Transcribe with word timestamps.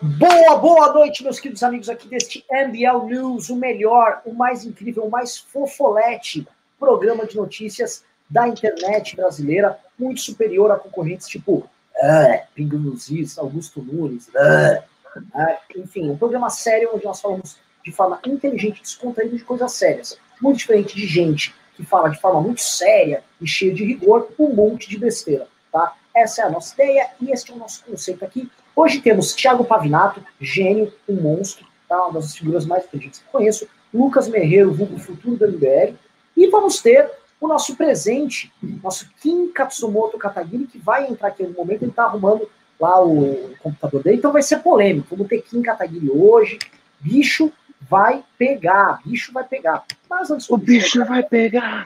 Boa, 0.00 0.56
boa 0.58 0.92
noite, 0.92 1.24
meus 1.24 1.40
queridos 1.40 1.64
amigos 1.64 1.88
aqui 1.88 2.06
deste 2.06 2.44
MBL 2.48 3.04
News, 3.06 3.50
o 3.50 3.56
melhor, 3.56 4.22
o 4.24 4.32
mais 4.32 4.64
incrível, 4.64 5.02
o 5.02 5.10
mais 5.10 5.38
fofolete 5.38 6.46
programa 6.78 7.26
de 7.26 7.36
notícias 7.36 8.04
da 8.30 8.46
internet 8.46 9.16
brasileira, 9.16 9.76
muito 9.98 10.20
superior 10.20 10.70
a 10.70 10.76
concorrentes 10.76 11.26
tipo 11.26 11.56
uh, 11.56 12.46
Pingo 12.54 12.78
nos 12.78 13.10
Is, 13.10 13.36
Augusto 13.38 13.82
Nunes, 13.82 14.28
uh, 14.28 14.80
uh, 15.16 15.80
enfim, 15.80 16.08
um 16.08 16.16
programa 16.16 16.48
sério 16.48 16.90
onde 16.94 17.04
nós 17.04 17.20
falamos 17.20 17.56
de 17.84 17.90
forma 17.90 18.20
inteligente, 18.24 18.80
descontraída 18.80 19.36
de 19.36 19.42
coisas 19.42 19.72
sérias, 19.72 20.16
muito 20.40 20.58
diferente 20.58 20.94
de 20.94 21.08
gente 21.08 21.52
que 21.74 21.84
fala 21.84 22.08
de 22.08 22.20
forma 22.20 22.40
muito 22.40 22.60
séria 22.60 23.24
e 23.40 23.48
cheia 23.48 23.74
de 23.74 23.84
rigor 23.84 24.28
um 24.38 24.54
monte 24.54 24.88
de 24.88 24.96
besteira, 24.96 25.48
tá? 25.72 25.96
Essa 26.14 26.42
é 26.42 26.44
a 26.44 26.50
nossa 26.50 26.72
ideia 26.74 27.10
e 27.20 27.32
este 27.32 27.50
é 27.50 27.54
o 27.54 27.58
nosso 27.58 27.84
conceito 27.84 28.24
aqui. 28.24 28.48
Hoje 28.80 29.00
temos 29.00 29.34
Thiago 29.34 29.64
Pavinato, 29.64 30.24
gênio, 30.40 30.94
um 31.08 31.20
monstro, 31.20 31.66
tá? 31.88 32.00
uma 32.04 32.20
das 32.20 32.36
figuras 32.36 32.64
mais 32.64 32.84
inteligentes 32.84 33.18
que 33.18 33.28
conheço, 33.28 33.66
Lucas 33.92 34.28
Merreiro, 34.28 34.72
vulgo 34.72 34.96
futuro 35.00 35.36
da 35.36 35.48
MBL, 35.48 35.96
e 36.36 36.46
vamos 36.46 36.80
ter 36.80 37.10
o 37.40 37.48
nosso 37.48 37.74
presente, 37.74 38.52
nosso 38.80 39.10
Kim 39.20 39.48
Katsumoto 39.48 40.16
Katagiri, 40.16 40.68
que 40.68 40.78
vai 40.78 41.10
entrar 41.10 41.26
aqui 41.26 41.42
no 41.42 41.54
momento, 41.54 41.82
ele 41.82 41.90
está 41.90 42.04
arrumando 42.04 42.48
lá 42.78 43.04
o 43.04 43.52
computador 43.58 44.00
dele, 44.00 44.18
então 44.18 44.32
vai 44.32 44.42
ser 44.42 44.58
polêmico. 44.58 45.08
Vamos 45.10 45.26
ter 45.26 45.42
Kim 45.42 45.60
Katagiri 45.60 46.08
hoje, 46.08 46.56
bicho 47.00 47.52
vai 47.80 48.22
pegar, 48.38 49.00
bicho 49.04 49.32
vai 49.32 49.42
pegar. 49.42 49.84
Mas 50.08 50.30
antes 50.30 50.48
o 50.48 50.56
bicho 50.56 51.04
vai 51.04 51.24
pegar. 51.24 51.84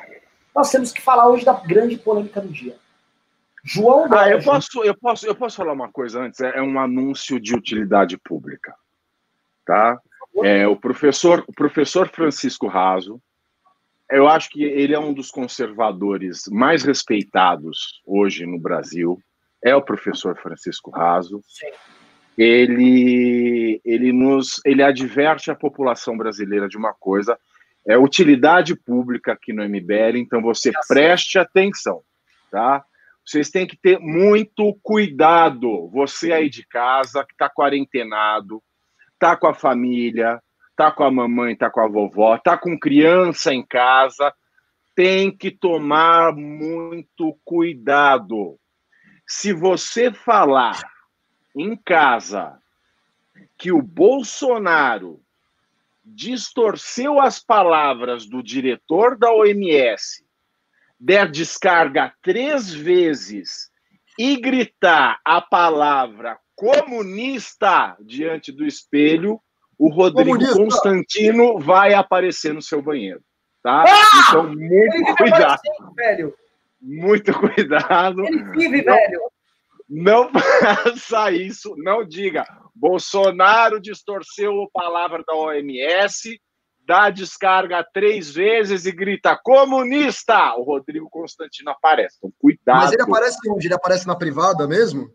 Nós 0.55 0.71
temos 0.71 0.93
que 0.93 1.01
falar 1.01 1.27
hoje 1.31 1.43
da 1.43 1.55
grande 1.55 1.97
polêmica 1.97 2.39
do 2.39 2.49
dia. 2.49 2.77
João 3.65 4.09
Ah, 4.13 4.29
eu 4.29 4.43
posso, 4.43 4.83
eu 4.85 4.97
posso, 4.97 5.27
eu 5.27 5.35
posso 5.35 5.57
falar 5.57 5.73
uma 5.73 5.91
coisa 5.91 6.21
antes. 6.21 6.41
É, 6.41 6.59
é 6.59 6.63
um 6.63 6.79
anúncio 6.81 7.39
de 7.41 7.55
utilidade 7.55 8.19
pública, 8.19 8.75
tá? 9.65 10.01
É 10.43 10.67
o 10.67 10.77
professor, 10.77 11.45
o 11.47 11.53
professor 11.53 12.09
Francisco 12.09 12.67
Raso. 12.67 13.21
Eu 14.11 14.29
acho 14.29 14.51
que 14.51 14.63
ele 14.63 14.95
é 14.95 14.99
um 14.99 15.13
dos 15.13 15.31
conservadores 15.31 16.43
mais 16.51 16.83
respeitados 16.83 18.03
hoje 18.05 18.45
no 18.45 18.59
Brasil. 18.59 19.19
É 19.63 19.75
o 19.77 19.83
professor 19.83 20.37
Francisco 20.37 20.91
Raso. 20.91 21.41
Sim. 21.47 21.71
Ele, 22.37 23.81
ele 23.85 24.13
nos, 24.13 24.61
ele 24.65 24.83
adverte 24.83 25.51
a 25.51 25.55
população 25.55 26.17
brasileira 26.17 26.69
de 26.69 26.77
uma 26.77 26.93
coisa. 26.93 27.39
É 27.87 27.97
utilidade 27.97 28.75
pública 28.75 29.33
aqui 29.33 29.53
no 29.53 29.63
MBL. 29.63 30.17
Então 30.17 30.43
você 30.43 30.73
preste 30.89 31.39
atenção, 31.39 32.03
tá? 32.51 32.85
Vocês 33.25 33.51
têm 33.51 33.67
que 33.67 33.77
ter 33.77 33.99
muito 34.01 34.77
cuidado. 34.83 35.89
Você 35.91 36.33
aí 36.33 36.51
de 36.51 36.67
casa, 36.67 37.25
que 37.25 37.33
está 37.33 37.49
quarentenado, 37.49 38.63
está 39.15 39.37
com 39.37 39.47
a 39.47 39.55
família, 39.55 40.43
está 40.71 40.91
com 40.91 41.05
a 41.05 41.11
mamãe, 41.11 41.53
está 41.53 41.71
com 41.71 41.81
a 41.81 41.89
vovó, 41.89 42.35
está 42.35 42.59
com 42.59 42.79
criança 42.79 43.55
em 43.55 43.65
casa, 43.65 44.35
tem 44.95 45.31
que 45.31 45.51
tomar 45.51 46.35
muito 46.35 47.39
cuidado. 47.45 48.59
Se 49.27 49.53
você 49.53 50.13
falar 50.13 50.81
em 51.57 51.77
casa 51.77 52.59
que 53.57 53.71
o 53.71 53.81
Bolsonaro 53.81 55.23
distorceu 56.05 57.21
as 57.21 57.39
palavras 57.39 58.27
do 58.27 58.43
diretor 58.43 59.17
da 59.17 59.33
OMS 59.33 60.22
der 61.03 61.29
descarga 61.29 62.15
três 62.23 62.73
vezes 62.73 63.71
e 64.17 64.37
gritar 64.37 65.19
a 65.25 65.41
palavra 65.41 66.39
comunista 66.55 67.97
diante 68.01 68.53
do 68.53 68.65
espelho, 68.65 69.41
o 69.77 69.89
Rodrigo 69.89 70.39
comunista. 70.39 70.57
Constantino 70.57 71.59
vai 71.59 71.93
aparecer 71.93 72.55
no 72.55 72.63
seu 72.63 72.81
banheiro. 72.81 73.21
Tá? 73.65 73.83
Ah! 73.85 74.29
Então, 74.29 74.55
muito 74.55 75.17
cuidado. 75.17 75.61
velho. 75.97 76.35
Muito 76.81 77.33
cuidado. 77.35 78.25
Ele 78.25 78.45
vive, 78.53 78.85
não, 78.85 78.95
velho. 78.95 79.21
Não 79.89 80.31
faça 80.61 81.33
isso. 81.33 81.75
Não 81.79 82.05
diga. 82.05 82.45
Bolsonaro 82.77 83.81
distorceu 83.81 84.63
a 84.63 84.71
palavra 84.73 85.25
da 85.27 85.35
OMS 85.35 86.41
dá 86.87 87.11
descarga 87.11 87.87
três 87.93 88.31
vezes 88.31 88.87
e 88.87 88.93
grita 88.93 89.39
comunista, 89.43 90.55
o 90.57 90.63
Rodrigo 90.63 91.09
Constantino 91.11 91.71
aparece. 91.71 92.17
Então, 92.19 92.33
cuidado. 92.39 92.81
Mas 92.81 92.93
ele 92.93 93.03
aparece 93.03 93.39
onde? 93.51 93.67
Ele 93.67 93.75
aparece 93.75 94.07
na 94.07 94.17
privada 94.17 94.67
mesmo? 94.67 95.11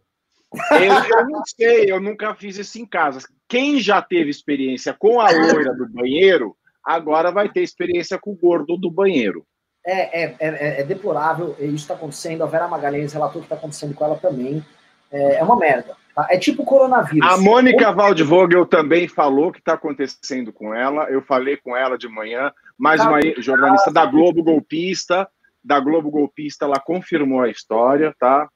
Eu, 0.72 1.20
eu, 1.20 1.28
não 1.28 1.44
sei, 1.46 1.92
eu 1.92 2.00
nunca 2.00 2.34
fiz 2.36 2.58
isso 2.58 2.80
em 2.80 2.86
casa. 2.86 3.20
Quem 3.48 3.80
já 3.80 4.02
teve 4.02 4.30
experiência 4.30 4.94
com 4.94 5.20
a 5.20 5.30
loira 5.30 5.74
do 5.74 5.88
banheiro, 5.90 6.56
agora 6.84 7.32
vai 7.32 7.50
ter 7.50 7.62
experiência 7.62 8.18
com 8.18 8.32
o 8.32 8.36
gordo 8.36 8.78
do 8.78 8.90
banheiro. 8.90 9.46
É, 9.86 10.24
é, 10.24 10.36
é, 10.40 10.82
é 10.82 10.84
deplorável, 10.84 11.56
isso 11.60 11.76
está 11.76 11.94
acontecendo. 11.94 12.44
A 12.44 12.48
Vera 12.48 12.68
Magalhães 12.68 13.14
relatou 13.14 13.42
que 13.42 13.46
está 13.46 13.56
acontecendo 13.56 13.94
com 13.94 14.04
ela 14.04 14.18
também. 14.18 14.64
É, 15.12 15.36
é 15.36 15.44
uma 15.44 15.58
merda. 15.58 15.96
Tá? 16.16 16.28
É 16.30 16.38
tipo 16.38 16.66
coronavírus. 16.66 17.30
A 17.30 17.38
Mônica 17.38 17.92
Waldvogel 17.92 18.66
também 18.66 19.08
falou 19.08 19.52
que 19.52 19.60
está 19.60 19.74
acontecendo 19.74 20.52
com 20.52 20.74
ela. 20.74 21.04
Eu 21.04 21.22
falei 21.22 21.58
com 21.58 21.76
ela 21.78 21.98
de 21.98 22.08
manhã. 22.08 22.52
Mais 22.78 23.00
tá 23.00 23.08
uma 23.08 23.20
jornalista 23.38 23.92
da 23.92 24.06
Globo 24.06 24.44
Golpista. 24.44 25.28
Da 25.64 25.80
Globo 25.80 26.10
Golpista, 26.10 26.66
ela 26.66 26.80
confirmou 26.80 27.42
a 27.42 27.50
história, 27.50 28.16
tá? 28.18 28.48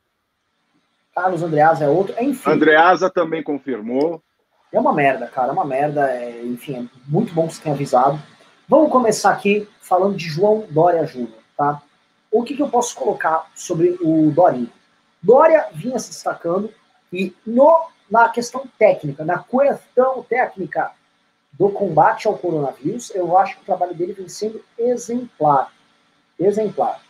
Carlos 1.13 1.43
Andreasa 1.43 1.83
é 1.83 1.89
outro. 1.89 2.15
Enfim. 2.19 2.49
Andreasa 2.49 3.09
também 3.09 3.43
confirmou. 3.43 4.23
É 4.71 4.79
uma 4.79 4.93
merda, 4.93 5.27
cara. 5.27 5.49
É 5.49 5.51
uma 5.51 5.65
merda. 5.65 6.09
É, 6.09 6.41
enfim, 6.43 6.75
é 6.77 6.99
muito 7.07 7.33
bom 7.33 7.47
que 7.47 7.55
você 7.55 7.61
tenha 7.61 7.75
avisado. 7.75 8.19
Vamos 8.67 8.89
começar 8.89 9.31
aqui 9.31 9.67
falando 9.81 10.15
de 10.15 10.29
João 10.29 10.65
Dória 10.69 11.05
Júnior, 11.05 11.37
tá? 11.57 11.81
O 12.31 12.41
que, 12.41 12.55
que 12.55 12.61
eu 12.61 12.69
posso 12.69 12.95
colocar 12.95 13.45
sobre 13.53 13.97
o 14.01 14.31
Dorinho? 14.31 14.71
Dória 15.21 15.67
vinha 15.73 15.99
se 15.99 16.09
destacando 16.09 16.73
e 17.11 17.35
no, 17.45 17.87
na 18.09 18.29
questão 18.29 18.65
técnica, 18.77 19.23
na 19.23 19.43
questão 19.43 20.23
técnica 20.23 20.91
do 21.53 21.69
combate 21.69 22.27
ao 22.27 22.37
coronavírus, 22.37 23.11
eu 23.13 23.37
acho 23.37 23.55
que 23.55 23.61
o 23.61 23.65
trabalho 23.65 23.93
dele 23.93 24.13
vem 24.13 24.29
sendo 24.29 24.63
exemplar. 24.77 25.71
Exemplar. 26.39 27.01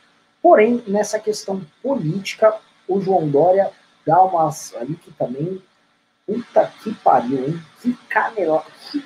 Porém, 0.41 0.83
nessa 0.87 1.19
questão 1.19 1.61
política, 1.81 2.57
o 2.87 2.99
João 2.99 3.29
Dória 3.29 3.71
dá 4.05 4.21
umas 4.21 4.75
ali 4.75 4.95
que 4.95 5.11
também. 5.11 5.61
Puta 6.25 6.71
que 6.81 6.93
pariu, 6.95 7.47
hein? 7.47 7.61
Que 7.81 7.93
canela. 8.09 8.63
Que, 8.91 9.05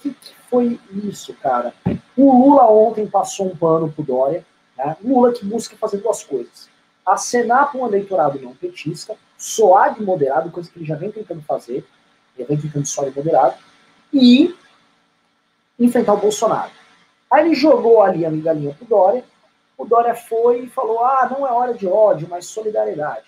que, 0.00 0.10
que 0.10 0.34
foi 0.48 0.80
isso, 0.90 1.34
cara? 1.34 1.74
O 2.16 2.32
Lula 2.32 2.70
ontem 2.70 3.06
passou 3.06 3.46
um 3.46 3.56
pano 3.56 3.92
pro 3.92 4.04
Dória. 4.04 4.44
Né? 4.76 4.96
Lula 5.02 5.32
que 5.32 5.44
busca 5.44 5.76
fazer 5.76 5.98
duas 5.98 6.22
coisas: 6.22 6.68
acenar 7.06 7.70
para 7.70 7.80
um 7.80 7.86
eleitorado 7.86 8.40
não 8.40 8.54
petista 8.54 9.16
soar 9.38 9.94
de 9.94 10.02
moderado, 10.02 10.50
coisa 10.50 10.70
que 10.70 10.78
ele 10.78 10.86
já 10.86 10.96
vem 10.96 11.12
tentando 11.12 11.42
fazer, 11.42 11.86
ele 12.36 12.48
vem 12.48 12.60
tentando 12.60 12.86
soar 12.86 13.10
de 13.10 13.16
moderado, 13.16 13.54
e 14.12 14.54
enfrentar 15.78 16.14
o 16.14 16.20
Bolsonaro. 16.20 16.70
Aí 17.30 17.46
ele 17.46 17.54
jogou 17.54 18.02
ali 18.02 18.24
a 18.24 18.30
migalhinha 18.30 18.74
pro 18.74 18.86
Dória, 18.86 19.24
o 19.76 19.84
Dória 19.84 20.14
foi 20.14 20.64
e 20.64 20.68
falou: 20.68 21.04
ah, 21.04 21.28
não 21.30 21.46
é 21.46 21.52
hora 21.52 21.74
de 21.74 21.86
ódio, 21.86 22.26
mas 22.28 22.46
solidariedade. 22.46 23.26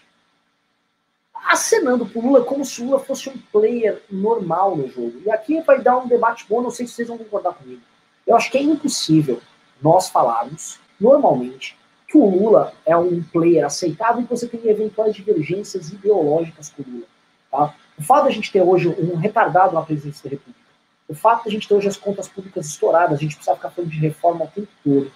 Acenando 1.34 2.06
pro 2.06 2.21
Lula 2.21 2.44
como 2.44 2.65
se 2.65 2.83
o 2.83 2.87
Lula 2.87 2.99
fosse 2.99 3.28
um 3.28 3.38
player 3.53 4.03
normal 4.11 4.77
no 4.77 4.88
jogo. 4.88 5.21
E 5.25 5.31
aqui 5.31 5.61
vai 5.61 5.81
dar 5.81 5.99
um 5.99 6.09
debate 6.09 6.47
bom, 6.49 6.61
não 6.61 6.71
sei 6.71 6.87
se 6.87 6.94
vocês 6.94 7.09
vão 7.09 7.19
concordar 7.19 7.55
comigo. 7.55 7.83
Eu 8.27 8.37
acho 8.37 8.50
que 8.50 8.59
é 8.59 8.62
impossível 8.62 9.41
nós 9.81 10.09
falarmos, 10.09 10.81
normalmente, 11.00 11.78
que 12.09 12.17
o 12.17 12.25
Lula 12.25 12.73
é 12.87 12.97
um 12.97 13.23
player 13.23 13.67
aceitável 13.67 14.23
e 14.23 14.25
você 14.25 14.49
tem 14.49 14.67
eventuais 14.67 15.15
divergências 15.15 15.91
ideológicas 15.93 16.71
com 16.71 16.83
o 16.83 16.87
Lula. 16.91 17.07
Tá? 17.51 17.75
O 17.99 18.03
fato 18.03 18.23
de 18.25 18.29
a 18.29 18.33
gente 18.33 18.51
ter 18.51 18.63
hoje 18.63 18.89
um 18.89 19.17
retardado 19.17 19.75
na 19.75 19.83
presidência 19.83 20.25
da 20.25 20.31
República, 20.31 20.59
o 21.06 21.15
fato 21.15 21.43
de 21.43 21.49
a 21.50 21.53
gente 21.53 21.69
ter 21.69 21.75
hoje 21.75 21.88
as 21.88 21.97
contas 21.97 22.27
públicas 22.27 22.67
estouradas, 22.67 23.19
a 23.19 23.21
gente 23.21 23.37
precisa 23.37 23.55
ficar 23.55 23.71
falando 23.71 23.91
de 23.91 23.99
reforma 23.99 24.47
o 24.47 24.49
tempo 24.49 24.69
todo, 24.82 25.12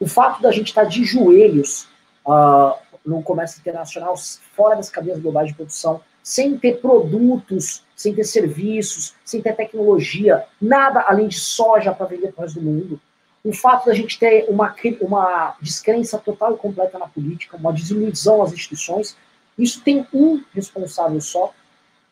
o 0.00 0.06
fato 0.06 0.42
da 0.42 0.50
gente 0.50 0.68
estar 0.68 0.84
de 0.84 1.04
joelhos 1.04 1.88
uh, 2.26 2.76
no 3.06 3.22
comércio 3.22 3.60
internacional, 3.60 4.14
fora 4.56 4.74
das 4.74 4.90
cadeias 4.90 5.20
globais 5.20 5.48
de 5.48 5.54
produção, 5.54 6.00
sem 6.22 6.56
ter 6.56 6.80
produtos, 6.80 7.84
sem 7.94 8.14
ter 8.14 8.24
serviços, 8.24 9.14
sem 9.24 9.40
ter 9.40 9.54
tecnologia, 9.54 10.44
nada 10.60 11.04
além 11.06 11.28
de 11.28 11.38
soja 11.38 11.92
para 11.92 12.06
vender 12.06 12.32
para 12.32 12.42
o 12.42 12.44
resto 12.44 12.60
do 12.60 12.66
mundo, 12.66 13.00
o 13.44 13.52
fato 13.52 13.86
da 13.86 13.94
gente 13.94 14.18
ter 14.18 14.46
uma, 14.48 14.74
uma 15.00 15.56
descrença 15.60 16.18
total 16.18 16.54
e 16.54 16.58
completa 16.58 16.98
na 16.98 17.08
política, 17.08 17.56
uma 17.56 17.72
desilusão 17.72 18.42
às 18.42 18.52
instituições, 18.52 19.16
isso 19.58 19.82
tem 19.82 20.06
um 20.12 20.42
responsável 20.54 21.20
só, 21.20 21.52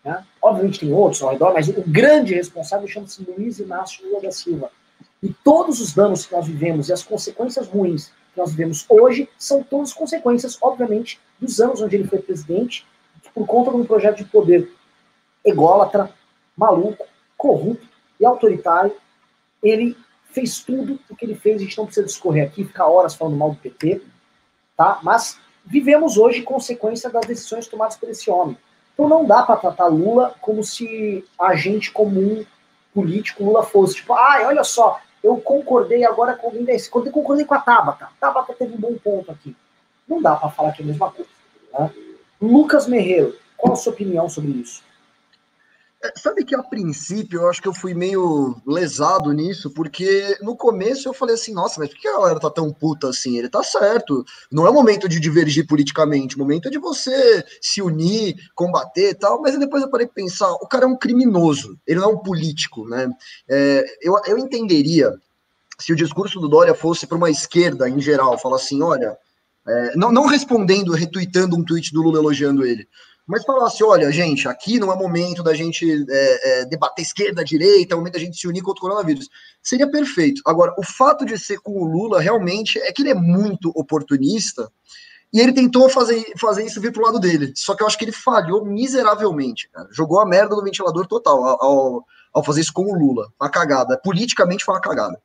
né? 0.04 0.24
obviamente 0.42 0.80
tem 0.80 0.92
outros 0.92 1.22
ao 1.22 1.30
redor, 1.30 1.52
mas 1.52 1.68
o 1.68 1.82
grande 1.86 2.34
responsável 2.34 2.88
chama-se 2.88 3.22
Luiz 3.22 3.58
Inácio 3.58 4.04
Lula 4.06 4.22
da 4.22 4.32
Silva. 4.32 4.70
E 5.22 5.32
todos 5.44 5.80
os 5.80 5.94
danos 5.94 6.26
que 6.26 6.32
nós 6.32 6.46
vivemos 6.46 6.88
e 6.88 6.92
as 6.92 7.02
consequências 7.02 7.68
ruins 7.68 8.12
que 8.32 8.38
nós 8.38 8.50
vivemos 8.50 8.86
hoje 8.88 9.28
são 9.38 9.62
todas 9.62 9.92
consequências, 9.92 10.58
obviamente, 10.60 11.20
dos 11.38 11.60
anos 11.60 11.80
onde 11.80 11.96
ele 11.96 12.08
foi 12.08 12.20
presidente, 12.20 12.86
por 13.34 13.46
conta 13.46 13.70
de 13.70 13.76
um 13.76 13.84
projeto 13.84 14.18
de 14.18 14.24
poder 14.24 14.72
ególatra, 15.44 16.10
maluco, 16.56 17.06
corrupto 17.36 17.86
e 18.18 18.24
autoritário. 18.24 18.92
Ele 19.62 19.96
fez 20.32 20.60
tudo 20.60 20.98
o 21.08 21.16
que 21.16 21.24
ele 21.24 21.34
fez, 21.34 21.56
a 21.56 21.64
gente 21.64 21.76
não 21.78 21.86
precisa 21.86 22.06
discorrer 22.06 22.46
aqui, 22.46 22.64
ficar 22.64 22.86
horas 22.86 23.14
falando 23.14 23.36
mal 23.36 23.50
do 23.50 23.56
PT, 23.56 24.02
tá? 24.76 25.00
Mas 25.02 25.38
vivemos 25.64 26.16
hoje 26.16 26.42
consequência 26.42 27.10
das 27.10 27.26
decisões 27.26 27.66
tomadas 27.66 27.96
por 27.96 28.08
esse 28.08 28.30
homem. 28.30 28.56
Então 28.94 29.08
não 29.08 29.24
dá 29.24 29.42
para 29.42 29.56
tratar 29.56 29.86
Lula 29.86 30.34
como 30.40 30.62
se 30.62 31.24
agente 31.38 31.90
comum 31.90 32.44
político 32.94 33.44
Lula 33.44 33.62
fosse. 33.62 33.96
Tipo, 33.96 34.14
ai, 34.14 34.44
ah, 34.44 34.48
olha 34.48 34.64
só, 34.64 35.00
eu 35.22 35.36
concordei 35.38 36.04
agora 36.04 36.34
com 36.34 36.48
alguém 36.48 36.64
desse. 36.64 36.90
Eu 36.94 37.10
concordei 37.10 37.44
com 37.44 37.54
a 37.54 37.60
Tabata. 37.60 38.08
Tabata 38.20 38.54
teve 38.54 38.74
um 38.74 38.78
bom 38.78 38.94
ponto 38.94 39.30
aqui. 39.30 39.56
Não 40.08 40.20
dá 40.20 40.34
para 40.36 40.50
falar 40.50 40.72
que 40.72 40.82
é 40.82 40.84
a 40.84 40.88
mesma 40.88 41.10
coisa. 41.10 41.30
Né? 41.72 41.90
Lucas 42.40 42.86
Merreiro, 42.86 43.36
qual 43.56 43.74
a 43.74 43.76
sua 43.76 43.92
opinião 43.92 44.28
sobre 44.28 44.52
isso? 44.52 44.82
Sabe 46.16 46.46
que 46.46 46.54
a 46.54 46.62
princípio 46.62 47.40
eu 47.40 47.50
acho 47.50 47.60
que 47.60 47.68
eu 47.68 47.74
fui 47.74 47.92
meio 47.92 48.56
lesado 48.66 49.30
nisso, 49.32 49.70
porque 49.70 50.38
no 50.40 50.56
começo 50.56 51.06
eu 51.06 51.12
falei 51.12 51.34
assim, 51.34 51.52
nossa, 51.52 51.78
mas 51.78 51.90
por 51.90 51.98
que 51.98 52.08
a 52.08 52.16
galera 52.16 52.40
tá 52.40 52.48
tão 52.48 52.72
puta 52.72 53.10
assim? 53.10 53.36
Ele 53.36 53.50
tá 53.50 53.62
certo. 53.62 54.24
Não 54.50 54.66
é 54.66 54.70
o 54.70 54.74
momento 54.74 55.06
de 55.06 55.20
divergir 55.20 55.66
politicamente, 55.66 56.36
o 56.36 56.38
momento 56.38 56.68
é 56.68 56.70
de 56.70 56.78
você 56.78 57.44
se 57.60 57.82
unir, 57.82 58.34
combater 58.54 59.10
e 59.10 59.14
tal, 59.14 59.42
mas 59.42 59.58
depois 59.58 59.82
eu 59.82 59.90
parei 59.90 60.06
de 60.06 60.14
pensar, 60.14 60.50
o 60.52 60.66
cara 60.66 60.86
é 60.86 60.88
um 60.88 60.96
criminoso, 60.96 61.78
ele 61.86 62.00
não 62.00 62.10
é 62.10 62.14
um 62.14 62.18
político, 62.18 62.88
né? 62.88 63.10
É, 63.46 63.84
eu, 64.00 64.16
eu 64.26 64.38
entenderia 64.38 65.12
se 65.78 65.92
o 65.92 65.96
discurso 65.96 66.40
do 66.40 66.48
Dória 66.48 66.74
fosse 66.74 67.06
para 67.06 67.18
uma 67.18 67.30
esquerda 67.30 67.88
em 67.88 68.00
geral, 68.00 68.38
falar 68.38 68.56
assim, 68.56 68.80
olha, 68.80 69.18
é, 69.68 69.96
não, 69.96 70.10
não 70.10 70.26
respondendo, 70.26 70.92
retweetando 70.92 71.56
um 71.56 71.64
tweet 71.64 71.92
do 71.92 72.00
Lula 72.00 72.18
elogiando 72.18 72.64
ele, 72.64 72.88
mas 73.30 73.44
falasse, 73.44 73.84
olha, 73.84 74.10
gente, 74.10 74.48
aqui 74.48 74.80
não 74.80 74.92
é 74.92 74.96
momento 74.96 75.40
da 75.40 75.54
gente 75.54 75.86
é, 76.10 76.62
é, 76.62 76.64
debater 76.64 77.04
esquerda, 77.04 77.44
direita, 77.44 77.94
é 77.94 77.96
momento 77.96 78.14
da 78.14 78.18
gente 78.18 78.36
se 78.36 78.48
unir 78.48 78.60
contra 78.60 78.80
o 78.80 78.82
coronavírus. 78.82 79.28
Seria 79.62 79.88
perfeito. 79.88 80.42
Agora, 80.44 80.74
o 80.76 80.82
fato 80.84 81.24
de 81.24 81.38
ser 81.38 81.60
com 81.60 81.80
o 81.80 81.84
Lula 81.84 82.20
realmente 82.20 82.76
é 82.80 82.90
que 82.90 83.02
ele 83.02 83.10
é 83.10 83.14
muito 83.14 83.70
oportunista 83.76 84.68
e 85.32 85.38
ele 85.38 85.52
tentou 85.52 85.88
fazer, 85.88 86.24
fazer 86.36 86.66
isso 86.66 86.80
vir 86.80 86.92
pro 86.92 87.04
lado 87.04 87.20
dele. 87.20 87.52
Só 87.54 87.76
que 87.76 87.84
eu 87.84 87.86
acho 87.86 87.96
que 87.96 88.04
ele 88.04 88.10
falhou 88.10 88.64
miseravelmente, 88.64 89.70
cara. 89.70 89.88
Jogou 89.92 90.18
a 90.18 90.26
merda 90.26 90.56
no 90.56 90.64
ventilador 90.64 91.06
total 91.06 91.44
ao, 91.62 92.04
ao 92.34 92.42
fazer 92.42 92.62
isso 92.62 92.72
com 92.72 92.82
o 92.82 92.98
Lula. 92.98 93.28
Uma 93.40 93.48
cagada. 93.48 93.96
Politicamente 93.96 94.64
foi 94.64 94.74
uma 94.74 94.80
cagada. 94.80 95.22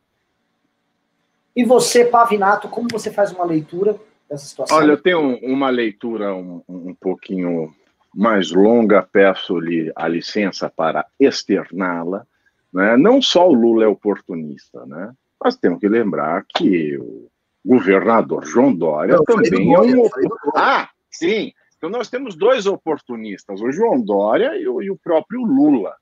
E 1.55 1.65
você, 1.65 2.05
Pavinato, 2.05 2.69
como 2.69 2.87
você 2.91 3.09
faz 3.09 3.31
uma 3.31 3.45
leitura 3.45 3.99
dessa 4.29 4.45
situação? 4.45 4.77
Olha, 4.77 4.91
eu 4.91 5.01
tenho 5.01 5.39
uma 5.41 5.71
leitura 5.71 6.35
um, 6.35 6.61
um 6.69 6.93
pouquinho 6.93 7.73
mais 8.15 8.51
longa, 8.51 9.03
peço-lhe 9.03 9.91
a 9.93 10.07
licença 10.07 10.69
para 10.69 11.05
externá-la. 11.19 12.25
Né? 12.73 12.95
Não 12.95 13.21
só 13.21 13.49
o 13.49 13.53
Lula 13.53 13.83
é 13.83 13.87
oportunista, 13.87 14.85
né? 14.85 15.13
mas 15.43 15.57
temos 15.57 15.79
que 15.79 15.89
lembrar 15.89 16.45
que 16.47 16.97
o 16.97 17.29
governador 17.63 18.45
João 18.45 18.73
Dória 18.73 19.17
Não, 19.17 19.25
também 19.25 19.73
é 19.73 19.79
um. 19.79 20.09
Ah, 20.55 20.89
sim. 21.11 21.51
Então 21.77 21.89
nós 21.89 22.09
temos 22.09 22.35
dois 22.35 22.65
oportunistas, 22.65 23.61
o 23.61 23.71
João 23.71 24.01
Dória 24.01 24.55
e 24.55 24.67
o, 24.67 24.81
e 24.81 24.89
o 24.89 24.97
próprio 24.97 25.41
Lula. 25.41 25.95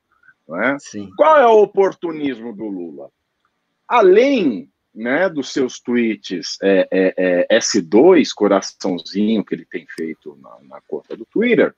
Né? 0.47 0.77
Sim. 0.79 1.09
Qual 1.17 1.37
é 1.37 1.47
o 1.47 1.63
oportunismo 1.63 2.55
do 2.55 2.67
Lula? 2.67 3.09
Além 3.87 4.69
né, 4.93 5.27
dos 5.29 5.51
seus 5.51 5.79
tweets 5.79 6.57
é, 6.61 6.87
é, 6.91 7.47
é, 7.49 7.59
S2, 7.59 8.29
coraçãozinho 8.35 9.43
que 9.43 9.55
ele 9.55 9.65
tem 9.65 9.87
feito 9.87 10.37
na, 10.41 10.75
na 10.75 10.81
conta 10.87 11.17
do 11.17 11.25
Twitter, 11.25 11.73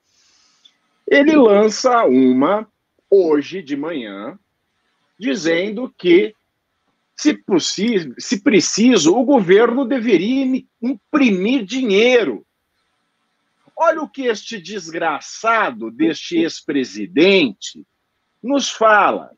ele 1.06 1.36
lança 1.36 2.04
uma 2.04 2.66
hoje 3.08 3.62
de 3.62 3.76
manhã, 3.76 4.38
dizendo 5.18 5.92
que, 5.96 6.34
se 7.14 7.34
possível, 7.34 8.14
se 8.18 8.40
preciso, 8.40 9.16
o 9.16 9.24
governo 9.24 9.84
deveria 9.84 10.62
imprimir 10.82 11.64
dinheiro. 11.64 12.44
Olha 13.76 14.02
o 14.02 14.08
que 14.08 14.26
este 14.26 14.60
desgraçado 14.60 15.90
deste 15.90 16.38
ex-presidente 16.38 17.86
nos 18.42 18.70
fala. 18.70 19.30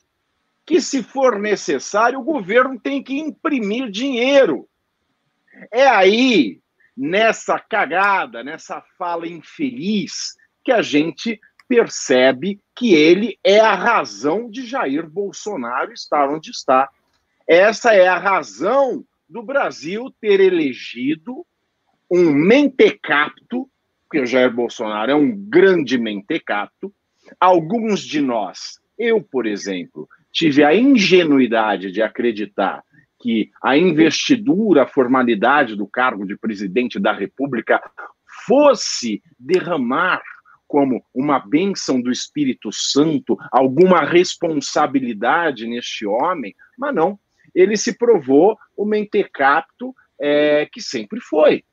Que, 0.65 0.81
se 0.81 1.03
for 1.03 1.39
necessário, 1.39 2.21
o 2.21 2.25
governo 2.25 2.79
tem 2.79 3.03
que 3.03 3.19
imprimir 3.19 3.91
dinheiro. 3.91 4.69
É 5.73 5.87
aí, 5.87 6.61
nessa 6.97 7.59
cagada, 7.59 8.45
nessa 8.45 8.83
fala 8.97 9.27
infeliz, 9.27 10.37
que 10.65 10.73
a 10.73 10.83
gente 10.83 11.41
percebe 11.69 12.59
que 12.75 12.95
ele 12.95 13.39
é 13.45 13.61
a 13.61 13.75
razão 13.75 14.51
de 14.51 14.67
Jair 14.67 15.09
Bolsonaro 15.09 15.93
estar 15.93 16.29
onde 16.31 16.51
está. 16.51 16.89
Essa 17.47 17.95
é 17.95 18.09
a 18.09 18.19
razão 18.19 19.05
do 19.29 19.43
Brasil 19.43 20.13
ter 20.21 20.41
elegido 20.41 21.45
um 22.11 22.33
mentecapto, 22.33 23.69
porque 24.05 24.23
o 24.23 24.27
Jair 24.27 24.53
Bolsonaro 24.53 25.11
é 25.11 25.15
um 25.15 25.31
grande 25.37 25.99
mentecapto. 25.99 26.93
Alguns 27.39 28.01
de 28.01 28.23
nós, 28.23 28.81
eu, 28.99 29.21
por 29.21 29.47
exemplo, 29.47 30.09
tive 30.33 30.65
a 30.65 30.75
ingenuidade 30.75 31.93
de 31.93 32.01
acreditar 32.01 32.83
que 33.21 33.51
a 33.63 33.77
investidura, 33.77 34.85
a 34.85 34.89
formalidade 34.89 35.77
do 35.77 35.87
cargo 35.87 36.25
de 36.25 36.37
presidente 36.37 36.99
da 36.99 37.13
República 37.13 37.81
fosse 38.47 39.23
derramar 39.39 40.23
como 40.69 41.03
uma 41.15 41.39
bênção 41.39 42.01
do 42.01 42.13
Espírito 42.13 42.71
Santo, 42.71 43.37
alguma 43.51 44.05
responsabilidade 44.05 45.67
neste 45.67 46.07
homem, 46.07 46.55
mas 46.79 46.95
não. 46.95 47.19
Ele 47.55 47.77
se 47.77 47.97
provou 47.97 48.57
o 48.77 48.85
mentecapto 48.85 49.97
é, 50.21 50.69
que 50.71 50.83
sempre 50.83 51.21
foi. 51.21 51.65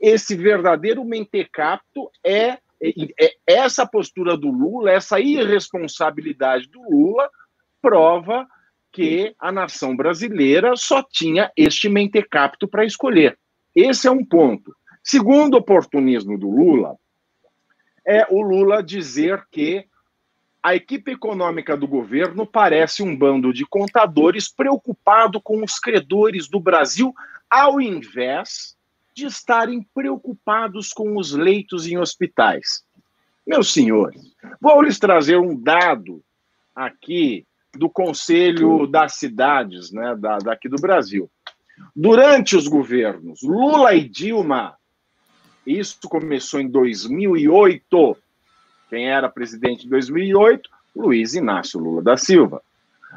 Esse 0.00 0.36
verdadeiro 0.36 1.04
mentecapto 1.04 2.08
é, 2.24 2.58
é, 2.80 3.14
é 3.20 3.34
essa 3.46 3.84
postura 3.84 4.36
do 4.36 4.50
Lula, 4.50 4.92
essa 4.92 5.18
irresponsabilidade 5.18 6.68
do 6.68 6.80
Lula, 6.82 7.28
prova 7.82 8.46
que 8.92 9.34
a 9.38 9.50
nação 9.50 9.96
brasileira 9.96 10.74
só 10.76 11.02
tinha 11.02 11.50
este 11.56 11.88
mentecapto 11.88 12.68
para 12.68 12.84
escolher. 12.84 13.38
Esse 13.74 14.08
é 14.08 14.10
um 14.10 14.24
ponto. 14.24 14.74
Segundo 15.04 15.56
oportunismo 15.56 16.38
do 16.38 16.48
Lula, 16.48 16.96
é 18.06 18.26
o 18.30 18.40
Lula 18.40 18.82
dizer 18.82 19.44
que 19.50 19.86
a 20.62 20.74
equipe 20.74 21.12
econômica 21.12 21.76
do 21.76 21.86
governo 21.86 22.46
parece 22.46 23.02
um 23.02 23.16
bando 23.16 23.52
de 23.52 23.64
contadores 23.64 24.48
preocupado 24.48 25.40
com 25.40 25.62
os 25.62 25.78
credores 25.78 26.48
do 26.48 26.58
Brasil, 26.58 27.14
ao 27.48 27.80
invés 27.80 28.76
de 29.14 29.26
estarem 29.26 29.86
preocupados 29.94 30.92
com 30.92 31.16
os 31.16 31.32
leitos 31.32 31.86
em 31.86 31.98
hospitais. 31.98 32.84
Meus 33.46 33.72
senhores, 33.72 34.20
vou 34.60 34.82
lhes 34.82 34.98
trazer 34.98 35.38
um 35.38 35.58
dado 35.58 36.22
aqui 36.74 37.46
do 37.72 37.88
Conselho 37.88 38.86
das 38.86 39.14
Cidades, 39.14 39.92
né, 39.92 40.16
da, 40.16 40.38
daqui 40.38 40.68
do 40.68 40.76
Brasil. 40.76 41.30
Durante 41.94 42.56
os 42.56 42.66
governos 42.66 43.40
Lula 43.42 43.94
e 43.94 44.08
Dilma, 44.08 44.76
isso 45.66 45.98
começou 46.08 46.60
em 46.60 46.68
2008. 46.68 48.16
Quem 48.88 49.10
era 49.10 49.28
presidente 49.28 49.86
em 49.86 49.88
2008? 49.88 50.70
Luiz 50.94 51.34
Inácio 51.34 51.80
Lula 51.80 52.02
da 52.02 52.16
Silva. 52.16 52.62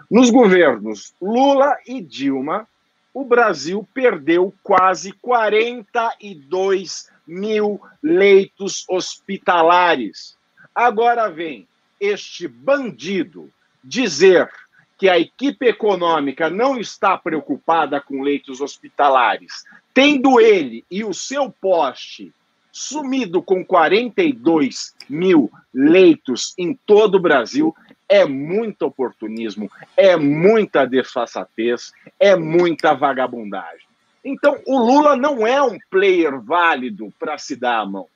Nos 0.09 0.31
governos 0.31 1.13
Lula 1.21 1.77
e 1.85 2.01
Dilma, 2.01 2.67
o 3.13 3.23
Brasil 3.23 3.87
perdeu 3.93 4.53
quase 4.63 5.11
42 5.13 7.11
mil 7.27 7.79
leitos 8.01 8.85
hospitalares. 8.89 10.35
Agora 10.73 11.29
vem 11.29 11.67
este 11.99 12.47
bandido 12.47 13.51
dizer 13.83 14.49
que 14.97 15.07
a 15.07 15.19
equipe 15.19 15.67
econômica 15.67 16.49
não 16.49 16.77
está 16.77 17.17
preocupada 17.17 18.01
com 18.01 18.21
leitos 18.21 18.59
hospitalares, 18.59 19.63
tendo 19.93 20.41
ele 20.41 20.83
e 20.91 21.05
o 21.05 21.13
seu 21.13 21.49
poste 21.49 22.33
sumido 22.79 23.43
com 23.43 23.63
42 23.63 24.95
mil 25.09 25.51
leitos 25.73 26.53
em 26.57 26.73
todo 26.73 27.15
o 27.15 27.19
Brasil, 27.19 27.75
é 28.07 28.25
muito 28.25 28.83
oportunismo, 28.83 29.69
é 29.97 30.15
muita 30.15 30.85
desfaçatez, 30.85 31.91
é 32.17 32.37
muita 32.37 32.93
vagabundagem. 32.93 33.85
Então, 34.23 34.61
o 34.65 34.77
Lula 34.79 35.17
não 35.17 35.45
é 35.45 35.61
um 35.61 35.77
player 35.91 36.39
válido 36.39 37.13
para 37.19 37.37
se 37.37 37.57
dar 37.57 37.79
a 37.81 37.85
mão. 37.85 38.07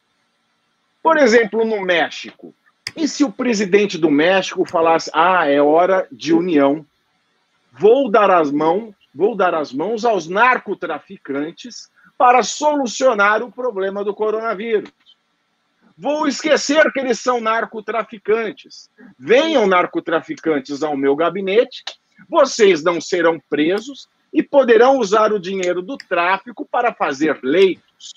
Por 1.01 1.17
exemplo, 1.17 1.65
no 1.65 1.81
México. 1.81 2.55
E 2.95 3.05
se 3.05 3.25
o 3.25 3.31
presidente 3.31 3.97
do 3.97 4.09
México 4.09 4.63
falasse: 4.65 5.11
"Ah, 5.13 5.45
é 5.45 5.61
hora 5.61 6.07
de 6.09 6.33
união. 6.33 6.85
Vou 7.73 8.09
dar 8.09 8.31
as 8.31 8.49
mãos, 8.49 8.93
vou 9.13 9.35
dar 9.35 9.53
as 9.53 9.73
mãos 9.73 10.05
aos 10.05 10.29
narcotraficantes 10.29 11.91
para 12.17 12.43
solucionar 12.43 13.41
o 13.43 13.51
problema 13.51 14.03
do 14.03 14.13
coronavírus. 14.13 14.91
Vou 15.97 16.27
esquecer 16.27 16.91
que 16.91 16.99
eles 16.99 17.19
são 17.19 17.39
narcotraficantes. 17.39 18.89
Venham 19.17 19.67
narcotraficantes 19.67 20.81
ao 20.81 20.97
meu 20.97 21.15
gabinete, 21.15 21.83
vocês 22.27 22.83
não 22.83 22.99
serão 22.99 23.39
presos 23.49 24.07
e 24.33 24.41
poderão 24.41 24.97
usar 24.97 25.31
o 25.31 25.39
dinheiro 25.39 25.81
do 25.81 25.97
tráfico 25.97 26.65
para 26.65 26.93
fazer 26.93 27.39
leitos. 27.43 28.13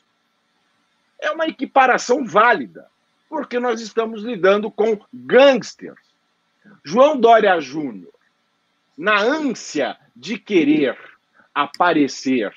É 1.21 1.31
uma 1.31 1.47
equiparação 1.47 2.25
válida, 2.25 2.87
porque 3.29 3.59
nós 3.59 3.81
estamos 3.81 4.23
lidando 4.23 4.71
com 4.71 4.99
gangsters. 5.13 6.01
João 6.83 7.19
Dória 7.19 7.61
Júnior, 7.61 8.13
na 8.97 9.21
ânsia 9.21 9.97
de 10.15 10.39
querer 10.39 10.97
aparecer, 11.55 12.55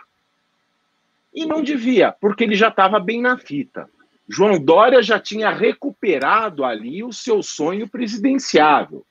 e 1.33 1.45
não 1.45 1.61
devia, 1.61 2.11
porque 2.11 2.43
ele 2.43 2.55
já 2.55 2.69
estava 2.69 2.99
bem 2.99 3.21
na 3.21 3.37
fita. 3.37 3.89
João 4.27 4.59
Dória 4.59 5.01
já 5.01 5.19
tinha 5.19 5.49
recuperado 5.49 6.63
ali 6.63 7.03
o 7.03 7.11
seu 7.11 7.41
sonho 7.41 7.87
presidenciável. 7.87 9.05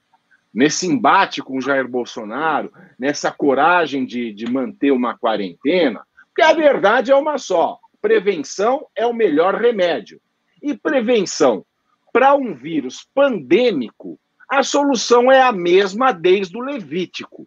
Nesse 0.55 0.87
embate 0.87 1.43
com 1.43 1.61
Jair 1.61 1.89
Bolsonaro, 1.89 2.73
nessa 2.99 3.31
coragem 3.31 4.07
de, 4.07 4.33
de 4.33 4.51
manter 4.51 4.93
uma 4.93 5.17
quarentena, 5.17 6.03
porque 6.27 6.43
a 6.43 6.53
verdade 6.53 7.11
é 7.11 7.17
uma 7.17 7.37
só: 7.37 7.79
prevenção 8.01 8.87
é 8.95 9.07
o 9.07 9.13
melhor 9.13 9.57
remédio. 9.57 10.21
E 10.63 10.77
prevenção 10.77 11.65
para 12.13 12.35
um 12.35 12.55
vírus 12.55 13.07
pandêmico, 13.15 14.19
a 14.49 14.63
solução 14.63 15.31
é 15.31 15.43
a 15.43 15.53
mesma 15.53 16.13
desde 16.13 16.57
o 16.57 16.61
Levítico. 16.61 17.47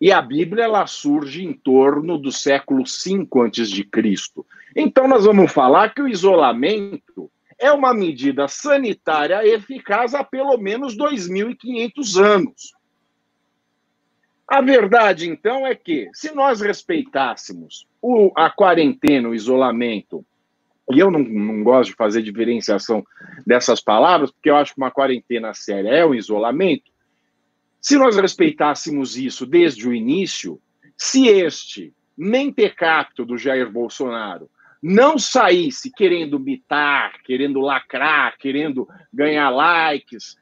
E 0.00 0.12
a 0.12 0.22
Bíblia 0.22 0.64
ela 0.64 0.86
surge 0.86 1.44
em 1.44 1.52
torno 1.52 2.18
do 2.18 2.30
século 2.30 2.84
V 2.84 3.28
a.C. 3.32 4.24
Então 4.76 5.08
nós 5.08 5.24
vamos 5.24 5.50
falar 5.52 5.92
que 5.92 6.00
o 6.00 6.08
isolamento 6.08 7.30
é 7.58 7.72
uma 7.72 7.92
medida 7.92 8.46
sanitária 8.46 9.44
eficaz 9.44 10.14
há 10.14 10.22
pelo 10.22 10.56
menos 10.56 10.96
2.500 10.96 12.24
anos. 12.24 12.78
A 14.46 14.62
verdade, 14.62 15.28
então, 15.28 15.66
é 15.66 15.74
que 15.74 16.08
se 16.14 16.34
nós 16.34 16.62
respeitássemos 16.62 17.86
o, 18.00 18.32
a 18.34 18.48
quarentena, 18.48 19.28
o 19.28 19.34
isolamento, 19.34 20.24
e 20.90 20.98
eu 20.98 21.10
não, 21.10 21.20
não 21.20 21.62
gosto 21.62 21.90
de 21.90 21.96
fazer 21.96 22.22
diferenciação 22.22 23.04
dessas 23.46 23.78
palavras, 23.78 24.30
porque 24.30 24.48
eu 24.48 24.56
acho 24.56 24.72
que 24.72 24.80
uma 24.80 24.90
quarentena 24.90 25.52
séria 25.52 25.90
é 25.90 26.02
o 26.02 26.14
isolamento, 26.14 26.87
se 27.80 27.96
nós 27.96 28.16
respeitássemos 28.16 29.16
isso 29.16 29.46
desde 29.46 29.88
o 29.88 29.94
início, 29.94 30.60
se 30.96 31.28
este 31.28 31.92
mentecapto 32.16 33.24
do 33.24 33.38
Jair 33.38 33.70
Bolsonaro 33.70 34.50
não 34.82 35.18
saísse 35.18 35.90
querendo 35.90 36.38
mitar, 36.38 37.20
querendo 37.22 37.60
lacrar, 37.60 38.36
querendo 38.38 38.88
ganhar 39.12 39.50
likes, 39.50 40.36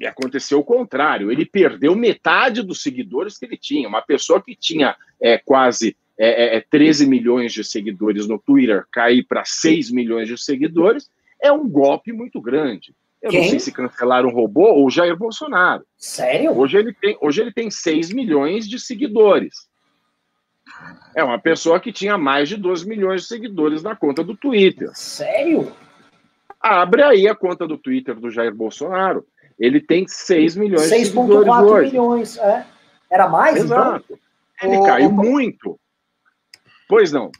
e 0.00 0.06
aconteceu 0.06 0.58
o 0.58 0.64
contrário. 0.64 1.30
Ele 1.30 1.44
perdeu 1.44 1.94
metade 1.94 2.62
dos 2.62 2.82
seguidores 2.82 3.36
que 3.36 3.44
ele 3.44 3.56
tinha. 3.56 3.86
Uma 3.86 4.00
pessoa 4.00 4.42
que 4.42 4.56
tinha 4.56 4.96
é, 5.20 5.36
quase 5.36 5.94
é, 6.18 6.56
é, 6.56 6.60
13 6.60 7.04
é, 7.04 7.06
milhões 7.06 7.52
de 7.52 7.62
seguidores 7.62 8.26
no 8.26 8.38
Twitter 8.38 8.86
cair 8.90 9.24
para 9.24 9.44
6 9.44 9.90
milhões 9.90 10.26
de 10.26 10.38
seguidores 10.38 11.10
é 11.42 11.52
um 11.52 11.68
golpe 11.68 12.12
muito 12.12 12.40
grande. 12.40 12.94
Eu 13.22 13.30
Quem? 13.30 13.42
não 13.42 13.50
sei 13.50 13.60
se 13.60 13.72
cancelaram 13.72 14.28
o 14.28 14.32
robô 14.32 14.66
ou 14.72 14.90
Jair 14.90 15.16
Bolsonaro. 15.16 15.84
Sério? 15.98 16.56
Hoje 16.56 16.78
ele, 16.78 16.94
tem, 16.94 17.18
hoje 17.20 17.42
ele 17.42 17.52
tem 17.52 17.70
6 17.70 18.12
milhões 18.12 18.66
de 18.66 18.78
seguidores. 18.78 19.68
É 21.14 21.22
uma 21.22 21.38
pessoa 21.38 21.78
que 21.78 21.92
tinha 21.92 22.16
mais 22.16 22.48
de 22.48 22.56
12 22.56 22.88
milhões 22.88 23.22
de 23.22 23.28
seguidores 23.28 23.82
na 23.82 23.94
conta 23.94 24.24
do 24.24 24.34
Twitter. 24.34 24.90
Sério? 24.94 25.70
Abre 26.58 27.02
aí 27.02 27.28
a 27.28 27.34
conta 27.34 27.66
do 27.66 27.76
Twitter 27.76 28.14
do 28.14 28.30
Jair 28.30 28.54
Bolsonaro. 28.54 29.26
Ele 29.58 29.80
tem 29.80 30.06
6 30.08 30.56
milhões 30.56 30.88
6. 30.88 31.08
de 31.08 31.14
seguidores 31.14 31.48
6,4 31.48 31.82
milhões, 31.82 32.38
é. 32.38 32.66
Era 33.10 33.28
mais, 33.28 33.56
então? 33.56 33.76
Exato. 33.76 34.18
Então? 34.56 34.72
Ele 34.72 34.86
caiu 34.86 35.12
muito. 35.12 35.78
Pois 36.88 37.12
não. 37.12 37.30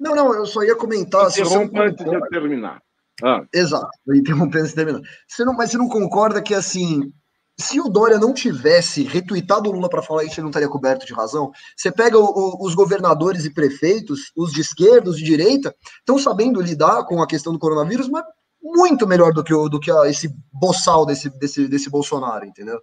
Não, 0.00 0.14
não, 0.14 0.34
eu 0.34 0.46
só 0.46 0.62
ia 0.62 0.76
comentar... 0.76 1.28
Interrompa 1.28 1.82
antes 1.82 2.04
de 2.04 2.14
eu 2.14 2.20
terminar. 2.28 2.80
Ah. 3.22 3.44
Exato, 3.52 3.90
interrompendo 4.14 4.72
terminar. 4.72 5.00
Você 5.26 5.44
não, 5.44 5.54
mas 5.54 5.70
você 5.70 5.78
não 5.78 5.88
concorda 5.88 6.40
que, 6.40 6.54
assim, 6.54 7.12
se 7.58 7.80
o 7.80 7.88
Dória 7.88 8.18
não 8.18 8.32
tivesse 8.32 9.02
retweetado 9.02 9.68
o 9.68 9.72
Lula 9.72 9.88
para 9.88 10.02
falar 10.02 10.24
isso, 10.24 10.34
ele 10.34 10.42
não 10.42 10.50
estaria 10.50 10.68
coberto 10.68 11.04
de 11.04 11.12
razão? 11.12 11.50
Você 11.76 11.90
pega 11.90 12.18
o, 12.18 12.24
o, 12.24 12.64
os 12.64 12.74
governadores 12.74 13.44
e 13.44 13.50
prefeitos, 13.50 14.30
os 14.36 14.52
de 14.52 14.60
esquerda, 14.60 15.10
os 15.10 15.18
de 15.18 15.24
direita, 15.24 15.74
estão 15.98 16.18
sabendo 16.18 16.60
lidar 16.60 17.04
com 17.04 17.20
a 17.20 17.26
questão 17.26 17.52
do 17.52 17.58
coronavírus, 17.58 18.08
mas 18.08 18.24
muito 18.62 19.06
melhor 19.06 19.32
do 19.32 19.42
que, 19.42 19.52
o, 19.52 19.68
do 19.68 19.80
que 19.80 19.90
a, 19.90 20.08
esse 20.08 20.32
boçal 20.52 21.04
desse, 21.04 21.28
desse, 21.38 21.66
desse 21.66 21.90
Bolsonaro, 21.90 22.44
entendeu? 22.44 22.80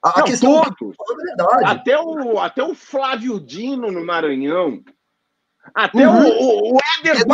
A, 0.00 0.18
não, 0.18 0.24
a 0.24 0.26
questão 0.26 0.62
todos. 0.78 0.96
É 1.62 1.66
até 1.66 1.98
o, 1.98 2.38
até 2.38 2.62
o 2.62 2.74
Flávio 2.74 3.40
Dino 3.40 3.90
no 3.90 4.04
Maranhão. 4.04 4.80
Até 5.74 6.06
uhum. 6.06 6.28
o, 6.28 6.74
o, 6.74 6.78
Éder 6.98 7.22
é 7.22 7.24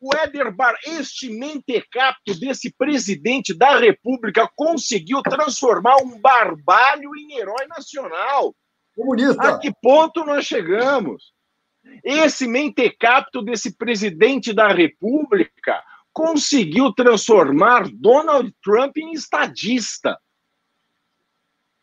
o 0.00 0.16
Éder 0.16 0.50
Bar, 0.50 0.74
este 0.84 1.28
mentecapto 1.28 2.38
desse 2.38 2.72
presidente 2.72 3.52
da 3.52 3.78
República 3.78 4.50
conseguiu 4.56 5.20
transformar 5.22 5.96
um 5.96 6.18
barbalho 6.18 7.14
em 7.16 7.36
herói 7.36 7.66
nacional. 7.68 8.54
Comunista. 8.96 9.42
A 9.42 9.58
que 9.58 9.70
ponto 9.82 10.24
nós 10.24 10.46
chegamos? 10.46 11.32
Esse 12.02 12.46
mentecapto 12.46 13.42
desse 13.42 13.76
presidente 13.76 14.54
da 14.54 14.68
República 14.68 15.82
conseguiu 16.12 16.92
transformar 16.92 17.88
Donald 17.92 18.54
Trump 18.62 18.96
em 18.96 19.12
estadista. 19.12 20.18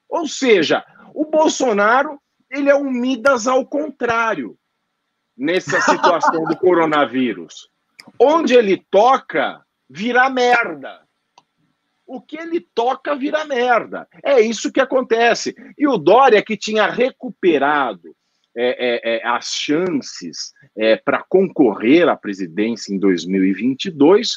Ou 0.09 0.27
seja, 0.27 0.83
o 1.13 1.25
Bolsonaro 1.25 2.19
ele 2.49 2.69
é 2.69 2.75
um 2.75 2.89
Midas 2.89 3.47
ao 3.47 3.65
contrário 3.65 4.57
nessa 5.35 5.79
situação 5.81 6.45
do 6.45 6.55
coronavírus. 6.57 7.69
Onde 8.19 8.53
ele 8.53 8.85
toca, 8.89 9.61
vira 9.89 10.29
merda. 10.29 11.01
O 12.05 12.21
que 12.21 12.37
ele 12.37 12.61
toca 12.73 13.15
vira 13.15 13.43
merda. 13.45 14.07
É 14.23 14.39
isso 14.39 14.71
que 14.71 14.79
acontece. 14.79 15.53
E 15.77 15.87
o 15.87 15.97
Dória, 15.97 16.41
que 16.41 16.55
tinha 16.55 16.87
recuperado 16.87 18.15
é, 18.59 18.69
é, 18.69 19.17
é, 19.17 19.27
as 19.27 19.53
chances 19.53 20.51
é, 20.75 20.95
para 20.95 21.23
concorrer 21.29 22.09
à 22.09 22.15
presidência 22.15 22.91
em 22.91 22.97
2022, 22.97 24.35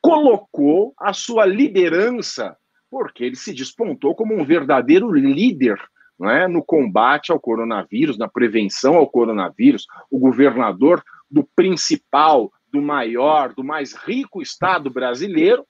colocou 0.00 0.94
a 0.96 1.12
sua 1.12 1.46
liderança, 1.46 2.56
porque 2.88 3.24
ele 3.24 3.36
se 3.36 3.52
despontou 3.52 4.14
como 4.14 4.34
um 4.34 4.44
verdadeiro 4.44 5.10
líder 5.12 5.80
é, 6.22 6.46
no 6.46 6.62
combate 6.62 7.32
ao 7.32 7.40
coronavírus, 7.40 8.16
na 8.16 8.28
prevenção 8.28 8.94
ao 8.94 9.08
coronavírus, 9.08 9.86
o 10.10 10.18
governador 10.18 11.02
do 11.30 11.42
principal 11.56 12.52
do 12.72 12.80
maior, 12.80 13.54
do 13.54 13.64
mais 13.64 13.94
rico 13.94 14.42
Estado 14.42 14.90
brasileiro, 14.90 15.66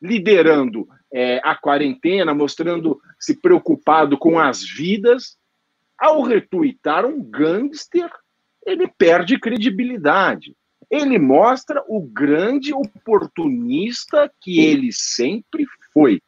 liderando 0.00 0.88
é, 1.12 1.40
a 1.44 1.54
quarentena, 1.54 2.34
mostrando-se 2.34 3.40
preocupado 3.40 4.18
com 4.18 4.38
as 4.38 4.62
vidas. 4.62 5.38
Ao 5.98 6.22
retuitar 6.22 7.06
um 7.06 7.22
gangster, 7.22 8.10
ele 8.66 8.88
perde 8.88 9.38
credibilidade. 9.38 10.54
Ele 10.90 11.18
mostra 11.18 11.82
o 11.88 12.00
grande 12.00 12.72
oportunista 12.72 14.30
que 14.40 14.60
ele 14.60 14.92
sempre 14.92 15.66
foi 15.92 16.20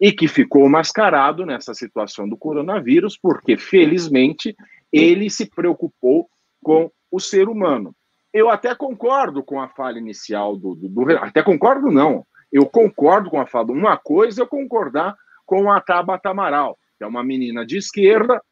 e 0.00 0.10
que 0.10 0.26
ficou 0.26 0.68
mascarado 0.68 1.46
nessa 1.46 1.72
situação 1.72 2.28
do 2.28 2.36
coronavírus, 2.36 3.16
porque 3.16 3.56
felizmente 3.56 4.56
ele 4.92 5.30
se 5.30 5.46
preocupou 5.46 6.28
com 6.62 6.90
o 7.10 7.20
ser 7.20 7.48
humano. 7.48 7.94
Eu 8.36 8.50
até 8.50 8.74
concordo 8.74 9.42
com 9.42 9.58
a 9.58 9.66
fala 9.66 9.98
inicial 9.98 10.58
do, 10.58 10.74
do, 10.74 10.90
do, 10.90 11.10
Até 11.16 11.42
concordo, 11.42 11.90
não. 11.90 12.22
Eu 12.52 12.66
concordo 12.66 13.30
com 13.30 13.40
a 13.40 13.46
fala. 13.46 13.72
Uma 13.72 13.96
coisa 13.96 14.42
é 14.42 14.44
eu 14.44 14.46
concordar 14.46 15.16
com 15.46 15.72
a 15.72 15.80
Tabata 15.80 16.28
Amaral, 16.28 16.78
que 16.98 17.04
é 17.04 17.06
uma 17.06 17.24
menina 17.24 17.64
de 17.64 17.78
esquerda, 17.78 18.42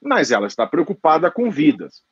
mas 0.00 0.30
ela 0.30 0.46
está 0.46 0.68
preocupada 0.68 1.32
com 1.32 1.50
vidas. 1.50 2.04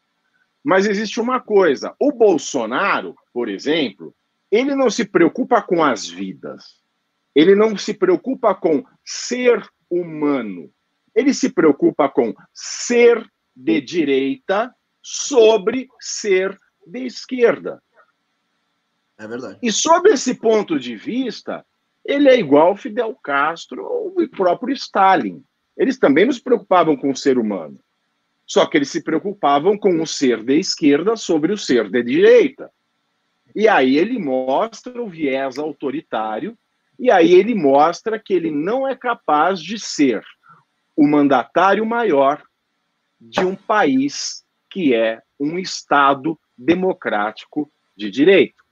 Mas 0.65 0.85
existe 0.85 1.21
uma 1.21 1.39
coisa: 1.39 1.95
o 1.97 2.11
Bolsonaro, 2.11 3.15
por 3.33 3.49
exemplo, 3.49 4.13
ele 4.51 4.75
não 4.75 4.91
se 4.91 5.05
preocupa 5.05 5.63
com 5.63 5.85
as 5.85 6.09
vidas. 6.09 6.83
Ele 7.37 7.55
não 7.55 7.79
se 7.79 7.95
preocupa 7.95 8.53
com 8.53 8.85
ser 9.05 9.65
humano. 9.89 10.73
Ele 11.15 11.33
se 11.33 11.51
preocupa 11.51 12.09
com 12.09 12.35
ser 12.53 13.25
de 13.55 13.81
direita 13.81 14.75
sobre 15.11 15.89
ser 15.99 16.55
de 16.87 17.07
esquerda. 17.07 17.83
É 19.17 19.27
verdade. 19.27 19.59
E 19.63 19.73
sob 19.73 20.11
esse 20.11 20.35
ponto 20.35 20.79
de 20.79 20.97
vista, 20.97 21.65
ele 22.05 22.29
é 22.29 22.39
igual 22.39 22.77
Fidel 22.77 23.15
Castro 23.15 23.87
ou 23.87 24.13
o 24.21 24.29
próprio 24.29 24.75
Stalin. 24.75 25.43
Eles 25.79 25.99
também 25.99 26.27
não 26.27 26.33
se 26.33 26.43
preocupavam 26.43 26.95
com 26.95 27.11
o 27.11 27.17
ser 27.17 27.39
humano. 27.39 27.81
Só 28.47 28.67
que 28.67 28.77
eles 28.77 28.91
se 28.91 29.03
preocupavam 29.03 29.79
com 29.79 29.99
o 29.99 30.07
ser 30.07 30.45
de 30.45 30.59
esquerda 30.59 31.17
sobre 31.17 31.55
o 31.55 31.59
ser 31.59 31.89
de 31.89 32.03
direita. 32.03 32.71
E 33.55 33.67
aí 33.67 33.97
ele 33.97 34.19
mostra 34.19 35.01
o 35.01 35.09
viés 35.09 35.57
autoritário, 35.57 36.57
e 36.99 37.11
aí 37.11 37.33
ele 37.33 37.55
mostra 37.55 38.19
que 38.19 38.35
ele 38.35 38.51
não 38.51 38.87
é 38.87 38.95
capaz 38.95 39.59
de 39.59 39.79
ser 39.79 40.23
o 40.95 41.09
mandatário 41.09 41.87
maior 41.87 42.43
de 43.19 43.41
um 43.41 43.57
país 43.57 44.47
que 44.71 44.95
é 44.95 45.21
um 45.39 45.59
Estado 45.59 46.39
democrático 46.57 47.71
de 47.97 48.11
direito. 48.11 48.63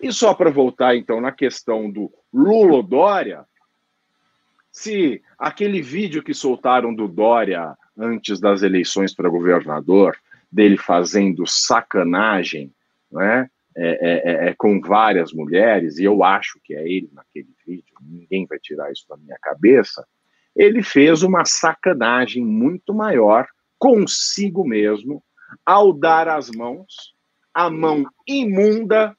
E 0.00 0.12
só 0.12 0.34
para 0.34 0.50
voltar 0.50 0.96
então 0.96 1.20
na 1.20 1.32
questão 1.32 1.90
do 1.90 2.12
Lula 2.32 2.82
Dória, 2.82 3.44
se 4.70 5.22
aquele 5.38 5.80
vídeo 5.80 6.22
que 6.22 6.34
soltaram 6.34 6.94
do 6.94 7.06
Dória 7.06 7.76
antes 7.96 8.40
das 8.40 8.62
eleições 8.62 9.14
para 9.14 9.28
governador, 9.28 10.16
dele 10.50 10.76
fazendo 10.76 11.46
sacanagem, 11.46 12.72
né? 13.10 13.50
É, 13.76 14.46
é, 14.46 14.48
é, 14.48 14.54
com 14.56 14.80
várias 14.80 15.32
mulheres, 15.32 15.98
e 15.98 16.04
eu 16.04 16.22
acho 16.22 16.60
que 16.62 16.76
é 16.76 16.88
ele 16.88 17.10
naquele 17.12 17.48
vídeo, 17.66 17.92
ninguém 18.00 18.46
vai 18.46 18.56
tirar 18.60 18.92
isso 18.92 19.04
da 19.08 19.16
minha 19.16 19.36
cabeça. 19.42 20.06
Ele 20.54 20.80
fez 20.80 21.24
uma 21.24 21.44
sacanagem 21.44 22.44
muito 22.44 22.94
maior 22.94 23.48
consigo 23.76 24.64
mesmo 24.64 25.20
ao 25.64 25.92
dar 25.92 26.28
as 26.28 26.50
mãos, 26.50 27.14
a 27.52 27.70
mão 27.70 28.04
imunda 28.26 29.16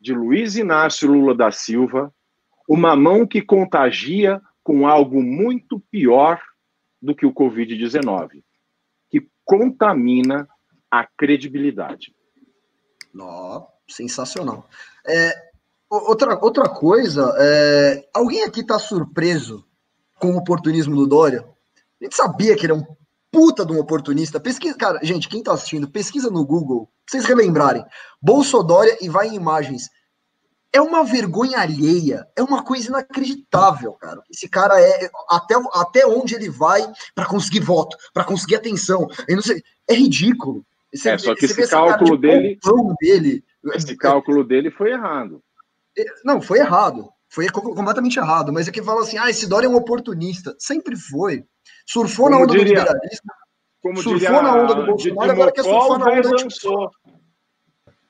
de 0.00 0.12
Luiz 0.12 0.56
Inácio 0.56 1.10
Lula 1.10 1.34
da 1.34 1.50
Silva, 1.50 2.12
uma 2.68 2.94
mão 2.94 3.26
que 3.26 3.40
contagia 3.40 4.40
com 4.62 4.86
algo 4.86 5.22
muito 5.22 5.80
pior 5.90 6.40
do 7.00 7.14
que 7.14 7.26
o 7.26 7.32
Covid-19, 7.32 8.42
que 9.10 9.28
contamina 9.44 10.48
a 10.90 11.06
credibilidade. 11.06 12.14
Oh, 13.18 13.66
sensacional. 13.88 14.68
É, 15.06 15.32
outra, 15.90 16.38
outra 16.42 16.68
coisa, 16.68 17.34
é, 17.38 18.08
alguém 18.12 18.44
aqui 18.44 18.60
está 18.60 18.78
surpreso 18.78 19.66
com 20.18 20.32
o 20.32 20.38
oportunismo 20.38 20.96
do 20.96 21.06
Dória? 21.06 21.46
A 22.00 22.04
gente 22.04 22.16
sabia 22.16 22.56
que 22.56 22.66
ele 22.66 22.72
é 22.72 22.76
um 22.76 22.96
puta 23.34 23.66
de 23.66 23.72
um 23.72 23.80
oportunista. 23.80 24.38
Pesquisa, 24.38 24.76
cara, 24.76 25.00
gente, 25.02 25.28
quem 25.28 25.42
tá 25.42 25.52
assistindo, 25.52 25.90
pesquisa 25.90 26.30
no 26.30 26.46
Google, 26.46 26.86
pra 26.86 27.10
vocês 27.10 27.24
relembrarem. 27.24 27.84
Bolsodória 28.22 28.96
e 29.00 29.08
vai 29.08 29.28
em 29.28 29.34
imagens. 29.34 29.90
É 30.72 30.80
uma 30.80 31.04
vergonha 31.04 31.58
alheia, 31.58 32.26
é 32.36 32.42
uma 32.42 32.62
coisa 32.62 32.88
inacreditável, 32.88 33.92
cara. 33.94 34.22
Esse 34.30 34.48
cara 34.48 34.80
é 34.80 35.10
até, 35.28 35.54
até 35.72 36.06
onde 36.06 36.34
ele 36.34 36.48
vai 36.48 36.80
para 37.14 37.26
conseguir 37.26 37.60
voto, 37.60 37.96
para 38.12 38.24
conseguir 38.24 38.56
atenção. 38.56 39.08
Eu 39.28 39.36
não 39.36 39.42
sei, 39.42 39.62
é 39.88 39.94
ridículo. 39.94 40.64
Você, 40.92 41.10
é, 41.10 41.18
só 41.18 41.34
que 41.34 41.44
esse 41.44 41.68
cálculo 41.68 42.16
dele, 42.16 42.58
dele. 43.00 43.44
Esse 43.74 43.96
cálculo 43.96 44.44
dele 44.44 44.70
foi 44.70 44.92
errado. 44.92 45.42
É, 45.98 46.04
não, 46.24 46.40
foi 46.40 46.60
errado. 46.60 47.08
Foi 47.28 47.48
completamente 47.48 48.16
errado. 48.16 48.52
Mas 48.52 48.68
é 48.68 48.72
que 48.72 48.82
fala 48.82 49.02
assim: 49.02 49.18
ah, 49.18 49.28
esse 49.28 49.48
Dória 49.48 49.66
é 49.66 49.70
um 49.70 49.76
oportunista. 49.76 50.54
Sempre 50.58 50.96
foi. 50.96 51.44
Surfou 51.86 52.26
como 52.26 52.38
na 52.38 52.42
onda 52.42 52.52
diria, 52.52 52.64
do 52.64 52.80
liberalismo. 52.80 53.32
Como 53.82 53.96
surfou 53.96 54.18
diria, 54.18 54.42
na 54.42 54.54
onda 54.54 54.74
do 54.74 54.86
Bolsonaro, 54.86 55.30
agora 55.30 55.52
quer 55.52 55.62
surfar 55.62 55.98
na 55.98 56.06
onda 56.06 56.28
do 56.28 56.90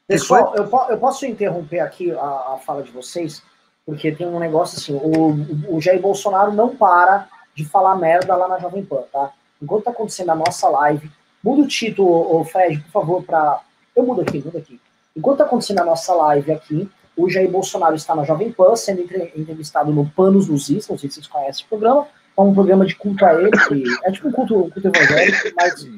Pessoal, 0.06 0.54
eu, 0.54 0.68
eu 0.90 0.98
posso 0.98 1.24
interromper 1.24 1.80
aqui 1.80 2.12
a, 2.12 2.54
a, 2.54 2.60
fala 2.62 2.82
de 2.82 2.90
vocês, 2.90 3.42
porque 3.86 4.12
tem 4.12 4.26
um 4.26 4.38
negócio 4.38 4.78
assim: 4.78 4.92
o, 4.92 5.74
o 5.74 5.80
Jair 5.80 6.00
Bolsonaro 6.00 6.52
não 6.52 6.76
para 6.76 7.26
de 7.54 7.64
falar 7.64 7.96
merda 7.96 8.36
lá 8.36 8.46
na 8.46 8.58
Jovem 8.58 8.84
Pan, 8.84 9.02
tá? 9.10 9.32
Enquanto 9.62 9.84
tá 9.84 9.90
acontecendo 9.92 10.30
a 10.30 10.34
nossa 10.34 10.68
live, 10.68 11.10
muda 11.42 11.62
o 11.62 11.66
título, 11.66 12.36
ô 12.36 12.44
Fred, 12.44 12.80
por 12.80 12.90
favor, 12.90 13.24
para. 13.24 13.60
Eu 13.96 14.04
mudo 14.04 14.20
aqui, 14.20 14.42
mudo 14.44 14.58
aqui. 14.58 14.78
Enquanto 15.16 15.38
tá 15.38 15.44
acontecendo 15.44 15.78
a 15.78 15.84
nossa 15.84 16.12
live 16.12 16.52
aqui, 16.52 16.90
o 17.16 17.30
Jair 17.30 17.50
Bolsonaro 17.50 17.94
está 17.94 18.14
na 18.14 18.24
Jovem 18.24 18.52
Pan, 18.52 18.76
sendo 18.76 19.00
entrevistado 19.00 19.92
no 19.92 20.10
Panos 20.10 20.48
dos 20.48 20.68
Is, 20.68 20.88
não 20.88 20.98
sei 20.98 21.08
se 21.08 21.14
vocês 21.14 21.28
conhecem 21.28 21.64
o 21.64 21.68
programa, 21.68 22.06
é 22.36 22.40
um 22.40 22.54
programa 22.54 22.84
de 22.84 22.94
culto 22.96 23.24
a 23.24 23.34
ele, 23.34 23.50
que 23.50 23.94
é 24.04 24.10
tipo 24.10 24.28
um 24.28 24.32
culto, 24.32 24.56
um 24.56 24.70
culto 24.70 24.88
evangélico, 24.88 25.54
mas 25.56 25.88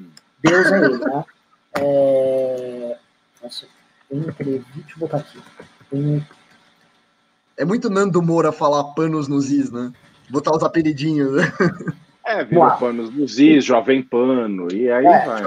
Deus 0.43 0.73
é 0.73 0.79
ele, 0.79 0.99
né? 0.99 1.25
É... 1.79 2.97
Nossa, 3.43 3.67
tem 4.09 4.21
deixa 4.21 4.35
eu 4.41 4.99
botar 4.99 5.19
aqui. 5.19 5.39
Tem... 5.91 6.27
É 7.57 7.65
muito 7.65 7.89
Nando 7.89 8.21
Moura 8.23 8.53
falar 8.53 8.85
panos 8.95 9.29
nos 9.29 9.51
is, 9.51 9.71
né? 9.71 9.93
Botar 10.29 10.55
os 10.55 10.63
apelidinhos, 10.63 11.33
né? 11.33 11.53
É, 12.27 12.45
virou 12.45 12.69
panos 12.73 13.15
nos 13.15 13.39
is, 13.39 13.65
jovem 13.65 14.03
pano, 14.03 14.67
e 14.73 14.91
aí 14.91 15.07
é, 15.07 15.25
vai. 15.25 15.43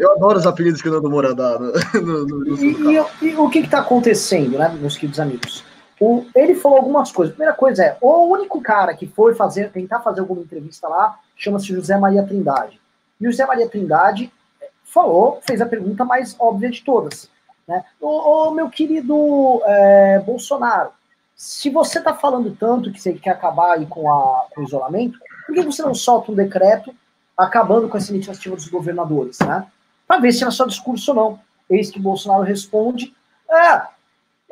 Eu 0.00 0.12
adoro 0.12 0.38
os 0.38 0.46
apelidos 0.46 0.80
que 0.80 0.88
o 0.88 0.92
Nando 0.92 1.10
Moura 1.10 1.34
dá. 1.34 1.58
No, 1.94 2.26
no, 2.26 2.38
no, 2.38 2.56
e, 2.56 2.96
e, 3.20 3.28
e, 3.28 3.36
o 3.36 3.48
que 3.48 3.60
está 3.60 3.80
acontecendo, 3.80 4.58
né, 4.58 4.74
meus 4.80 4.96
queridos 4.96 5.20
amigos? 5.20 5.62
O, 6.02 6.26
ele 6.34 6.56
falou 6.56 6.78
algumas 6.78 7.12
coisas. 7.12 7.32
Primeira 7.32 7.56
coisa 7.56 7.84
é, 7.84 7.96
o 8.00 8.24
único 8.24 8.60
cara 8.60 8.92
que 8.92 9.06
foi 9.06 9.36
fazer, 9.36 9.70
tentar 9.70 10.00
fazer 10.00 10.18
alguma 10.18 10.42
entrevista 10.42 10.88
lá 10.88 11.16
chama-se 11.36 11.66
José 11.66 11.96
Maria 11.96 12.24
Trindade. 12.24 12.80
E 13.20 13.28
o 13.28 13.30
José 13.30 13.46
Maria 13.46 13.68
Trindade 13.68 14.32
eh, 14.60 14.68
falou, 14.82 15.40
fez 15.46 15.60
a 15.60 15.66
pergunta 15.66 16.04
mais 16.04 16.34
óbvia 16.40 16.70
de 16.70 16.82
todas. 16.82 17.30
Né? 17.68 17.84
Ô, 18.00 18.50
meu 18.50 18.68
querido 18.68 19.62
é, 19.64 20.18
Bolsonaro, 20.18 20.90
se 21.36 21.70
você 21.70 22.00
está 22.00 22.12
falando 22.12 22.56
tanto 22.58 22.90
que 22.90 23.00
você 23.00 23.12
quer 23.12 23.30
acabar 23.30 23.78
com, 23.86 24.12
a, 24.12 24.46
com 24.52 24.60
o 24.60 24.64
isolamento, 24.64 25.20
por 25.46 25.54
que 25.54 25.62
você 25.62 25.82
não 25.82 25.94
solta 25.94 26.32
um 26.32 26.34
decreto 26.34 26.92
acabando 27.36 27.88
com 27.88 27.96
essa 27.96 28.12
iniciativa 28.12 28.56
dos 28.56 28.66
governadores, 28.66 29.38
né? 29.38 29.68
Para 30.08 30.18
ver 30.18 30.32
se 30.32 30.42
era 30.42 30.50
só 30.50 30.66
discurso 30.66 31.12
ou 31.12 31.16
não. 31.16 31.40
Eis 31.70 31.92
que 31.92 32.00
Bolsonaro 32.00 32.42
responde: 32.42 33.14
é, 33.48 33.82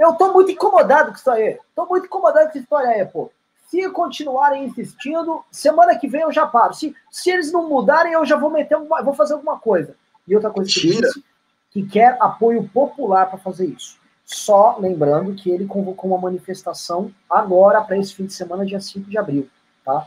eu 0.00 0.14
tô 0.14 0.32
muito 0.32 0.50
incomodado 0.50 1.10
com 1.10 1.18
isso 1.18 1.30
aí. 1.30 1.58
Tô 1.76 1.84
muito 1.84 2.06
incomodado 2.06 2.46
com 2.46 2.50
essa 2.52 2.58
história 2.58 2.88
aí, 2.88 3.04
pô. 3.04 3.30
Se 3.68 3.88
continuarem 3.90 4.64
insistindo, 4.64 5.44
semana 5.52 5.96
que 5.96 6.08
vem 6.08 6.22
eu 6.22 6.32
já 6.32 6.46
paro. 6.46 6.72
Se, 6.72 6.96
se 7.10 7.30
eles 7.30 7.52
não 7.52 7.68
mudarem, 7.68 8.14
eu 8.14 8.24
já 8.24 8.34
vou 8.36 8.50
meter 8.50 8.76
uma, 8.76 9.02
vou 9.02 9.12
fazer 9.12 9.34
alguma 9.34 9.58
coisa. 9.58 9.94
E 10.26 10.34
outra 10.34 10.50
coisa 10.50 10.70
que 10.72 10.80
disse, 10.80 11.22
que 11.70 11.86
quer 11.86 12.16
apoio 12.18 12.66
popular 12.72 13.26
para 13.28 13.38
fazer 13.38 13.66
isso. 13.66 13.98
Só 14.24 14.78
lembrando 14.78 15.34
que 15.34 15.50
ele 15.50 15.66
convocou 15.66 16.10
uma 16.10 16.18
manifestação 16.18 17.12
agora 17.28 17.82
para 17.82 17.98
esse 17.98 18.14
fim 18.14 18.24
de 18.24 18.32
semana, 18.32 18.64
dia 18.64 18.80
5 18.80 19.10
de 19.10 19.18
abril, 19.18 19.48
tá? 19.84 20.06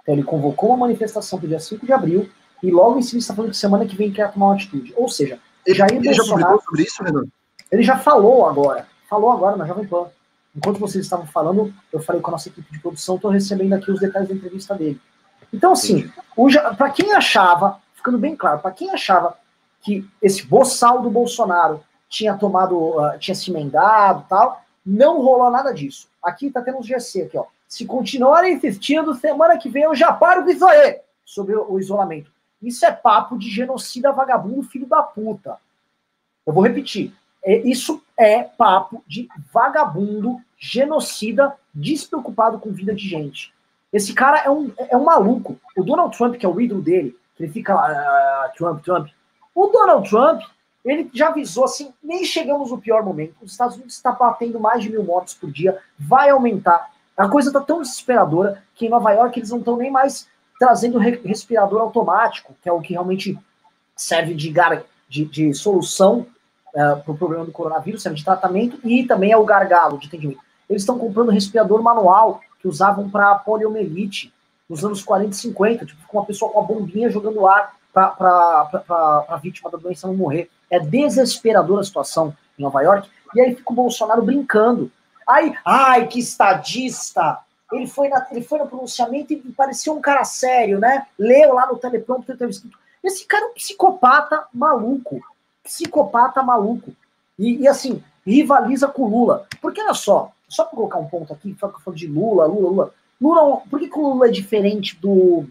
Então 0.00 0.14
ele 0.14 0.24
convocou 0.24 0.70
uma 0.70 0.78
manifestação 0.78 1.38
para 1.38 1.48
dia 1.48 1.60
5 1.60 1.84
de 1.84 1.92
abril 1.92 2.30
e 2.62 2.70
logo 2.70 2.98
em 2.98 3.02
seguida 3.02 3.18
está 3.18 3.34
falando 3.34 3.50
que 3.50 3.56
semana 3.56 3.84
que 3.84 3.96
vem 3.96 4.10
quer 4.10 4.32
tomar 4.32 4.46
uma 4.46 4.54
atitude. 4.54 4.94
Ou 4.96 5.08
seja, 5.08 5.38
ele, 5.66 5.76
Jair 5.76 5.92
ele 5.92 6.04
Bolsonaro, 6.04 6.26
já 6.26 6.46
publicou 6.46 6.62
sobre 6.62 6.82
isso, 6.84 7.02
Renan? 7.02 7.24
Ele 7.70 7.82
já 7.82 7.98
falou 7.98 8.46
agora 8.46 8.86
falou 9.08 9.30
agora 9.30 9.56
na 9.56 9.66
Jovem 9.66 9.86
Pan. 9.86 10.06
Enquanto 10.54 10.80
vocês 10.80 11.04
estavam 11.04 11.26
falando, 11.26 11.72
eu 11.92 12.00
falei 12.00 12.22
com 12.22 12.30
a 12.30 12.32
nossa 12.32 12.48
equipe 12.48 12.72
de 12.72 12.78
produção, 12.78 13.16
estou 13.16 13.30
recebendo 13.30 13.74
aqui 13.74 13.90
os 13.90 14.00
detalhes 14.00 14.28
da 14.28 14.34
entrevista 14.34 14.74
dele. 14.74 15.00
Então, 15.52 15.72
assim, 15.72 16.10
para 16.76 16.90
quem 16.90 17.12
achava, 17.12 17.80
ficando 17.94 18.18
bem 18.18 18.34
claro, 18.34 18.60
para 18.60 18.70
quem 18.70 18.90
achava 18.90 19.36
que 19.82 20.08
esse 20.20 20.46
boçal 20.46 21.02
do 21.02 21.10
Bolsonaro 21.10 21.82
tinha 22.08 22.36
tomado, 22.36 22.76
uh, 22.76 23.18
tinha 23.18 23.34
se 23.34 23.50
emendado 23.50 24.24
tal, 24.28 24.62
não 24.84 25.20
rolou 25.20 25.50
nada 25.50 25.72
disso. 25.72 26.08
Aqui 26.22 26.50
tá 26.50 26.62
tendo 26.62 26.78
uns 26.78 26.86
GC 26.86 27.22
aqui, 27.22 27.36
ó. 27.38 27.44
Se 27.68 27.84
continuarem 27.84 28.54
insistindo, 28.54 29.14
semana 29.14 29.58
que 29.58 29.68
vem 29.68 29.82
eu 29.82 29.94
já 29.94 30.12
paro 30.12 30.44
com 30.44 30.50
isso 30.50 30.64
aí, 30.66 31.00
sobre 31.24 31.54
o 31.54 31.78
isolamento. 31.78 32.30
Isso 32.62 32.86
é 32.86 32.92
papo 32.92 33.36
de 33.36 33.50
genocida 33.50 34.12
vagabundo, 34.12 34.62
filho 34.62 34.86
da 34.86 35.02
puta. 35.02 35.58
Eu 36.46 36.52
vou 36.52 36.62
repetir. 36.62 37.12
É, 37.46 37.58
isso 37.58 38.02
é 38.18 38.42
papo 38.42 39.04
de 39.06 39.28
vagabundo, 39.54 40.40
genocida, 40.58 41.54
despreocupado 41.72 42.58
com 42.58 42.72
vida 42.72 42.92
de 42.92 43.08
gente. 43.08 43.54
Esse 43.92 44.12
cara 44.12 44.40
é 44.40 44.50
um, 44.50 44.72
é 44.76 44.96
um 44.96 45.04
maluco. 45.04 45.56
O 45.76 45.84
Donald 45.84 46.16
Trump, 46.16 46.34
que 46.34 46.44
é 46.44 46.48
o 46.48 46.60
ídolo 46.60 46.82
dele, 46.82 47.16
ele 47.38 47.52
fica 47.52 47.72
lá, 47.72 47.86
ah, 47.86 48.52
Trump, 48.56 48.82
Trump. 48.82 49.08
O 49.54 49.68
Donald 49.68 50.10
Trump, 50.10 50.42
ele 50.84 51.08
já 51.14 51.28
avisou 51.28 51.64
assim: 51.64 51.94
nem 52.02 52.24
chegamos 52.24 52.72
no 52.72 52.78
pior 52.78 53.04
momento. 53.04 53.36
Os 53.40 53.52
Estados 53.52 53.76
Unidos 53.76 53.94
está 53.94 54.10
batendo 54.10 54.58
mais 54.58 54.82
de 54.82 54.90
mil 54.90 55.04
mortes 55.04 55.34
por 55.34 55.50
dia, 55.50 55.78
vai 55.96 56.30
aumentar. 56.30 56.90
A 57.16 57.28
coisa 57.28 57.50
está 57.50 57.60
tão 57.60 57.80
desesperadora 57.80 58.60
que 58.74 58.86
em 58.86 58.90
Nova 58.90 59.12
York 59.12 59.38
eles 59.38 59.50
não 59.50 59.58
estão 59.58 59.76
nem 59.76 59.90
mais 59.90 60.28
trazendo 60.58 60.98
respirador 60.98 61.80
automático, 61.80 62.56
que 62.60 62.68
é 62.68 62.72
o 62.72 62.80
que 62.80 62.94
realmente 62.94 63.38
serve 63.94 64.34
de, 64.34 64.52
de, 65.08 65.24
de 65.24 65.54
solução 65.54 66.26
uh, 66.76 67.02
para 67.02 67.12
o 67.12 67.16
problema 67.16 67.44
do 67.44 67.52
coronavírus, 67.52 68.02
serve 68.02 68.18
de 68.18 68.24
tratamento, 68.24 68.78
e 68.84 69.04
também 69.04 69.32
é 69.32 69.36
o 69.36 69.44
gargalo 69.44 69.98
de 69.98 70.06
atendimento. 70.06 70.40
Eles 70.68 70.82
estão 70.82 70.98
comprando 70.98 71.30
respirador 71.30 71.82
manual 71.82 72.40
que 72.60 72.68
usavam 72.68 73.08
para 73.08 73.34
poliomielite 73.36 74.32
nos 74.68 74.84
anos 74.84 75.02
40 75.02 75.30
e 75.30 75.34
50, 75.34 75.86
tipo, 75.86 76.06
com 76.06 76.18
uma 76.18 76.26
pessoa 76.26 76.52
com 76.52 76.58
uma 76.58 76.66
bombinha 76.66 77.10
jogando 77.10 77.46
ar 77.46 77.74
para 77.92 79.24
a 79.28 79.40
vítima 79.42 79.70
da 79.70 79.78
doença 79.78 80.06
não 80.06 80.14
morrer. 80.14 80.50
É 80.70 80.78
desesperadora 80.78 81.80
a 81.80 81.84
situação 81.84 82.36
em 82.58 82.62
Nova 82.62 82.82
York. 82.82 83.08
E 83.34 83.40
aí 83.40 83.54
fica 83.54 83.72
o 83.72 83.76
Bolsonaro 83.76 84.22
brincando. 84.22 84.90
Ai, 85.26 85.54
ai, 85.64 86.06
que 86.06 86.18
estadista! 86.18 87.38
Ele 87.72 87.86
foi, 87.86 88.08
na, 88.08 88.26
ele 88.30 88.42
foi 88.42 88.58
no 88.58 88.68
pronunciamento 88.68 89.32
e 89.32 89.36
parecia 89.52 89.92
um 89.92 90.00
cara 90.00 90.24
sério, 90.24 90.78
né? 90.78 91.06
Leu 91.18 91.54
lá 91.54 91.66
no 91.66 91.78
teleprompter, 91.78 92.36
teve 92.36 92.50
escrito. 92.50 92.78
Esse 93.02 93.24
cara 93.24 93.46
é 93.46 93.48
um 93.48 93.54
psicopata 93.54 94.46
maluco 94.52 95.20
psicopata 95.66 96.42
maluco. 96.42 96.92
E, 97.38 97.62
e 97.62 97.68
assim, 97.68 98.02
rivaliza 98.24 98.88
com 98.88 99.08
Lula. 99.08 99.46
Porque 99.60 99.82
olha 99.82 99.94
só, 99.94 100.32
só 100.48 100.64
para 100.64 100.76
colocar 100.76 100.98
um 100.98 101.08
ponto 101.08 101.32
aqui, 101.32 101.54
falando 101.54 101.94
de 101.94 102.06
Lula, 102.06 102.46
Lula, 102.46 102.68
Lula. 102.70 102.94
Lula 103.20 103.60
por 103.68 103.80
que, 103.80 103.88
que 103.88 103.98
o 103.98 104.08
Lula 104.08 104.28
é 104.28 104.30
diferente 104.30 104.96
do, 104.96 105.44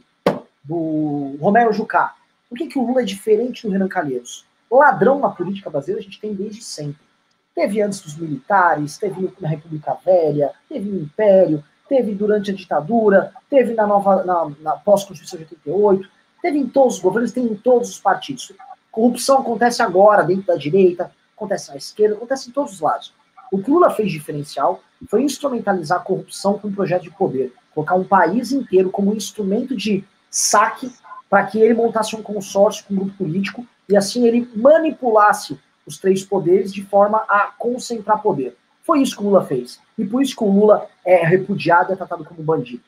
do 0.63 1.37
Romero 1.39 1.73
Jucá? 1.73 2.15
Por 2.49 2.57
que, 2.57 2.67
que 2.67 2.79
o 2.79 2.85
Lula 2.85 3.01
é 3.01 3.05
diferente 3.05 3.67
do 3.67 3.71
Renan 3.71 3.87
Calheiros? 3.87 4.45
Ladrão 4.71 5.19
na 5.19 5.29
política 5.29 5.69
brasileira 5.69 6.01
a 6.01 6.03
gente 6.03 6.19
tem 6.19 6.33
desde 6.33 6.63
sempre. 6.63 7.05
Teve 7.53 7.81
antes 7.81 8.01
dos 8.01 8.17
militares, 8.17 8.97
teve 8.97 9.33
na 9.39 9.47
República 9.47 9.97
Velha, 10.03 10.51
teve 10.67 10.89
no 10.89 11.01
Império, 11.01 11.63
teve 11.87 12.13
durante 12.13 12.51
a 12.51 12.53
ditadura, 12.53 13.31
teve 13.49 13.73
na 13.73 13.87
nova 13.87 14.23
na, 14.23 14.51
na 14.59 14.71
pós-Constituição 14.73 15.39
de 15.39 15.45
88, 15.45 16.09
teve 16.41 16.57
em 16.57 16.67
todos 16.67 16.95
os 16.95 17.01
governos, 17.01 17.31
tem 17.31 17.45
em 17.45 17.55
todos 17.55 17.89
os 17.89 17.99
partidos. 17.99 18.51
Corrupção 18.95 19.39
acontece 19.39 19.83
agora 19.83 20.23
dentro 20.23 20.45
da 20.45 20.55
direita, 20.55 21.11
acontece 21.35 21.69
na 21.69 21.75
esquerda, 21.75 22.15
acontece 22.15 22.49
em 22.49 22.53
todos 22.53 22.75
os 22.75 22.79
lados. 22.79 23.13
O 23.51 23.61
que 23.61 23.69
Lula 23.69 23.89
fez 23.89 24.09
diferencial 24.09 24.81
foi 25.09 25.21
instrumentalizar 25.21 25.99
a 25.99 26.01
corrupção 26.01 26.57
com 26.57 26.69
um 26.69 26.73
projeto 26.73 27.01
de 27.03 27.11
poder, 27.11 27.53
colocar 27.73 27.95
um 27.95 28.05
país 28.05 28.53
inteiro 28.53 28.89
como 28.89 29.11
um 29.11 29.15
instrumento 29.15 29.75
de 29.75 30.01
saque 30.31 30.89
para 31.29 31.45
que 31.45 31.59
ele 31.59 31.73
montasse 31.73 32.15
um 32.15 32.23
consórcio 32.23 32.85
com 32.85 32.93
um 32.93 32.97
grupo 32.99 33.17
político 33.17 33.67
e 33.89 33.97
assim 33.97 34.25
ele 34.27 34.49
manipulasse 34.55 35.59
os 35.85 35.97
três 35.97 36.23
poderes 36.23 36.73
de 36.73 36.81
forma 36.81 37.17
a 37.27 37.51
concentrar 37.59 38.21
poder. 38.21 38.55
Foi 38.81 39.01
isso 39.01 39.17
que 39.17 39.23
o 39.23 39.25
Lula 39.25 39.43
fez. 39.43 39.77
E 39.97 40.05
por 40.05 40.21
isso 40.21 40.37
que 40.37 40.43
o 40.45 40.49
Lula 40.49 40.87
é 41.03 41.25
repudiado 41.25 41.91
e 41.91 41.93
é 41.93 41.95
tratado 41.97 42.23
como 42.23 42.41
bandido. 42.41 42.83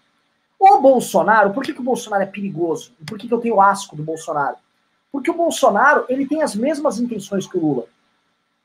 O 0.58 0.80
Bolsonaro, 0.80 1.52
por 1.52 1.64
que, 1.64 1.74
que 1.74 1.82
o 1.82 1.84
Bolsonaro 1.84 2.24
é 2.24 2.28
perigoso? 2.28 2.94
Por 3.06 3.18
que, 3.18 3.28
que 3.28 3.34
eu 3.34 3.42
tenho 3.42 3.60
asco 3.60 3.94
do 3.94 4.04
Bolsonaro? 4.04 4.56
Porque 5.12 5.32
o 5.32 5.36
Bolsonaro 5.36 6.06
ele 6.10 6.28
tem 6.28 6.42
as 6.42 6.56
mesmas 6.56 7.00
intenções 7.00 7.48
que 7.48 7.58
o 7.58 7.62
Lula. 7.62 7.86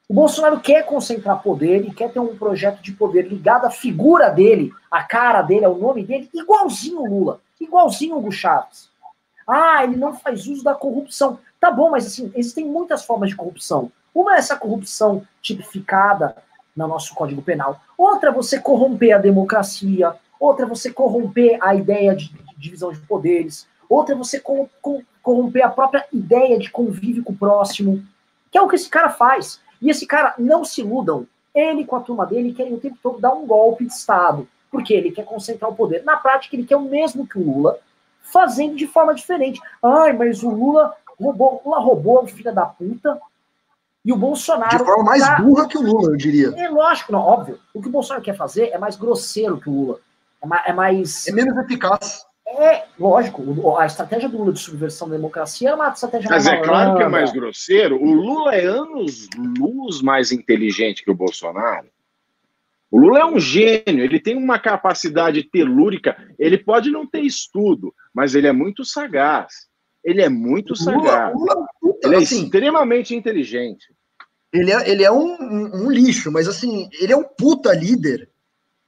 O 0.09 0.15
Bolsonaro 0.15 0.61
quer 0.61 0.85
concentrar 0.85 1.43
poder 1.43 1.87
e 1.87 1.95
quer 1.95 2.13
ter 2.13 2.19
um 2.19 2.37
projeto 2.37 2.83
de 2.83 2.93
poder 2.93 3.29
ligado 3.29 3.65
à 3.65 3.71
figura 3.71 4.29
dele, 4.29 4.71
à 4.91 5.03
cara 5.03 5.41
dele, 5.41 5.65
ao 5.65 5.77
nome 5.77 6.05
dele, 6.05 6.29
igualzinho 6.35 7.01
o 7.01 7.09
Lula, 7.09 7.41
igualzinho 7.61 8.17
o 8.17 8.19
Hugo 8.19 8.33
Chaves. 8.33 8.91
Ah, 9.47 9.83
ele 9.85 9.97
não 9.97 10.15
faz 10.15 10.47
uso 10.47 10.63
da 10.63 10.75
corrupção. 10.75 11.39
Tá 11.59 11.71
bom, 11.71 11.91
mas 11.91 12.07
assim, 12.07 12.31
existem 12.35 12.65
muitas 12.65 13.05
formas 13.05 13.31
de 13.31 13.37
corrupção. 13.37 13.91
Uma 14.15 14.35
é 14.35 14.39
essa 14.39 14.57
corrupção 14.57 15.27
tipificada 15.41 16.37
no 16.77 16.87
nosso 16.87 17.15
Código 17.15 17.43
Penal. 17.43 17.81
Outra 17.97 18.31
é 18.31 18.33
você 18.33 18.59
corromper 18.61 19.17
a 19.17 19.19
democracia. 19.19 20.15
Outra 20.39 20.67
é 20.67 20.69
você 20.69 20.93
corromper 20.93 21.59
a 21.61 21.75
ideia 21.75 22.15
de, 22.15 22.33
divisão 22.57 22.93
de 22.93 22.99
poderes. 23.01 23.67
Outra 23.89 24.15
é 24.15 24.19
você 24.19 24.41
corromper 25.23 25.65
a 25.65 25.71
própria 25.71 26.05
ideia 26.13 26.59
de 26.59 26.71
convívio 26.71 27.23
com 27.23 27.33
o 27.33 27.37
próximo. 27.37 28.05
Que 28.51 28.59
é 28.59 28.63
o 28.63 28.69
que 28.69 28.77
esse 28.77 28.89
cara 28.89 29.11
faz. 29.11 29.61
E 29.81 29.91
esse 29.91 30.07
cara, 30.07 30.35
não 30.39 30.65
se 30.65 30.81
iludam. 30.81 31.27
Ele 31.55 31.85
com 31.85 31.97
a 31.97 32.01
turma 32.01 32.27
dele 32.27 32.53
querem 32.53 32.75
o 32.75 32.81
tempo 32.81 32.99
todo 33.03 33.21
dar 33.21 33.33
um 33.33 33.47
golpe 33.47 33.85
de 33.85 33.93
Estado. 33.93 34.49
Porque 34.71 34.95
ele 34.95 35.13
quer 35.13 35.25
concentrar 35.25 35.71
o 35.71 35.75
poder. 35.75 36.05
Na 36.05 36.17
prática, 36.17 36.57
ele 36.57 36.65
quer 36.65 36.77
o 36.77 36.83
mesmo 36.83 37.27
que 37.27 37.39
o 37.39 37.45
Lula, 37.45 37.79
fazendo 38.23 38.77
de 38.77 38.87
forma 38.87 39.15
diferente. 39.15 39.61
Ai, 39.83 40.13
mas 40.13 40.43
o 40.43 40.51
Lula 40.51 40.95
roubou, 41.21 41.61
o 41.65 41.69
Lula 41.69 41.81
roubou, 41.81 42.27
filho 42.27 42.55
da 42.55 42.65
puta, 42.65 43.21
e 44.05 44.13
o 44.13 44.17
Bolsonaro. 44.17 44.79
De 44.79 44.85
forma 44.85 45.05
mais 45.05 45.23
tá... 45.23 45.41
burra 45.41 45.69
que 45.69 45.79
o 45.79 45.83
Lula, 45.83 46.13
eu 46.13 46.17
diria. 46.17 46.53
É 46.57 46.69
lógico, 46.69 47.13
não, 47.13 47.21
óbvio. 47.21 47.59
O 47.73 47.81
que 47.81 47.89
o 47.89 47.93
Bolsonaro 47.93 48.25
quer 48.25 48.37
fazer 48.37 48.71
é 48.71 48.79
mais 48.79 48.97
grosseiro 48.97 49.61
que 49.61 49.69
o 49.69 49.73
Lula. 49.73 50.01
É 50.43 50.47
mais. 50.47 50.67
É, 50.67 50.73
mais... 50.73 51.27
é 51.29 51.33
menos 51.33 51.57
eficaz. 51.59 52.27
É, 52.59 52.85
lógico, 52.99 53.77
a 53.79 53.87
estratégia 53.87 54.29
do 54.29 54.39
Lula 54.39 54.53
de 54.53 54.61
subversão 54.61 55.09
da 55.09 55.17
democracia 55.17 55.71
é 55.71 55.75
uma 55.75 55.89
estratégia 55.89 56.29
Mas 56.31 56.47
é 56.47 56.61
claro 56.61 56.97
que 56.97 57.03
é 57.03 57.09
mais 57.09 57.33
grosseiro. 57.33 57.97
O 57.97 58.13
Lula 58.13 58.55
é 58.55 58.65
anos 58.65 59.29
luz 59.59 60.03
mais 60.03 60.33
inteligente 60.33 61.03
que 61.03 61.11
o 61.11 61.15
Bolsonaro. 61.15 61.89
O 62.91 62.99
Lula 62.99 63.21
é 63.21 63.25
um 63.25 63.41
gênio, 63.41 64.05
ele 64.05 64.21
tem 64.21 64.37
uma 64.37 64.59
capacidade 64.59 65.43
telúrica, 65.45 66.15
ele 66.39 66.59
pode 66.59 66.91
não 66.91 67.07
ter 67.07 67.23
estudo, 67.23 67.95
mas 68.13 68.35
ele 68.35 68.47
é 68.47 68.53
muito 68.53 68.85
sagaz. 68.85 69.67
Ele 70.05 70.21
é 70.21 70.29
muito 70.29 70.77
sagaz. 70.77 71.35
Lula, 71.35 71.55
Lula, 71.83 71.99
ele 72.05 72.15
é 72.17 72.19
assim, 72.19 72.45
extremamente 72.45 73.15
inteligente. 73.15 73.87
Ele 74.53 74.71
é, 74.71 74.91
ele 74.91 75.03
é 75.03 75.11
um, 75.11 75.37
um, 75.41 75.87
um, 75.87 75.91
lixo, 75.91 76.31
mas 76.31 76.47
assim, 76.47 76.89
ele 77.01 77.13
é 77.13 77.17
um 77.17 77.25
puta 77.25 77.73
líder. 77.73 78.29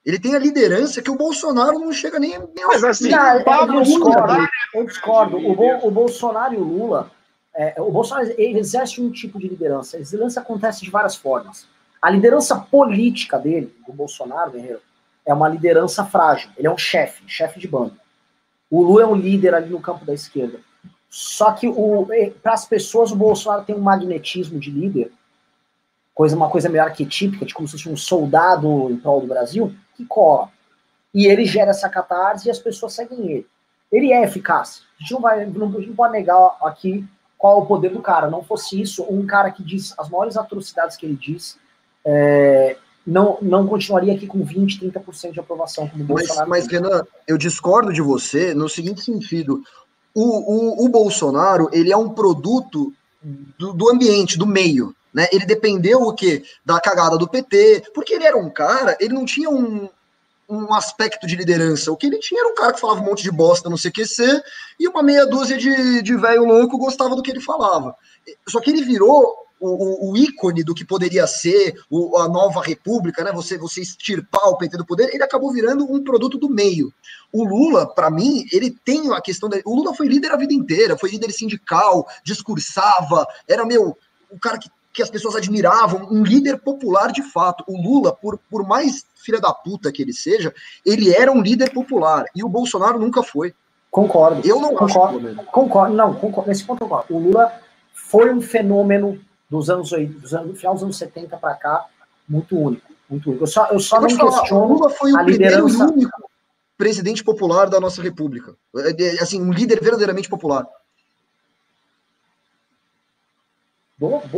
Ele 0.04 0.18
tem 0.18 0.34
a 0.34 0.38
liderança 0.38 1.00
que 1.00 1.10
o 1.10 1.16
Bolsonaro 1.16 1.78
não 1.78 1.92
chega 1.92 2.18
nem, 2.18 2.38
nem 2.38 2.66
Mas 2.66 2.84
assim, 2.84 3.10
não, 3.10 3.38
eu, 3.38 3.82
discordo, 3.82 4.48
eu 4.74 4.84
discordo. 4.84 5.36
O, 5.38 5.54
Bo, 5.54 5.86
o 5.86 5.90
Bolsonaro 5.90 6.54
e 6.54 6.56
o 6.58 6.62
Lula, 6.62 7.10
é, 7.54 7.80
o 7.80 7.90
Bolsonaro 7.90 8.34
exerce 8.36 9.00
um 9.00 9.10
tipo 9.10 9.38
de 9.38 9.48
liderança. 9.48 9.96
A 9.96 10.00
liderança 10.00 10.40
acontece 10.40 10.82
de 10.82 10.90
várias 10.90 11.16
formas. 11.16 11.66
A 12.02 12.10
liderança 12.10 12.54
política 12.56 13.38
dele, 13.38 13.74
do 13.86 13.94
Bolsonaro, 13.94 14.50
Guerreiro, 14.50 14.80
é 15.24 15.32
uma 15.32 15.48
liderança 15.48 16.04
frágil. 16.04 16.50
Ele 16.56 16.66
é 16.66 16.70
um 16.70 16.76
chefe, 16.76 17.22
chefe 17.26 17.58
de 17.58 17.66
bando. 17.66 17.96
O 18.70 18.82
Lula 18.82 19.04
é 19.04 19.06
um 19.06 19.14
líder 19.14 19.54
ali 19.54 19.70
no 19.70 19.80
campo 19.80 20.04
da 20.04 20.12
esquerda. 20.12 20.60
Só 21.08 21.52
que 21.52 21.66
para 22.42 22.52
as 22.52 22.66
pessoas 22.66 23.10
o 23.10 23.16
Bolsonaro 23.16 23.64
tem 23.64 23.74
um 23.74 23.80
magnetismo 23.80 24.58
de 24.58 24.70
líder, 24.70 25.12
coisa 26.14 26.37
uma 26.37 26.48
coisa 26.48 26.68
meio 26.68 26.85
arquetípica, 26.85 27.44
de 27.44 27.55
como 27.55 27.66
se 27.66 27.72
fosse 27.72 27.88
um 27.88 27.96
soldado 27.96 28.90
em 28.90 28.96
prol 28.96 29.20
do 29.20 29.27
Brasil, 29.27 29.74
que 29.96 30.05
cola. 30.05 30.48
E 31.12 31.27
ele 31.27 31.44
gera 31.44 31.70
essa 31.70 31.88
catarse 31.88 32.48
e 32.48 32.50
as 32.50 32.59
pessoas 32.59 32.92
seguem 32.92 33.31
ele. 33.31 33.46
Ele 33.90 34.12
é 34.12 34.22
eficaz. 34.22 34.83
A 34.98 35.03
gente 35.03 35.12
não, 35.12 35.20
vai, 35.20 35.46
não, 35.46 35.68
a 35.68 35.72
gente 35.72 35.88
não 35.88 35.96
pode 35.96 36.12
negar 36.12 36.57
aqui 36.62 37.05
qual 37.38 37.59
é 37.59 37.62
o 37.62 37.66
poder 37.66 37.90
do 37.90 38.00
cara. 38.00 38.31
Não 38.31 38.42
fosse 38.42 38.81
isso, 38.81 39.05
um 39.09 39.27
cara 39.27 39.50
que 39.50 39.62
diz 39.62 39.94
as 39.98 40.09
maiores 40.09 40.37
atrocidades 40.37 40.96
que 40.96 41.07
ele 41.07 41.14
diz, 41.14 41.57
é, 42.05 42.77
não, 43.07 43.38
não 43.40 43.66
continuaria 43.66 44.14
aqui 44.14 44.27
com 44.27 44.42
20, 44.42 44.81
30% 44.81 45.33
de 45.33 45.40
aprovação 45.40 45.88
como 45.88 46.05
Bolsonaro. 46.05 46.48
Mas, 46.48 46.64
mas 46.64 46.72
Renan, 46.72 47.05
eu 47.29 47.37
discordo 47.37 47.92
de 47.92 48.00
você 48.00 48.55
no 48.55 48.68
seguinte 48.68 49.03
sentido 49.03 49.62
o, 50.14 50.22
o, 50.22 50.87
o 50.87 50.88
Bolsonaro 50.88 51.68
ele 51.72 51.92
é 51.92 51.96
um 51.96 52.11
produto 52.11 52.92
do, 53.59 53.72
do 53.72 53.90
ambiente, 53.90 54.38
do 54.38 54.46
meio. 54.46 54.94
Né? 55.14 55.29
Ele 55.33 55.46
dependeu 55.46 56.03
o 56.03 56.12
quê? 56.12 56.42
Da 56.64 56.81
cagada 56.81 57.16
do 57.16 57.29
PT, 57.29 57.85
porque 57.94 58.14
ele 58.14 58.24
era 58.24 58.37
um 58.37 58.50
cara, 58.50 58.96
ele 58.98 59.14
não 59.14 59.24
tinha 59.24 59.48
um, 59.48 59.88
um 60.48 60.74
aspecto 60.74 61.24
de 61.27 61.37
liderança. 61.37 61.92
O 61.92 61.96
que 61.96 62.09
ele 62.09 62.18
tinha 62.18 62.40
era 62.40 62.50
um 62.50 62.55
cara 62.55 62.72
que 62.72 62.81
falava 62.81 63.00
um 63.00 63.05
monte 63.05 63.22
de 63.22 63.31
bosta 63.31 63.70
no 63.70 63.79
CQC 63.79 64.42
e 64.81 64.88
uma 64.88 65.03
meia 65.03 65.24
dúzia 65.24 65.57
de, 65.57 66.03
de 66.03 66.16
velho 66.16 66.44
louco 66.44 66.77
gostava 66.77 67.14
do 67.14 67.22
que 67.22 67.31
ele 67.31 67.40
falava. 67.40 67.94
Só 68.48 68.61
que 68.61 68.70
ele 68.70 68.83
virou 68.83 69.44
o, 69.61 70.11
o, 70.11 70.16
ícone 70.16 70.62
do 70.62 70.74
que 70.74 70.85
poderia 70.85 71.27
ser 71.27 71.74
o, 71.88 72.18
a 72.18 72.29
nova 72.29 72.61
república, 72.61 73.24
né? 73.24 73.33
Você, 73.33 73.57
você 73.57 73.81
extirpar 73.81 74.48
o 74.48 74.59
PT 74.59 74.77
do 74.77 74.85
poder, 74.85 75.14
ele 75.14 75.22
acabou 75.22 75.53
virando 75.53 75.90
um 75.90 76.03
produto 76.03 76.37
do 76.37 76.50
meio. 76.50 76.92
O 77.33 77.44
Lula, 77.44 77.87
para 77.87 78.11
mim, 78.11 78.44
ele 78.53 78.70
tem 78.85 79.12
a 79.12 79.20
questão 79.20 79.48
da. 79.48 79.59
O 79.64 79.74
Lula 79.74 79.94
foi 79.94 80.07
líder 80.07 80.33
a 80.33 80.37
vida 80.37 80.53
inteira, 80.53 80.98
foi 80.98 81.11
líder 81.11 81.33
sindical, 81.33 82.07
discursava, 82.22 83.27
era 83.48 83.64
meu, 83.64 83.96
o 84.31 84.38
cara 84.38 84.59
que, 84.59 84.68
que 84.94 85.02
as 85.02 85.11
pessoas 85.11 85.35
admiravam, 85.35 86.07
um 86.11 86.22
líder 86.22 86.59
popular 86.59 87.11
de 87.11 87.22
fato. 87.22 87.64
O 87.66 87.76
Lula, 87.76 88.14
por, 88.14 88.38
por 88.48 88.66
mais 88.66 89.04
filha 89.16 89.40
da 89.40 89.52
puta 89.52 89.90
que 89.90 90.00
ele 90.00 90.12
seja, 90.12 90.54
ele 90.87 91.12
era 91.12 91.33
um 91.33 91.42
líder 91.42 91.72
popular. 91.72 92.24
E 92.35 92.44
o 92.44 92.48
Bolsonaro 92.48 92.98
nunca 92.98 93.22
foi. 93.22 93.52
Concordo. 93.90 94.46
Eu 94.46 94.61
não 94.61 94.74
concordo. 94.74 95.28
Acho 95.28 95.50
concordo. 95.50 95.94
Não, 95.96 96.14
concordo. 96.14 96.48
Nesse 96.48 96.64
ponto 96.64 96.85
eu 96.85 96.88
concordo. 96.88 97.14
O 97.14 97.18
Lula 97.18 97.52
foi 97.92 98.33
um 98.33 98.40
fenômeno 98.40 99.20
dos 99.50 99.68
anos, 99.68 99.90
dos 99.90 100.33
anos, 100.33 100.59
final 100.59 100.74
dos 100.74 100.83
anos 100.85 100.96
70 100.96 101.37
para 101.37 101.54
cá, 101.57 101.85
muito 102.28 102.57
único. 102.57 102.87
Muito 103.11 103.28
único. 103.28 103.44
Eu 103.44 103.48
só, 103.48 103.68
eu 103.70 103.80
só 103.80 103.96
eu 103.96 104.02
não 104.02 104.11
falar, 104.11 104.40
questiono. 104.40 104.74
Lula 104.74 104.90
foi 104.90 105.12
o 105.12 105.24
primeiro 105.24 105.68
e 105.68 105.76
único 105.76 106.30
presidente 106.76 107.22
popular 107.22 107.68
da 107.68 107.80
nossa 107.80 108.02
república. 108.02 108.54
É, 108.76 109.02
é, 109.02 109.22
assim, 109.22 109.40
um 109.40 109.52
líder 109.52 109.80
verdadeiramente 109.80 110.28
popular. 110.28 110.66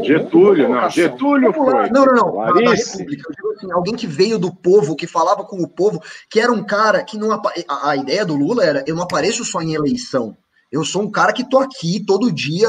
Getúlio, 0.05 0.69
não. 0.69 0.90
Getúlio 0.90 1.53
foi. 1.53 1.88
Não, 1.88 2.05
não, 2.05 2.14
não. 2.14 2.38
República. 2.40 3.29
Eu 3.29 3.35
digo 3.35 3.53
assim, 3.57 3.73
alguém 3.73 3.95
que 3.95 4.07
veio 4.07 4.38
do 4.38 4.55
povo, 4.55 4.95
que 4.95 5.07
falava 5.07 5.45
com 5.45 5.57
o 5.62 5.69
povo, 5.69 6.01
que 6.29 6.38
era 6.38 6.53
um 6.53 6.62
cara 6.62 7.03
que 7.03 7.16
não. 7.16 7.33
A, 7.33 7.90
a 7.90 7.97
ideia 7.97 8.25
do 8.25 8.37
Lula 8.37 8.64
era: 8.64 8.85
eu 8.87 8.95
não 8.95 9.03
apareço 9.03 9.45
só 9.45 9.62
em 9.62 9.75
eleição. 9.75 10.37
Eu 10.71 10.85
sou 10.85 11.03
um 11.03 11.11
cara 11.11 11.33
que 11.33 11.49
tô 11.49 11.59
aqui 11.59 12.05
todo 12.05 12.33
dia, 12.33 12.69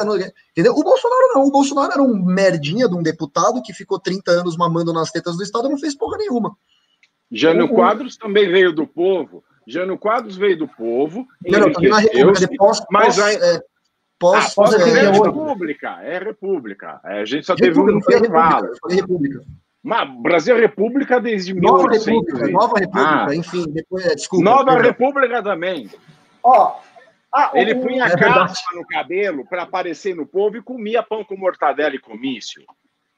entendeu? 0.52 0.73
O 0.73 0.84
Bolsonaro 0.84 1.34
não. 1.34 1.43
O 1.43 1.52
Bolsonaro 1.52 1.91
era 1.91 2.02
um 2.02 2.23
merdinha 2.23 2.88
de 2.88 2.95
um 2.95 3.04
deputado 3.04 3.62
que 3.62 3.73
ficou 3.73 4.00
30 4.00 4.32
anos 4.32 4.56
mamando 4.56 4.93
nas 4.93 5.12
tetas 5.12 5.36
do 5.36 5.43
Estado 5.43 5.67
e 5.67 5.71
não 5.71 5.80
fez 5.80 5.95
porra 5.95 6.17
nenhuma. 6.17 6.56
Jânio 7.30 7.67
Quadros 7.67 8.15
também 8.15 8.50
veio 8.50 8.71
do 8.71 8.88
povo. 8.88 9.43
Jânio 9.67 9.97
Quadros 9.97 10.38
veio 10.38 10.58
do 10.58 10.67
povo. 10.67 11.28
Não, 11.45 11.60
não, 11.60 11.71
também 11.73 11.89
na 11.89 12.00
República, 12.00 12.47
depois, 12.47 12.80
mas 12.89 13.19
aí, 13.19 13.36
é, 13.36 13.62
pós, 14.19 14.45
ah, 14.45 14.51
pós, 14.56 14.73
é, 14.73 15.06
é, 15.06 15.12
república, 15.12 15.99
é 16.03 16.17
república. 16.19 16.99
É, 17.03 17.21
a 17.21 17.25
gente 17.25 17.45
só 17.45 17.56
teve 17.56 17.80
um 17.80 17.89
intervalo. 17.89 18.69
República. 18.89 19.43
Mas 19.84 20.21
Brasil 20.21 20.58
é 20.58 20.60
República 20.60 21.19
desde 21.19 21.53
Nova 21.53 21.84
1800. 21.84 22.34
República, 22.34 22.51
Nova 22.51 22.80
República, 22.80 23.25
ah. 23.30 23.36
enfim, 23.36 23.65
depois, 23.69 24.06
é, 24.06 24.15
desculpa. 24.15 24.43
Nova 24.43 24.82
República 24.82 25.41
também. 25.41 25.89
Ó, 26.43 26.80
ah, 27.34 27.51
ele 27.53 27.73
o... 27.73 27.82
punha 27.82 28.06
é 28.06 28.17
caspa 28.17 28.75
no 28.75 28.86
cabelo 28.86 29.45
para 29.45 29.63
aparecer 29.63 30.15
no 30.15 30.25
povo 30.25 30.58
e 30.58 30.62
comia 30.62 31.03
pão 31.03 31.23
com 31.23 31.38
mortadela 31.38 31.95
e 31.95 31.99
comício. 31.99 32.63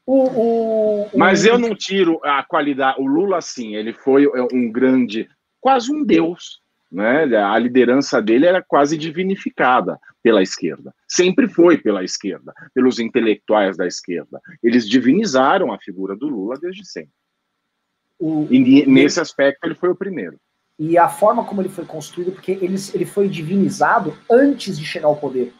O, 0.05 0.23
o, 0.23 1.01
o... 1.03 1.17
Mas 1.17 1.45
eu 1.45 1.57
não 1.57 1.73
tiro 1.75 2.19
a 2.23 2.43
qualidade. 2.43 3.01
O 3.01 3.05
Lula, 3.05 3.41
sim, 3.41 3.75
ele 3.75 3.93
foi 3.93 4.27
um 4.51 4.71
grande, 4.71 5.29
quase 5.61 5.91
um 5.91 6.03
deus. 6.03 6.59
Né? 6.91 7.23
A 7.37 7.57
liderança 7.57 8.21
dele 8.21 8.45
era 8.45 8.61
quase 8.61 8.97
divinificada 8.97 9.99
pela 10.21 10.41
esquerda. 10.41 10.93
Sempre 11.07 11.47
foi 11.47 11.77
pela 11.77 12.03
esquerda, 12.03 12.53
pelos 12.73 12.99
intelectuais 12.99 13.77
da 13.77 13.87
esquerda. 13.87 14.39
Eles 14.61 14.87
divinizaram 14.87 15.71
a 15.71 15.79
figura 15.79 16.15
do 16.15 16.27
Lula 16.27 16.57
desde 16.59 16.85
sempre. 16.85 17.13
O, 18.19 18.47
e 18.51 18.85
nesse 18.85 19.19
aspecto 19.19 19.65
ele 19.65 19.75
foi 19.75 19.89
o 19.89 19.95
primeiro. 19.95 20.37
E 20.77 20.97
a 20.97 21.09
forma 21.09 21.43
como 21.43 21.61
ele 21.61 21.69
foi 21.69 21.85
construído, 21.85 22.33
porque 22.33 22.51
ele, 22.51 22.75
ele 22.93 23.05
foi 23.05 23.27
divinizado 23.29 24.17
antes 24.29 24.77
de 24.77 24.85
chegar 24.85 25.07
ao 25.07 25.15
poder. 25.15 25.53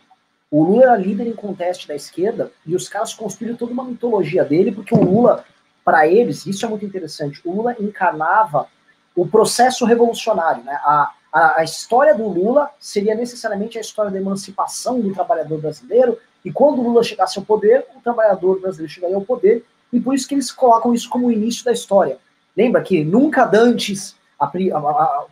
O 0.51 0.63
Lula 0.63 0.83
era 0.83 0.97
líder 0.97 1.27
em 1.27 1.33
conteste 1.33 1.87
da 1.87 1.95
esquerda 1.95 2.51
e 2.65 2.75
os 2.75 2.89
caras 2.89 3.13
construíram 3.13 3.55
toda 3.55 3.71
uma 3.71 3.83
mitologia 3.83 4.43
dele, 4.43 4.71
porque 4.71 4.95
o 4.95 5.03
Lula, 5.03 5.45
para 5.85 6.07
eles, 6.07 6.45
isso 6.45 6.65
é 6.65 6.69
muito 6.69 6.85
interessante, 6.85 7.41
o 7.45 7.53
Lula 7.53 7.75
encarnava 7.79 8.67
o 9.15 9.27
processo 9.27 9.85
revolucionário. 9.85 10.63
Né? 10.63 10.73
A, 10.83 11.13
a, 11.31 11.59
a, 11.59 11.63
história 11.63 12.15
do 12.15 12.27
Lula 12.27 12.69
seria 12.79 13.15
necessariamente 13.15 13.77
a 13.77 13.81
história 13.81 14.11
da 14.11 14.17
emancipação 14.17 14.99
do 14.99 15.13
trabalhador 15.13 15.59
brasileiro, 15.59 16.17
e 16.43 16.51
quando 16.51 16.79
o 16.79 16.83
Lula 16.83 17.03
chegasse 17.03 17.37
ao 17.37 17.45
poder, 17.45 17.85
o 17.95 18.01
trabalhador 18.01 18.59
brasileiro 18.59 18.91
chegaria 18.91 19.15
ao 19.15 19.21
poder, 19.21 19.65
e 19.91 19.99
por 19.99 20.13
isso 20.13 20.27
que 20.27 20.35
eles 20.35 20.51
colocam 20.51 20.93
isso 20.93 21.09
como 21.09 21.27
o 21.27 21.31
início 21.31 21.63
da 21.65 21.71
história. 21.71 22.17
Lembra 22.55 22.81
que 22.81 23.03
nunca 23.03 23.45
dantes, 23.45 24.15
a, 24.39 24.47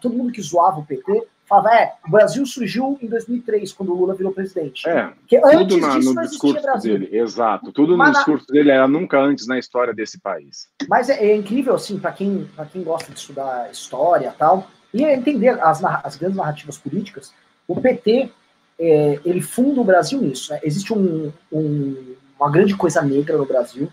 todo 0.01 0.15
mundo 0.15 0.31
que 0.31 0.41
zoava 0.41 0.79
o 0.79 0.85
PT 0.85 1.27
falava, 1.47 1.73
é, 1.73 1.93
o 2.05 2.11
Brasil 2.11 2.45
surgiu 2.45 2.97
em 3.01 3.07
2003, 3.07 3.71
quando 3.71 3.93
o 3.93 3.95
Lula 3.95 4.13
virou 4.13 4.33
presidente. 4.33 4.87
É, 4.87 5.13
que 5.25 5.37
antes 5.37 5.75
tudo 5.75 5.87
na, 5.87 5.95
no 5.95 6.27
discurso 6.27 6.61
Brasil. 6.61 6.99
dele, 6.99 7.17
exato. 7.17 7.71
Tudo 7.71 7.97
Mas 7.97 8.07
no 8.07 8.13
na... 8.13 8.19
discurso 8.19 8.47
dele 8.47 8.71
era 8.71 8.87
nunca 8.87 9.17
antes 9.19 9.47
na 9.47 9.57
história 9.57 9.93
desse 9.93 10.19
país. 10.19 10.67
Mas 10.89 11.09
é, 11.09 11.25
é 11.25 11.35
incrível, 11.35 11.75
assim, 11.75 11.97
para 11.97 12.11
quem, 12.11 12.47
quem 12.71 12.83
gosta 12.83 13.11
de 13.11 13.19
estudar 13.19 13.71
história 13.71 14.33
e 14.35 14.37
tal, 14.37 14.67
e 14.93 15.03
entender 15.03 15.59
as, 15.61 15.83
as 15.83 16.15
grandes 16.15 16.37
narrativas 16.37 16.77
políticas, 16.77 17.33
o 17.67 17.79
PT, 17.79 18.31
é, 18.79 19.19
ele 19.25 19.41
funda 19.41 19.81
o 19.81 19.83
Brasil 19.83 20.21
nisso. 20.21 20.51
Né? 20.53 20.59
Existe 20.63 20.93
um, 20.93 21.31
um, 21.51 22.15
uma 22.39 22.49
grande 22.49 22.75
coisa 22.75 23.01
negra 23.01 23.37
no 23.37 23.45
Brasil, 23.45 23.91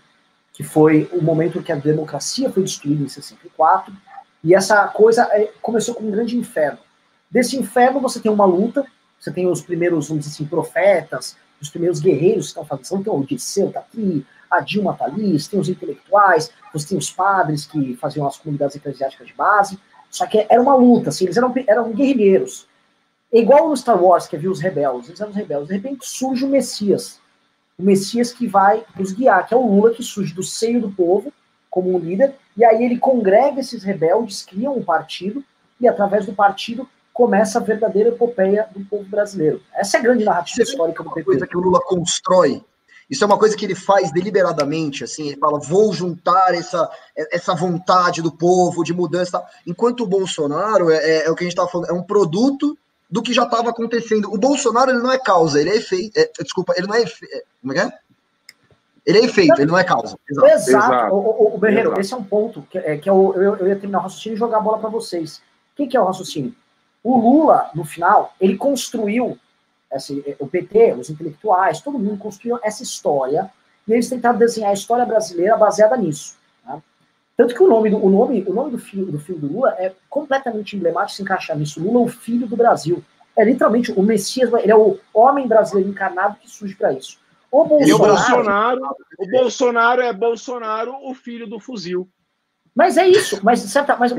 que 0.53 0.63
foi 0.63 1.09
o 1.11 1.21
momento 1.21 1.59
em 1.59 1.61
que 1.61 1.71
a 1.71 1.75
democracia 1.75 2.49
foi 2.49 2.63
destruída 2.63 3.03
em 3.03 3.09
64, 3.09 3.93
e 4.43 4.55
essa 4.55 4.87
coisa 4.87 5.23
é, 5.31 5.51
começou 5.61 5.95
com 5.95 6.03
um 6.03 6.11
grande 6.11 6.37
inferno 6.37 6.79
Desse 7.35 7.57
inferno 7.57 7.99
você 7.99 8.19
tem 8.19 8.31
uma 8.31 8.45
luta, 8.45 8.85
você 9.19 9.29
tem 9.29 9.45
os 9.45 9.61
primeiros, 9.61 10.07
vamos 10.07 10.23
dizer 10.23 10.35
assim, 10.35 10.45
profetas, 10.45 11.35
os 11.61 11.69
primeiros 11.69 11.99
guerreiros 11.99 12.45
que 12.45 12.59
estão 12.59 12.65
fazendo, 12.65 13.01
então 13.01 13.17
o 13.17 13.25
Dirceu 13.25 13.67
está 13.67 13.81
aqui, 13.81 14.25
a 14.49 14.61
Dilma 14.61 14.93
está 14.93 15.03
ali, 15.03 15.37
você 15.37 15.49
tem 15.49 15.59
os 15.59 15.67
intelectuais, 15.67 16.49
você 16.71 16.87
tem 16.87 16.97
os 16.97 17.11
padres 17.11 17.65
que 17.65 17.95
faziam 17.97 18.25
as 18.25 18.37
comunidades 18.37 18.77
eclesiásticas 18.77 19.27
de 19.27 19.33
base, 19.33 19.77
só 20.15 20.25
que 20.25 20.47
era 20.49 20.61
uma 20.61 20.75
luta, 20.75 21.09
assim, 21.09 21.25
eles 21.25 21.35
eram, 21.35 21.53
eram 21.67 21.91
guerrilheiros. 21.91 22.65
É 23.33 23.39
igual 23.39 23.67
no 23.67 23.75
Star 23.75 24.01
Wars, 24.01 24.27
que 24.27 24.37
havia 24.37 24.49
os 24.49 24.61
rebeldes, 24.61 25.09
eles 25.09 25.19
eram 25.19 25.31
os 25.31 25.35
rebeldes, 25.35 25.67
de 25.67 25.73
repente 25.73 26.07
surge 26.07 26.45
o 26.45 26.47
Messias, 26.47 27.19
o 27.77 27.83
Messias 27.83 28.31
que 28.31 28.47
vai 28.47 28.85
nos 28.97 29.11
guiar, 29.11 29.45
que 29.45 29.53
é 29.53 29.57
o 29.57 29.67
Lula, 29.67 29.93
que 29.93 30.01
surge 30.01 30.33
do 30.33 30.41
seio 30.41 30.79
do 30.79 30.89
povo, 30.89 31.33
como 31.69 31.93
um 31.93 31.99
líder, 31.99 32.33
e 32.55 32.63
aí 32.63 32.85
ele 32.85 32.97
congrega 32.97 33.59
esses 33.59 33.83
rebeldes, 33.83 34.41
criam 34.41 34.77
um 34.77 34.81
partido, 34.81 35.43
e 35.81 35.85
através 35.85 36.25
do 36.25 36.31
partido 36.31 36.87
começa 37.11 37.59
a 37.59 37.61
verdadeira 37.61 38.07
epopeia 38.07 38.69
do 38.73 38.85
povo 38.85 39.03
brasileiro. 39.03 39.61
Essa 39.73 39.97
é 39.97 39.99
a 39.99 40.03
grande 40.03 40.23
narrativa 40.23 40.63
Você 40.63 40.71
histórica 40.71 41.03
do 41.03 41.11
PT. 41.11 41.25
coisa 41.25 41.45
que 41.45 41.57
o 41.57 41.59
Lula 41.59 41.81
constrói. 41.83 42.63
Isso 43.09 43.23
é 43.23 43.27
uma 43.27 43.37
coisa 43.37 43.55
que 43.55 43.65
ele 43.65 43.75
faz 43.75 44.11
deliberadamente, 44.11 45.03
assim, 45.03 45.27
ele 45.27 45.37
fala, 45.37 45.59
vou 45.59 45.93
juntar 45.93 46.55
essa, 46.55 46.89
essa 47.15 47.53
vontade 47.53 48.21
do 48.21 48.31
povo 48.31 48.83
de 48.83 48.93
mudança. 48.93 49.43
Enquanto 49.65 50.01
o 50.01 50.07
Bolsonaro 50.07 50.89
é, 50.89 50.97
é, 50.97 51.25
é 51.27 51.31
o 51.31 51.35
que 51.35 51.43
a 51.43 51.45
gente 51.45 51.53
estava 51.53 51.69
falando, 51.69 51.89
é 51.89 51.93
um 51.93 52.01
produto 52.01 52.77
do 53.09 53.21
que 53.21 53.33
já 53.33 53.43
estava 53.43 53.69
acontecendo. 53.69 54.33
O 54.33 54.37
Bolsonaro 54.37 54.89
ele 54.89 54.99
não 54.99 55.11
é 55.11 55.19
causa, 55.19 55.61
ele 55.61 55.69
é 55.69 55.75
efeito. 55.77 56.17
É, 56.17 56.29
desculpa, 56.41 56.73
ele 56.75 56.87
não 56.87 56.95
é, 56.95 57.01
efeito. 57.03 57.33
É, 57.33 57.43
como 57.61 57.73
é 57.73 57.75
que 57.75 57.81
é? 57.81 57.99
Ele 59.05 59.19
é 59.19 59.25
efeito, 59.25 59.61
ele 59.61 59.69
não 59.69 59.77
é 59.77 59.83
causa. 59.83 60.17
Exato. 60.27 60.47
Exato. 60.47 60.69
Exato. 60.69 61.15
O, 61.15 61.19
o, 61.19 61.55
o 61.55 61.57
Berreiro, 61.59 61.89
Exato. 61.89 62.01
esse 62.01 62.13
é 62.13 62.17
um 62.17 62.23
ponto 62.23 62.63
que, 62.63 62.77
é, 62.79 62.97
que 62.97 63.07
eu, 63.07 63.33
eu, 63.35 63.55
eu 63.57 63.67
ia 63.67 63.75
terminar 63.75 63.99
o 63.99 64.01
raciocínio 64.01 64.35
e 64.35 64.39
jogar 64.39 64.57
a 64.57 64.61
bola 64.61 64.79
para 64.79 64.89
vocês. 64.89 65.37
O 65.37 65.75
que, 65.75 65.87
que 65.87 65.95
é 65.95 66.01
o 66.01 66.05
raciocínio? 66.05 66.55
O 67.03 67.19
Lula, 67.19 67.69
no 67.75 67.85
final, 67.85 68.33
ele 68.41 68.57
construiu 68.57 69.37
esse, 69.91 70.35
o 70.39 70.47
PT, 70.47 70.93
os 70.93 71.09
intelectuais, 71.09 71.81
todo 71.81 71.99
mundo 71.99 72.17
construiu 72.17 72.59
essa 72.63 72.83
história 72.83 73.49
e 73.87 73.93
eles 73.93 74.09
tentaram 74.09 74.37
desenhar 74.37 74.71
a 74.71 74.73
história 74.73 75.05
brasileira 75.05 75.55
baseada 75.57 75.95
nisso. 75.95 76.37
Né? 76.65 76.81
Tanto 77.37 77.53
que 77.53 77.63
o 77.63 77.67
nome 77.67 77.89
do, 77.89 78.03
o 78.03 78.09
nome, 78.09 78.43
o 78.47 78.53
nome 78.53 78.71
do, 78.71 78.79
filho, 78.79 79.05
do 79.05 79.19
filho 79.19 79.39
do 79.39 79.47
Lula 79.47 79.75
é 79.77 79.93
completamente 80.09 80.75
emblemático 80.75 81.17
se 81.17 81.21
encaixar 81.21 81.57
nisso. 81.57 81.81
Lula 81.81 82.01
é 82.01 82.05
o 82.05 82.07
filho 82.07 82.47
do 82.47 82.57
Brasil. 82.57 83.03
É 83.35 83.43
literalmente 83.43 83.91
o 83.91 84.01
Messias, 84.01 84.51
ele 84.53 84.71
é 84.71 84.75
o 84.75 84.97
homem 85.13 85.47
brasileiro 85.47 85.89
encarnado 85.89 86.37
que 86.39 86.49
surge 86.49 86.75
para 86.75 86.93
isso. 86.93 87.19
O 87.51 87.63
Bolsonaro, 87.63 87.95
o 87.95 88.07
Bolsonaro, 88.07 88.95
o 89.19 89.27
Bolsonaro 89.29 90.01
é 90.01 90.13
Bolsonaro, 90.13 90.95
o 91.03 91.13
filho 91.13 91.47
do 91.47 91.59
fuzil. 91.59 92.09
Mas 92.75 92.97
é 92.97 93.07
isso, 93.07 93.39
mas 93.41 93.61
certa, 93.61 93.95
mas 93.95 94.11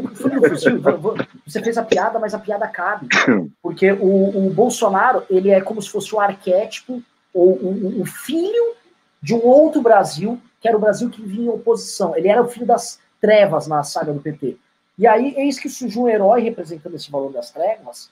você 1.45 1.63
fez 1.63 1.77
a 1.77 1.83
piada, 1.83 2.19
mas 2.19 2.33
a 2.33 2.39
piada 2.39 2.67
cabe. 2.67 3.07
Porque 3.63 3.93
o, 3.93 4.47
o 4.47 4.51
Bolsonaro, 4.51 5.25
ele 5.29 5.51
é 5.51 5.61
como 5.61 5.83
se 5.83 5.91
fosse 5.91 6.15
o 6.15 6.21
arquétipo, 6.21 7.03
ou 7.35 7.51
o, 7.51 8.01
o, 8.01 8.07
filho 8.07 8.75
de 9.21 9.35
um 9.35 9.45
outro 9.45 9.83
Brasil, 9.83 10.41
que 10.59 10.67
era 10.67 10.77
o 10.77 10.81
Brasil 10.81 11.11
que 11.11 11.21
vinha 11.21 11.47
em 11.47 11.51
oposição. 11.51 12.17
Ele 12.17 12.29
era 12.29 12.43
o 12.43 12.49
filho 12.49 12.65
das 12.65 12.99
trevas 13.21 13.67
na 13.67 13.83
saga 13.83 14.11
do 14.11 14.21
PT. 14.21 14.57
E 14.99 15.07
aí, 15.07 15.35
eis 15.37 15.59
que 15.59 15.69
surgiu 15.69 16.05
um 16.05 16.09
herói 16.09 16.41
representando 16.41 16.95
esse 16.95 17.11
valor 17.11 17.31
das 17.31 17.51
trevas, 17.51 18.09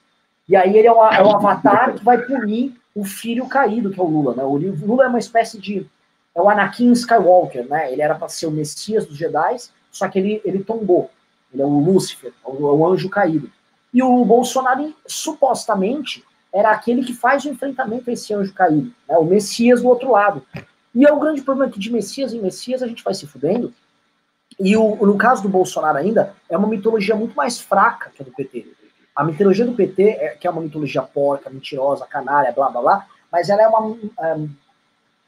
e 0.46 0.54
aí 0.54 0.76
ele 0.76 0.86
é 0.86 0.92
o, 0.92 1.02
é 1.06 1.22
o 1.22 1.30
avatar 1.30 1.94
que 1.94 2.04
vai 2.04 2.18
punir 2.18 2.74
o 2.94 3.02
filho 3.02 3.46
caído, 3.46 3.90
que 3.90 3.98
é 3.98 4.02
o 4.02 4.06
Lula. 4.06 4.34
Né? 4.34 4.44
O 4.44 4.56
Lula 4.56 5.04
é 5.04 5.08
uma 5.08 5.18
espécie 5.18 5.58
de. 5.58 5.86
É 6.34 6.42
o 6.42 6.50
Anakin 6.50 6.92
Skywalker, 6.92 7.66
né? 7.66 7.92
Ele 7.92 8.02
era 8.02 8.14
para 8.14 8.28
ser 8.28 8.46
o 8.46 8.50
Messias 8.50 9.06
dos 9.06 9.16
Jedi, 9.16 9.56
só 9.94 10.08
que 10.08 10.18
ele, 10.18 10.42
ele 10.44 10.64
tombou. 10.64 11.08
Ele 11.52 11.62
é 11.62 11.64
o 11.64 11.78
Lúcifer, 11.78 12.32
é 12.44 12.50
o, 12.50 12.68
é 12.68 12.72
o 12.72 12.86
anjo 12.86 13.08
caído. 13.08 13.48
E 13.92 14.02
o 14.02 14.24
Bolsonaro, 14.24 14.92
supostamente, 15.06 16.24
era 16.52 16.72
aquele 16.72 17.04
que 17.04 17.14
faz 17.14 17.44
o 17.44 17.48
enfrentamento 17.48 18.10
a 18.10 18.12
esse 18.12 18.34
anjo 18.34 18.52
caído, 18.52 18.92
né? 19.08 19.16
o 19.16 19.24
Messias 19.24 19.82
do 19.82 19.88
outro 19.88 20.10
lado. 20.10 20.44
E 20.92 21.06
é 21.06 21.12
o 21.12 21.20
grande 21.20 21.42
problema 21.42 21.70
que 21.70 21.78
de 21.78 21.92
Messias 21.92 22.34
em 22.34 22.40
Messias 22.40 22.82
a 22.82 22.88
gente 22.88 23.04
vai 23.04 23.14
se 23.14 23.24
fudendo. 23.24 23.72
E 24.58 24.76
o, 24.76 25.06
no 25.06 25.16
caso 25.16 25.42
do 25.42 25.48
Bolsonaro 25.48 25.96
ainda, 25.96 26.34
é 26.50 26.58
uma 26.58 26.68
mitologia 26.68 27.14
muito 27.14 27.36
mais 27.36 27.60
fraca 27.60 28.10
que 28.10 28.20
a 28.20 28.24
do 28.24 28.32
PT. 28.32 28.66
A 29.14 29.22
mitologia 29.22 29.64
do 29.64 29.74
PT, 29.74 30.02
é, 30.02 30.28
que 30.30 30.46
é 30.46 30.50
uma 30.50 30.60
mitologia 30.60 31.02
porca, 31.02 31.48
mentirosa, 31.48 32.04
canária, 32.04 32.52
blá 32.52 32.68
blá 32.68 32.80
blá, 32.80 33.06
mas 33.30 33.48
ela 33.48 33.62
é 33.62 33.68
uma. 33.68 33.96
É, 34.18 34.36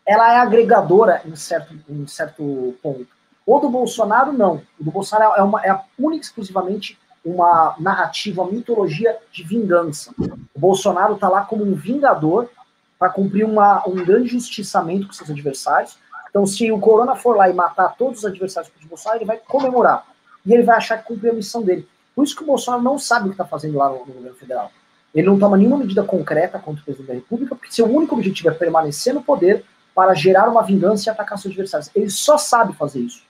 ela 0.06 0.32
é 0.32 0.36
agregadora 0.38 1.22
em 1.24 1.36
certo, 1.36 1.74
em 1.88 2.06
certo 2.08 2.74
ponto. 2.82 3.15
O 3.46 3.60
do 3.60 3.70
Bolsonaro, 3.70 4.32
não. 4.32 4.60
O 4.78 4.82
do 4.84 4.90
Bolsonaro 4.90 5.34
é, 5.36 5.42
uma, 5.42 5.64
é 5.64 5.80
única 5.96 6.24
exclusivamente 6.24 6.98
uma 7.24 7.76
narrativa, 7.78 8.42
uma 8.42 8.50
mitologia 8.50 9.16
de 9.30 9.44
vingança. 9.44 10.12
O 10.52 10.58
Bolsonaro 10.58 11.14
está 11.14 11.28
lá 11.28 11.42
como 11.42 11.64
um 11.64 11.74
vingador 11.74 12.50
para 12.98 13.10
cumprir 13.10 13.44
uma, 13.44 13.86
um 13.88 13.94
grande 13.94 14.28
justiçamento 14.28 15.06
com 15.06 15.12
seus 15.12 15.30
adversários. 15.30 15.96
Então, 16.28 16.44
se 16.44 16.70
o 16.72 16.78
Corona 16.80 17.14
for 17.14 17.36
lá 17.36 17.48
e 17.48 17.52
matar 17.52 17.96
todos 17.96 18.18
os 18.18 18.24
adversários 18.24 18.72
do 18.80 18.88
Bolsonaro, 18.88 19.18
ele 19.18 19.26
vai 19.26 19.38
comemorar. 19.38 20.04
E 20.44 20.52
ele 20.52 20.64
vai 20.64 20.76
achar 20.76 20.98
que 20.98 21.06
cumpriu 21.06 21.30
a 21.30 21.34
missão 21.34 21.62
dele. 21.62 21.88
Por 22.14 22.24
isso 22.24 22.34
que 22.34 22.42
o 22.42 22.46
Bolsonaro 22.46 22.82
não 22.82 22.98
sabe 22.98 23.26
o 23.26 23.28
que 23.28 23.34
está 23.34 23.44
fazendo 23.44 23.78
lá 23.78 23.88
no, 23.88 24.06
no 24.06 24.12
governo 24.12 24.36
federal. 24.36 24.72
Ele 25.14 25.26
não 25.26 25.38
toma 25.38 25.56
nenhuma 25.56 25.78
medida 25.78 26.02
concreta 26.02 26.58
contra 26.58 26.82
o 26.82 26.84
presidente 26.84 27.08
da 27.08 27.14
República, 27.14 27.54
porque 27.54 27.72
seu 27.72 27.86
único 27.86 28.14
objetivo 28.14 28.50
é 28.50 28.52
permanecer 28.52 29.14
no 29.14 29.22
poder 29.22 29.64
para 29.94 30.14
gerar 30.14 30.48
uma 30.48 30.62
vingança 30.62 31.08
e 31.08 31.10
atacar 31.10 31.38
seus 31.38 31.52
adversários. 31.52 31.90
Ele 31.94 32.10
só 32.10 32.36
sabe 32.36 32.74
fazer 32.74 33.00
isso 33.00 33.25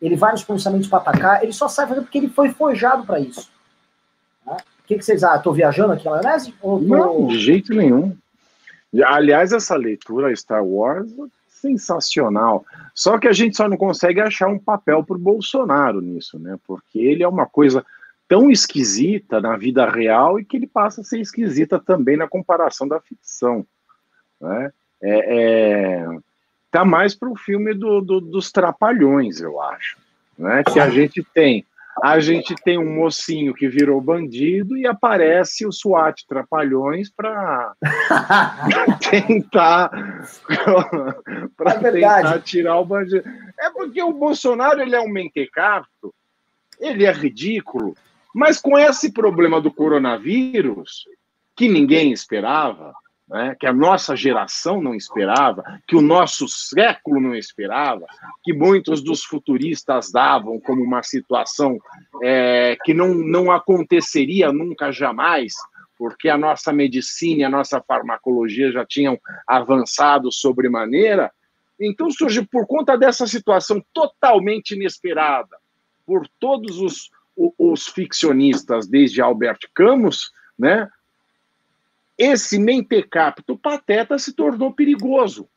ele 0.00 0.16
vai 0.16 0.32
nos 0.32 0.44
pronunciamentos 0.44 0.88
para 0.88 0.98
atacar, 0.98 1.42
ele 1.42 1.52
só 1.52 1.68
sai 1.68 1.86
fazendo 1.86 2.04
porque 2.04 2.18
ele 2.18 2.28
foi 2.28 2.50
forjado 2.50 3.04
para 3.04 3.20
isso. 3.20 3.50
Né? 4.46 4.56
O 4.56 4.86
que, 4.86 4.96
que 4.96 5.04
vocês 5.04 5.22
acham? 5.22 5.36
Estou 5.38 5.52
viajando 5.52 5.92
aqui 5.92 6.04
na 6.04 6.12
maionese? 6.12 6.52
Tô... 6.52 6.78
Não, 6.78 7.26
de 7.26 7.38
jeito 7.38 7.74
nenhum. 7.74 8.16
Aliás, 9.04 9.52
essa 9.52 9.76
leitura 9.76 10.34
Star 10.34 10.64
Wars 10.64 11.12
sensacional. 11.60 12.64
Só 12.94 13.18
que 13.18 13.28
a 13.28 13.32
gente 13.32 13.56
só 13.56 13.68
não 13.68 13.76
consegue 13.76 14.20
achar 14.20 14.48
um 14.48 14.58
papel 14.58 15.04
para 15.04 15.16
o 15.16 15.20
Bolsonaro 15.20 16.00
nisso, 16.00 16.38
né? 16.38 16.56
Porque 16.66 16.98
ele 16.98 17.22
é 17.22 17.28
uma 17.28 17.46
coisa 17.46 17.84
tão 18.28 18.50
esquisita 18.50 19.40
na 19.40 19.56
vida 19.56 19.88
real 19.88 20.38
e 20.38 20.44
que 20.44 20.56
ele 20.56 20.66
passa 20.66 21.00
a 21.00 21.04
ser 21.04 21.20
esquisita 21.20 21.78
também 21.78 22.16
na 22.16 22.28
comparação 22.28 22.86
da 22.86 23.00
ficção. 23.00 23.66
Né? 24.40 24.70
É, 25.02 25.36
é, 25.36 26.18
tá 26.70 26.84
mais 26.84 27.14
para 27.14 27.30
o 27.30 27.36
filme 27.36 27.74
do, 27.74 28.00
do, 28.00 28.20
dos 28.20 28.50
Trapalhões, 28.52 29.40
eu 29.40 29.60
acho. 29.60 29.96
Né? 30.38 30.62
Que 30.64 30.78
a 30.78 30.88
gente 30.90 31.22
tem. 31.34 31.64
A 32.00 32.20
gente 32.20 32.54
tem 32.54 32.78
um 32.78 32.94
mocinho 32.94 33.52
que 33.52 33.68
virou 33.68 34.00
bandido 34.00 34.76
e 34.76 34.86
aparece 34.86 35.66
o 35.66 35.72
SWAT 35.72 36.24
Trapalhões 36.28 37.10
para 37.10 37.72
tentar 39.10 39.90
para 41.56 41.72
é 41.72 41.90
tentar 41.90 42.40
tirar 42.40 42.78
o 42.78 42.84
bandido. 42.84 43.28
É, 43.58 43.68
Porque 43.70 44.00
o 44.00 44.12
Bolsonaro 44.12 44.80
ele 44.80 44.94
é 44.94 45.00
um 45.00 45.08
mentecato, 45.08 46.14
ele 46.78 47.04
é 47.04 47.10
ridículo, 47.10 47.96
mas 48.32 48.60
com 48.60 48.78
esse 48.78 49.12
problema 49.12 49.60
do 49.60 49.72
coronavírus, 49.72 51.04
que 51.56 51.68
ninguém 51.68 52.12
esperava, 52.12 52.94
né, 53.28 53.54
que 53.60 53.66
a 53.66 53.72
nossa 53.72 54.16
geração 54.16 54.80
não 54.80 54.94
esperava, 54.94 55.62
que 55.86 55.94
o 55.94 56.00
nosso 56.00 56.48
século 56.48 57.20
não 57.20 57.34
esperava, 57.34 58.06
que 58.42 58.52
muitos 58.52 59.02
dos 59.02 59.22
futuristas 59.22 60.10
davam 60.10 60.58
como 60.60 60.82
uma 60.82 61.02
situação 61.02 61.78
é, 62.22 62.76
que 62.84 62.94
não, 62.94 63.12
não 63.14 63.50
aconteceria 63.50 64.50
nunca 64.50 64.90
jamais, 64.90 65.52
porque 65.98 66.28
a 66.28 66.38
nossa 66.38 66.72
medicina 66.72 67.42
e 67.42 67.44
a 67.44 67.50
nossa 67.50 67.82
farmacologia 67.82 68.72
já 68.72 68.86
tinham 68.86 69.18
avançado 69.46 70.32
sobremaneira. 70.32 71.30
Então 71.78 72.10
surge 72.10 72.46
por 72.46 72.66
conta 72.66 72.96
dessa 72.96 73.26
situação 73.26 73.82
totalmente 73.92 74.74
inesperada, 74.74 75.56
por 76.06 76.26
todos 76.40 76.78
os, 76.80 77.10
os 77.58 77.88
ficcionistas, 77.88 78.88
desde 78.88 79.20
Albert 79.20 79.58
Camus, 79.74 80.30
né, 80.58 80.88
esse 82.18 82.58
mentecapto 82.58 83.56
pateta 83.56 84.18
se 84.18 84.32
tornou 84.32 84.72
perigoso. 84.72 85.48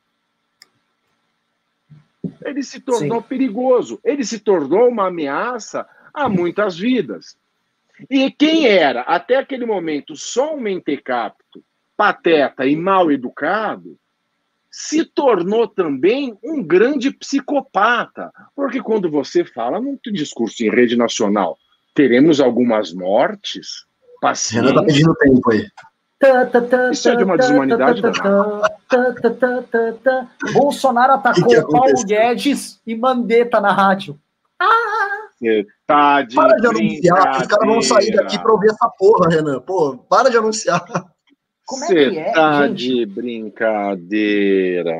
Ele 2.45 2.61
se 2.61 2.79
tornou 2.79 3.21
Sim. 3.21 3.27
perigoso. 3.27 3.99
Ele 4.03 4.23
se 4.23 4.39
tornou 4.39 4.87
uma 4.87 5.07
ameaça 5.07 5.87
a 6.13 6.29
muitas 6.29 6.77
vidas. 6.77 7.35
E 8.09 8.31
quem 8.31 8.67
era, 8.67 9.01
até 9.01 9.37
aquele 9.37 9.65
momento, 9.65 10.15
só 10.15 10.55
um 10.55 10.59
mentecapto, 10.59 11.63
pateta 11.97 12.65
e 12.65 12.75
mal 12.75 13.11
educado, 13.11 13.97
se 14.69 15.03
tornou 15.03 15.67
também 15.67 16.37
um 16.43 16.63
grande 16.63 17.11
psicopata. 17.11 18.31
Porque 18.55 18.81
quando 18.81 19.09
você 19.09 19.43
fala 19.43 19.79
num 19.79 19.97
discurso 20.11 20.63
em 20.63 20.69
rede 20.69 20.95
nacional, 20.95 21.57
teremos 21.93 22.39
algumas 22.39 22.93
mortes, 22.93 23.85
paciência. 24.21 24.61
Renan 24.61 24.81
tá 24.81 24.85
pedindo 24.85 25.15
tempo 25.15 25.51
aí. 25.51 25.67
Isso 26.91 27.09
é 27.09 27.15
de 27.15 27.23
uma 27.23 27.37
desumanidade. 27.37 28.01
Bolsonaro 30.53 31.13
atacou 31.13 31.67
Paulo 31.67 32.05
Guedes 32.05 32.79
e 32.85 32.95
Mandetta 32.95 33.59
na 33.59 33.71
rádio. 33.71 34.19
Ah! 34.59 35.21
tá 35.87 36.21
de 36.21 36.35
para 36.35 36.55
de 36.57 36.67
anunciar, 36.67 37.41
os 37.41 37.47
caras 37.47 37.67
vão 37.67 37.81
sair 37.81 38.11
daqui 38.11 38.37
pra 38.37 38.51
ouvir 38.51 38.69
essa 38.69 38.87
porra, 38.89 39.29
Renan. 39.29 39.59
Pô, 39.59 39.97
para 39.97 40.29
de 40.29 40.37
anunciar. 40.37 40.85
Como 41.65 41.85
é 41.85 41.87
que 41.87 42.19
é, 42.19 42.31
tá 42.31 42.67
gente? 42.67 42.77
de 42.77 43.05
brincadeira. 43.07 44.93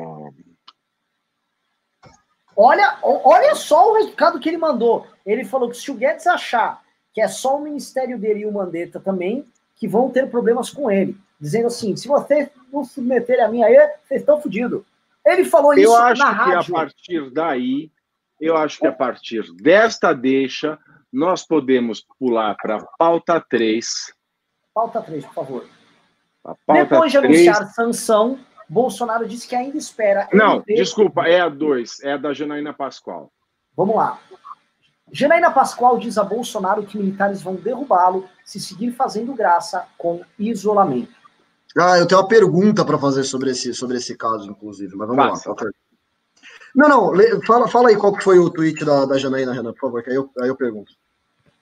Olha, 2.56 2.98
olha 3.04 3.56
só 3.56 3.92
o 3.92 4.06
recado 4.06 4.40
que 4.40 4.50
ele 4.50 4.58
mandou. 4.58 5.06
Ele 5.26 5.44
falou 5.44 5.70
que 5.70 5.78
se 5.78 5.92
o 5.92 5.96
Guedes 5.96 6.26
achar 6.28 6.82
que 7.14 7.22
é 7.22 7.28
só 7.28 7.58
o 7.58 7.62
ministério 7.62 8.18
dele 8.18 8.42
e 8.42 8.46
o 8.46 8.52
Mandetta 8.52 9.00
também, 9.00 9.46
que 9.82 9.88
vão 9.88 10.12
ter 10.12 10.30
problemas 10.30 10.70
com 10.70 10.92
ele, 10.92 11.18
dizendo 11.40 11.66
assim: 11.66 11.96
se 11.96 12.08
vocês 12.08 12.52
não 12.72 12.86
submeterem 12.86 13.44
a 13.44 13.48
mim 13.48 13.64
aí, 13.64 13.76
vocês 14.04 14.22
estão 14.22 14.40
fodidos. 14.40 14.84
Ele 15.26 15.44
falou 15.44 15.74
eu 15.74 15.80
isso 15.80 15.96
acho 15.96 16.22
na 16.22 16.30
que 16.30 16.36
rádio. 16.36 16.76
a 16.76 16.80
partir 16.80 17.32
daí, 17.32 17.92
eu 18.40 18.56
acho 18.56 18.78
que 18.78 18.86
a 18.86 18.92
partir 18.92 19.52
desta 19.56 20.14
deixa, 20.14 20.78
nós 21.12 21.44
podemos 21.44 22.06
pular 22.20 22.56
para 22.62 22.76
a 22.76 22.86
pauta 22.96 23.44
3. 23.50 24.14
Pauta 24.72 25.02
3, 25.02 25.26
por 25.26 25.34
favor. 25.34 25.66
Depois 26.68 27.12
de 27.12 27.20
3... 27.20 27.48
anunciar 27.48 27.74
sanção, 27.74 28.40
Bolsonaro 28.70 29.28
disse 29.28 29.48
que 29.48 29.56
ainda 29.56 29.78
espera. 29.78 30.30
Não, 30.32 30.62
desculpa, 30.62 31.28
é 31.28 31.42
a 31.42 31.50
2, 31.50 32.04
é 32.04 32.14
a 32.14 32.18
da 32.18 32.34
Janaína 32.34 32.72
Pascoal. 32.72 33.32
Vamos 33.76 33.96
lá. 33.96 34.20
Janaína 35.12 35.52
Pascoal 35.52 35.98
diz 35.98 36.18
a 36.18 36.24
Bolsonaro 36.24 36.84
que 36.84 36.98
militares 36.98 37.42
vão 37.42 37.56
derrubá-lo 37.56 38.28
se 38.46 38.60
seguir 38.60 38.92
fazendo 38.94 39.34
graça 39.34 39.86
com 39.98 40.22
isolamento. 40.40 41.14
Ah, 41.78 41.98
eu 41.98 42.08
tenho 42.08 42.20
uma 42.20 42.28
pergunta 42.28 42.84
para 42.84 42.98
fazer 42.98 43.24
sobre 43.24 43.52
esse, 43.52 43.74
sobre 43.74 43.98
esse 43.98 44.16
caso, 44.16 44.50
inclusive, 44.50 44.96
mas 44.96 45.08
vamos 45.08 45.26
Passa. 45.30 45.50
lá. 45.50 45.56
Não, 46.74 46.88
não, 46.88 47.42
fala, 47.46 47.68
fala 47.68 47.90
aí 47.90 47.98
qual 47.98 48.14
que 48.14 48.24
foi 48.24 48.40
o 48.40 48.50
tweet 48.50 48.84
da, 48.86 49.06
da 49.06 49.18
Janaína, 49.18 49.54
Renan, 49.54 49.74
por 49.74 49.82
favor, 49.82 50.04
que 50.04 50.10
aí 50.10 50.16
eu, 50.16 50.30
aí 50.42 50.48
eu 50.48 50.56
pergunto. 50.56 50.94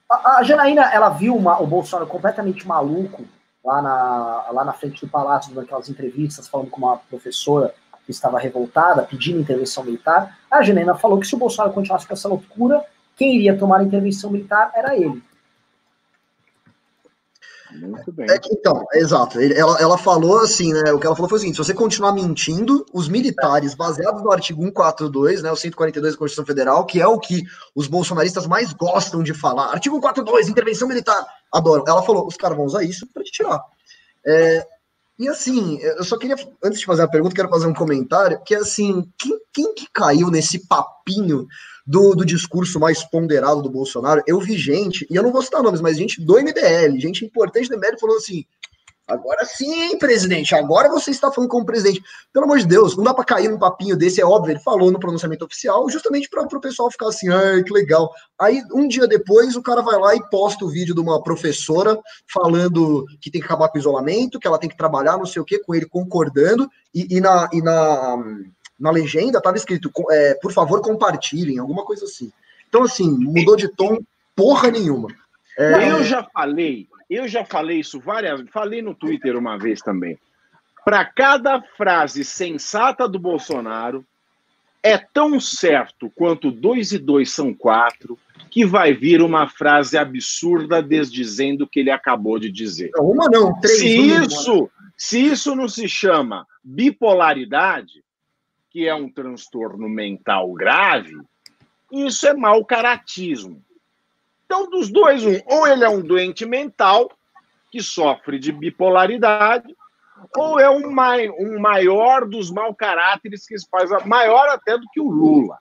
A, 0.10 0.38
a 0.38 0.44
Janaína, 0.44 0.92
ela 0.94 1.10
viu 1.10 1.36
uma, 1.36 1.60
o 1.60 1.66
Bolsonaro 1.66 2.08
completamente 2.08 2.68
maluco 2.68 3.26
lá 3.64 3.82
na, 3.82 4.52
lá 4.52 4.64
na 4.66 4.74
frente 4.74 5.06
do 5.06 5.12
palácio, 5.12 5.54
naquelas 5.54 5.90
entrevistas, 5.90 6.48
falando 6.48 6.70
com 6.70 6.78
uma 6.78 6.98
professora 6.98 7.74
que 8.06 8.12
estava 8.12 8.40
revoltada, 8.40 9.04
pedindo 9.04 9.40
intervenção 9.40 9.84
militar. 9.84 10.40
A 10.50 10.62
Janaína 10.62 10.96
falou 10.96 11.20
que 11.20 11.28
se 11.28 11.36
o 11.36 11.40
Bolsonaro 11.40 11.74
continuasse 11.74 12.08
com 12.08 12.14
essa 12.14 12.28
loucura, 12.28 12.84
quem 13.20 13.36
iria 13.36 13.58
tomar 13.58 13.82
a 13.82 13.84
intervenção 13.84 14.32
militar 14.32 14.72
era 14.74 14.96
ele. 14.96 15.22
Muito 17.72 18.12
bem. 18.14 18.26
É 18.32 18.40
que, 18.40 18.50
então, 18.52 18.84
exato. 18.94 19.40
Ela, 19.40 19.80
ela 19.80 19.98
falou 19.98 20.40
assim, 20.40 20.74
né? 20.74 20.92
O 20.92 21.00
que 21.00 21.06
ela 21.06 21.16
falou 21.16 21.30
foi 21.30 21.38
o 21.38 21.42
seguinte: 21.42 21.56
se 21.56 21.64
você 21.64 21.74
continuar 21.74 22.14
mentindo, 22.14 22.86
os 22.94 23.08
militares, 23.10 23.76
baseados 23.76 24.24
no 24.24 24.32
artigo 24.32 24.64
142, 24.64 25.44
né? 25.44 25.52
O 25.52 25.56
142 25.56 26.14
da 26.14 26.18
Constituição 26.18 26.46
Federal, 26.46 26.86
que 26.86 27.00
é 27.00 27.06
o 27.06 27.20
que 27.20 27.44
os 27.76 27.88
bolsonaristas 27.88 28.48
mais 28.48 28.74
gostam 28.74 29.22
de 29.22 29.34
falar. 29.34 29.66
Artigo 29.66 29.98
142, 29.98 30.48
intervenção 30.48 30.88
militar. 30.88 31.24
Adoro. 31.54 31.84
Ela 31.86 32.02
falou: 32.02 32.26
os 32.26 32.38
caras 32.38 32.58
vão 32.58 32.66
usar 32.66 32.84
isso 32.84 33.06
para 33.14 33.22
te 33.22 33.32
tirar. 33.32 33.62
É, 34.26 34.66
e 35.20 35.28
assim, 35.28 35.78
eu 35.80 36.04
só 36.06 36.18
queria, 36.18 36.38
antes 36.64 36.80
de 36.80 36.86
fazer 36.86 37.04
a 37.04 37.08
pergunta, 37.08 37.36
quero 37.36 37.50
fazer 37.50 37.68
um 37.68 37.74
comentário, 37.74 38.42
que 38.44 38.56
é 38.56 38.60
assim, 38.60 39.06
quem, 39.18 39.38
quem 39.54 39.76
que 39.76 39.88
caiu 39.94 40.32
nesse 40.32 40.66
papinho 40.66 41.46
do, 41.90 42.14
do 42.14 42.24
discurso 42.24 42.80
mais 42.80 43.04
ponderado 43.04 43.64
do 43.64 43.70
Bolsonaro, 43.70 44.22
eu 44.28 44.40
vi 44.40 44.56
gente, 44.56 45.08
e 45.10 45.16
eu 45.16 45.24
não 45.24 45.32
vou 45.32 45.42
citar 45.42 45.64
nomes, 45.64 45.82
mas 45.82 45.98
gente 45.98 46.22
do 46.22 46.40
MBL, 46.40 47.00
gente 47.00 47.26
importante 47.26 47.68
do 47.68 47.78
MBL, 47.78 47.98
falou 48.00 48.16
assim: 48.16 48.46
agora 49.08 49.44
sim, 49.44 49.98
presidente, 49.98 50.54
agora 50.54 50.88
você 50.88 51.10
está 51.10 51.32
falando 51.32 51.50
como 51.50 51.66
presidente. 51.66 52.00
Pelo 52.32 52.46
amor 52.46 52.60
de 52.60 52.68
Deus, 52.68 52.96
não 52.96 53.04
dá 53.04 53.12
para 53.12 53.26
cair 53.26 53.50
num 53.50 53.58
papinho 53.58 53.98
desse, 53.98 54.22
é 54.22 54.26
óbvio, 54.26 54.52
ele 54.52 54.60
falou 54.60 54.92
no 54.92 55.00
pronunciamento 55.00 55.44
oficial, 55.44 55.90
justamente 55.90 56.30
para 56.30 56.44
o 56.44 56.62
pessoal 56.62 56.92
ficar 56.92 57.08
assim, 57.08 57.28
ai, 57.28 57.64
que 57.64 57.74
legal. 57.74 58.12
Aí, 58.40 58.62
um 58.72 58.88
dia 58.88 59.08
depois, 59.08 59.56
o 59.56 59.64
cara 59.64 59.82
vai 59.82 59.98
lá 59.98 60.16
e 60.16 60.30
posta 60.30 60.64
o 60.64 60.70
vídeo 60.70 60.94
de 60.94 61.02
uma 61.02 61.24
professora 61.24 62.00
falando 62.32 63.04
que 63.20 63.32
tem 63.32 63.42
que 63.42 63.48
acabar 63.48 63.68
com 63.68 63.80
o 63.80 63.82
isolamento, 63.82 64.40
que 64.40 64.46
ela 64.46 64.60
tem 64.60 64.70
que 64.70 64.78
trabalhar, 64.78 65.18
não 65.18 65.26
sei 65.26 65.42
o 65.42 65.46
quê, 65.46 65.58
com 65.58 65.74
ele 65.74 65.88
concordando, 65.88 66.70
e, 66.94 67.18
e 67.18 67.20
na. 67.20 67.50
E 67.52 67.64
na 67.64 68.16
na 68.80 68.92
legenda 68.92 69.38
estava 69.40 69.58
escrito, 69.58 69.92
é, 70.12 70.36
por 70.36 70.52
favor, 70.52 70.82
compartilhem, 70.82 71.60
alguma 71.60 71.84
coisa 71.84 72.06
assim. 72.06 72.32
Então, 72.68 72.84
assim, 72.84 73.10
mudou 73.10 73.56
de 73.56 73.68
tom 73.68 74.00
porra 74.36 74.72
nenhuma. 74.72 75.10
É... 75.58 75.92
Eu 75.92 76.04
já 76.04 76.24
falei, 76.24 76.88
eu 77.10 77.28
já 77.28 77.44
falei 77.44 77.80
isso 77.80 78.00
várias 78.00 78.42
falei 78.52 78.82
no 78.82 78.96
Twitter 78.96 79.36
uma 79.36 79.58
vez 79.58 79.82
também. 79.82 80.18
Para 80.86 81.04
cada 81.04 81.62
frase 81.62 82.24
sensata 82.24 83.08
do 83.08 83.20
Bolsonaro, 83.20 84.06
é 84.82 84.98
tão 84.98 85.40
certo 85.40 86.10
quanto 86.16 86.52
dois 86.52 86.94
e 86.94 86.98
dois 86.98 87.32
são 87.32 87.54
quatro, 87.54 88.18
que 88.50 88.66
vai 88.66 88.94
vir 88.94 89.22
uma 89.22 89.48
frase 89.48 89.98
absurda 89.98 90.82
desdizendo 90.82 91.66
o 91.66 91.68
que 91.68 91.82
ele 91.82 91.92
acabou 91.92 92.40
de 92.40 92.50
dizer. 92.50 92.92
Uma 92.98 93.28
não, 93.30 93.60
três. 93.60 93.78
Se 93.78 93.88
isso, 93.88 94.70
se 94.98 95.20
isso 95.20 95.56
não 95.56 95.68
se 95.68 95.88
chama 95.88 96.48
bipolaridade, 96.64 98.04
que 98.70 98.88
é 98.88 98.94
um 98.94 99.12
transtorno 99.12 99.90
mental 99.90 100.54
grave, 100.54 101.18
isso 101.92 102.28
é 102.28 102.34
mau 102.34 102.64
caratismo. 102.64 103.64
Então, 104.46 104.70
dos 104.70 104.90
dois, 104.90 105.24
um, 105.24 105.40
ou 105.46 105.68
ele 105.68 105.84
é 105.84 105.90
um 105.90 106.02
doente 106.02 106.46
mental 106.46 107.12
que 107.72 107.82
sofre 107.82 108.40
de 108.40 108.52
bipolaridade, 108.52 109.76
ou 110.36 110.60
é 110.60 110.70
um, 110.70 110.92
mai, 110.92 111.30
um 111.30 111.60
maior 111.60 112.28
dos 112.28 112.52
mau 112.52 112.74
caráteres 112.74 113.46
que 113.48 113.58
se 113.58 113.68
faz 113.70 113.90
maior 114.06 114.50
até 114.50 114.78
do 114.78 114.88
que 114.92 115.00
o 115.00 115.10
Lula. 115.10 115.58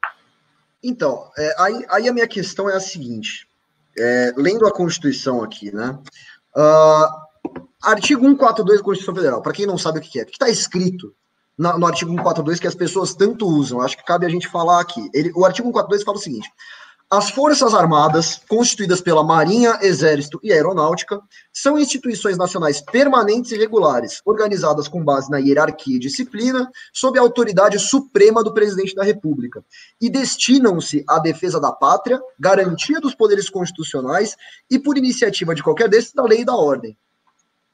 Então, 0.82 1.30
é, 1.36 1.54
aí, 1.58 1.86
aí, 1.90 2.08
a 2.08 2.12
minha 2.12 2.26
questão 2.26 2.68
é 2.68 2.74
a 2.74 2.80
seguinte: 2.80 3.48
é, 3.96 4.32
lendo 4.36 4.66
a 4.66 4.72
Constituição 4.72 5.42
aqui, 5.42 5.74
né? 5.74 5.98
Uh, 6.56 7.28
artigo 7.82 8.22
142 8.22 8.78
da 8.78 8.84
Constituição 8.84 9.14
Federal, 9.14 9.42
para 9.42 9.52
quem 9.52 9.66
não 9.66 9.78
sabe 9.78 9.98
o 9.98 10.02
que 10.02 10.18
é, 10.18 10.22
o 10.22 10.26
que 10.26 10.32
está 10.32 10.48
escrito 10.48 11.14
no, 11.58 11.86
artigo 11.86 12.10
142 12.12 12.60
que 12.60 12.68
as 12.68 12.74
pessoas 12.74 13.14
tanto 13.14 13.46
usam. 13.46 13.80
Acho 13.80 13.96
que 13.96 14.04
cabe 14.04 14.24
a 14.24 14.28
gente 14.28 14.46
falar 14.46 14.80
aqui. 14.80 15.10
Ele, 15.12 15.32
o 15.34 15.44
artigo 15.44 15.66
142 15.66 16.04
fala 16.04 16.16
o 16.16 16.20
seguinte: 16.20 16.48
as 17.10 17.30
Forças 17.30 17.72
Armadas, 17.72 18.38
constituídas 18.46 19.00
pela 19.00 19.24
Marinha, 19.24 19.78
Exército 19.80 20.38
e 20.42 20.52
Aeronáutica, 20.52 21.18
são 21.50 21.78
instituições 21.78 22.36
nacionais 22.36 22.82
permanentes 22.82 23.50
e 23.50 23.56
regulares, 23.56 24.20
organizadas 24.26 24.88
com 24.88 25.02
base 25.02 25.30
na 25.30 25.38
hierarquia 25.38 25.96
e 25.96 25.98
disciplina, 25.98 26.70
sob 26.92 27.18
a 27.18 27.22
autoridade 27.22 27.78
suprema 27.78 28.44
do 28.44 28.52
presidente 28.52 28.94
da 28.94 29.02
República, 29.02 29.64
e 29.98 30.10
destinam-se 30.10 31.02
à 31.08 31.18
defesa 31.18 31.58
da 31.58 31.72
pátria, 31.72 32.20
garantia 32.38 33.00
dos 33.00 33.14
poderes 33.14 33.48
constitucionais 33.48 34.36
e, 34.70 34.78
por 34.78 34.98
iniciativa 34.98 35.54
de 35.54 35.62
qualquer 35.62 35.88
desses, 35.88 36.12
da 36.12 36.24
lei 36.24 36.42
e 36.42 36.44
da 36.44 36.54
ordem. 36.54 36.94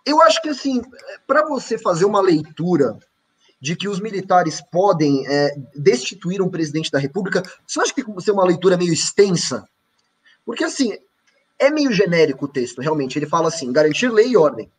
Eu 0.07 0.23
acho 0.23 0.41
que, 0.41 0.51
assim, 0.51 0.81
para 1.27 1.45
você 1.45 1.77
fazer 1.77 2.05
uma 2.05 2.21
leitura 2.21 2.97
de 3.65 3.75
que 3.75 3.89
os 3.89 3.99
militares 3.99 4.61
podem 4.61 5.27
é, 5.27 5.57
destituir 5.75 6.43
um 6.43 6.51
presidente 6.51 6.91
da 6.91 6.99
República, 6.99 7.43
você 7.67 7.81
acha 7.81 7.95
que 7.95 8.05
ser 8.21 8.33
uma 8.33 8.45
leitura 8.45 8.77
meio 8.77 8.93
extensa? 8.93 9.67
Porque, 10.45 10.63
assim, 10.63 10.93
é 11.59 11.71
meio 11.71 11.91
genérico 11.91 12.45
o 12.45 12.49
texto, 12.49 12.83
realmente. 12.83 13.19
Ele 13.19 13.25
fala 13.25 13.49
assim, 13.49 13.73
garantir 13.73 14.11
lei 14.11 14.33
e 14.33 14.37
ordem. 14.37 14.71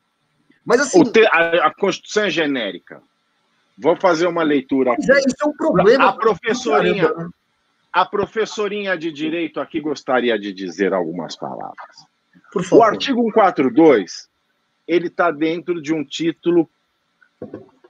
Mas, 0.63 0.81
assim... 0.81 1.03
Te, 1.03 1.25
a, 1.25 1.65
a, 1.65 1.73
Constituição 1.73 2.25
é 2.25 2.29
genérica. 2.29 3.01
Vou 3.75 3.95
fazer 3.95 4.27
uma 4.27 4.43
leitura 4.43 4.93
aqui. 4.93 5.11
É, 5.11 5.17
isso 5.17 5.35
é 5.41 5.47
um 5.47 5.57
problema. 5.57 6.09
A 6.09 6.13
professorinha, 6.13 7.11
a 7.91 8.05
professorinha 8.05 8.95
de 8.95 9.11
direito 9.11 9.59
aqui 9.59 9.81
gostaria 9.81 10.37
de 10.37 10.53
dizer 10.53 10.93
algumas 10.93 11.35
palavras. 11.35 12.05
O 12.71 12.83
artigo 12.83 13.23
142, 13.33 14.29
ele 14.87 15.07
está 15.07 15.31
dentro 15.31 15.81
de 15.81 15.91
um 15.91 16.05
título 16.05 16.69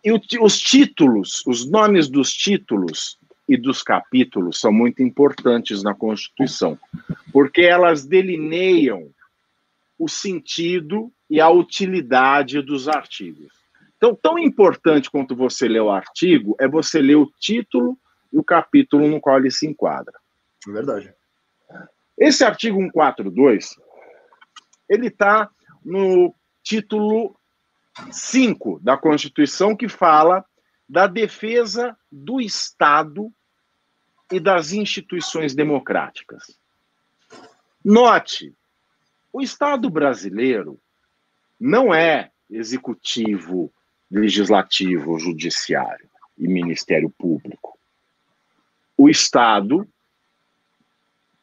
e 0.06 0.12
o, 0.12 0.22
os 0.42 0.60
títulos, 0.60 1.42
os 1.48 1.68
nomes 1.68 2.08
dos 2.08 2.32
títulos 2.32 3.18
e 3.50 3.58
dos 3.58 3.82
capítulos 3.82 4.60
são 4.60 4.72
muito 4.72 5.02
importantes 5.02 5.82
na 5.82 5.96
Constituição, 5.96 6.78
porque 7.34 7.62
elas 7.62 8.06
delineiam 8.06 9.10
o 9.98 10.08
sentido 10.08 11.12
e 11.28 11.42
a 11.42 11.50
utilidade 11.50 12.62
dos 12.62 12.88
artigos. 12.88 13.52
Então, 13.98 14.14
tão 14.14 14.38
importante 14.38 15.10
quanto 15.10 15.36
você 15.36 15.68
ler 15.68 15.82
o 15.82 15.90
artigo 15.90 16.56
é 16.60 16.68
você 16.68 17.02
ler 17.02 17.16
o 17.16 17.32
título 17.40 17.98
e 18.32 18.38
o 18.38 18.44
capítulo 18.44 19.08
no 19.08 19.20
qual 19.20 19.40
ele 19.40 19.50
se 19.50 19.66
enquadra. 19.66 20.14
É 20.68 20.72
verdade. 20.72 21.12
Esse 22.16 22.44
artigo 22.44 22.78
142, 22.78 23.76
ele 24.88 25.08
está 25.08 25.50
no 25.84 26.36
título 26.62 27.36
5 28.12 28.80
da 28.82 28.98
Constituição, 28.98 29.76
que 29.76 29.88
fala 29.88 30.46
da 30.88 31.08
defesa 31.08 31.98
do 32.12 32.40
Estado 32.40 33.32
e 34.32 34.40
das 34.40 34.72
instituições 34.72 35.56
democráticas. 35.56 36.58
Note, 37.84 38.54
o 39.32 39.42
Estado 39.42 39.90
brasileiro 39.90 40.80
não 41.60 41.94
é 41.94 42.32
executivo, 42.50 43.72
legislativo, 44.10 45.20
judiciário 45.20 46.10
e 46.38 46.48
Ministério 46.48 47.10
Público. 47.10 47.78
O 48.98 49.10
Estado, 49.10 49.88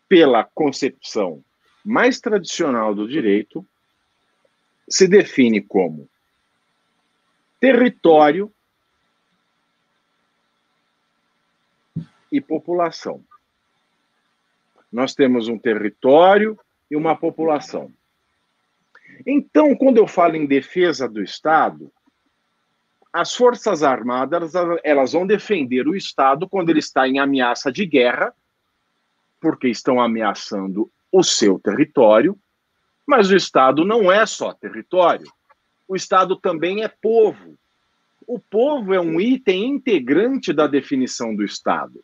pela 0.09 0.44
concepção 0.44 1.44
mais 1.84 2.20
tradicional 2.20 2.94
do 2.94 3.09
direito, 3.09 3.66
se 4.88 5.09
define 5.09 5.61
como 5.61 6.09
território 7.62 8.52
e 12.32 12.40
população. 12.40 13.22
Nós 14.90 15.14
temos 15.14 15.46
um 15.46 15.56
território 15.56 16.58
e 16.90 16.96
uma 16.96 17.14
população. 17.14 17.88
Então, 19.24 19.76
quando 19.76 19.98
eu 19.98 20.08
falo 20.08 20.34
em 20.34 20.44
defesa 20.44 21.08
do 21.08 21.22
Estado, 21.22 21.88
as 23.12 23.32
Forças 23.32 23.84
Armadas 23.84 24.54
elas 24.82 25.12
vão 25.12 25.24
defender 25.24 25.86
o 25.86 25.94
Estado 25.94 26.48
quando 26.48 26.70
ele 26.70 26.80
está 26.80 27.06
em 27.06 27.20
ameaça 27.20 27.70
de 27.70 27.86
guerra, 27.86 28.34
porque 29.40 29.68
estão 29.68 30.00
ameaçando 30.00 30.90
o 31.12 31.22
seu 31.22 31.60
território, 31.60 32.36
mas 33.06 33.30
o 33.30 33.36
Estado 33.36 33.84
não 33.84 34.10
é 34.10 34.26
só 34.26 34.52
território 34.52 35.32
o 35.89 35.97
Estado 35.97 36.37
também 36.37 36.83
é 36.83 36.89
povo. 36.89 37.55
O 38.26 38.39
povo 38.39 38.95
é 38.95 39.01
um 39.01 39.20
item 39.20 39.66
integrante 39.66 40.53
da 40.53 40.66
definição 40.66 41.35
do 41.35 41.45
Estado. 41.45 42.03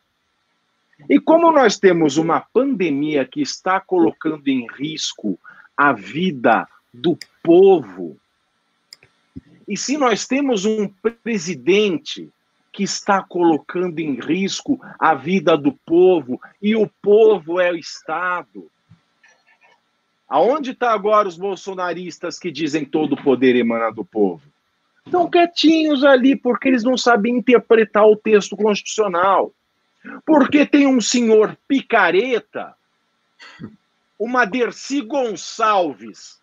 E 1.09 1.21
como 1.21 1.53
nós 1.53 1.79
temos 1.79 2.17
uma 2.17 2.41
pandemia 2.41 3.25
que 3.25 3.41
está 3.41 3.81
colocando 3.81 4.49
em 4.49 4.67
risco 4.73 5.39
a 5.77 5.93
vida 5.93 6.67
do 6.93 7.17
povo, 7.43 8.17
e 9.67 9.77
se 9.77 9.97
nós 9.97 10.27
temos 10.27 10.65
um 10.65 10.89
presidente 11.23 12.29
que 12.73 12.83
está 12.83 13.23
colocando 13.23 13.99
em 14.01 14.19
risco 14.19 14.81
a 14.99 15.15
vida 15.15 15.57
do 15.57 15.73
povo, 15.73 16.41
e 16.61 16.75
o 16.75 16.91
povo 17.01 17.61
é 17.61 17.71
o 17.71 17.77
Estado, 17.77 18.71
Aonde 20.29 20.73
está 20.73 20.93
agora 20.93 21.27
os 21.27 21.39
bolsonaristas 21.39 22.39
que 22.39 22.51
dizem 22.51 22.85
todo 22.85 23.15
o 23.15 23.23
poder 23.23 23.57
emana 23.57 23.91
do 23.91 24.05
povo? 24.05 24.43
Estão 25.07 25.31
quietinhos 25.31 26.05
ali 26.05 26.37
porque 26.37 26.69
eles 26.69 26.85
não 26.85 26.99
sabem 26.99 27.39
interpretar 27.39 28.07
o 28.07 28.17
texto 28.17 28.55
constitucional. 28.55 29.53
Porque 30.27 30.67
tem 30.67 30.87
um 30.87 31.01
senhor 31.01 31.57
picareta, 31.67 32.75
uma 34.19 34.45
Dercy 34.45 35.01
Gonçalves, 35.01 36.39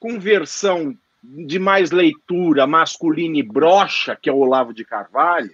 com 0.00 0.18
versão 0.18 0.96
de 1.22 1.58
mais 1.58 1.90
leitura 1.90 2.66
masculina 2.66 3.38
e 3.38 3.42
brocha, 3.42 4.16
que 4.16 4.28
é 4.28 4.32
o 4.32 4.38
Olavo 4.38 4.74
de 4.74 4.84
Carvalho, 4.84 5.52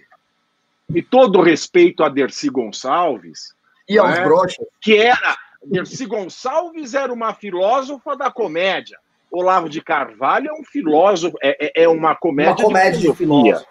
e 0.89 1.01
todo 1.01 1.41
respeito 1.41 2.03
a 2.03 2.09
Dercy 2.09 2.49
Gonçalves. 2.49 3.53
E 3.87 3.97
aos 3.97 4.17
é? 4.17 4.23
brochas. 4.23 4.65
Que 4.81 4.97
era 4.97 5.37
Dercy 5.69 6.05
Gonçalves 6.05 6.93
era 6.93 7.11
uma 7.11 7.33
filósofa 7.33 8.15
da 8.15 8.31
comédia. 8.31 8.97
Olavo 9.31 9.69
de 9.69 9.81
Carvalho 9.81 10.49
é 10.49 10.53
um 10.53 10.63
filósofo, 10.63 11.37
é, 11.41 11.81
é, 11.81 11.83
é 11.83 11.89
uma 11.89 12.15
comédia, 12.15 12.53
uma 12.53 12.63
comédia 12.63 12.99
de, 12.99 13.07
de 13.07 13.15
filósofo. 13.15 13.67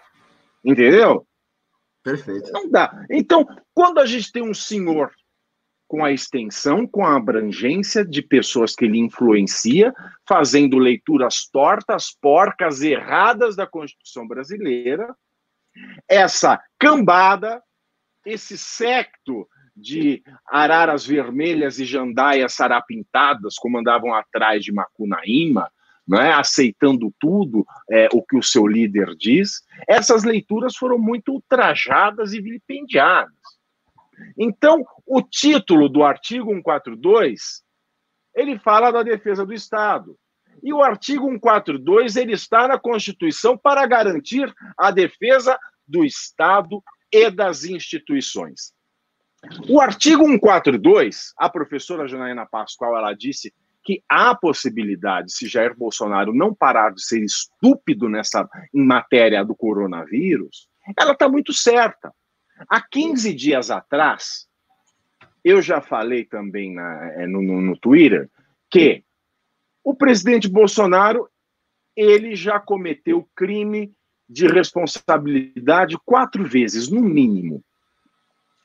Entendeu? 0.63 1.25
Perfeito. 2.03 2.51
Não 2.51 2.69
dá. 2.69 3.05
Então, 3.09 3.45
quando 3.73 3.99
a 3.99 4.05
gente 4.05 4.31
tem 4.31 4.41
um 4.41 4.53
senhor 4.53 5.11
com 5.87 6.03
a 6.03 6.11
extensão, 6.11 6.85
com 6.85 7.05
a 7.05 7.15
abrangência 7.15 8.05
de 8.05 8.21
pessoas 8.21 8.75
que 8.75 8.85
ele 8.85 8.99
influencia, 8.99 9.93
fazendo 10.27 10.77
leituras 10.77 11.47
tortas, 11.51 12.15
porcas, 12.21 12.81
erradas 12.81 13.55
da 13.55 13.65
Constituição 13.65 14.27
brasileira, 14.27 15.15
essa 16.07 16.61
cambada, 16.77 17.61
esse 18.25 18.57
secto 18.57 19.47
de 19.77 20.23
araras 20.47 21.05
vermelhas 21.05 21.77
e 21.77 21.85
jandaias 21.85 22.53
sarapintadas, 22.53 23.55
como 23.57 23.77
andavam 23.77 24.13
atrás 24.13 24.63
de 24.63 24.71
Macunaíma, 24.71 25.71
é? 26.13 26.31
aceitando 26.31 27.13
tudo 27.19 27.65
é, 27.89 28.07
o 28.13 28.23
que 28.23 28.37
o 28.37 28.43
seu 28.43 28.65
líder 28.65 29.13
diz, 29.15 29.61
essas 29.87 30.23
leituras 30.23 30.75
foram 30.75 30.97
muito 30.97 31.33
ultrajadas 31.33 32.33
e 32.33 32.41
vilipendiadas. 32.41 33.33
Então, 34.37 34.83
o 35.05 35.21
título 35.21 35.87
do 35.87 36.03
artigo 36.03 36.49
142, 36.51 37.61
ele 38.33 38.57
fala 38.57 38.89
da 38.89 39.03
defesa 39.03 39.45
do 39.45 39.53
Estado. 39.53 40.17
E 40.63 40.73
o 40.73 40.81
artigo 40.81 41.27
142, 41.27 42.15
ele 42.15 42.33
está 42.33 42.67
na 42.67 42.79
Constituição 42.79 43.55
para 43.55 43.85
garantir 43.85 44.51
a 44.75 44.89
defesa 44.89 45.59
do 45.87 46.03
Estado 46.03 46.81
e 47.11 47.29
das 47.29 47.63
instituições. 47.63 48.73
O 49.69 49.81
artigo 49.81 50.25
142, 50.25 51.33
a 51.37 51.49
professora 51.49 52.07
Janaína 52.07 52.45
Pascoal, 52.45 52.97
ela 52.97 53.13
disse 53.13 53.53
que 53.83 54.03
há 54.09 54.35
possibilidade, 54.35 55.31
se 55.31 55.47
Jair 55.47 55.75
Bolsonaro 55.75 56.33
não 56.33 56.53
parar 56.53 56.93
de 56.93 57.01
ser 57.01 57.23
estúpido 57.23 58.09
nessa 58.09 58.47
em 58.73 58.85
matéria 58.85 59.45
do 59.45 59.55
coronavírus, 59.55 60.67
ela 60.97 61.13
está 61.13 61.29
muito 61.29 61.53
certa. 61.53 62.13
Há 62.69 62.81
15 62.81 63.33
dias 63.33 63.71
atrás, 63.71 64.47
eu 65.43 65.61
já 65.61 65.79
falei 65.79 66.25
também 66.25 66.73
na, 66.73 67.13
é, 67.13 67.27
no, 67.27 67.41
no, 67.41 67.61
no 67.61 67.77
Twitter 67.77 68.29
que 68.69 69.03
o 69.83 69.95
presidente 69.95 70.49
Bolsonaro 70.49 71.29
ele 71.95 72.35
já 72.35 72.59
cometeu 72.59 73.27
crime 73.33 73.93
de 74.29 74.47
responsabilidade 74.47 75.97
quatro 76.05 76.43
vezes, 76.43 76.89
no 76.89 77.01
mínimo. 77.01 77.63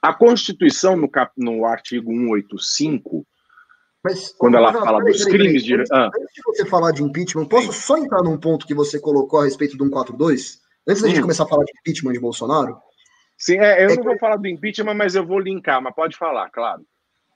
A 0.02 0.12
Constituição, 0.12 0.96
no, 0.96 1.08
cap... 1.08 1.32
no 1.38 1.64
artigo 1.64 2.10
185, 2.10 3.24
mas, 4.04 4.32
quando 4.32 4.56
ela 4.56 4.72
fala 4.72 4.98
peraí, 4.98 5.12
dos 5.12 5.24
peraí, 5.24 5.38
crimes 5.38 5.62
peraí, 5.62 5.84
de. 5.84 5.92
Ah. 5.92 6.06
Antes 6.06 6.34
de 6.34 6.42
você 6.44 6.66
falar 6.66 6.90
de 6.90 7.02
impeachment, 7.04 7.46
posso 7.46 7.72
só 7.72 7.96
entrar 7.96 8.22
num 8.22 8.36
ponto 8.36 8.66
que 8.66 8.74
você 8.74 8.98
colocou 8.98 9.40
a 9.40 9.44
respeito 9.44 9.76
do 9.76 9.84
142? 9.84 10.60
Antes 10.88 11.02
da 11.02 11.08
gente 11.08 11.18
hum. 11.18 11.22
começar 11.22 11.44
a 11.44 11.48
falar 11.48 11.64
de 11.64 11.72
impeachment 11.78 12.12
de 12.12 12.18
Bolsonaro? 12.18 12.76
Sim, 13.38 13.58
é, 13.58 13.84
eu 13.84 13.86
é 13.86 13.88
não 13.88 13.96
que... 13.96 14.02
vou 14.02 14.18
falar 14.18 14.36
do 14.36 14.48
impeachment, 14.48 14.94
mas 14.94 15.14
eu 15.14 15.24
vou 15.24 15.38
linkar, 15.38 15.80
mas 15.80 15.94
pode 15.94 16.16
falar, 16.16 16.50
claro. 16.50 16.82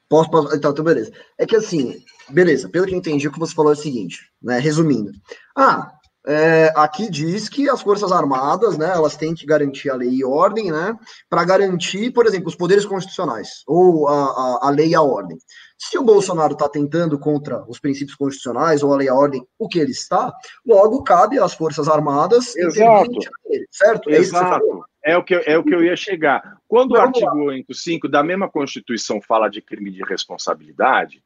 Posso, 0.09 0.31
posso, 0.31 0.57
então, 0.57 0.73
então, 0.73 0.85
beleza. 0.85 1.13
É 1.39 1.47
que 1.47 1.57
assim, 1.57 2.01
beleza, 2.29 2.69
pelo 2.69 2.87
que 2.87 2.95
eu 2.95 2.99
entendi, 2.99 3.27
o 3.27 3.33
que 3.33 3.39
você 3.39 3.55
falou 3.55 3.73
é 3.73 3.75
o 3.75 3.79
seguinte, 3.79 4.31
né? 4.43 4.59
Resumindo. 4.59 5.13
Ah, 5.57 5.93
é, 6.27 6.73
aqui 6.75 7.09
diz 7.09 7.49
que 7.49 7.71
as 7.71 7.81
Forças 7.81 8.11
Armadas, 8.11 8.77
né, 8.77 8.91
elas 8.93 9.17
têm 9.17 9.35
que 9.35 9.47
garantir 9.47 9.91
a 9.91 9.95
lei 9.95 10.11
e 10.11 10.25
ordem, 10.25 10.73
né, 10.73 10.97
para 11.31 11.45
garantir, 11.45 12.11
por 12.13 12.27
exemplo, 12.27 12.49
os 12.49 12.57
poderes 12.57 12.85
constitucionais, 12.85 13.63
ou 13.67 14.09
a, 14.09 14.13
a, 14.13 14.59
a 14.63 14.71
lei 14.71 14.89
e 14.89 14.95
a 14.95 15.03
ordem. 15.03 15.39
Se 15.79 15.97
o 15.97 16.03
Bolsonaro 16.03 16.55
está 16.55 16.69
tentando 16.69 17.19
contra 17.19 17.65
os 17.69 17.79
princípios 17.79 18.17
constitucionais 18.17 18.83
ou 18.83 18.93
a 18.93 18.97
lei 18.97 19.07
e 19.07 19.11
a 19.11 19.15
ordem, 19.15 19.47
o 19.59 19.69
que 19.69 19.79
ele 19.79 19.93
está, 19.93 20.33
logo 20.67 21.05
cabe 21.05 21.39
às 21.39 21.55
Forças 21.55 21.87
Armadas 21.87 22.57
Exato. 22.57 23.11
Ele, 23.45 23.67
certo? 23.71 24.11
É 24.11 24.17
Exato. 24.17 24.85
É 25.05 25.17
o, 25.17 25.23
que, 25.23 25.35
é 25.35 25.57
o 25.57 25.63
que 25.63 25.73
eu 25.73 25.85
ia 25.85 25.95
chegar. 25.95 26.59
Quando 26.67 26.93
o 26.93 26.97
artigo 26.97 27.45
85 27.45 28.09
da 28.09 28.25
mesma 28.25 28.49
Constituição 28.49 29.23
fala 29.23 29.49
de 29.49 29.63
crime 29.63 29.93
de 29.93 30.03
responsabilidade, 30.03 31.23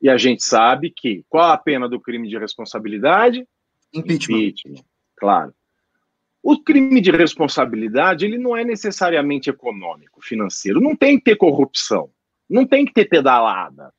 e 0.00 0.08
a 0.08 0.16
gente 0.16 0.42
sabe 0.42 0.90
que 0.90 1.24
qual 1.28 1.50
a 1.50 1.58
pena 1.58 1.88
do 1.88 2.00
crime 2.00 2.28
de 2.28 2.38
responsabilidade? 2.38 3.46
Impeachment. 3.94 4.36
Impeachment, 4.36 4.84
claro. 5.16 5.54
O 6.42 6.62
crime 6.62 7.00
de 7.00 7.10
responsabilidade 7.10 8.26
ele 8.26 8.36
não 8.36 8.56
é 8.56 8.64
necessariamente 8.64 9.48
econômico, 9.48 10.20
financeiro. 10.22 10.80
Não 10.80 10.94
tem 10.94 11.16
que 11.16 11.24
ter 11.24 11.36
corrupção, 11.36 12.10
não 12.48 12.66
tem 12.66 12.84
que 12.84 12.92
ter 12.92 13.06
pedalada, 13.06 13.90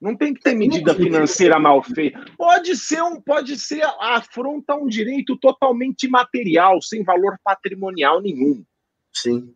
não 0.00 0.16
tem 0.16 0.34
que 0.34 0.40
ter 0.40 0.54
medida 0.54 0.94
financeira 0.94 1.58
mal 1.58 1.82
feita. 1.82 2.24
Pode 2.36 2.76
ser 2.76 3.02
um, 3.02 3.20
pode 3.20 3.56
ser 3.56 3.82
afronta 4.00 4.72
a 4.72 4.76
um 4.76 4.86
direito 4.86 5.36
totalmente 5.36 6.08
material, 6.08 6.82
sem 6.82 7.04
valor 7.04 7.38
patrimonial 7.44 8.20
nenhum. 8.20 8.64
Sim. 9.12 9.54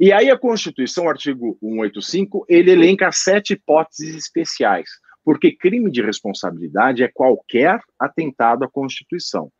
E 0.00 0.10
aí 0.12 0.30
a 0.30 0.38
Constituição, 0.38 1.08
artigo 1.08 1.58
185, 1.60 2.46
ele 2.48 2.72
elenca 2.72 3.12
sete 3.12 3.52
hipóteses 3.52 4.16
especiais, 4.16 4.88
porque 5.24 5.56
crime 5.56 5.90
de 5.90 6.02
responsabilidade 6.02 7.02
é 7.02 7.08
qualquer 7.08 7.80
atentado 7.98 8.64
à 8.64 8.68
Constituição. 8.68 9.50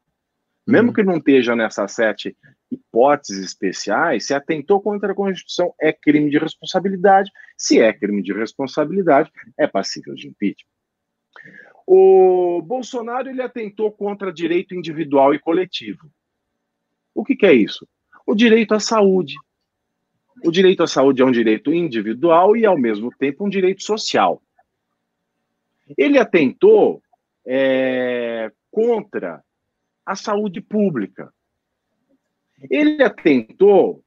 Mesmo 0.66 0.88
uhum. 0.88 0.94
que 0.94 1.02
não 1.02 1.16
esteja 1.16 1.56
nessas 1.56 1.92
sete 1.92 2.36
hipóteses 2.70 3.44
especiais, 3.44 4.26
se 4.26 4.34
atentou 4.34 4.80
contra 4.80 5.12
a 5.12 5.14
Constituição, 5.14 5.74
é 5.80 5.92
crime 5.92 6.30
de 6.30 6.38
responsabilidade. 6.38 7.30
Se 7.56 7.80
é 7.80 7.92
crime 7.92 8.22
de 8.22 8.32
responsabilidade, 8.32 9.30
é 9.58 9.66
passível 9.66 10.14
de 10.14 10.28
impeachment. 10.28 10.70
O 11.86 12.62
Bolsonaro 12.62 13.28
ele 13.28 13.42
atentou 13.42 13.92
contra 13.92 14.32
direito 14.32 14.74
individual 14.74 15.34
e 15.34 15.38
coletivo. 15.38 16.10
O 17.14 17.24
que, 17.24 17.36
que 17.36 17.46
é 17.46 17.52
isso? 17.52 17.86
O 18.26 18.34
direito 18.34 18.74
à 18.74 18.80
saúde. 18.80 19.34
O 20.42 20.50
direito 20.50 20.82
à 20.82 20.86
saúde 20.86 21.20
é 21.20 21.24
um 21.24 21.30
direito 21.30 21.72
individual 21.72 22.56
e, 22.56 22.64
ao 22.64 22.76
mesmo 22.76 23.10
tempo, 23.18 23.44
um 23.44 23.50
direito 23.50 23.82
social. 23.82 24.42
Ele 25.96 26.18
atentou 26.18 27.02
é, 27.46 28.50
contra 28.70 29.42
a 30.04 30.16
saúde 30.16 30.60
pública. 30.60 31.32
Ele 32.70 33.02
atentou 33.02 34.02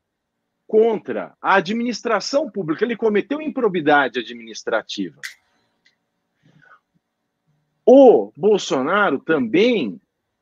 contra 0.67 1.34
a 1.41 1.55
administração 1.55 2.49
pública, 2.49 2.84
ele 2.84 2.95
cometeu 2.95 3.41
improbidade 3.41 4.19
administrativa. 4.19 5.21
O 7.86 8.34
Bolsonaro 8.36 9.19
também 9.19 10.01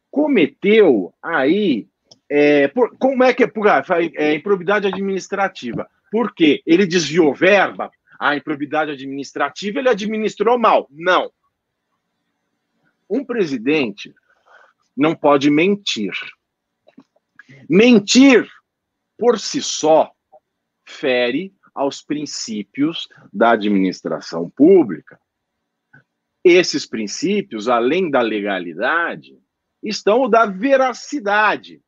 cometeu 0.10 1.14
aí. 1.22 1.88
É, 2.28 2.68
por, 2.70 2.98
como 2.98 3.24
é 3.24 3.34
que 3.34 3.44
é, 3.44 3.48
por, 3.48 3.68
é 4.16 4.34
improbidade 4.34 4.88
administrativa? 4.88 5.88
Porque 6.12 6.64
ele 6.66 6.88
desviou 6.88 7.36
verba, 7.36 7.92
a 8.20 8.36
improbidade 8.36 8.92
administrativa 8.92 9.80
ele 9.80 9.90
administrou 9.90 10.58
mal. 10.58 10.88
Não. 10.90 11.32
Um 13.10 13.24
presidente 13.24 14.14
não 14.96 15.16
pode 15.16 15.50
mentir. 15.50 16.14
Mentir, 17.70 18.50
por 19.18 19.40
si 19.40 19.62
só, 19.62 20.12
fere 20.84 21.54
aos 21.74 22.02
princípios 22.02 23.08
da 23.34 23.52
administração 23.52 24.50
pública. 24.50 25.20
Esses 26.44 26.86
princípios, 26.86 27.68
além 27.68 28.10
da 28.10 28.22
legalidade, 28.22 29.38
estão 29.84 30.22
o 30.22 30.28
da 30.28 30.46
veracidade. 30.46 31.82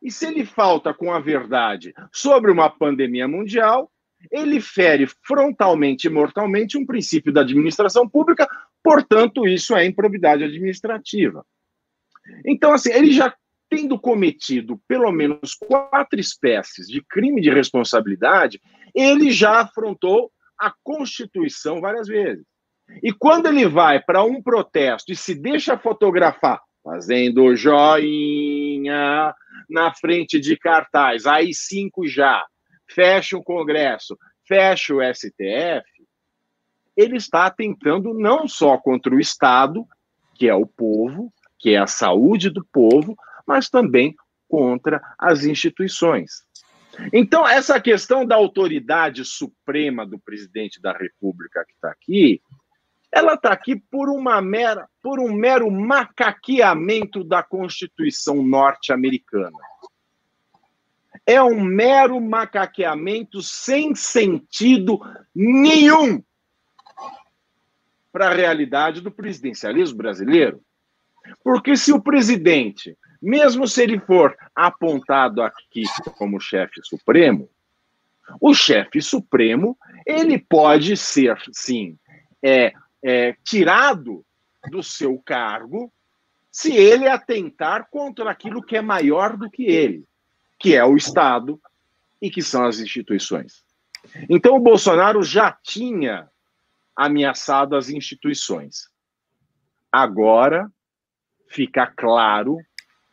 E 0.00 0.10
se 0.10 0.26
ele 0.26 0.44
falta 0.44 0.92
com 0.92 1.12
a 1.12 1.20
verdade 1.20 1.94
sobre 2.10 2.50
uma 2.50 2.68
pandemia 2.68 3.28
mundial, 3.28 3.91
ele 4.30 4.60
fere 4.60 5.06
frontalmente 5.26 6.06
e 6.06 6.10
mortalmente 6.10 6.78
um 6.78 6.86
princípio 6.86 7.32
da 7.32 7.40
administração 7.40 8.08
pública, 8.08 8.48
portanto, 8.82 9.46
isso 9.46 9.74
é 9.74 9.84
improbidade 9.84 10.44
administrativa. 10.44 11.44
Então, 12.46 12.72
assim, 12.72 12.92
ele 12.92 13.12
já 13.12 13.34
tendo 13.68 13.98
cometido 13.98 14.78
pelo 14.86 15.10
menos 15.10 15.54
quatro 15.54 16.20
espécies 16.20 16.86
de 16.86 17.02
crime 17.02 17.40
de 17.40 17.50
responsabilidade, 17.50 18.60
ele 18.94 19.30
já 19.30 19.60
afrontou 19.60 20.30
a 20.58 20.72
Constituição 20.84 21.80
várias 21.80 22.06
vezes. 22.06 22.44
E 23.02 23.12
quando 23.12 23.46
ele 23.46 23.66
vai 23.66 24.00
para 24.00 24.22
um 24.22 24.42
protesto 24.42 25.10
e 25.10 25.16
se 25.16 25.34
deixa 25.34 25.78
fotografar 25.78 26.60
fazendo 26.84 27.54
joinha 27.56 29.34
na 29.70 29.94
frente 29.94 30.38
de 30.38 30.56
cartaz, 30.56 31.26
aí 31.26 31.54
cinco 31.54 32.06
já, 32.06 32.44
fecha 32.94 33.36
o 33.36 33.42
Congresso, 33.42 34.18
fecha 34.46 34.94
o 34.94 35.00
STF, 35.02 35.84
ele 36.96 37.16
está 37.16 37.50
tentando 37.50 38.12
não 38.14 38.46
só 38.46 38.76
contra 38.76 39.14
o 39.14 39.20
Estado, 39.20 39.86
que 40.34 40.48
é 40.48 40.54
o 40.54 40.66
povo, 40.66 41.32
que 41.58 41.70
é 41.70 41.78
a 41.78 41.86
saúde 41.86 42.50
do 42.50 42.64
povo, 42.64 43.16
mas 43.46 43.68
também 43.68 44.14
contra 44.48 45.00
as 45.18 45.44
instituições. 45.44 46.44
Então, 47.12 47.48
essa 47.48 47.80
questão 47.80 48.26
da 48.26 48.36
autoridade 48.36 49.24
suprema 49.24 50.06
do 50.06 50.18
presidente 50.18 50.80
da 50.80 50.92
República 50.92 51.64
que 51.64 51.72
está 51.72 51.90
aqui, 51.90 52.42
ela 53.10 53.34
está 53.34 53.52
aqui 53.52 53.76
por 53.90 54.10
uma 54.10 54.42
mera, 54.42 54.88
por 55.02 55.18
um 55.18 55.32
mero 55.32 55.70
macaqueamento 55.70 57.24
da 57.24 57.42
Constituição 57.42 58.42
norte-americana. 58.42 59.58
É 61.26 61.42
um 61.42 61.62
mero 61.62 62.20
macaqueamento 62.20 63.42
sem 63.42 63.94
sentido 63.94 65.00
nenhum 65.34 66.22
para 68.12 68.28
a 68.28 68.34
realidade 68.34 69.00
do 69.00 69.10
presidencialismo 69.10 69.96
brasileiro. 69.96 70.60
Porque 71.42 71.76
se 71.76 71.92
o 71.92 72.02
presidente, 72.02 72.96
mesmo 73.20 73.66
se 73.66 73.82
ele 73.82 73.98
for 74.00 74.36
apontado 74.54 75.42
aqui 75.42 75.84
como 76.18 76.40
chefe 76.40 76.80
supremo, 76.82 77.48
o 78.40 78.54
chefe 78.54 79.00
supremo 79.00 79.78
ele 80.06 80.38
pode 80.38 80.96
ser, 80.96 81.40
sim, 81.52 81.96
é, 82.42 82.72
é, 83.02 83.36
tirado 83.44 84.24
do 84.70 84.82
seu 84.82 85.18
cargo 85.18 85.92
se 86.50 86.76
ele 86.76 87.08
atentar 87.08 87.88
contra 87.90 88.30
aquilo 88.30 88.62
que 88.62 88.76
é 88.76 88.82
maior 88.82 89.36
do 89.36 89.50
que 89.50 89.64
ele, 89.64 90.04
que 90.62 90.76
é 90.76 90.84
o 90.84 90.96
Estado 90.96 91.60
e 92.20 92.30
que 92.30 92.40
são 92.40 92.64
as 92.64 92.78
instituições. 92.78 93.64
Então, 94.30 94.54
o 94.54 94.60
Bolsonaro 94.60 95.20
já 95.20 95.50
tinha 95.50 96.28
ameaçado 96.94 97.74
as 97.74 97.88
instituições. 97.88 98.88
Agora, 99.90 100.70
fica 101.48 101.86
claro 101.86 102.58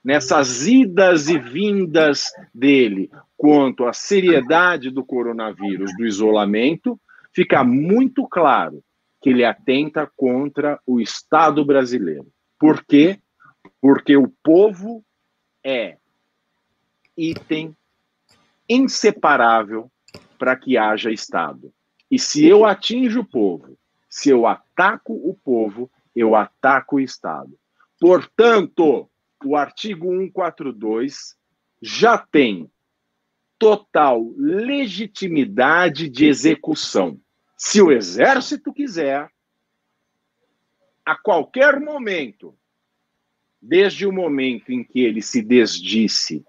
nessas 0.03 0.67
idas 0.67 1.27
e 1.27 1.39
vindas 1.39 2.31
dele 2.53 3.09
quanto 3.35 3.85
à 3.85 3.93
seriedade 3.93 4.91
do 4.91 5.03
coronavírus, 5.03 5.91
do 5.97 6.05
isolamento, 6.05 7.01
fica 7.33 7.63
muito 7.63 8.27
claro 8.27 8.83
que 9.21 9.31
ele 9.31 9.43
atenta 9.43 10.09
contra 10.15 10.79
o 10.85 11.01
Estado 11.01 11.65
brasileiro. 11.65 12.27
Por 12.59 12.85
quê? 12.85 13.19
Porque 13.81 14.15
o 14.15 14.31
povo 14.43 15.03
é 15.63 15.97
item 17.19 17.75
inseparável 18.67 19.91
para 20.37 20.55
que 20.55 20.77
haja 20.77 21.11
Estado. 21.11 21.73
E 22.09 22.17
se 22.17 22.45
eu 22.45 22.65
atinjo 22.65 23.21
o 23.21 23.25
povo, 23.25 23.77
se 24.09 24.29
eu 24.29 24.47
ataco 24.47 25.13
o 25.13 25.35
povo, 25.35 25.91
eu 26.15 26.35
ataco 26.35 26.95
o 26.95 26.99
Estado. 26.99 27.57
Portanto, 27.99 29.09
o 29.43 29.55
artigo 29.55 30.07
142 30.07 31.37
já 31.81 32.17
tem 32.17 32.69
total 33.57 34.33
legitimidade 34.37 36.09
de 36.09 36.25
execução. 36.25 37.19
Se 37.57 37.81
o 37.81 37.91
exército 37.91 38.73
quiser, 38.73 39.29
a 41.05 41.15
qualquer 41.15 41.79
momento, 41.79 42.57
desde 43.61 44.05
o 44.05 44.13
momento 44.13 44.71
em 44.71 44.83
que 44.83 45.01
ele 45.01 45.21
se 45.21 45.41
desdisse, 45.41 46.45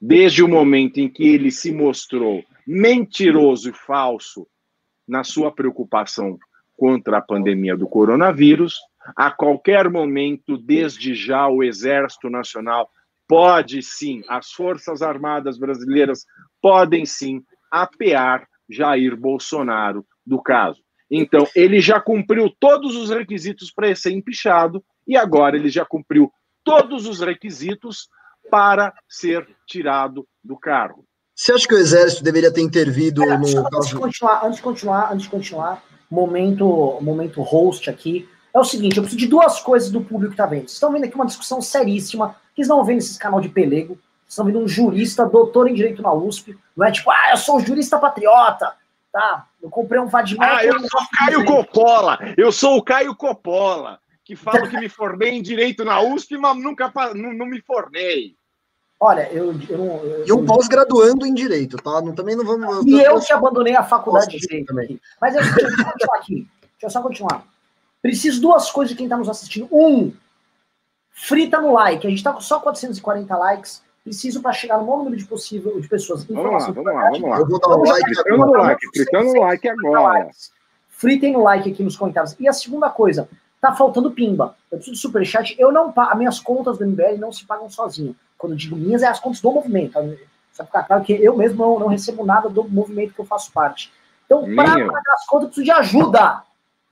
desde 0.00 0.42
o 0.42 0.48
momento 0.48 0.98
em 0.98 1.08
que 1.08 1.26
ele 1.26 1.50
se 1.50 1.72
mostrou 1.72 2.44
mentiroso 2.66 3.70
e 3.70 3.72
falso 3.72 4.46
na 5.06 5.24
sua 5.24 5.50
preocupação 5.50 6.38
contra 6.76 7.18
a 7.18 7.22
pandemia 7.22 7.76
do 7.76 7.88
coronavírus, 7.88 8.76
a 9.16 9.30
qualquer 9.30 9.90
momento, 9.90 10.56
desde 10.56 11.14
já, 11.14 11.48
o 11.48 11.62
Exército 11.62 12.28
Nacional 12.28 12.88
pode 13.26 13.82
sim, 13.82 14.22
as 14.28 14.52
Forças 14.52 15.02
Armadas 15.02 15.58
brasileiras 15.58 16.24
podem 16.62 17.04
sim 17.04 17.42
apear 17.70 18.46
Jair 18.68 19.16
Bolsonaro 19.16 20.04
do 20.24 20.40
caso. 20.40 20.82
Então, 21.10 21.46
ele 21.54 21.80
já 21.80 22.00
cumpriu 22.00 22.50
todos 22.60 22.94
os 22.94 23.10
requisitos 23.10 23.70
para 23.70 23.94
ser 23.94 24.12
empichado 24.12 24.84
e 25.06 25.16
agora 25.16 25.56
ele 25.56 25.70
já 25.70 25.84
cumpriu 25.84 26.30
todos 26.62 27.06
os 27.06 27.20
requisitos 27.20 28.08
para 28.50 28.92
ser 29.08 29.48
tirado 29.66 30.26
do 30.42 30.56
cargo. 30.56 31.04
Você 31.34 31.52
acha 31.52 31.68
que 31.68 31.74
o 31.74 31.78
Exército 31.78 32.24
deveria 32.24 32.52
ter 32.52 32.62
intervido 32.62 33.22
Pera, 33.22 33.38
no 33.38 33.46
só 33.46 33.58
antes 33.60 33.70
caso? 33.70 33.88
de 33.88 33.94
continuar, 33.96 34.44
antes 34.44 34.56
de 34.56 34.62
continuar, 34.62 35.12
antes 35.12 35.22
de 35.22 35.28
continuar, 35.30 35.84
momento, 36.10 36.98
momento 37.00 37.42
host 37.42 37.88
aqui. 37.88 38.28
É 38.52 38.58
o 38.58 38.64
seguinte, 38.64 38.96
eu 38.96 39.02
preciso 39.02 39.20
de 39.20 39.28
duas 39.28 39.60
coisas 39.60 39.90
do 39.90 40.00
público 40.00 40.32
que 40.32 40.36
tá 40.36 40.46
vendo. 40.46 40.62
Vocês 40.62 40.72
estão 40.72 40.92
vendo 40.92 41.04
aqui 41.04 41.14
uma 41.14 41.26
discussão 41.26 41.60
seríssima, 41.60 42.34
que 42.54 42.60
eles 42.60 42.68
não 42.68 42.84
vendo 42.84 42.98
esse 42.98 43.18
canal 43.18 43.40
de 43.40 43.48
pelego. 43.48 43.94
Vocês 43.94 44.30
estão 44.30 44.46
vendo 44.46 44.58
um 44.58 44.66
jurista, 44.66 45.26
doutor 45.26 45.68
em 45.68 45.74
direito 45.74 46.02
na 46.02 46.12
USP. 46.12 46.58
Não 46.76 46.86
é 46.86 46.90
tipo, 46.90 47.10
ah, 47.10 47.30
eu 47.30 47.36
sou 47.36 47.58
um 47.58 47.60
jurista 47.64 47.98
patriota. 47.98 48.74
Tá, 49.12 49.46
eu 49.62 49.70
comprei 49.70 50.00
um 50.00 50.06
Vadimec. 50.06 50.44
Ah, 50.44 50.64
eu 50.64 50.78
sou 50.80 51.00
o 51.00 51.08
Caio 51.18 51.44
Coppola! 51.44 52.18
Eu 52.36 52.52
sou 52.52 52.76
o 52.76 52.82
Caio 52.82 53.14
Coppola, 53.14 53.98
que 54.28 54.36
falo 54.36 54.68
que 54.68 54.76
me 54.78 54.90
formei 54.90 55.30
em 55.30 55.40
Direito 55.40 55.86
na 55.86 56.02
USP, 56.02 56.36
mas 56.36 56.54
nunca 56.62 56.92
não, 57.14 57.32
não 57.32 57.46
me 57.46 57.62
formei. 57.62 58.36
Olha, 59.00 59.26
eu, 59.32 59.54
eu 59.70 59.78
não. 59.78 60.04
eu- 60.04 60.26
E 60.26 60.32
um 60.34 60.44
pós-graduando 60.44 61.24
em 61.24 61.32
Direito, 61.32 61.78
tá? 61.78 62.02
Não, 62.02 62.14
também 62.14 62.36
não 62.36 62.44
vamos... 62.44 62.84
E 62.84 63.00
eu 63.00 63.18
que 63.22 63.32
abandonei 63.32 63.74
a 63.74 63.82
faculdade 63.82 64.32
de 64.32 64.38
direito 64.38 64.66
também. 64.66 65.00
Mas 65.18 65.34
eu, 65.34 65.40
deixa 65.40 65.60
eu 65.62 65.84
continuar 65.86 66.16
aqui. 66.18 66.34
Deixa 66.60 66.82
eu 66.82 66.90
só 66.90 67.00
continuar. 67.00 67.44
Preciso 68.02 68.38
duas 68.42 68.70
coisas 68.70 68.90
de 68.90 68.96
quem 68.98 69.06
está 69.06 69.16
nos 69.16 69.30
assistindo. 69.30 69.66
Um, 69.72 70.12
frita 71.10 71.58
no 71.58 71.72
like. 71.72 72.06
A 72.06 72.10
gente 72.10 72.18
está 72.18 72.34
com 72.34 72.40
só 72.42 72.60
440 72.60 73.34
likes. 73.34 73.82
Preciso 74.04 74.42
para 74.42 74.52
chegar 74.52 74.76
no 74.76 74.84
maior 74.84 74.98
número 74.98 75.16
de 75.16 75.24
possível 75.24 75.80
de 75.80 75.88
pessoas. 75.88 76.24
Vamos 76.24 76.44
lá, 76.52 76.70
vamos 76.70 76.84
lá, 76.84 77.10
vamos 77.10 77.30
lá. 77.30 77.38
Eu 77.38 77.46
vou 77.48 77.58
dar 77.58 77.76
um 77.76 77.82
like 77.82 78.10
no 78.28 78.52
like, 78.52 78.90
clicando 78.90 79.32
no 79.32 79.40
like 79.40 79.68
agora. 79.68 80.28
Fritem 80.88 81.32
no 81.32 81.42
like 81.42 81.70
aqui 81.72 81.82
nos 81.82 81.96
comentários. 81.96 82.36
E 82.38 82.46
a 82.46 82.52
segunda 82.52 82.90
coisa, 82.90 83.26
tá 83.60 83.74
faltando 83.74 84.10
pimba. 84.10 84.56
Eu 84.70 84.78
preciso 84.78 84.96
de 84.96 85.02
superchat. 85.02 85.54
Eu 85.58 85.72
não 85.72 85.92
pago, 85.92 86.12
as 86.12 86.18
minhas 86.18 86.40
contas 86.40 86.78
do 86.78 86.86
MBL 86.86 87.18
não 87.18 87.32
se 87.32 87.44
pagam 87.44 87.68
sozinho. 87.68 88.14
Quando 88.36 88.52
eu 88.52 88.56
digo 88.56 88.76
minhas, 88.76 89.02
é 89.02 89.06
as 89.06 89.20
contas 89.20 89.40
do 89.40 89.50
movimento. 89.50 89.98
Só 90.52 90.64
ficar 90.64 90.84
claro 90.84 91.04
que 91.04 91.12
eu 91.12 91.36
mesmo 91.36 91.58
não, 91.58 91.78
não 91.80 91.86
recebo 91.88 92.24
nada 92.24 92.48
do 92.48 92.64
movimento 92.64 93.14
que 93.14 93.20
eu 93.20 93.24
faço 93.24 93.52
parte. 93.52 93.92
Então, 94.26 94.44
para 94.54 94.72
pagar 94.72 95.14
as 95.14 95.26
contas, 95.26 95.44
eu 95.44 95.48
preciso 95.48 95.64
de 95.64 95.70
ajuda. 95.70 96.42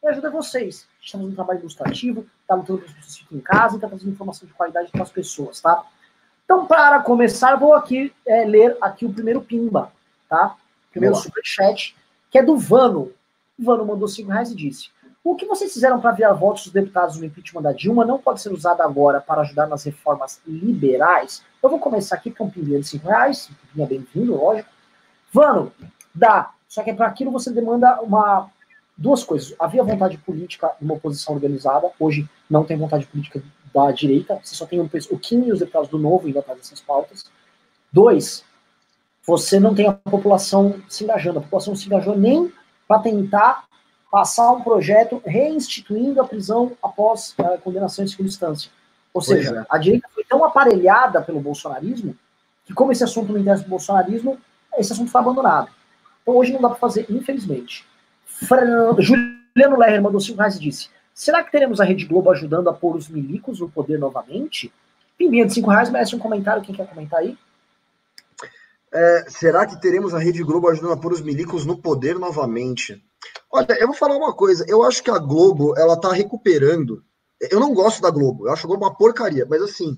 E 0.03 0.09
ajuda 0.09 0.31
vocês. 0.31 0.87
Fazendo 1.11 1.31
um 1.31 1.35
trabalho 1.35 1.61
ilustrativo, 1.61 2.27
tá 2.47 2.55
lutando 2.55 2.81
para 2.81 2.89
as 2.89 2.95
pessoas 2.95 3.19
fiquem 3.19 3.39
em 3.39 3.41
casa 3.41 3.77
e 3.77 3.81
tá 3.81 3.89
trazendo 3.89 4.11
informação 4.11 4.47
de 4.47 4.55
qualidade 4.55 4.91
para 4.91 5.03
as 5.03 5.11
pessoas, 5.11 5.61
tá? 5.61 5.85
Então, 6.45 6.67
para 6.67 7.01
começar, 7.01 7.53
eu 7.53 7.59
vou 7.59 7.75
aqui 7.75 8.13
é, 8.27 8.45
ler 8.45 8.77
aqui 8.81 9.05
o 9.05 9.13
primeiro 9.13 9.41
pimba, 9.41 9.93
tá? 10.29 10.57
Primeiro 10.91 11.17
superchat, 11.17 11.97
que 12.31 12.39
é 12.39 12.43
do 12.43 12.57
Vano. 12.57 13.13
O 13.59 13.65
Vano 13.65 13.85
mandou 13.85 14.09
5 14.09 14.31
reais 14.31 14.51
e 14.51 14.55
disse: 14.55 14.91
O 15.29 15.35
que 15.35 15.45
vocês 15.45 15.75
fizeram 15.75 16.01
para 16.01 16.13
virar 16.13 16.35
votos 16.35 16.63
dos 16.63 16.73
deputados 16.73 17.19
no 17.19 17.25
impeachment 17.25 17.61
da 17.61 17.73
Dilma 17.73 18.05
não 18.05 18.17
pode 18.17 18.41
ser 18.41 18.53
usado 18.53 18.81
agora 18.81 19.21
para 19.21 19.41
ajudar 19.41 19.67
nas 19.67 19.83
reformas 19.83 20.41
liberais? 20.47 21.43
Eu 21.61 21.69
vou 21.69 21.81
começar 21.81 22.15
aqui 22.15 22.31
com 22.31 22.45
um 22.45 22.51
pimbinha 22.51 22.79
de 22.79 22.87
5 22.87 23.09
reais, 23.09 23.51
um 23.51 23.67
pimbinha 23.67 23.89
bem-vindo, 23.89 24.37
lógico. 24.37 24.71
Vano, 25.33 25.73
dá. 26.15 26.53
Só 26.69 26.81
que 26.85 26.95
para 26.95 27.09
aquilo 27.09 27.33
você 27.33 27.51
demanda 27.51 28.01
uma 28.03 28.49
duas 28.97 29.25
coisas. 29.25 29.53
Havia 29.59 29.83
vontade 29.83 30.17
política 30.17 30.71
de 30.79 30.85
uma 30.85 30.95
oposição 30.95 31.35
organizada, 31.35 31.91
hoje 31.99 32.31
não 32.49 32.63
tem 32.63 32.77
vontade 32.77 33.05
política 33.07 33.43
da 33.75 33.91
direita, 33.91 34.39
você 34.41 34.55
só 34.55 34.65
tem 34.65 34.81
um, 34.81 34.89
o 35.11 35.19
Kim 35.19 35.43
e 35.43 35.53
os 35.53 35.59
deputados 35.59 35.89
do 35.89 35.99
Novo 35.99 36.29
indo 36.29 36.39
atrás 36.39 36.61
dessas 36.61 36.81
pautas. 36.81 37.25
Dois, 37.93 38.45
você 39.27 39.59
não 39.59 39.75
tem 39.75 39.89
a 39.89 39.93
população 39.93 40.81
se 40.89 41.03
engajando. 41.03 41.41
A 41.41 41.43
população 41.43 41.73
não 41.73 41.77
se 41.77 41.87
engajou 41.87 42.17
nem 42.17 42.53
para 42.87 43.01
tentar 43.01 43.67
passar 44.17 44.51
um 44.53 44.63
projeto 44.63 45.21
reinstituindo 45.27 46.23
a 46.23 46.27
prisão 46.27 46.73
após 46.83 47.35
a 47.39 47.59
condenação 47.59 48.03
em 48.03 48.09
segunda 48.09 48.31
instância. 48.31 48.71
Ou 49.13 49.21
Pois 49.21 49.27
seja, 49.27 49.61
é. 49.61 49.67
a 49.69 49.77
direita 49.77 50.09
foi 50.15 50.25
tão 50.25 50.43
aparelhada 50.43 51.21
pelo 51.21 51.39
bolsonarismo 51.39 52.17
que, 52.65 52.73
como 52.73 52.91
esse 52.93 53.05
assunto 53.05 53.31
não 53.31 53.39
interessa 53.39 53.67
o 53.67 53.69
bolsonarismo, 53.69 54.39
esse 54.79 54.91
assunto 54.91 55.11
foi 55.11 55.21
abandonado. 55.21 55.69
Então 56.23 56.35
hoje 56.35 56.51
não 56.51 56.63
dá 56.63 56.71
para 56.71 56.79
fazer, 56.79 57.05
infelizmente. 57.11 57.87
Fran- 58.25 58.97
Juliano 58.99 59.77
Lerner 59.77 60.01
mandou 60.01 60.19
5 60.19 60.39
reais 60.39 60.57
e 60.57 60.61
disse: 60.61 60.89
Será 61.13 61.45
que 61.45 61.53
teremos 61.53 61.79
a 61.79 61.85
Rede 61.85 62.07
Globo 62.07 62.31
ajudando 62.31 62.71
a 62.71 62.73
pôr 62.73 62.97
os 62.97 63.11
milicos 63.11 63.61
no 63.61 63.69
poder 63.69 63.99
novamente? 63.99 64.73
Pimbinha 65.19 65.45
de 65.45 65.53
5 65.53 65.69
reais 65.69 65.91
merece 65.91 66.17
um 66.17 66.19
comentário. 66.19 66.63
Quem 66.63 66.75
quer 66.75 66.87
comentar 66.87 67.21
aí? 67.21 67.37
É, 68.91 69.27
será 69.29 69.67
que 69.67 69.79
teremos 69.79 70.15
a 70.15 70.19
Rede 70.19 70.43
Globo 70.43 70.71
ajudando 70.71 70.93
a 70.95 70.97
pôr 70.97 71.13
os 71.13 71.21
milicos 71.21 71.67
no 71.67 71.77
poder 71.77 72.19
novamente? 72.19 73.03
Olha, 73.57 73.79
eu 73.81 73.87
vou 73.89 73.97
falar 73.97 74.17
uma 74.17 74.33
coisa. 74.35 74.65
Eu 74.69 74.83
acho 74.83 75.03
que 75.03 75.11
a 75.11 75.19
Globo, 75.19 75.77
ela 75.77 75.99
tá 76.01 76.13
recuperando. 76.13 77.03
Eu 77.51 77.61
não 77.61 77.75
gosto 77.75 78.01
da 78.03 78.11
Globo. 78.11 78.47
Eu 78.49 78.53
acho 78.53 78.67
a 78.67 78.69
Globo 78.69 78.85
uma 78.85 78.95
porcaria. 78.97 79.47
Mas 79.49 79.63
assim, 79.63 79.97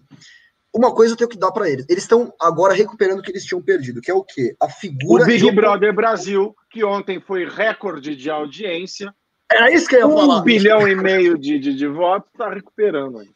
uma 0.74 0.94
coisa 0.94 1.12
eu 1.12 1.16
tenho 1.16 1.30
que 1.30 1.38
dar 1.38 1.52
pra 1.52 1.68
eles. 1.68 1.86
Eles 1.88 2.04
estão 2.04 2.32
agora 2.40 2.74
recuperando 2.74 3.20
o 3.20 3.22
que 3.22 3.30
eles 3.30 3.44
tinham 3.44 3.62
perdido, 3.62 4.00
que 4.00 4.10
é 4.10 4.14
o 4.14 4.24
quê? 4.24 4.54
A 4.60 4.66
O 4.66 4.70
figura. 4.70 5.24
Big 5.24 5.44
de- 5.44 5.52
Brother 5.52 5.94
Brasil, 5.94 6.54
que 6.70 6.84
ontem 6.84 7.20
foi 7.20 7.44
recorde 7.48 8.14
de 8.16 8.28
audiência, 8.30 9.14
Era 9.50 9.70
isso 9.72 9.88
que 9.88 9.94
eu 9.96 10.00
ia 10.00 10.06
um 10.06 10.16
falar. 10.16 10.40
bilhão 10.42 10.86
e 10.86 10.94
meio 10.94 11.38
de, 11.38 11.58
de, 11.58 11.74
de 11.74 11.86
votos, 11.86 12.28
está 12.32 12.48
recuperando. 12.52 13.18
ainda. 13.18 13.32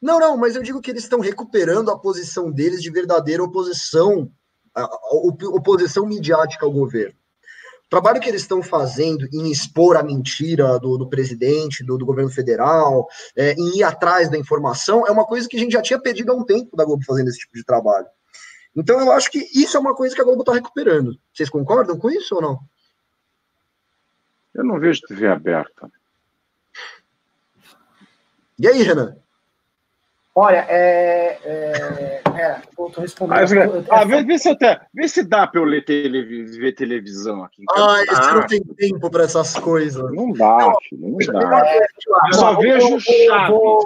Não, 0.00 0.18
não, 0.18 0.36
mas 0.36 0.56
eu 0.56 0.62
digo 0.62 0.80
que 0.80 0.90
eles 0.90 1.02
estão 1.04 1.20
recuperando 1.20 1.90
a 1.90 1.98
posição 1.98 2.50
deles 2.50 2.82
de 2.82 2.90
verdadeira 2.90 3.42
oposição, 3.44 4.30
a, 4.74 4.82
a- 4.82 4.98
op- 5.12 5.44
oposição 5.44 6.06
midiática 6.06 6.64
ao 6.66 6.72
governo. 6.72 7.14
O 7.92 8.00
trabalho 8.00 8.22
que 8.22 8.28
eles 8.30 8.40
estão 8.40 8.62
fazendo 8.62 9.28
em 9.30 9.50
expor 9.50 9.98
a 9.98 10.02
mentira 10.02 10.78
do, 10.78 10.96
do 10.96 11.10
presidente, 11.10 11.84
do, 11.84 11.98
do 11.98 12.06
governo 12.06 12.30
federal, 12.30 13.06
é, 13.36 13.52
em 13.52 13.76
ir 13.76 13.82
atrás 13.82 14.30
da 14.30 14.38
informação, 14.38 15.06
é 15.06 15.10
uma 15.10 15.26
coisa 15.26 15.46
que 15.46 15.58
a 15.58 15.60
gente 15.60 15.72
já 15.72 15.82
tinha 15.82 16.00
perdido 16.00 16.32
há 16.32 16.34
um 16.34 16.42
tempo 16.42 16.74
da 16.74 16.86
Globo 16.86 17.04
fazendo 17.04 17.28
esse 17.28 17.40
tipo 17.40 17.52
de 17.54 17.62
trabalho. 17.62 18.06
Então 18.74 18.98
eu 18.98 19.12
acho 19.12 19.30
que 19.30 19.40
isso 19.54 19.76
é 19.76 19.80
uma 19.80 19.94
coisa 19.94 20.14
que 20.14 20.22
a 20.22 20.24
Globo 20.24 20.40
está 20.40 20.54
recuperando. 20.54 21.18
Vocês 21.34 21.50
concordam 21.50 21.98
com 21.98 22.08
isso 22.10 22.34
ou 22.34 22.40
não? 22.40 22.60
Eu 24.54 24.64
não 24.64 24.80
vejo 24.80 25.02
TV 25.02 25.26
aberta. 25.26 25.92
E 28.58 28.68
aí, 28.68 28.82
Renan? 28.82 29.18
Olha, 30.34 30.64
é. 30.66 31.38
é, 31.44 32.22
é 32.40 32.62
eu 32.78 32.88
tô 32.90 33.02
respondendo. 33.02 33.52
Eu- 33.54 33.74
eu- 33.76 33.84
ah, 33.90 34.02
vê, 34.04 34.22
vê 34.24 34.38
se 34.38 34.48
até, 34.48 34.80
vê 34.94 35.06
se 35.06 35.22
dá 35.22 35.46
para 35.46 35.60
eu 35.60 35.64
ler 35.64 35.84
ver 35.84 36.72
televisão 36.72 37.44
aqui. 37.44 37.62
em 37.62 37.66
casa. 37.66 37.86
Ai, 37.90 38.06
você 38.06 38.30
Ah, 38.30 38.34
não 38.36 38.46
tem 38.46 38.60
tempo 38.62 39.10
para 39.10 39.24
essas 39.24 39.54
coisas. 39.58 40.02
não 40.10 40.32
dá, 40.32 40.72
filho, 40.88 41.08
não 41.08 41.18
dá. 41.18 41.66
é, 41.66 41.78
Eu 42.28 42.32
só 42.32 42.52
eu- 42.52 42.60
vejo 42.60 42.86
eu- 42.86 42.92
eu 42.94 43.00
Chaves. 43.00 43.48
vou- 43.50 43.84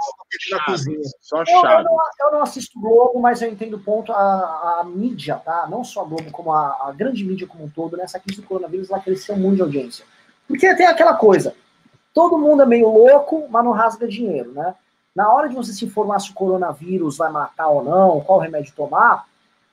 Na 0.51 0.65
cozinha. 0.65 0.99
Só 1.19 1.37
Eu, 1.37 1.41
eu 1.41 1.61
Chaves. 1.61 1.85
não, 1.85 1.97
eu 2.21 2.31
não 2.31 2.41
assisto 2.41 2.79
Globo, 2.79 3.19
mas 3.19 3.41
eu 3.41 3.49
entendo 3.49 3.75
o 3.75 3.79
ponto. 3.79 4.13
A, 4.13 4.79
a 4.79 4.83
mídia, 4.85 5.35
tá? 5.43 5.67
Não 5.69 5.83
só 5.83 6.01
a 6.01 6.05
Globo, 6.05 6.31
como 6.31 6.53
a, 6.53 6.87
a 6.87 6.93
grande 6.95 7.25
mídia 7.25 7.45
como 7.47 7.65
um 7.65 7.69
todo, 7.69 7.97
nessa 7.97 8.19
crise 8.19 8.39
do 8.41 8.47
coronavírus, 8.47 8.89
ela 8.89 9.01
cresceu 9.01 9.35
muito 9.35 9.57
de 9.57 9.61
audiência. 9.63 10.05
Porque 10.47 10.73
tem 10.75 10.85
aquela 10.85 11.13
coisa: 11.15 11.53
todo 12.13 12.37
mundo 12.37 12.63
é 12.63 12.65
meio 12.65 12.87
louco, 12.87 13.47
mas 13.49 13.65
não 13.65 13.71
rasga 13.71 14.07
dinheiro, 14.07 14.53
né? 14.53 14.73
Na 15.17 15.33
hora 15.33 15.49
de 15.49 15.55
você 15.55 15.73
se 15.73 15.83
informar 15.83 16.19
se 16.19 16.29
o 16.29 16.35
coronavírus 16.35 17.17
vai 17.17 17.31
matar 17.31 17.69
ou 17.69 17.83
não, 17.83 18.21
qual 18.21 18.37
remédio 18.37 18.71
tomar, 18.75 19.25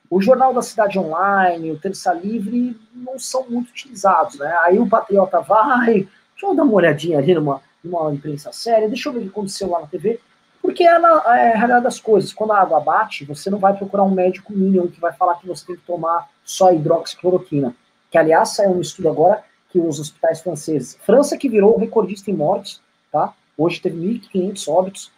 o 0.09 0.19
Jornal 0.19 0.51
da 0.51 0.63
Cidade 0.63 0.97
Online, 0.97 1.69
o 1.69 1.77
Terça 1.77 2.11
Livre, 2.13 2.75
não 2.91 3.19
são 3.19 3.45
muito 3.47 3.69
utilizados, 3.69 4.39
né? 4.39 4.57
Aí 4.61 4.79
o 4.79 4.89
Patriota 4.89 5.41
vai, 5.41 5.93
deixa 5.93 6.47
eu 6.47 6.55
dar 6.55 6.63
uma 6.63 6.73
olhadinha 6.73 7.19
ali 7.19 7.35
numa, 7.35 7.61
numa 7.83 8.11
imprensa 8.11 8.51
séria, 8.51 8.87
deixa 8.87 9.07
eu 9.07 9.13
ver 9.13 9.19
o 9.19 9.21
que 9.21 9.27
aconteceu 9.27 9.69
lá 9.69 9.81
na 9.81 9.85
TV. 9.85 10.19
Porque 10.63 10.83
é, 10.83 10.97
na, 10.97 11.09
é 11.37 11.53
a 11.53 11.57
realidade 11.57 11.83
das 11.83 11.99
coisas. 11.99 12.33
Quando 12.33 12.53
a 12.53 12.59
água 12.59 12.79
bate, 12.79 13.23
você 13.23 13.51
não 13.51 13.59
vai 13.59 13.77
procurar 13.77 14.01
um 14.03 14.09
médico 14.09 14.51
mínimo 14.51 14.87
que 14.87 14.99
vai 14.99 15.13
falar 15.13 15.35
que 15.35 15.47
você 15.47 15.63
tem 15.63 15.75
que 15.75 15.83
tomar 15.83 16.27
só 16.43 16.73
hidroxicloroquina. 16.73 17.75
Que, 18.09 18.17
aliás, 18.17 18.55
saiu 18.55 18.71
um 18.71 18.81
estudo 18.81 19.09
agora 19.09 19.43
que 19.69 19.77
os 19.77 19.99
hospitais 19.99 20.41
franceses. 20.41 20.97
França 21.03 21.37
que 21.37 21.47
virou 21.47 21.77
recordista 21.77 22.31
em 22.31 22.33
mortes, 22.33 22.81
tá? 23.11 23.31
Hoje 23.55 23.79
teve 23.79 23.95
1.500 23.95 24.67
óbitos. 24.67 25.14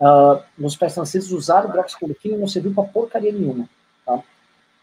Uh, 0.00 0.42
nos 0.56 0.72
hospitais 0.72 0.94
franceses 0.94 1.30
usaram 1.30 1.68
hidroxicloroquina 1.68 2.34
e 2.34 2.38
não 2.38 2.48
serviu 2.48 2.72
pra 2.72 2.84
porcaria 2.84 3.30
nenhuma, 3.30 3.68
tá? 4.06 4.22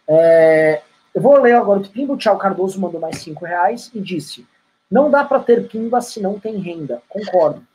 É, 0.07 0.81
eu 1.13 1.21
vou 1.21 1.41
ler 1.41 1.53
agora 1.53 1.79
o 1.79 1.89
Pimba. 1.89 2.13
O 2.13 2.17
Thiago 2.17 2.39
Cardoso 2.39 2.79
mandou 2.79 3.01
mais 3.01 3.17
5 3.17 3.43
reais 3.43 3.89
e 3.93 3.99
disse: 3.99 4.45
Não 4.89 5.09
dá 5.09 5.23
para 5.25 5.39
ter 5.39 5.67
Pimba 5.67 5.99
se 5.99 6.21
não 6.21 6.39
tem 6.39 6.57
renda. 6.57 7.01
Concordo. 7.09 7.65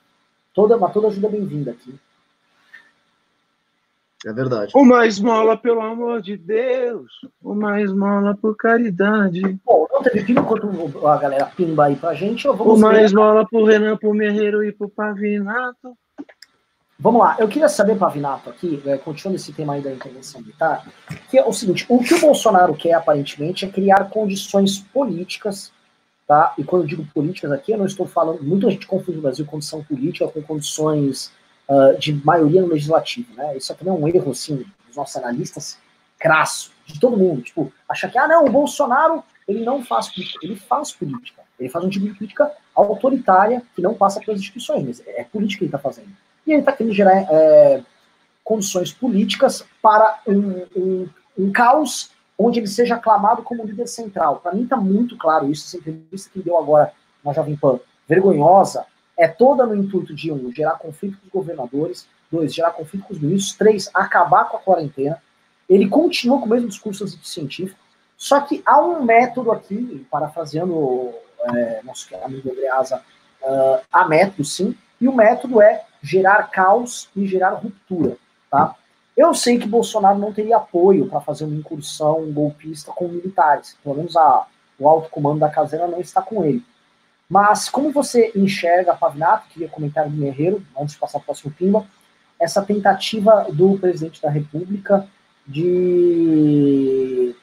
Toda, 0.54 0.76
mas 0.76 0.92
toda 0.92 1.08
ajuda 1.08 1.26
é 1.26 1.30
bem-vinda 1.30 1.72
aqui. 1.72 1.98
É 4.24 4.32
verdade. 4.32 4.72
Uma 4.76 5.04
esmola, 5.06 5.56
pelo 5.56 5.80
amor 5.80 6.22
de 6.22 6.36
Deus. 6.36 7.10
Uma 7.42 7.80
esmola 7.80 8.36
por 8.40 8.56
caridade. 8.56 9.40
Bom, 9.64 9.88
não 9.90 10.02
teve 10.02 10.24
pimba 10.24 10.42
enquanto 10.42 11.08
a 11.08 11.16
galera 11.16 11.46
pimba 11.46 11.86
aí 11.86 11.96
pra 11.96 12.14
gente. 12.14 12.46
Eu 12.46 12.54
vamos, 12.54 12.78
Uma 12.78 13.02
esmola 13.02 13.44
pro 13.44 13.64
Renan, 13.64 13.96
pro 13.96 14.14
Merreiro 14.14 14.62
e 14.62 14.70
pro 14.70 14.88
Pavinato. 14.88 15.96
Vamos 17.02 17.20
lá, 17.20 17.36
eu 17.40 17.48
queria 17.48 17.68
saber, 17.68 17.98
Pavinato, 17.98 18.48
aqui, 18.48 18.80
é, 18.86 18.96
continuando 18.96 19.36
esse 19.36 19.52
tema 19.52 19.74
aí 19.74 19.82
da 19.82 19.90
intervenção 19.90 20.40
militar, 20.40 20.86
que 21.28 21.36
é 21.36 21.44
o 21.44 21.52
seguinte: 21.52 21.84
o 21.88 21.98
que 21.98 22.14
o 22.14 22.20
Bolsonaro 22.20 22.74
quer, 22.74 22.94
aparentemente, 22.94 23.64
é 23.64 23.68
criar 23.68 24.08
condições 24.08 24.78
políticas, 24.78 25.72
tá? 26.28 26.54
E 26.56 26.62
quando 26.62 26.82
eu 26.82 26.88
digo 26.88 27.04
políticas 27.12 27.50
aqui, 27.50 27.72
eu 27.72 27.78
não 27.78 27.86
estou 27.86 28.06
falando. 28.06 28.42
Muita 28.42 28.70
gente 28.70 28.86
confunde 28.86 29.18
o 29.18 29.22
Brasil 29.22 29.44
condição 29.44 29.82
política 29.82 30.28
com 30.28 30.40
condições 30.42 31.32
ah, 31.68 31.94
de 31.98 32.12
maioria 32.24 32.62
no 32.62 32.68
legislativo, 32.68 33.34
né? 33.34 33.56
Isso 33.56 33.74
também 33.74 33.92
é 33.92 33.96
um 33.96 34.06
erro, 34.06 34.30
assim, 34.30 34.64
dos 34.86 34.96
nossos 34.96 35.16
analistas, 35.16 35.78
crasso, 36.18 36.70
de 36.86 37.00
todo 37.00 37.16
mundo. 37.16 37.42
Tipo, 37.42 37.72
achar 37.88 38.10
que, 38.10 38.18
ah, 38.18 38.28
não, 38.28 38.44
o 38.44 38.50
Bolsonaro, 38.50 39.24
ele 39.48 39.64
não 39.64 39.82
faz 39.82 40.08
política. 40.08 40.38
Ele 40.42 40.56
faz 40.56 40.92
política. 40.92 41.42
Ele 41.58 41.68
faz 41.68 41.84
um 41.84 41.88
tipo 41.88 42.06
de 42.06 42.14
política 42.14 42.52
autoritária 42.74 43.62
que 43.74 43.82
não 43.82 43.94
passa 43.94 44.20
pelas 44.20 44.40
instituições. 44.40 44.84
Mas 44.84 45.02
é 45.06 45.24
política 45.24 45.58
que 45.58 45.64
ele 45.64 45.68
está 45.68 45.78
fazendo. 45.78 46.12
E 46.46 46.52
ele 46.52 46.60
está 46.60 46.72
querendo 46.72 46.94
gerar 46.94 47.26
é, 47.30 47.82
condições 48.44 48.92
políticas 48.92 49.64
para 49.80 50.20
um, 50.26 50.66
um, 50.76 51.08
um, 51.38 51.52
caos 51.52 52.10
onde 52.38 52.58
ele 52.58 52.66
seja 52.66 52.96
aclamado 52.96 53.42
como 53.42 53.64
líder 53.64 53.86
central. 53.86 54.36
Para 54.36 54.52
mim 54.52 54.64
está 54.64 54.76
muito 54.76 55.16
claro 55.16 55.50
isso. 55.50 55.66
Essa 55.66 55.76
entrevista 55.78 56.30
que 56.30 56.38
ele 56.38 56.44
deu 56.44 56.58
agora 56.58 56.92
na 57.24 57.32
Jovem 57.32 57.56
Pan, 57.56 57.78
vergonhosa, 58.08 58.84
é 59.16 59.28
toda 59.28 59.64
no 59.64 59.76
intuito 59.76 60.14
de, 60.14 60.32
um, 60.32 60.50
gerar 60.52 60.72
conflito 60.72 61.16
com 61.18 61.26
os 61.26 61.32
governadores, 61.32 62.08
dois, 62.30 62.52
gerar 62.52 62.72
conflito 62.72 63.04
com 63.06 63.12
os 63.12 63.20
ministros, 63.20 63.56
três, 63.56 63.90
acabar 63.94 64.46
com 64.46 64.56
a 64.56 64.60
quarentena. 64.60 65.22
Ele 65.68 65.88
continua 65.88 66.38
com 66.38 66.46
o 66.46 66.48
mesmo 66.48 66.68
discurso 66.68 67.06
científico, 67.22 67.78
só 68.16 68.40
que 68.40 68.62
há 68.66 68.80
um 68.80 69.02
método 69.02 69.52
aqui, 69.52 70.06
parafraseando 70.10 71.12
é, 71.44 71.80
nosso 71.84 72.08
amigo 72.22 72.50
Andreasa, 72.50 73.02
uh, 73.42 73.80
há 73.92 74.06
método 74.06 74.44
sim, 74.44 74.76
e 75.00 75.08
o 75.08 75.14
método 75.14 75.60
é 75.60 75.84
gerar 76.02 76.50
caos 76.50 77.08
e 77.14 77.26
gerar 77.26 77.50
ruptura, 77.50 78.16
tá? 78.50 78.74
Eu 79.16 79.34
sei 79.34 79.58
que 79.58 79.68
Bolsonaro 79.68 80.18
não 80.18 80.32
teria 80.32 80.56
apoio 80.56 81.06
para 81.06 81.20
fazer 81.20 81.44
uma 81.44 81.54
incursão 81.54 82.32
golpista 82.32 82.90
com 82.92 83.08
militares, 83.08 83.76
pelo 83.82 83.96
menos 83.96 84.16
a, 84.16 84.46
o 84.78 84.88
alto 84.88 85.10
comando 85.10 85.40
da 85.40 85.50
caseira 85.50 85.86
não 85.86 86.00
está 86.00 86.22
com 86.22 86.44
ele. 86.44 86.64
Mas 87.28 87.68
como 87.68 87.92
você 87.92 88.32
enxerga, 88.34 88.94
Pavinato, 88.94 89.48
queria 89.48 89.68
comentar 89.68 90.08
do 90.08 90.16
Guerreiro, 90.16 90.62
antes 90.78 90.94
de 90.94 91.00
passar 91.00 91.18
para 91.18 91.22
o 91.22 91.26
próximo 91.26 91.52
Pimba, 91.52 91.86
essa 92.38 92.62
tentativa 92.62 93.46
do 93.52 93.78
presidente 93.78 94.20
da 94.20 94.28
República 94.28 95.06
de 95.46 97.34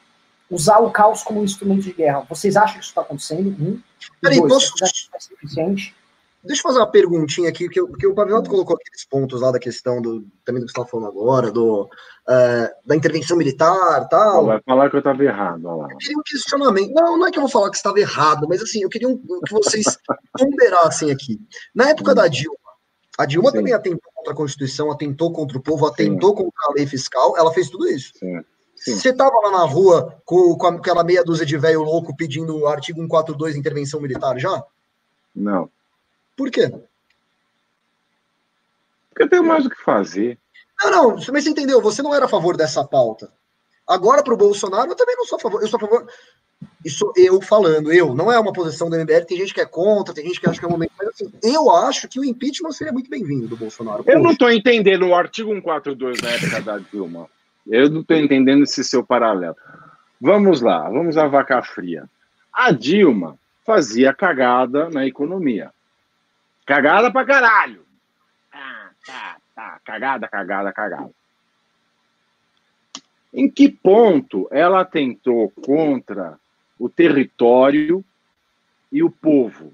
usar 0.50 0.78
o 0.78 0.90
caos 0.90 1.22
como 1.22 1.40
um 1.40 1.44
instrumento 1.44 1.82
de 1.82 1.92
guerra. 1.92 2.26
Vocês 2.28 2.56
acham 2.56 2.74
que 2.74 2.80
isso 2.80 2.90
está 2.90 3.00
acontecendo? 3.00 3.50
Um. 3.60 3.80
Peraí, 4.20 4.38
dois, 4.40 4.70
posso... 4.70 4.74
Suficiente? 5.18 5.94
Deixa 6.42 6.60
eu 6.60 6.62
fazer 6.62 6.78
uma 6.78 6.90
perguntinha 6.90 7.50
aqui, 7.50 7.64
porque, 7.64 7.82
porque 7.82 8.06
o 8.06 8.14
Pavinato 8.14 8.48
hum. 8.48 8.52
colocou 8.52 8.74
aqueles 8.74 9.04
pontos 9.04 9.42
lá 9.42 9.50
da 9.50 9.58
questão 9.58 10.00
do 10.00 10.26
também 10.44 10.60
do 10.60 10.66
que 10.66 10.72
você 10.72 10.80
estava 10.80 10.88
falando 10.88 11.08
agora, 11.08 11.52
do, 11.52 11.82
uh, 11.82 12.68
da 12.84 12.96
intervenção 12.96 13.36
militar 13.36 14.08
tal. 14.08 14.46
Vai 14.46 14.60
falar 14.62 14.88
que 14.88 14.96
eu 14.96 15.00
estava 15.00 15.22
errado. 15.22 15.66
Olha 15.66 15.82
lá. 15.82 15.88
Eu 15.90 15.98
queria 15.98 16.18
um 16.18 16.22
questionamento. 16.22 16.92
Não, 16.94 17.18
não 17.18 17.26
é 17.26 17.30
que 17.30 17.38
eu 17.38 17.42
vou 17.42 17.50
falar 17.50 17.70
que 17.70 17.76
estava 17.76 18.00
errado, 18.00 18.46
mas 18.48 18.62
assim, 18.62 18.82
eu 18.82 18.88
queria 18.88 19.08
um, 19.08 19.18
que 19.18 19.52
vocês 19.52 19.84
ponderassem 20.38 21.10
aqui. 21.10 21.38
Na 21.74 21.90
época 21.90 22.14
da 22.14 22.26
Dilma, 22.26 22.56
a 23.18 23.26
Dilma 23.26 23.50
Sim. 23.50 23.58
também 23.58 23.72
atentou 23.74 24.10
contra 24.14 24.32
a 24.32 24.36
Constituição, 24.36 24.90
atentou 24.90 25.30
contra 25.32 25.58
o 25.58 25.62
povo, 25.62 25.86
atentou 25.86 26.30
Sim. 26.30 26.36
contra 26.36 26.66
a 26.68 26.72
lei 26.74 26.86
fiscal, 26.86 27.36
ela 27.36 27.52
fez 27.52 27.68
tudo 27.68 27.86
isso. 27.86 28.12
Sim. 28.18 28.40
Sim. 28.80 28.96
Você 28.96 29.10
estava 29.10 29.34
lá 29.44 29.50
na 29.50 29.64
rua 29.66 30.22
com, 30.24 30.56
com 30.56 30.66
aquela 30.68 31.04
meia 31.04 31.22
dúzia 31.22 31.44
de 31.44 31.58
velho 31.58 31.82
louco 31.82 32.16
pedindo 32.16 32.56
o 32.56 32.66
artigo 32.66 32.98
142 32.98 33.54
intervenção 33.54 34.00
militar 34.00 34.38
já? 34.38 34.64
Não. 35.36 35.68
Por 36.40 36.50
quê? 36.50 36.72
Porque 39.10 39.24
eu 39.24 39.28
tenho 39.28 39.44
mais 39.44 39.66
o 39.66 39.68
que 39.68 39.76
fazer. 39.76 40.38
Não, 40.82 40.90
não, 40.90 41.16
mas 41.16 41.44
você 41.44 41.50
entendeu? 41.50 41.82
Você 41.82 42.00
não 42.00 42.14
era 42.14 42.24
a 42.24 42.28
favor 42.28 42.56
dessa 42.56 42.82
pauta. 42.82 43.30
Agora, 43.86 44.22
para 44.22 44.32
o 44.32 44.38
Bolsonaro, 44.38 44.90
eu 44.90 44.96
também 44.96 45.16
não 45.16 45.26
sou 45.26 45.36
a 45.36 45.38
favor. 45.38 45.60
Eu 45.60 45.68
sou 45.68 45.76
a 45.76 45.80
favor. 45.80 46.06
Isso 46.82 47.12
eu 47.14 47.42
falando, 47.42 47.92
eu. 47.92 48.14
Não 48.14 48.32
é 48.32 48.38
uma 48.38 48.54
posição 48.54 48.88
do 48.88 48.96
MBL. 48.96 49.26
Tem 49.28 49.36
gente 49.36 49.52
que 49.52 49.60
é 49.60 49.66
contra, 49.66 50.14
tem 50.14 50.24
gente 50.24 50.40
que 50.40 50.48
acha 50.48 50.58
que 50.58 50.64
é 50.64 50.68
um 50.68 50.72
momento. 50.72 50.92
Mas 50.98 51.08
assim, 51.08 51.30
eu 51.42 51.70
acho 51.70 52.08
que 52.08 52.18
o 52.18 52.24
impeachment 52.24 52.72
seria 52.72 52.92
muito 52.92 53.10
bem-vindo 53.10 53.46
do 53.46 53.58
Bolsonaro. 53.58 54.02
Eu 54.06 54.18
não 54.18 54.30
estou 54.30 54.50
entendendo 54.50 55.08
o 55.08 55.14
artigo 55.14 55.50
142 55.50 56.22
na 56.22 56.30
época 56.30 56.62
da 56.62 56.78
Dilma. 56.78 57.28
Eu 57.66 57.90
não 57.90 58.00
estou 58.00 58.16
entendendo 58.16 58.62
esse 58.62 58.82
seu 58.82 59.04
paralelo. 59.04 59.56
Vamos 60.18 60.62
lá, 60.62 60.88
vamos 60.88 61.18
à 61.18 61.26
vaca 61.26 61.62
fria. 61.62 62.08
A 62.50 62.72
Dilma 62.72 63.38
fazia 63.66 64.14
cagada 64.14 64.88
na 64.88 65.06
economia. 65.06 65.70
Cagada 66.70 67.10
pra 67.10 67.24
caralho. 67.24 67.84
Tá, 68.48 68.90
tá, 69.04 69.36
tá. 69.56 69.80
Cagada, 69.84 70.28
cagada, 70.28 70.72
cagada. 70.72 71.10
Em 73.34 73.50
que 73.50 73.68
ponto 73.68 74.46
ela 74.52 74.84
tentou 74.84 75.50
contra 75.50 76.38
o 76.78 76.88
território 76.88 78.04
e 78.92 79.02
o 79.02 79.10
povo? 79.10 79.72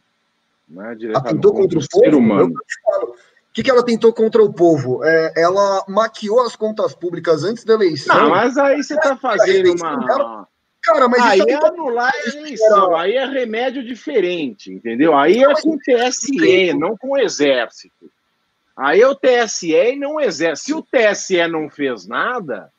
Né, 0.66 0.97
ela 1.03 1.22
tentou 1.22 1.53
contra 1.53 1.78
o, 1.78 1.82
o 1.82 1.84
ser 1.84 2.12
povo? 2.12 2.16
humano. 2.16 2.55
O 2.55 3.53
que, 3.53 3.62
que 3.62 3.70
ela 3.70 3.84
tentou 3.84 4.11
contra 4.14 4.42
o 4.42 4.51
povo? 4.51 5.05
É, 5.05 5.34
ela 5.36 5.84
maquiou 5.86 6.40
as 6.47 6.57
contas 6.57 6.94
públicas 6.94 7.44
antes 7.44 7.62
da 7.62 7.74
eleição. 7.74 8.16
Não, 8.16 8.30
mas 8.30 8.57
aí 8.57 8.82
você 8.82 8.94
está 8.94 9.14
fazendo 9.18 9.74
uma. 9.74 10.49
Cara, 10.87 11.09
mas 11.09 11.20
aí 11.20 11.41
é 11.41 11.66
anular 11.66 12.12
a 12.14 12.28
eleição, 12.28 12.95
aí 12.95 13.16
é 13.16 13.26
remédio 13.26 13.82
diferente, 13.84 14.72
entendeu? 14.72 15.18
Aí 15.18 15.43
é 15.43 15.53
com 15.61 15.70
o 15.70 15.78
TSE, 15.78 16.72
não 16.74 16.97
com 16.97 17.11
o 17.11 17.18
Exército. 17.18 18.09
Aí 18.76 19.01
é 19.01 19.09
o 19.09 19.14
TSE 19.14 19.74
e 19.74 19.97
não 19.97 20.14
o 20.14 20.20
Exército. 20.20 20.66
Se 20.66 20.74
o 20.74 20.82
TSE 20.82 21.49
não 21.49 21.68
fez 21.68 22.07
nada. 22.07 22.70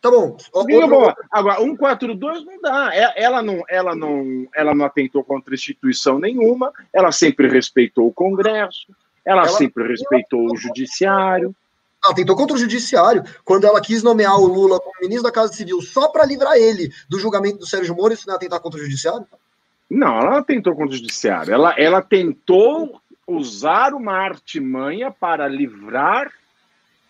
Tá 0.00 0.10
bom. 0.10 0.36
Outro... 0.52 1.14
Agora, 1.30 1.58
142 1.58 2.44
não 2.44 2.60
dá. 2.60 2.90
É, 2.92 3.22
ela 3.22 3.40
não, 3.40 3.62
ela, 3.68 3.94
não, 3.94 4.48
ela 4.54 4.74
não 4.74 4.84
atentou 4.84 5.22
contra 5.22 5.54
instituição 5.54 6.18
nenhuma, 6.18 6.72
ela 6.92 7.12
sempre 7.12 7.48
respeitou 7.48 8.08
o 8.08 8.12
Congresso, 8.12 8.86
ela, 9.24 9.42
ela 9.42 9.48
sempre 9.48 9.86
respeitou 9.86 10.40
ela... 10.40 10.52
o 10.54 10.56
Judiciário. 10.56 11.54
Ela 12.04 12.14
tentou 12.14 12.36
contra 12.36 12.56
o 12.56 12.58
judiciário 12.58 13.24
quando 13.44 13.66
ela 13.66 13.80
quis 13.80 14.02
nomear 14.02 14.38
o 14.38 14.46
Lula 14.46 14.78
como 14.78 14.94
ministro 15.00 15.24
da 15.24 15.32
Casa 15.32 15.52
Civil 15.52 15.80
só 15.82 16.08
para 16.08 16.24
livrar 16.24 16.56
ele 16.56 16.92
do 17.08 17.18
julgamento 17.18 17.58
do 17.58 17.66
Sérgio 17.66 17.94
Moro. 17.94 18.14
Isso 18.14 18.26
não 18.26 18.36
é 18.36 18.38
tentar 18.38 18.60
contra 18.60 18.78
o 18.78 18.82
judiciário? 18.82 19.26
Não, 19.90 20.18
ela 20.18 20.42
tentou 20.42 20.74
contra 20.74 20.94
o 20.94 20.98
judiciário. 20.98 21.52
Ela, 21.52 21.74
ela 21.76 22.02
tentou 22.02 23.00
usar 23.26 23.94
uma 23.94 24.12
artimanha 24.12 25.10
para 25.10 25.48
livrar 25.48 26.30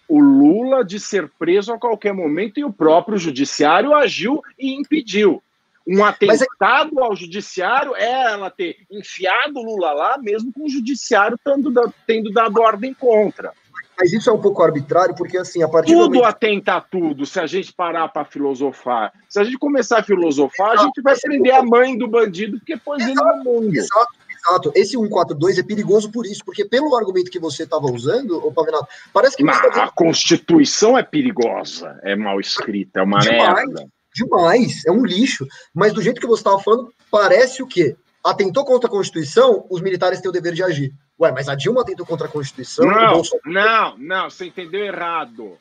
o 0.09 0.19
Lula 0.21 0.85
de 0.85 0.99
ser 0.99 1.31
preso 1.39 1.73
a 1.73 1.79
qualquer 1.79 2.15
momento 2.15 2.59
e 2.59 2.65
o 2.65 2.73
próprio 2.73 3.19
judiciário 3.19 3.95
agiu 3.95 4.43
e 4.59 4.75
impediu. 4.75 5.43
Um 5.87 6.05
é 6.05 6.09
atentado 6.09 6.99
é... 6.99 7.03
ao 7.03 7.15
judiciário 7.15 7.95
é 7.95 8.33
ela 8.33 8.51
ter 8.51 8.77
enfiado 8.91 9.59
o 9.59 9.63
Lula 9.63 9.93
lá, 9.93 10.19
mesmo 10.19 10.53
com 10.53 10.65
o 10.65 10.69
judiciário 10.69 11.39
tendo, 11.45 11.73
tendo 12.07 12.31
dado 12.31 12.61
ordem 12.61 12.95
contra. 12.95 13.53
Mas 13.99 14.13
isso 14.13 14.31
é 14.31 14.33
um 14.33 14.41
pouco 14.41 14.63
arbitrário, 14.63 15.15
porque 15.17 15.37
assim, 15.37 15.61
a 15.61 15.69
partir 15.69 15.93
Tudo 15.93 16.15
momento... 16.15 16.25
atenta 16.25 16.75
a 16.75 16.81
tudo, 16.81 17.27
se 17.27 17.41
a 17.41 17.47
gente 17.47 17.73
parar 17.73 18.07
para 18.09 18.25
filosofar. 18.25 19.13
Se 19.29 19.41
a 19.41 19.45
gente 19.45 19.59
começar 19.59 19.99
a 19.99 20.03
filosofar, 20.05 20.75
exato, 20.75 20.81
a 20.81 20.85
gente 20.85 21.03
vai 21.03 21.17
prender 21.19 21.53
a 21.53 21.63
mãe 21.65 21.99
do 21.99 22.07
bandido 22.07 22.59
porque 22.59 22.77
pôs 22.77 23.03
ele 23.03 23.15
no 23.15 23.43
mundo. 23.43 23.75
Exato, 23.75 24.13
exato. 24.31 24.73
Esse 24.77 24.93
142 24.93 25.59
é 25.59 25.63
perigoso 25.65 26.13
por 26.13 26.27
isso, 26.27 26.45
porque 26.45 26.65
pelo 26.65 26.95
argumento 26.97 27.29
que 27.29 27.41
você 27.41 27.65
estava 27.65 27.87
usando, 27.87 28.39
o 28.47 28.53
Pavinato, 28.53 28.87
parece 29.13 29.37
que. 29.37 29.43
Mas 29.43 29.61
tá 29.61 29.85
a 29.85 29.91
Constituição 29.91 30.97
é 30.97 31.03
perigosa, 31.03 31.99
é 32.05 32.15
mal 32.15 32.39
escrita, 32.39 33.01
é 33.01 33.03
uma 33.03 33.19
demais, 33.19 33.67
merda. 33.67 33.89
Demais, 34.15 34.87
é 34.87 34.93
um 34.93 35.05
lixo. 35.05 35.45
Mas 35.75 35.93
do 35.93 36.01
jeito 36.01 36.21
que 36.21 36.27
você 36.27 36.41
estava 36.41 36.61
falando, 36.61 36.89
parece 37.11 37.65
o 37.65 37.67
quê? 37.67 37.97
Atentou 38.25 38.65
contra 38.65 38.89
a 38.89 38.91
Constituição, 38.91 39.67
os 39.69 39.81
militares 39.81 40.21
têm 40.21 40.29
o 40.29 40.33
dever 40.33 40.53
de 40.53 40.63
agir. 40.63 40.93
Ué, 41.21 41.33
mas 41.33 41.49
a 41.49 41.55
Dilma 41.55 41.85
tentou 41.85 42.07
contra 42.07 42.29
a 42.29 42.31
Constituição? 42.31 42.87
Não, 42.87 43.23
não, 43.45 43.99
não, 43.99 44.31
você 44.31 44.47
entendeu 44.47 44.85
errado. 44.85 45.59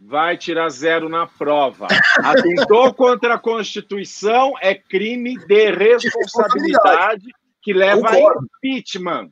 Vai 0.00 0.36
tirar 0.36 0.68
zero 0.70 1.08
na 1.08 1.26
prova. 1.26 1.86
Atentou 2.24 2.92
contra 2.94 3.34
a 3.34 3.38
Constituição 3.38 4.54
é 4.60 4.74
crime 4.74 5.36
de 5.46 5.70
responsabilidade 5.70 7.26
que 7.62 7.72
leva 7.72 8.08
Concordo. 8.08 8.40
a 8.40 8.68
impeachment. 8.68 9.30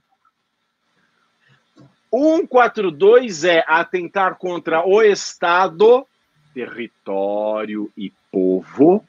142 2.11 3.45
é 3.45 3.65
atentar 3.67 4.37
contra 4.37 4.87
o 4.87 5.03
Estado, 5.03 6.07
território 6.55 7.91
e 7.97 8.13
povo. 8.31 9.05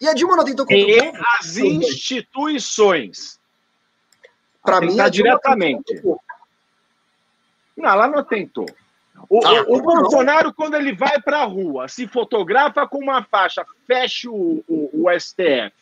E 0.00 0.08
a 0.08 0.14
Dilma 0.14 0.36
não 0.36 0.44
tentou 0.44 0.66
contra 0.66 0.78
e 0.78 1.12
as 1.40 1.56
instituições. 1.56 3.35
Para 4.66 4.80
mim, 4.80 5.00
é 5.00 5.08
diretamente. 5.08 6.02
Não, 7.76 7.90
ela 7.90 8.08
não 8.08 8.24
tentou. 8.24 8.66
O, 9.28 9.40
ah, 9.44 9.64
o, 9.66 9.76
o 9.76 9.82
Bolsonaro, 9.82 10.52
quando 10.52 10.74
ele 10.74 10.94
vai 10.94 11.20
para 11.20 11.38
a 11.38 11.44
rua, 11.44 11.88
se 11.88 12.06
fotografa 12.06 12.86
com 12.86 12.98
uma 12.98 13.22
faixa, 13.24 13.64
feche 13.86 14.28
o, 14.28 14.62
o, 14.68 14.90
o, 14.92 15.20
STF, 15.20 15.72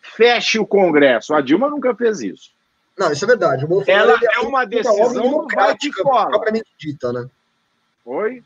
feche 0.00 0.58
o 0.58 0.66
Congresso. 0.66 1.34
A 1.34 1.40
Dilma 1.40 1.68
nunca 1.68 1.94
fez 1.94 2.20
isso. 2.20 2.50
Não, 2.96 3.12
isso 3.12 3.24
é 3.24 3.28
verdade. 3.28 3.66
ela 3.86 4.12
é, 4.14 4.38
é 4.38 4.40
uma 4.40 4.64
decisão 4.64 5.46
prática, 5.46 6.02
propriamente 6.02 6.70
dita, 6.78 7.12
né? 7.12 7.28
Oi? 8.04 8.42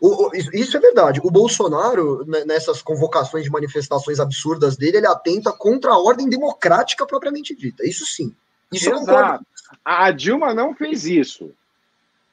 O, 0.00 0.30
isso 0.34 0.76
é 0.78 0.80
verdade. 0.80 1.20
O 1.22 1.30
Bolsonaro, 1.30 2.24
né, 2.26 2.44
nessas 2.46 2.80
convocações 2.80 3.44
de 3.44 3.50
manifestações 3.50 4.18
absurdas 4.18 4.76
dele, 4.76 4.98
ele 4.98 5.06
atenta 5.06 5.52
contra 5.52 5.92
a 5.92 5.98
ordem 5.98 6.28
democrática 6.28 7.04
propriamente 7.04 7.54
dita. 7.54 7.86
Isso 7.86 8.06
sim. 8.06 8.34
Isso 8.72 8.90
Exato. 8.90 9.44
A 9.84 10.10
Dilma 10.10 10.54
não 10.54 10.74
fez 10.74 11.04
isso. 11.04 11.52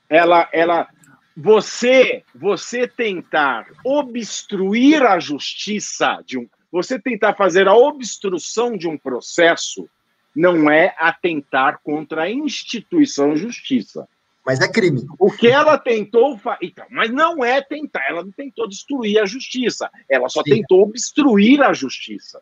Ela, 0.09 0.49
ela, 0.51 0.87
você, 1.35 2.23
você 2.33 2.87
tentar 2.87 3.67
obstruir 3.83 5.03
a 5.03 5.19
justiça 5.19 6.21
de 6.25 6.37
um, 6.37 6.47
você 6.71 6.99
tentar 6.99 7.35
fazer 7.35 7.67
a 7.67 7.75
obstrução 7.75 8.75
de 8.77 8.87
um 8.87 8.97
processo 8.97 9.89
não 10.35 10.69
é 10.69 10.95
atentar 10.97 11.79
contra 11.83 12.23
a 12.23 12.31
instituição 12.31 13.35
justiça. 13.35 14.07
Mas 14.45 14.61
é 14.61 14.67
crime. 14.67 15.05
O 15.19 15.29
que 15.29 15.47
ela 15.47 15.77
tentou. 15.77 16.37
Fa... 16.37 16.57
Então, 16.61 16.85
mas 16.89 17.11
não 17.11 17.43
é 17.43 17.61
tentar, 17.61 18.05
ela 18.07 18.23
não 18.23 18.31
tentou 18.31 18.67
destruir 18.67 19.19
a 19.19 19.25
justiça, 19.25 19.89
ela 20.09 20.29
só 20.29 20.41
Sim. 20.41 20.51
tentou 20.51 20.83
obstruir 20.83 21.61
a 21.61 21.73
justiça. 21.73 22.41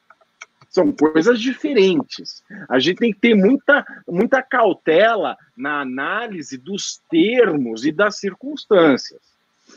São 0.76 0.92
coisas 0.92 1.40
diferentes. 1.40 2.44
A 2.68 2.80
gente 2.80 2.98
tem 2.98 3.14
que 3.14 3.20
ter 3.22 3.34
muita, 3.34 3.86
muita 4.06 4.44
cautela 4.44 5.38
na 5.56 5.80
análise 5.80 6.58
dos 6.58 7.00
termos 7.10 7.86
e 7.86 7.94
das 7.94 8.20
circunstâncias. 8.20 9.22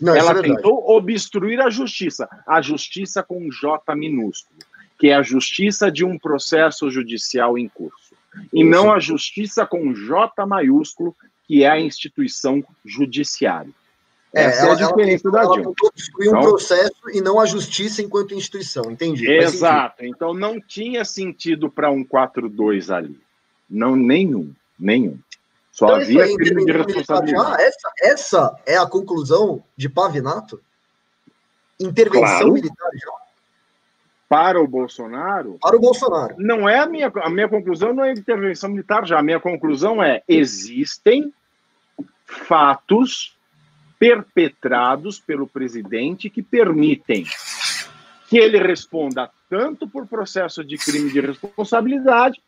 Não, 0.00 0.16
ela 0.16 0.32
é 0.32 0.42
tentou 0.42 0.90
obstruir 0.90 1.60
a 1.60 1.70
justiça, 1.70 2.28
a 2.44 2.60
justiça 2.60 3.22
com 3.22 3.48
J 3.48 3.94
minúsculo, 3.94 4.58
que 4.98 5.10
é 5.10 5.14
a 5.14 5.22
justiça 5.22 5.88
de 5.88 6.04
um 6.04 6.18
processo 6.18 6.90
judicial 6.90 7.56
em 7.56 7.68
curso, 7.68 8.16
e 8.52 8.64
não 8.64 8.92
a 8.92 8.98
justiça 8.98 9.64
com 9.64 9.94
J 9.94 10.44
maiúsculo, 10.46 11.14
que 11.46 11.62
é 11.62 11.70
a 11.70 11.78
instituição 11.78 12.60
judiciária. 12.84 13.70
É, 14.34 14.44
Essa 14.44 14.62
ela, 14.62 14.70
é 14.70 14.72
a 14.72 14.86
diferença 14.88 15.28
ela, 15.28 15.38
da 15.38 15.52
Dilma. 15.52 15.62
Ela 15.62 15.74
então, 16.20 16.38
um 16.38 16.42
processo 16.42 17.10
e 17.12 17.20
não 17.20 17.40
a 17.40 17.46
justiça 17.46 18.02
enquanto 18.02 18.34
instituição, 18.34 18.90
entendi. 18.90 19.30
Exato. 19.30 20.04
Então 20.04 20.34
não 20.34 20.60
tinha 20.60 21.04
sentido 21.04 21.70
para 21.70 21.90
um 21.90 22.04
4-2 22.04 22.94
ali. 22.94 23.18
Não, 23.68 23.96
nenhum. 23.96 24.52
Nenhum. 24.78 25.18
Só 25.72 25.86
então, 25.86 25.96
havia 26.00 26.24
aí, 26.24 26.36
crime 26.36 26.64
de 26.64 26.72
responsabilidade. 26.72 27.54
Ah, 27.54 27.56
essa, 27.60 27.92
essa 28.02 28.60
é 28.66 28.76
a 28.76 28.86
conclusão 28.86 29.62
de 29.76 29.88
Pavinato? 29.88 30.60
Intervenção 31.80 32.38
claro. 32.38 32.52
militar 32.52 32.90
já? 32.94 33.12
Para 34.28 34.60
o 34.60 34.68
Bolsonaro? 34.68 35.56
Para 35.60 35.76
o 35.76 35.80
Bolsonaro. 35.80 36.34
Não 36.36 36.68
é 36.68 36.80
a 36.80 36.86
minha, 36.86 37.10
a 37.22 37.30
minha 37.30 37.48
conclusão, 37.48 37.94
não 37.94 38.04
é 38.04 38.12
intervenção 38.12 38.68
militar 38.68 39.06
já. 39.06 39.18
A 39.18 39.22
minha 39.22 39.40
conclusão 39.40 40.02
é: 40.02 40.22
existem 40.28 41.32
fatos 42.26 43.37
perpetrados 43.98 45.18
pelo 45.18 45.46
presidente 45.46 46.30
que 46.30 46.42
permitem 46.42 47.24
que 48.28 48.38
ele 48.38 48.58
responda 48.58 49.30
tanto 49.48 49.88
por 49.88 50.06
processo 50.06 50.62
de 50.62 50.76
crime 50.76 51.10
de 51.10 51.20
responsabilidade 51.20 52.40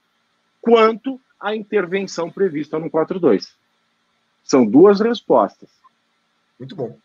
quanto 0.61 1.19
a 1.41 1.57
intervenção 1.57 2.31
prevista 2.31 2.79
no 2.79 2.91
42. 2.91 3.55
São 4.45 4.65
duas 4.67 5.01
respostas. 5.01 5.71
Muito 6.59 6.77
bom. 6.77 6.97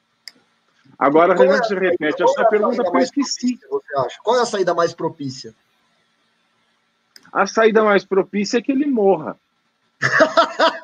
Agora 1.00 1.34
a 1.34 1.38
gente 1.38 1.68
se 1.68 1.76
repete 1.76 2.22
essa 2.22 2.42
é 2.42 2.46
pergunta 2.46 2.84
porque 2.84 2.98
eu 2.98 3.02
esqueci. 3.02 3.60
Você 3.70 3.98
acha? 3.98 4.18
Qual 4.24 4.38
é 4.38 4.42
a 4.42 4.46
saída 4.46 4.74
mais 4.74 4.94
propícia? 4.94 5.54
A 7.32 7.48
saída 7.48 7.84
mais 7.84 8.06
propícia 8.06 8.58
é 8.60 8.62
que 8.62 8.72
ele 8.72 8.86
morra. 8.86 9.38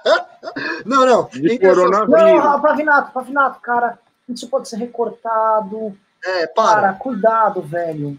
não, 0.85 1.05
não. 1.05 1.29
De 1.29 1.59
coronavírus. 1.59 2.43
Não, 2.43 2.61
Pavinato, 2.61 3.11
Pavinato, 3.11 3.59
cara, 3.61 3.99
isso 4.27 4.47
pode 4.49 4.69
ser 4.69 4.77
recortado. 4.77 5.97
É, 6.23 6.47
para. 6.47 6.81
Cara, 6.81 6.93
cuidado, 6.93 7.61
velho. 7.61 8.17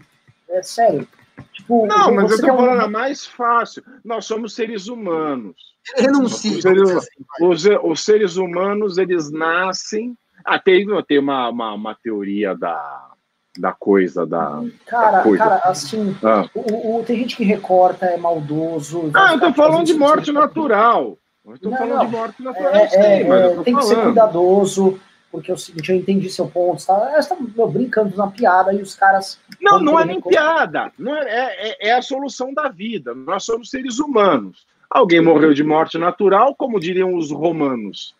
É 0.49 0.61
sério. 0.61 1.07
Tipo, 1.51 1.85
não, 1.87 2.13
mas 2.13 2.31
eu 2.31 2.41
tô 2.41 2.47
falando 2.47 2.79
um... 2.79 2.85
a 2.85 2.87
mais 2.87 3.25
fácil. 3.25 3.83
Nós 4.03 4.25
somos 4.25 4.53
seres 4.53 4.87
humanos. 4.87 5.55
Renuncia. 5.95 6.51
Os 6.51 6.61
seres, 6.61 7.07
os, 7.41 7.65
os 7.83 8.05
seres 8.05 8.35
humanos, 8.37 8.97
eles 8.97 9.31
nascem. 9.31 10.15
Ah, 10.45 10.59
tem, 10.59 10.85
tem 11.07 11.19
uma, 11.19 11.49
uma, 11.49 11.73
uma 11.73 11.95
teoria 11.95 12.55
da, 12.55 13.11
da 13.57 13.71
coisa, 13.71 14.25
da. 14.25 14.63
Cara, 14.85 15.17
da 15.17 15.23
coisa. 15.23 15.43
cara 15.43 15.61
assim, 15.65 16.15
ah. 16.23 16.49
o, 16.53 16.97
o, 16.97 17.03
tem 17.03 17.17
gente 17.17 17.35
que 17.35 17.43
recorta, 17.43 18.05
é 18.05 18.17
maldoso. 18.17 19.11
Ah, 19.13 19.33
eu 19.33 19.39
tô 19.39 19.53
falando 19.53 19.85
de 19.85 19.93
morte 19.93 20.31
natural. 20.31 21.17
Eu 21.45 21.59
tô 21.59 21.69
não, 21.69 21.77
falando 21.77 21.95
não. 21.95 22.05
de 22.05 22.11
morte 22.11 22.43
natural. 22.43 22.75
É, 22.75 22.87
sim, 22.87 22.97
é, 22.97 23.21
é 23.21 23.23
tem 23.23 23.73
falando. 23.73 23.75
que 23.75 23.83
ser 23.83 24.01
cuidadoso 24.01 24.99
porque 25.33 25.49
é 25.49 25.53
o 25.55 25.57
seguinte, 25.57 25.89
eu 25.89 25.95
entendi 25.95 26.29
seu 26.29 26.47
ponto, 26.47 26.85
tá? 26.85 27.19
Você 27.19 27.29
tá 27.29 27.35
meu, 27.35 27.67
brincando 27.67 28.15
na 28.15 28.27
piada 28.27 28.71
e 28.71 28.83
os 28.83 28.93
caras. 28.93 29.39
Não, 29.59 29.79
não 29.79 29.99
é 29.99 30.05
nem 30.05 30.21
piada. 30.21 30.93
Não 30.95 31.17
é, 31.17 31.23
é, 31.25 31.87
é, 31.89 31.93
a 31.95 32.03
solução 32.03 32.53
da 32.53 32.69
vida. 32.69 33.15
Nós 33.15 33.43
somos 33.43 33.71
seres 33.71 33.97
humanos. 33.97 34.67
Alguém 34.87 35.21
morreu 35.21 35.51
de 35.51 35.63
morte 35.63 35.97
natural, 35.97 36.53
como 36.53 36.79
diriam 36.79 37.15
os 37.15 37.31
romanos. 37.31 38.15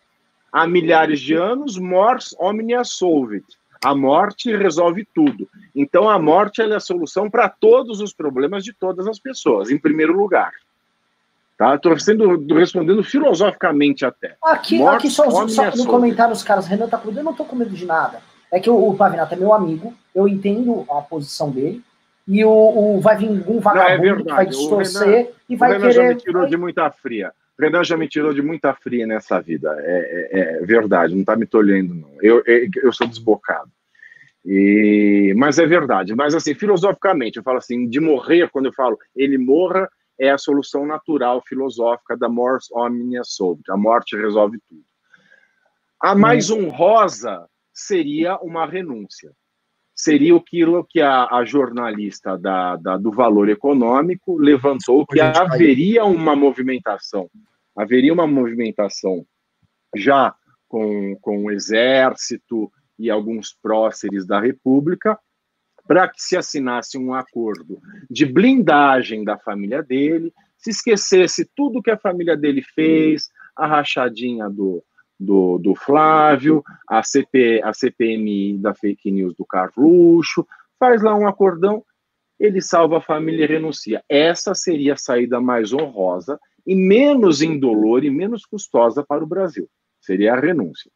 Há 0.50 0.66
milhares 0.66 1.20
de 1.20 1.34
anos, 1.34 1.78
mors 1.78 2.34
omnia 2.36 2.82
solvit. 2.82 3.46
A 3.84 3.94
morte 3.94 4.50
resolve 4.56 5.06
tudo. 5.14 5.48
Então, 5.72 6.10
a 6.10 6.18
morte 6.18 6.62
é 6.62 6.74
a 6.74 6.80
solução 6.80 7.30
para 7.30 7.48
todos 7.48 8.00
os 8.00 8.12
problemas 8.12 8.64
de 8.64 8.72
todas 8.72 9.06
as 9.06 9.20
pessoas, 9.20 9.70
em 9.70 9.78
primeiro 9.78 10.16
lugar. 10.16 10.52
Tá? 11.56 11.76
Estou 11.76 11.92
respondendo 11.92 13.02
filosoficamente 13.04 14.04
até. 14.04 14.36
Aqui, 14.42 14.82
aqui 14.82 15.08
só, 15.08 15.30
só 15.46 15.70
no 15.76 15.86
comentário 15.86 16.32
os 16.32 16.42
caras, 16.42 16.66
Renan 16.66 16.88
tá 16.88 16.98
cuidando, 16.98 17.18
eu 17.18 17.24
não 17.24 17.30
estou 17.32 17.46
com 17.46 17.54
medo 17.54 17.70
de 17.70 17.86
nada. 17.86 18.20
É 18.50 18.58
que 18.58 18.68
o, 18.68 18.88
o 18.88 18.96
Pavinato 18.96 19.34
é 19.34 19.36
meu 19.36 19.52
amigo, 19.52 19.94
eu 20.14 20.26
entendo 20.26 20.84
a 20.90 21.00
posição 21.00 21.50
dele, 21.50 21.82
e 22.26 22.44
o, 22.44 22.50
o 22.50 23.00
vai 23.00 23.16
vir 23.16 23.28
um 23.28 23.60
vagabundo 23.60 24.02
não, 24.02 24.14
é 24.14 24.16
que 24.16 24.32
vai 24.32 24.46
distorcer 24.46 25.06
Renan, 25.06 25.28
e 25.48 25.56
vai 25.56 25.70
o 25.70 25.72
Renan 25.74 25.88
querer... 25.88 25.94
já 25.94 26.14
me 26.14 26.20
tirou 26.20 26.46
de 26.46 26.56
muita 26.56 26.90
fria. 26.90 27.32
O 27.56 27.62
Renan 27.62 27.84
já 27.84 27.96
me 27.96 28.08
tirou 28.08 28.34
de 28.34 28.42
muita 28.42 28.74
fria 28.74 29.06
nessa 29.06 29.40
vida. 29.40 29.76
É, 29.78 30.30
é, 30.32 30.40
é 30.40 30.66
verdade, 30.66 31.14
não 31.14 31.20
está 31.20 31.36
me 31.36 31.46
tolhendo, 31.46 31.94
não. 31.94 32.10
Eu, 32.20 32.42
eu, 32.46 32.68
eu 32.82 32.92
sou 32.92 33.06
desbocado. 33.06 33.70
E, 34.44 35.32
mas 35.36 35.58
é 35.58 35.66
verdade. 35.66 36.14
Mas 36.14 36.34
assim, 36.34 36.52
filosoficamente, 36.52 37.36
eu 37.36 37.42
falo 37.42 37.58
assim, 37.58 37.88
de 37.88 38.00
morrer, 38.00 38.50
quando 38.50 38.66
eu 38.66 38.72
falo 38.72 38.98
ele 39.14 39.38
morra, 39.38 39.88
é 40.18 40.30
a 40.30 40.38
solução 40.38 40.86
natural 40.86 41.42
filosófica 41.46 42.16
da 42.16 42.28
mors 42.28 42.70
omnia 42.72 43.22
solvit, 43.24 43.70
a 43.70 43.76
morte 43.76 44.16
resolve 44.16 44.58
tudo. 44.68 44.84
A 46.00 46.14
mais 46.14 46.50
hum. 46.50 46.66
honrosa 46.66 47.48
seria 47.72 48.36
uma 48.38 48.66
renúncia. 48.66 49.32
Seria 49.96 50.36
aquilo 50.36 50.84
que 50.84 51.00
a, 51.00 51.26
a 51.26 51.44
jornalista 51.44 52.36
da, 52.36 52.76
da, 52.76 52.96
do 52.96 53.12
Valor 53.12 53.48
Econômico 53.48 54.36
levantou, 54.36 55.06
que 55.06 55.20
haveria 55.20 56.04
uma 56.04 56.34
movimentação, 56.34 57.30
haveria 57.76 58.12
uma 58.12 58.26
movimentação 58.26 59.24
já 59.96 60.34
com, 60.68 61.16
com 61.20 61.44
o 61.44 61.50
exército 61.50 62.70
e 62.98 63.08
alguns 63.08 63.56
próceres 63.62 64.26
da 64.26 64.40
República, 64.40 65.18
para 65.86 66.08
que 66.08 66.22
se 66.22 66.36
assinasse 66.36 66.96
um 66.96 67.14
acordo 67.14 67.78
de 68.10 68.24
blindagem 68.24 69.24
da 69.24 69.38
família 69.38 69.82
dele, 69.82 70.32
se 70.56 70.70
esquecesse 70.70 71.48
tudo 71.54 71.82
que 71.82 71.90
a 71.90 71.98
família 71.98 72.36
dele 72.36 72.62
fez, 72.62 73.28
a 73.54 73.66
rachadinha 73.66 74.48
do, 74.48 74.82
do, 75.20 75.58
do 75.58 75.74
Flávio, 75.74 76.64
a, 76.88 77.02
CP, 77.02 77.60
a 77.62 77.72
CPMI 77.72 78.58
da 78.58 78.74
fake 78.74 79.10
news 79.10 79.34
do 79.34 79.44
Carluxo, 79.44 80.46
faz 80.78 81.02
lá 81.02 81.14
um 81.14 81.28
acordão, 81.28 81.84
ele 82.40 82.60
salva 82.60 82.98
a 82.98 83.02
família 83.02 83.44
e 83.44 83.48
renuncia. 83.48 84.02
Essa 84.08 84.54
seria 84.54 84.94
a 84.94 84.98
saída 84.98 85.40
mais 85.40 85.72
honrosa 85.72 86.40
e 86.66 86.74
menos 86.74 87.42
indolor 87.42 88.04
e 88.04 88.10
menos 88.10 88.44
custosa 88.46 89.04
para 89.06 89.22
o 89.22 89.26
Brasil. 89.26 89.68
Seria 90.00 90.34
a 90.34 90.40
renúncia. 90.40 90.90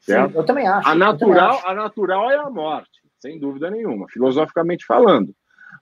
Certo? 0.00 0.32
Sim, 0.32 0.38
eu 0.38 0.44
também 0.44 0.66
acho. 0.66 0.88
A 0.88 0.94
natural, 0.94 1.60
a 1.64 1.74
natural 1.74 2.30
é 2.30 2.36
a 2.36 2.48
morte 2.48 3.07
sem 3.20 3.38
dúvida 3.38 3.70
nenhuma, 3.70 4.08
filosoficamente 4.08 4.84
falando. 4.84 5.34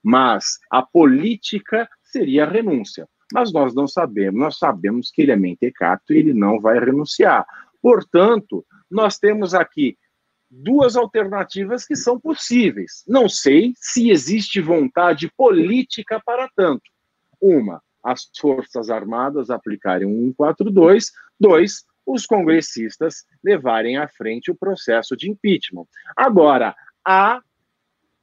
Mas 0.03 0.59
a 0.71 0.83
política 0.83 1.89
seria 2.03 2.45
a 2.45 2.49
renúncia. 2.49 3.09
Mas 3.33 3.53
nós 3.53 3.75
não 3.75 3.87
sabemos, 3.87 4.41
nós 4.41 4.59
sabemos 4.59 5.11
que 5.11 5.23
ele 5.23 5.33
é 5.33 5.37
mentecato 5.37 6.13
e 6.13 6.19
ele 6.19 6.33
não 6.33 6.61
vai 6.61 6.79
renunciar. 6.79 7.45
Portanto, 7.83 8.65
nós 8.91 9.19
temos 9.19 9.55
aqui 9.55 9.97
duas 10.49 10.97
alternativas 10.97 11.85
que 11.85 11.97
são 11.97 12.19
possíveis. 12.21 13.03
Não 13.07 13.29
sei 13.29 13.73
se 13.77 14.11
existe 14.11 14.61
vontade 14.61 15.31
política 15.37 16.21
para 16.25 16.49
tanto. 16.55 16.83
Uma, 17.41 17.83
as 18.03 18.31
Forças 18.39 18.89
Armadas 18.91 19.51
aplicarem 19.51 20.07
um 20.07 20.33
142. 20.37 21.11
Dois, 21.39 21.85
os 22.07 22.25
congressistas 22.25 23.25
levarem 23.45 23.97
à 23.97 24.09
frente 24.09 24.51
o 24.51 24.57
processo 24.57 25.17
de 25.17 25.29
impeachment. 25.29 25.87
Agora, 26.17 26.75
há 27.07 27.41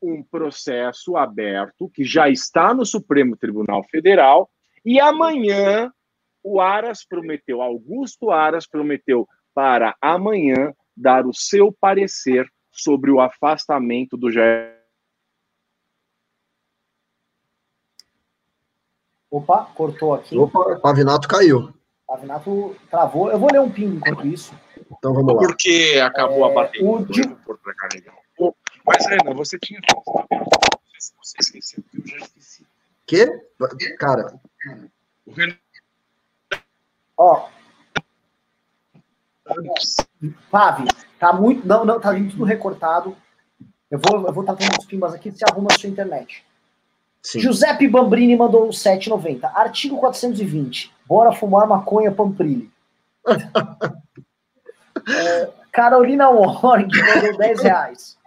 um 0.02 0.22
processo 0.22 1.16
aberto 1.16 1.90
que 1.90 2.04
já 2.04 2.30
está 2.30 2.74
no 2.74 2.86
Supremo 2.86 3.38
Tribunal 3.38 3.84
Federal 3.90 4.50
e 4.86 5.00
amanhã 5.00 5.90
o 6.44 6.60
Aras 6.60 7.06
prometeu, 7.06 7.62
Augusto 7.62 8.30
Aras 8.30 8.68
prometeu 8.68 9.26
para 9.54 9.96
amanhã 10.02 10.74
dar 10.96 11.26
o 11.26 11.34
seu 11.34 11.72
parecer 11.72 12.46
sobre 12.70 13.10
o 13.12 13.22
afastamento 13.22 14.18
do 14.18 14.30
Jair. 14.30 14.74
Opa, 19.32 19.66
cortou 19.74 20.14
aqui. 20.14 20.38
Opa, 20.38 20.80
Pavinato 20.80 21.28
caiu. 21.28 21.74
Pavinato 22.06 22.76
travou. 22.92 23.32
Eu 23.32 23.40
vou 23.40 23.50
ler 23.52 23.62
um 23.62 23.72
pingo 23.72 23.96
enquanto 23.96 24.28
isso. 24.28 24.54
Então 24.92 25.14
vamos 25.14 25.34
lá. 25.34 25.40
Porque 25.40 26.00
acabou 26.04 26.46
é, 26.46 26.52
a 26.52 26.54
bateria. 26.54 26.88
O 26.88 27.06
de... 27.06 27.28
para 27.28 27.74
carregar 27.76 28.14
um 28.14 28.36
pouco. 28.38 28.60
Mas, 28.86 29.06
Renan, 29.08 29.34
você 29.34 29.58
tinha 29.58 29.80
Você 31.22 31.38
esqueceu, 31.40 31.84
eu 31.94 32.08
já 32.08 32.18
esqueci. 32.18 32.66
Que? 33.06 33.28
Cara. 33.98 34.40
O 35.26 35.32
Renan. 35.32 35.58
Ó. 37.18 37.50
Pave, 40.50 40.86
tá 41.20 41.34
muito. 41.34 41.68
Não, 41.68 41.86
não, 41.86 42.00
tá 42.00 42.14
tudo 42.14 42.44
recortado. 42.44 43.16
Eu 43.92 44.00
vou, 44.00 44.26
eu 44.26 44.34
vou 44.34 44.44
tratando 44.44 44.80
os 44.80 44.86
pimbas 44.86 45.14
aqui, 45.14 45.32
você 45.32 45.46
arruma 45.48 45.70
a 45.72 45.78
sua 45.78 45.90
internet. 45.90 46.44
Sim. 47.22 47.40
Giuseppe 47.40 47.88
Bambrini 47.88 48.36
mandou 48.36 48.70
7,90. 48.70 49.46
Artigo 49.54 49.98
420. 49.98 50.94
Bora 51.06 51.32
fumar 51.32 51.68
maconha 51.68 52.12
Pamprilli. 52.12 52.72
é, 55.08 55.50
Carolina 55.72 56.30
Wong 56.30 56.88
mandou 57.00 57.38
10 57.38 57.62
reais. 57.62 58.18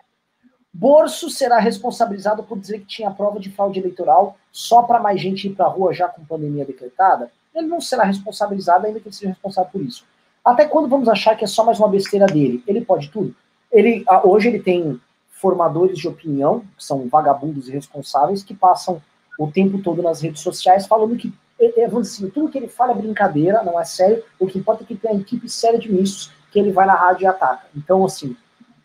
Borso 0.79 1.31
será 1.31 1.59
responsabilizado 1.59 2.43
por 2.43 2.59
dizer 2.59 2.81
que 2.81 2.87
tinha 2.87 3.11
prova 3.11 3.41
de 3.41 3.51
fraude 3.51 3.81
eleitoral 3.81 4.37
só 4.53 4.83
para 4.83 5.01
mais 5.01 5.19
gente 5.19 5.47
ir 5.47 5.55
para 5.55 5.65
a 5.65 5.71
rua 5.71 5.95
já 5.95 6.07
com 6.07 6.23
pandemia 6.23 6.67
decretada? 6.67 7.31
Ele 7.55 7.67
não 7.67 7.81
será 7.81 8.05
responsabilizado, 8.05 8.87
ainda 8.87 9.01
que 9.01 9.09
ele 9.09 9.15
seja 9.15 9.31
responsável 9.31 9.71
por 9.71 9.81
isso. 9.81 10.05
Até 10.45 10.67
quando 10.67 10.87
vamos 10.87 11.09
achar 11.09 11.35
que 11.35 11.45
é 11.45 11.47
só 11.47 11.65
mais 11.65 11.79
uma 11.79 11.89
besteira 11.89 12.27
dele? 12.27 12.63
Ele 12.67 12.85
pode 12.85 13.09
tudo. 13.09 13.35
Ele, 13.73 14.05
hoje 14.23 14.49
ele 14.49 14.59
tem 14.59 15.01
formadores 15.31 15.99
de 15.99 16.09
opinião, 16.09 16.61
que 16.77 16.85
são 16.85 17.09
vagabundos 17.09 17.71
irresponsáveis, 17.71 18.45
que 18.45 18.53
passam 18.53 19.01
o 19.39 19.51
tempo 19.51 19.79
todo 19.79 20.03
nas 20.03 20.21
redes 20.21 20.43
sociais 20.43 20.87
falando 20.87 21.17
que, 21.17 21.33
dizer, 21.59 22.31
tudo 22.33 22.51
que 22.51 22.59
ele 22.59 22.69
fala 22.69 22.93
é 22.93 22.97
brincadeira, 22.97 23.63
não 23.63 23.81
é 23.81 23.85
sério, 23.85 24.23
o 24.39 24.47
que 24.47 24.59
importa 24.59 24.85
é 24.85 24.87
que 24.87 24.95
tem 24.95 25.11
uma 25.11 25.21
equipe 25.23 25.49
séria 25.49 25.79
de 25.79 25.91
ministros 25.91 26.31
que 26.53 26.59
ele 26.59 26.71
vai 26.71 26.85
na 26.85 26.95
rádio 26.95 27.23
e 27.23 27.27
ataca. 27.27 27.67
Então, 27.75 28.05
assim, 28.05 28.37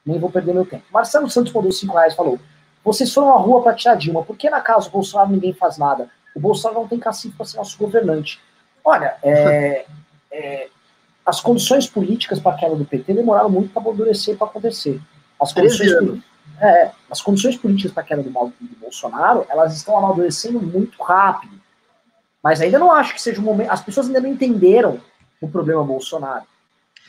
nem 0.05 0.19
vou 0.19 0.31
perder 0.31 0.53
meu 0.53 0.65
tempo. 0.65 0.83
Marcelo 0.91 1.29
Santos 1.29 1.53
mandou 1.53 1.71
5 1.71 1.93
reais 1.93 2.15
falou: 2.15 2.39
vocês 2.83 3.13
foram 3.13 3.33
à 3.33 3.37
rua 3.37 3.61
para 3.61 3.75
tirar 3.75 3.95
Dilma, 3.95 4.23
por 4.23 4.35
que 4.35 4.49
na 4.49 4.61
casa 4.61 4.87
do 4.87 4.91
Bolsonaro 4.91 5.31
ninguém 5.31 5.53
faz 5.53 5.77
nada? 5.77 6.09
O 6.35 6.39
Bolsonaro 6.39 6.81
não 6.81 6.87
tem 6.87 6.99
cacife 6.99 7.35
para 7.35 7.45
ser 7.45 7.57
nosso 7.57 7.77
governante. 7.77 8.41
Olha, 8.83 9.15
é, 9.21 9.85
é, 10.31 10.67
as 11.25 11.39
condições 11.39 11.87
políticas 11.87 12.39
para 12.39 12.53
a 12.53 12.57
queda 12.57 12.75
do 12.75 12.85
PT 12.85 13.13
demoraram 13.13 13.49
muito 13.49 13.71
para 13.71 13.81
amadurecer 13.81 14.37
para 14.37 14.47
acontecer. 14.47 14.99
As 15.39 15.53
condições, 15.53 16.23
é, 16.59 16.91
as 17.09 17.21
condições 17.21 17.57
políticas 17.57 17.91
para 17.91 18.03
a 18.03 18.05
queda 18.05 18.23
do, 18.23 18.29
do, 18.29 18.79
Bolsonaro, 18.79 19.45
elas 19.49 19.75
estão 19.75 19.97
amadurecendo 19.97 20.59
muito 20.61 21.01
rápido. 21.01 21.59
Mas 22.43 22.59
ainda 22.59 22.79
não 22.79 22.91
acho 22.91 23.13
que 23.13 23.21
seja 23.21 23.39
o 23.39 23.43
momento. 23.43 23.71
As 23.71 23.81
pessoas 23.81 24.07
ainda 24.07 24.21
não 24.21 24.29
entenderam 24.29 24.99
o 25.39 25.47
problema 25.47 25.83
Bolsonaro. 25.83 26.45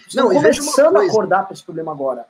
Estão 0.06 0.28
não, 0.28 0.34
começando 0.34 0.96
a 0.96 1.06
acordar 1.06 1.44
para 1.44 1.54
esse 1.54 1.62
problema 1.62 1.92
agora. 1.92 2.26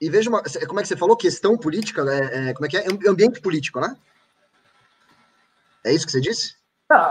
E 0.00 0.10
veja 0.10 0.28
uma. 0.28 0.42
Como 0.66 0.80
é 0.80 0.82
que 0.82 0.88
você 0.88 0.96
falou? 0.96 1.16
Questão 1.16 1.56
política, 1.56 2.04
né? 2.04 2.50
É, 2.50 2.52
como 2.54 2.66
é 2.66 2.68
que 2.68 2.76
é? 2.76 2.86
Ambiente 3.08 3.40
político, 3.40 3.80
né? 3.80 3.96
É 5.84 5.92
isso 5.92 6.06
que 6.06 6.12
você 6.12 6.20
disse? 6.20 6.54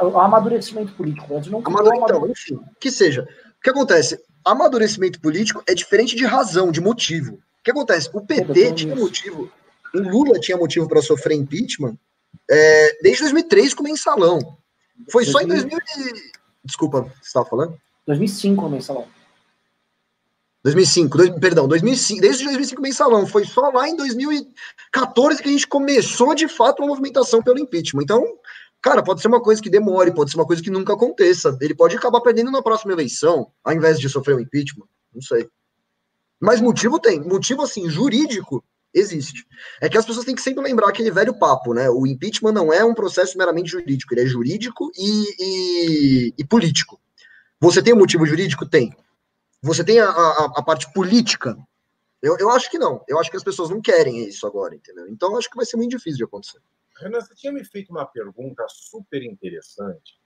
O 0.01 0.19
amadurecimento 0.19 0.93
político. 0.93 1.27
Não 1.49 1.61
Amadure... 1.65 1.97
Então, 1.97 2.27
enfim, 2.29 2.59
que 2.79 2.91
seja. 2.91 3.23
O 3.23 3.61
que 3.61 3.69
acontece? 3.69 4.19
Amadurecimento 4.45 5.19
político 5.19 5.63
é 5.67 5.73
diferente 5.73 6.15
de 6.15 6.25
razão, 6.25 6.71
de 6.71 6.81
motivo. 6.81 7.35
O 7.35 7.63
que 7.63 7.71
acontece? 7.71 8.09
O 8.13 8.21
PT 8.21 8.73
tinha 8.73 8.95
motivo, 8.95 9.51
o 9.93 9.99
Lula 9.99 10.39
tinha 10.39 10.57
motivo 10.57 10.87
para 10.87 11.01
sofrer 11.01 11.35
impeachment 11.35 11.97
é, 12.49 13.01
desde 13.01 13.21
2003 13.23 13.73
com 13.73 13.81
o 13.83 13.85
mensalão. 13.85 14.57
Foi 15.09 15.23
2000... 15.25 15.31
só 15.31 15.41
em 15.41 15.47
2000. 15.47 15.79
Desculpa, 16.63 17.01
você 17.01 17.27
estava 17.27 17.45
falando? 17.45 17.79
2005 18.05 18.65
o 18.65 18.69
mensalão. 18.69 19.07
2005, 20.63 21.17
dois, 21.17 21.29
perdão, 21.39 21.67
2005, 21.67 22.21
desde 22.21 22.45
2005 22.45 22.81
mensalão. 22.81 23.27
Foi 23.27 23.43
só 23.43 23.69
lá 23.69 23.87
em 23.87 23.97
2014 23.97 25.41
que 25.41 25.49
a 25.49 25.51
gente 25.51 25.67
começou 25.67 26.33
de 26.33 26.47
fato 26.47 26.79
uma 26.79 26.87
movimentação 26.87 27.43
pelo 27.43 27.59
impeachment. 27.59 28.03
Então, 28.03 28.23
cara, 28.81 29.03
pode 29.03 29.21
ser 29.21 29.27
uma 29.27 29.41
coisa 29.41 29.61
que 29.61 29.69
demore, 29.69 30.13
pode 30.13 30.31
ser 30.31 30.37
uma 30.37 30.45
coisa 30.45 30.63
que 30.63 30.69
nunca 30.69 30.93
aconteça. 30.93 31.57
Ele 31.59 31.75
pode 31.75 31.97
acabar 31.97 32.21
perdendo 32.21 32.49
na 32.49 32.61
próxima 32.61 32.93
eleição, 32.93 33.51
ao 33.63 33.73
invés 33.73 33.99
de 33.99 34.07
sofrer 34.07 34.35
o 34.35 34.37
um 34.37 34.41
impeachment. 34.41 34.87
Não 35.13 35.21
sei. 35.21 35.49
Mas 36.39 36.61
motivo 36.61 36.97
tem. 36.97 37.19
Motivo, 37.21 37.61
assim, 37.61 37.89
jurídico 37.89 38.63
existe. 38.93 39.45
É 39.81 39.89
que 39.89 39.97
as 39.97 40.05
pessoas 40.05 40.25
têm 40.25 40.35
que 40.35 40.41
sempre 40.41 40.63
lembrar 40.63 40.87
aquele 40.87 41.11
velho 41.11 41.33
papo, 41.33 41.73
né? 41.73 41.89
O 41.89 42.07
impeachment 42.07 42.53
não 42.53 42.71
é 42.71 42.85
um 42.85 42.93
processo 42.93 43.37
meramente 43.37 43.69
jurídico, 43.69 44.13
ele 44.13 44.21
é 44.21 44.25
jurídico 44.25 44.91
e, 44.95 45.23
e, 45.39 46.33
e 46.37 46.45
político. 46.45 46.99
Você 47.59 47.81
tem 47.81 47.93
um 47.93 47.97
motivo 47.97 48.25
jurídico? 48.25 48.65
Tem. 48.65 48.95
Você 49.63 49.81
tem 49.81 49.97
a, 49.97 50.09
a, 50.09 50.53
a, 50.57 50.61
parte 50.61 50.91
política? 50.91 51.57
Eu, 52.21 52.37
eu 52.37 52.49
acho 52.49 52.69
que 52.69 52.77
não. 52.77 53.01
Eu 53.07 53.17
acho 53.17 53.31
que 53.31 53.37
as 53.37 53.43
pessoas 53.43 53.69
não 53.69 53.81
querem 53.81 54.27
isso 54.27 54.45
agora, 54.45 54.75
entendeu? 54.75 55.07
Então 55.07 55.37
acho 55.37 55.49
que 55.49 55.55
vai 55.55 55.65
ser 55.65 55.77
muito 55.77 55.91
difícil 55.91 56.17
de 56.17 56.23
acontecer. 56.25 56.59
Renan, 56.97 57.21
você 57.21 57.33
tinha 57.33 57.51
me 57.51 57.63
feito 57.63 57.89
uma 57.89 58.05
pergunta 58.05 58.65
super 58.67 59.23
interessante. 59.23 60.19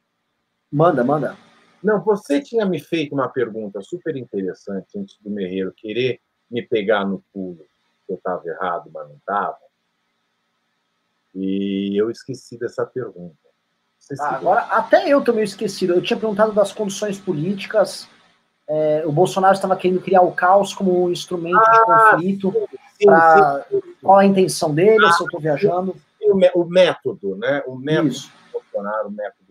Manda, 0.72 1.04
manda. 1.04 1.38
Não, 1.84 2.04
você 2.04 2.42
tinha 2.42 2.66
me 2.66 2.80
feito 2.80 3.14
uma 3.14 3.30
pergunta 3.30 3.80
super 3.82 4.16
interessante 4.16 4.98
antes 4.98 5.18
do 5.22 5.30
Merreiro 5.30 5.72
querer 5.72 6.20
me 6.50 6.64
pegar 6.64 7.06
no 7.06 7.24
pulo. 7.32 7.64
Eu 8.10 8.16
estava 8.16 8.42
errado, 8.48 8.90
mas 8.92 9.08
não 9.08 9.18
estava. 9.18 9.60
E 11.36 11.96
eu 11.96 12.10
esqueci 12.10 12.58
dessa 12.58 12.84
pergunta. 12.88 13.38
Ah, 14.20 14.36
agora, 14.36 14.62
até 14.62 15.08
eu 15.08 15.24
também 15.24 15.44
esquecido. 15.44 15.94
Eu 15.94 16.02
tinha 16.02 16.20
perguntado 16.20 16.54
das 16.54 16.72
condições 16.72 17.20
políticas. 17.20 18.10
É, 18.70 19.04
o 19.06 19.12
Bolsonaro 19.12 19.54
estava 19.54 19.78
querendo 19.78 20.02
criar 20.02 20.22
o 20.22 20.34
caos 20.34 20.74
como 20.74 21.06
um 21.06 21.12
instrumento 21.12 21.58
ah, 21.58 21.72
de 21.72 21.86
conflito. 21.86 22.54
Sim, 23.00 23.06
pra... 23.06 23.66
sim, 23.70 23.82
sim. 23.82 23.94
Qual 24.02 24.18
a 24.18 24.26
intenção 24.26 24.74
dele? 24.74 25.06
Ah, 25.06 25.12
se 25.12 25.22
eu 25.22 25.26
estou 25.26 25.40
viajando. 25.40 25.96
O, 26.56 26.66
método, 26.66 27.38
né? 27.38 27.64
O 27.66 27.76
método 27.78 28.10
Isso. 28.10 28.30
do 28.30 28.60
Bolsonaro, 28.60 29.08
o 29.08 29.12
método 29.12 29.48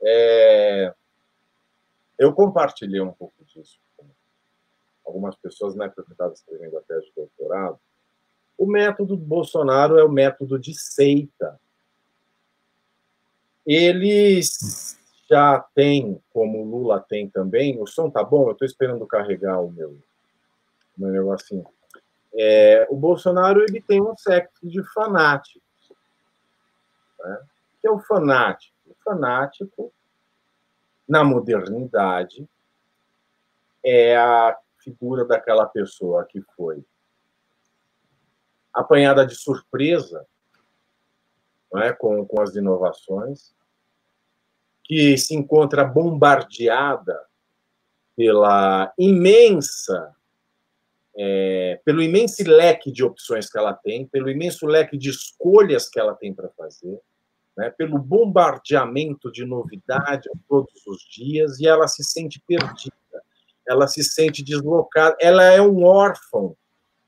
é, 0.00 0.94
eu 2.18 2.32
compartilhei 2.32 3.00
um 3.00 3.12
pouco 3.12 3.44
disso 3.44 3.80
com 3.96 4.06
algumas 5.04 5.34
pessoas 5.36 5.74
na 5.74 5.86
época 5.86 6.04
que 6.04 6.10
eu 6.10 6.14
estava 6.14 6.32
escrevendo 6.32 6.78
a 6.78 6.82
tese 6.82 7.06
de 7.06 7.12
doutorado. 7.16 7.78
O 8.56 8.66
método 8.66 9.16
do 9.16 9.24
Bolsonaro 9.24 9.98
é 9.98 10.04
o 10.04 10.10
método 10.10 10.58
de 10.58 10.74
seita. 10.78 11.60
Eles 13.64 14.97
já 15.28 15.60
têm, 15.74 16.20
como 16.32 16.62
o 16.62 16.64
Lula 16.64 17.00
tem 17.00 17.28
também, 17.28 17.80
o 17.80 17.86
som 17.86 18.10
tá 18.10 18.24
bom? 18.24 18.46
Eu 18.46 18.52
estou 18.52 18.66
esperando 18.66 19.06
carregar 19.06 19.60
o 19.60 19.70
meu, 19.70 19.98
meu 20.96 21.10
negocinho. 21.10 21.66
É, 22.34 22.86
o 22.90 22.96
Bolsonaro 22.96 23.62
ele 23.62 23.80
tem 23.80 24.00
um 24.00 24.16
sexo 24.16 24.66
de 24.66 24.82
fanáticos. 24.92 25.62
Né? 27.20 27.40
O 27.42 27.80
que 27.80 27.86
é 27.88 27.90
o 27.90 27.98
fanático? 27.98 28.78
fanático, 29.08 29.92
na 31.08 31.24
modernidade, 31.24 32.46
é 33.82 34.16
a 34.16 34.56
figura 34.78 35.24
daquela 35.24 35.66
pessoa 35.66 36.26
que 36.26 36.42
foi 36.54 36.84
apanhada 38.72 39.26
de 39.26 39.34
surpresa 39.34 40.26
não 41.72 41.80
é? 41.80 41.92
com, 41.92 42.24
com 42.26 42.40
as 42.40 42.54
inovações, 42.54 43.54
que 44.88 45.18
se 45.18 45.34
encontra 45.34 45.84
bombardeada 45.84 47.20
pela 48.16 48.92
imensa, 48.98 50.16
é, 51.14 51.78
pelo 51.84 52.02
imenso 52.02 52.42
leque 52.44 52.90
de 52.90 53.04
opções 53.04 53.50
que 53.50 53.58
ela 53.58 53.74
tem, 53.74 54.06
pelo 54.06 54.30
imenso 54.30 54.66
leque 54.66 54.96
de 54.96 55.10
escolhas 55.10 55.88
que 55.88 56.00
ela 56.00 56.14
tem 56.14 56.32
para 56.32 56.48
fazer, 56.48 56.98
né, 57.56 57.70
pelo 57.70 57.98
bombardeamento 57.98 59.30
de 59.30 59.44
novidade 59.44 60.28
todos 60.48 60.86
os 60.86 61.02
dias, 61.02 61.60
e 61.60 61.66
ela 61.66 61.86
se 61.86 62.02
sente 62.02 62.42
perdida, 62.46 62.94
ela 63.68 63.86
se 63.86 64.02
sente 64.02 64.42
deslocada, 64.42 65.16
ela 65.20 65.44
é 65.44 65.60
um 65.60 65.84
órfão 65.84 66.56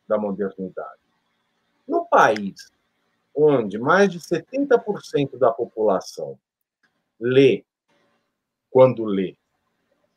da 0.06 0.18
modernidade. 0.18 1.00
No 1.88 2.04
país 2.04 2.70
onde 3.34 3.78
mais 3.78 4.10
de 4.10 4.18
70% 4.18 5.38
da 5.38 5.50
população 5.50 6.38
lê 7.18 7.64
quando 8.70 9.04
lê, 9.04 9.36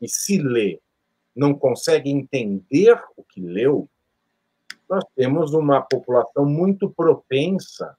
e 0.01 0.07
se 0.07 0.41
lê, 0.41 0.79
não 1.35 1.53
consegue 1.53 2.09
entender 2.09 3.01
o 3.17 3.23
que 3.23 3.41
leu, 3.41 3.89
nós 4.89 5.03
temos 5.15 5.53
uma 5.53 5.81
população 5.81 6.45
muito 6.45 6.89
propensa 6.89 7.97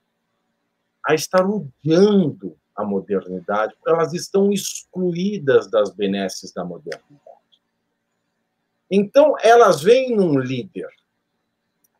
a 1.05 1.13
estar 1.13 1.45
odiando 1.45 2.57
a 2.75 2.83
modernidade, 2.83 3.75
elas 3.85 4.13
estão 4.13 4.51
excluídas 4.51 5.69
das 5.69 5.93
benesses 5.93 6.51
da 6.51 6.63
modernidade. 6.63 7.21
Então, 8.89 9.35
elas 9.41 9.81
veem 9.81 10.15
num 10.15 10.37
líder 10.37 10.89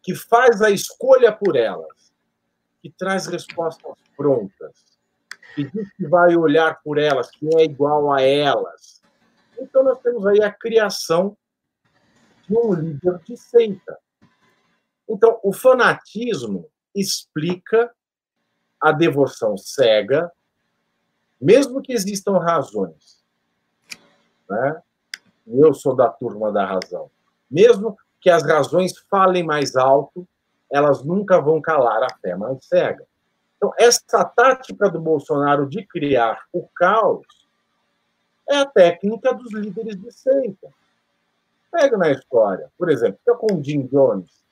que 0.04 0.14
faz 0.14 0.62
a 0.62 0.70
escolha 0.70 1.32
por 1.32 1.56
elas, 1.56 2.14
que 2.82 2.90
traz 2.92 3.26
respostas 3.26 3.96
prontas, 4.16 4.95
que 5.56 5.64
diz 5.64 5.92
que 5.94 6.06
vai 6.06 6.36
olhar 6.36 6.82
por 6.84 6.98
elas, 6.98 7.32
que 7.32 7.48
é 7.56 7.64
igual 7.64 8.12
a 8.12 8.22
elas, 8.22 9.02
Então, 9.58 9.84
nós 9.84 10.00
temos 10.00 10.28
aí 10.28 10.44
a 10.44 10.52
criação 10.52 11.38
de 12.46 12.58
um 12.58 12.74
líder 12.74 13.20
de 13.20 13.38
seita. 13.38 13.98
Então, 15.08 15.40
o 15.42 15.54
fanatismo 15.54 16.70
explica 16.94 17.90
a 18.82 18.92
devoção 18.92 19.58
cega, 19.58 20.30
mesmo 21.40 21.82
que 21.82 21.94
existam 21.94 22.38
razões. 22.38 23.24
Né? 24.50 24.82
Eu 25.48 25.74
sou 25.74 25.96
da 25.96 26.10
turma 26.10 26.52
da 26.52 26.66
razão. 26.66 27.10
Mesmo 27.50 27.98
que 28.20 28.30
as 28.30 28.44
razões 28.44 28.98
falem 29.10 29.44
mais 29.44 29.78
alto, 29.78 30.28
elas 30.70 31.02
nunca 31.02 31.40
vão 31.40 31.62
calar 31.62 32.04
a 32.04 32.14
fé 32.18 32.36
mais 32.36 32.66
cega. 32.66 33.06
Então, 33.66 33.74
essa 33.80 34.24
tática 34.24 34.88
do 34.92 35.00
Bolsonaro 35.00 35.68
de 35.68 35.84
criar 35.88 36.46
o 36.54 36.68
caos 36.76 37.26
é 38.48 38.58
a 38.58 38.66
técnica 38.66 39.34
dos 39.34 39.52
líderes 39.54 40.00
de 40.00 40.12
seita. 40.12 40.70
Pega 41.72 41.98
na 41.98 42.12
história, 42.12 42.70
por 42.78 42.92
exemplo, 42.92 43.18
fica 43.18 43.36
com 43.36 43.56
o 43.56 43.64
Jim 43.64 43.88
Jones, 43.88 44.44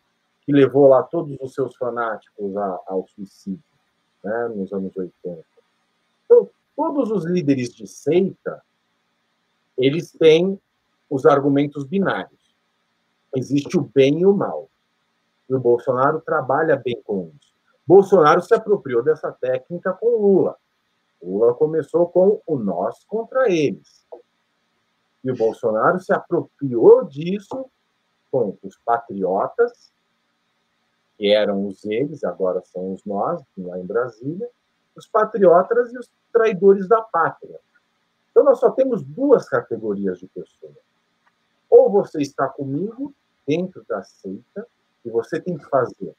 que 0.42 0.52
levou 0.52 0.88
lá 0.88 1.04
todos 1.04 1.38
os 1.40 1.54
seus 1.54 1.76
fanáticos 1.76 2.58
ao 2.58 3.08
suicídio, 3.08 3.64
né, 4.24 4.48
nos 4.56 4.74
anos 4.74 4.98
80. 4.98 5.46
Então, 6.26 6.50
todos 6.76 7.12
os 7.12 7.24
líderes 7.24 7.72
de 7.72 7.86
seita, 7.86 8.64
eles 9.78 10.12
têm 10.12 10.60
os 11.08 11.28
argumentos 11.28 11.86
binários. 11.86 12.42
Existe 13.36 13.78
o 13.78 13.82
bem 13.94 14.22
e 14.22 14.26
o 14.26 14.34
mal. 14.34 14.68
E 15.48 15.54
o 15.54 15.60
Bolsonaro 15.60 16.20
trabalha 16.20 16.76
bem 16.76 17.00
com 17.04 17.32
isso. 17.40 17.53
Bolsonaro 17.86 18.42
se 18.42 18.54
apropriou 18.54 19.04
dessa 19.04 19.32
técnica 19.32 19.94
com 19.94 20.18
Lula. 20.18 20.56
Lula 21.22 21.54
começou 21.54 22.08
com 22.08 22.42
o 22.46 22.58
nós 22.58 23.04
contra 23.06 23.50
eles. 23.50 24.06
E 25.24 25.32
o 25.32 25.36
Bolsonaro 25.36 26.00
se 26.00 26.14
apropriou 26.14 27.04
disso 27.06 27.66
com 28.32 28.58
os 28.64 28.78
patriotas, 28.80 29.92
que 31.18 31.32
eram 31.34 31.68
os 31.68 31.86
eles, 31.86 32.24
agora 32.24 32.62
são 32.66 32.94
os 32.94 33.04
nós, 33.06 33.42
lá 33.58 33.80
em 33.80 33.86
Brasília, 33.86 34.50
os 34.96 35.08
patriotas 35.08 35.94
e 35.94 35.98
os 35.98 36.10
traidores 36.32 36.88
da 36.88 37.02
pátria. 37.02 37.60
Então, 38.32 38.44
nós 38.44 38.60
só 38.60 38.72
temos 38.72 39.04
duas 39.04 39.48
categorias 39.48 40.20
de 40.20 40.28
pessoas. 40.28 40.74
Ou 41.70 41.90
você 41.90 42.22
está 42.22 42.48
comigo 42.48 43.14
dentro 43.46 43.86
da 43.88 44.04
seita, 44.04 44.68
e 45.06 45.10
você 45.10 45.40
tem 45.40 45.58
que 45.58 45.66
fazer 45.66 46.16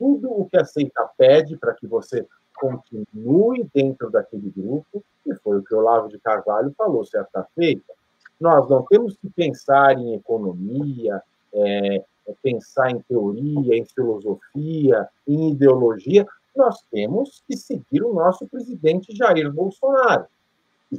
tudo 0.00 0.32
o 0.32 0.48
que 0.48 0.56
a 0.56 0.64
seita 0.64 1.06
pede 1.18 1.58
para 1.58 1.74
que 1.74 1.86
você 1.86 2.26
continue 2.56 3.68
dentro 3.74 4.10
daquele 4.10 4.50
grupo, 4.50 5.04
e 5.26 5.34
foi 5.36 5.58
o 5.58 5.62
que 5.62 5.74
o 5.74 5.78
Olavo 5.78 6.08
de 6.08 6.18
Carvalho 6.18 6.74
falou 6.76 7.04
certa 7.04 7.46
feita. 7.54 7.92
Nós 8.40 8.68
não 8.70 8.82
temos 8.84 9.14
que 9.18 9.28
pensar 9.28 9.98
em 9.98 10.14
economia, 10.14 11.22
é, 11.52 11.96
é 11.96 12.34
pensar 12.42 12.90
em 12.90 13.00
teoria, 13.00 13.76
em 13.76 13.84
filosofia, 13.84 15.06
em 15.28 15.50
ideologia, 15.50 16.26
nós 16.56 16.82
temos 16.90 17.42
que 17.46 17.56
seguir 17.56 18.02
o 18.02 18.14
nosso 18.14 18.46
presidente 18.48 19.14
Jair 19.14 19.52
Bolsonaro. 19.52 20.24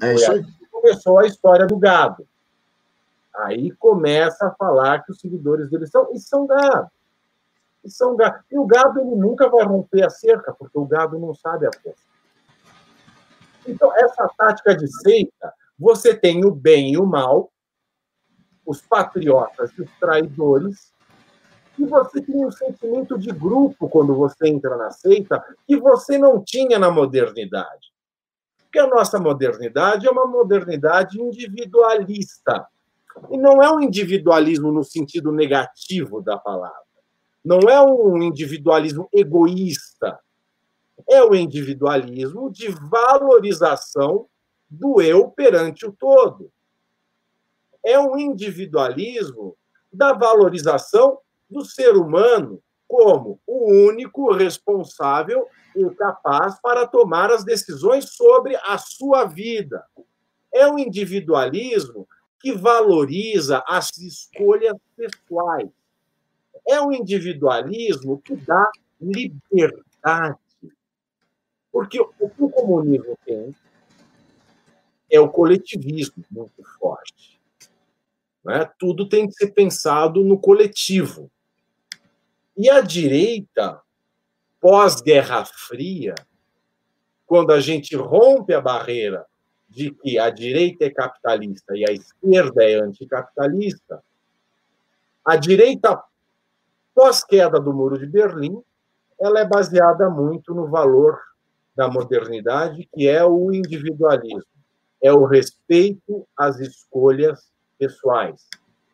É 0.02 0.14
isso 0.14 0.32
aí. 0.32 0.46
Começou 0.72 1.18
a 1.18 1.26
história 1.26 1.66
do 1.66 1.78
gado. 1.78 2.26
Aí 3.36 3.72
começa 3.72 4.48
a 4.48 4.52
falar 4.52 5.04
que 5.04 5.12
os 5.12 5.20
seguidores 5.20 5.70
dele 5.70 5.88
são, 5.88 6.08
e 6.14 6.20
são 6.20 6.46
gado. 6.46 6.90
E, 7.84 7.90
são 7.90 8.16
e 8.52 8.58
o 8.58 8.66
gado 8.66 9.00
ele 9.00 9.16
nunca 9.16 9.50
vai 9.50 9.66
romper 9.66 10.04
a 10.04 10.10
cerca, 10.10 10.54
porque 10.54 10.78
o 10.78 10.86
gado 10.86 11.18
não 11.20 11.34
sabe 11.34 11.68
a 11.68 11.72
força. 11.82 12.04
Então, 13.68 13.96
essa 13.96 14.30
tática 14.38 14.76
de 14.76 14.88
seita, 15.02 15.54
você 15.78 16.16
tem 16.16 16.46
o 16.46 16.52
bem 16.52 16.94
e 16.94 16.98
o 16.98 17.06
mal, 17.06 17.52
os 18.66 18.82
patriotas 18.82 19.72
e 19.78 19.82
os 19.82 19.92
traidores, 20.00 20.92
e 21.78 21.86
você 21.86 22.22
tem 22.22 22.46
um 22.46 22.52
sentimento 22.52 23.18
de 23.18 23.32
grupo 23.32 23.90
quando 23.90 24.14
você 24.14 24.48
entra 24.48 24.78
na 24.78 24.92
seita 24.92 25.44
que 25.66 25.78
você 25.78 26.18
não 26.18 26.44
tinha 26.44 26.78
na 26.78 26.92
modernidade. 26.92 27.92
Porque 28.64 28.80
a 28.80 28.88
nossa 28.88 29.20
modernidade 29.20 30.08
é 30.08 30.12
uma 30.12 30.26
modernidade 30.26 31.20
individualista. 31.20 32.68
E 33.30 33.38
não 33.38 33.62
é 33.62 33.70
um 33.70 33.82
individualismo 33.82 34.72
no 34.72 34.84
sentido 34.84 35.32
negativo 35.32 36.22
da 36.22 36.38
palavra. 36.38 36.91
Não 37.44 37.60
é 37.70 37.82
um 37.82 38.22
individualismo 38.22 39.10
egoísta. 39.12 40.20
É 41.10 41.24
o 41.24 41.34
individualismo 41.34 42.52
de 42.52 42.70
valorização 42.70 44.28
do 44.70 45.02
eu 45.02 45.30
perante 45.30 45.86
o 45.86 45.92
todo. 45.92 46.52
É 47.84 48.00
um 48.00 48.18
individualismo 48.18 49.58
da 49.92 50.14
valorização 50.14 51.18
do 51.50 51.66
ser 51.66 51.98
humano 51.98 52.62
como 52.88 53.40
o 53.48 53.72
único 53.88 54.32
responsável 54.32 55.48
e 55.76 55.90
capaz 55.96 56.60
para 56.62 56.86
tomar 56.86 57.32
as 57.32 57.44
decisões 57.44 58.14
sobre 58.14 58.56
a 58.58 58.78
sua 58.78 59.26
vida. 59.26 59.84
É 60.54 60.68
um 60.68 60.78
individualismo 60.78 62.08
que 62.40 62.52
valoriza 62.52 63.64
as 63.68 63.90
escolhas 63.98 64.76
pessoais. 64.96 65.70
É 66.68 66.80
um 66.82 66.92
individualismo 66.92 68.22
que 68.22 68.36
dá 68.36 68.70
liberdade. 69.00 70.38
Porque 71.72 72.00
o 72.00 72.30
que 72.30 72.44
o 72.44 72.50
comunismo 72.50 73.18
tem 73.26 73.56
é 75.10 75.20
o 75.20 75.30
coletivismo 75.30 76.24
muito 76.30 76.64
forte. 76.80 77.40
Né? 78.44 78.70
Tudo 78.80 79.08
tem 79.08 79.28
que 79.28 79.34
ser 79.34 79.52
pensado 79.52 80.24
no 80.24 80.40
coletivo. 80.40 81.32
E 82.58 82.70
a 82.70 82.82
direita, 82.82 83.82
pós-Guerra 84.60 85.46
Fria, 85.46 86.16
quando 87.26 87.52
a 87.52 87.60
gente 87.60 87.96
rompe 87.96 88.54
a 88.54 88.62
barreira 88.62 89.26
de 89.70 89.92
que 89.92 90.20
a 90.20 90.30
direita 90.30 90.86
é 90.86 90.90
capitalista 90.90 91.76
e 91.78 91.90
a 91.90 91.94
esquerda 91.94 92.64
é 92.64 92.76
anticapitalista, 92.76 94.04
a 95.24 95.36
direita, 95.38 96.04
pós-queda 96.94 97.60
do 97.60 97.74
Muro 97.74 97.98
de 97.98 98.06
Berlim, 98.06 98.62
ela 99.20 99.40
é 99.40 99.46
baseada 99.46 100.10
muito 100.10 100.54
no 100.54 100.68
valor 100.68 101.20
da 101.76 101.88
modernidade, 101.88 102.88
que 102.94 103.08
é 103.08 103.24
o 103.24 103.52
individualismo, 103.54 104.44
é 105.02 105.12
o 105.14 105.26
respeito 105.26 106.28
às 106.38 106.60
escolhas 106.60 107.52
pessoais. 107.78 108.48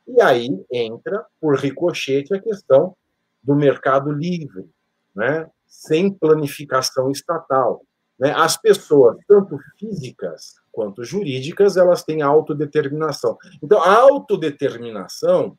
E 0.08 0.22
aí 0.22 0.66
entra, 0.72 1.26
por 1.40 1.58
ricochete, 1.58 2.34
a 2.34 2.42
questão 2.42 2.96
do 3.44 3.56
mercado 3.56 4.12
livre, 4.12 4.70
né? 5.16 5.50
sem 5.68 6.12
planificação 6.12 7.12
estatal. 7.12 7.82
Né? 8.18 8.32
As 8.36 8.58
pessoas, 8.58 9.18
tanto 9.28 9.58
físicas 9.78 10.56
quanto 10.72 11.04
jurídicas, 11.04 11.76
elas 11.76 12.04
têm 12.04 12.22
autodeterminação. 12.22 13.38
Então, 13.62 13.82
a 13.82 13.96
autodeterminação, 14.00 15.58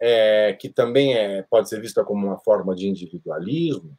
é, 0.00 0.52
que 0.54 0.68
também 0.68 1.14
é, 1.14 1.42
pode 1.42 1.68
ser 1.68 1.80
vista 1.80 2.04
como 2.04 2.26
uma 2.26 2.38
forma 2.38 2.74
de 2.74 2.88
individualismo, 2.88 3.96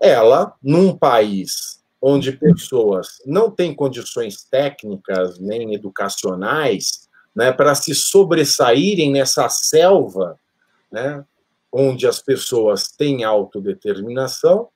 ela, 0.00 0.54
num 0.62 0.96
país 0.96 1.82
onde 2.00 2.32
pessoas 2.32 3.22
não 3.24 3.50
têm 3.50 3.74
condições 3.74 4.44
técnicas 4.44 5.38
nem 5.38 5.74
educacionais 5.74 7.08
né, 7.34 7.50
para 7.50 7.74
se 7.74 7.94
sobressaírem 7.94 9.10
nessa 9.10 9.48
selva, 9.48 10.38
né, 10.92 11.24
onde 11.72 12.06
as 12.06 12.20
pessoas 12.20 12.88
têm 12.88 13.24
autodeterminação, 13.24 14.68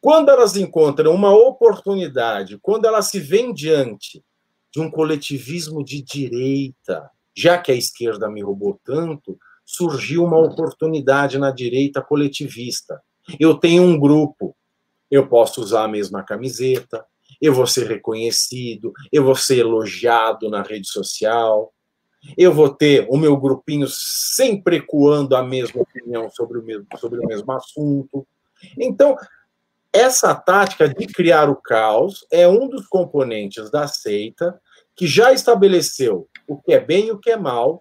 quando 0.00 0.30
elas 0.30 0.56
encontram 0.56 1.12
uma 1.12 1.34
oportunidade, 1.36 2.58
quando 2.62 2.86
elas 2.86 3.06
se 3.06 3.18
veem 3.18 3.52
diante 3.52 4.24
de 4.72 4.80
um 4.80 4.90
coletivismo 4.90 5.84
de 5.84 6.00
direita, 6.00 7.10
já 7.38 7.56
que 7.56 7.70
a 7.70 7.74
esquerda 7.74 8.28
me 8.28 8.42
roubou 8.42 8.80
tanto, 8.84 9.38
surgiu 9.64 10.24
uma 10.24 10.38
oportunidade 10.38 11.38
na 11.38 11.52
direita 11.52 12.02
coletivista. 12.02 13.00
Eu 13.38 13.54
tenho 13.54 13.84
um 13.84 13.96
grupo, 13.96 14.56
eu 15.08 15.28
posso 15.28 15.60
usar 15.60 15.84
a 15.84 15.88
mesma 15.88 16.24
camiseta, 16.24 17.06
eu 17.40 17.54
vou 17.54 17.64
ser 17.64 17.86
reconhecido, 17.86 18.92
eu 19.12 19.22
vou 19.22 19.36
ser 19.36 19.58
elogiado 19.58 20.50
na 20.50 20.62
rede 20.62 20.88
social, 20.88 21.72
eu 22.36 22.52
vou 22.52 22.70
ter 22.70 23.06
o 23.08 23.16
meu 23.16 23.36
grupinho 23.36 23.86
sempre 23.88 24.78
ecoando 24.78 25.36
a 25.36 25.42
mesma 25.42 25.82
opinião 25.82 26.28
sobre 26.30 26.58
o 26.58 26.64
mesmo, 26.64 26.86
sobre 26.98 27.20
o 27.20 27.26
mesmo 27.26 27.52
assunto. 27.52 28.26
Então, 28.76 29.16
essa 29.92 30.34
tática 30.34 30.88
de 30.88 31.06
criar 31.06 31.48
o 31.48 31.54
caos 31.54 32.26
é 32.32 32.48
um 32.48 32.68
dos 32.68 32.88
componentes 32.88 33.70
da 33.70 33.86
seita 33.86 34.60
que 34.96 35.06
já 35.06 35.32
estabeleceu 35.32 36.28
o 36.48 36.56
que 36.56 36.72
é 36.72 36.80
bem 36.80 37.08
e 37.08 37.12
o 37.12 37.18
que 37.18 37.30
é 37.30 37.36
mal, 37.36 37.78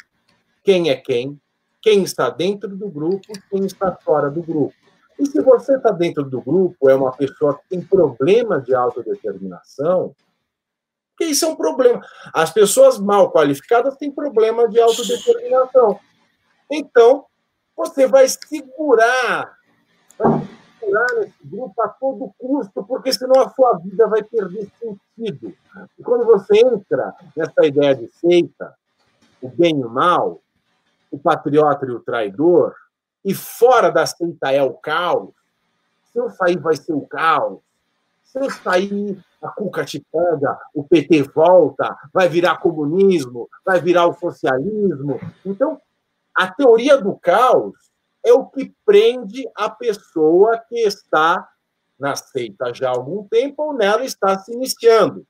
quem 0.63 0.89
é 0.89 0.95
quem, 0.95 1.39
quem 1.81 2.03
está 2.03 2.29
dentro 2.29 2.75
do 2.75 2.89
grupo, 2.89 3.25
quem 3.49 3.65
está 3.65 3.95
fora 3.95 4.29
do 4.29 4.43
grupo. 4.43 4.75
E 5.17 5.25
se 5.25 5.41
você 5.41 5.77
está 5.77 5.89
dentro 5.89 6.23
do 6.23 6.41
grupo, 6.41 6.89
é 6.89 6.95
uma 6.95 7.11
pessoa 7.11 7.57
que 7.57 7.69
tem 7.69 7.81
problema 7.81 8.61
de 8.61 8.75
autodeterminação, 8.75 10.13
Porque 11.11 11.31
isso 11.31 11.45
é 11.45 11.47
um 11.47 11.55
problema. 11.55 12.01
As 12.33 12.51
pessoas 12.51 12.99
mal 12.99 13.31
qualificadas 13.31 13.95
têm 13.95 14.11
problema 14.11 14.67
de 14.67 14.79
autodeterminação. 14.79 15.99
Então, 16.69 17.25
você 17.75 18.05
vai 18.05 18.27
segurar, 18.27 19.57
vai 20.19 20.56
segurar 20.79 21.07
nesse 21.15 21.43
grupo 21.43 21.81
a 21.81 21.87
todo 21.89 22.33
custo, 22.37 22.83
porque 22.83 23.11
senão 23.13 23.41
a 23.41 23.49
sua 23.49 23.77
vida 23.77 24.07
vai 24.07 24.23
perder 24.23 24.69
sentido. 24.79 25.53
E 25.97 26.03
quando 26.03 26.25
você 26.25 26.59
entra 26.59 27.13
nessa 27.35 27.65
ideia 27.65 27.95
de 27.95 28.07
seita, 28.09 28.73
o 29.41 29.49
bem 29.49 29.79
e 29.79 29.83
o 29.83 29.89
mal, 29.89 30.41
o 31.11 31.19
patriota 31.19 31.85
e 31.85 31.91
o 31.91 31.99
traidor, 31.99 32.75
e 33.23 33.33
fora 33.33 33.89
da 33.91 34.05
seita 34.05 34.51
é 34.51 34.61
o 34.61 34.73
caos, 34.73 35.33
se 36.11 36.19
eu 36.19 36.29
sair 36.29 36.57
vai 36.57 36.75
ser 36.75 36.93
o 36.93 37.01
caos, 37.01 37.59
se 38.23 38.39
eu 38.39 38.49
sair 38.49 39.19
a 39.41 39.49
Cuca 39.49 39.85
te 39.85 40.03
pega, 40.11 40.57
o 40.73 40.83
PT 40.83 41.23
volta, 41.23 41.95
vai 42.13 42.27
virar 42.27 42.57
comunismo, 42.57 43.47
vai 43.65 43.79
virar 43.79 44.07
o 44.07 44.13
socialismo. 44.13 45.19
Então, 45.45 45.79
a 46.35 46.47
teoria 46.51 46.97
do 46.97 47.15
caos 47.15 47.75
é 48.27 48.33
o 48.33 48.45
que 48.45 48.73
prende 48.85 49.49
a 49.55 49.69
pessoa 49.69 50.57
que 50.67 50.79
está 50.79 51.47
na 51.97 52.15
seita 52.15 52.73
já 52.73 52.89
há 52.89 52.91
algum 52.91 53.23
tempo 53.23 53.63
ou 53.63 53.73
nela 53.73 54.03
está 54.03 54.37
se 54.37 54.53
iniciando. 54.53 55.25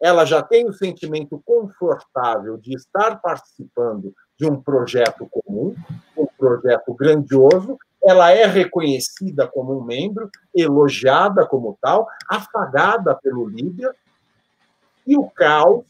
Ela 0.00 0.24
já 0.24 0.42
tem 0.42 0.66
o 0.66 0.72
sentimento 0.72 1.40
confortável 1.44 2.56
de 2.56 2.74
estar 2.74 3.20
participando 3.20 4.14
de 4.38 4.46
um 4.46 4.60
projeto 4.60 5.28
comum, 5.30 5.74
um 6.16 6.26
projeto 6.38 6.94
grandioso, 6.94 7.78
ela 8.02 8.30
é 8.30 8.46
reconhecida 8.46 9.46
como 9.46 9.78
um 9.78 9.84
membro, 9.84 10.30
elogiada 10.54 11.46
como 11.46 11.76
tal, 11.80 12.06
afagada 12.30 13.14
pelo 13.14 13.46
líder, 13.48 13.94
e 15.06 15.16
o 15.16 15.28
caos 15.30 15.84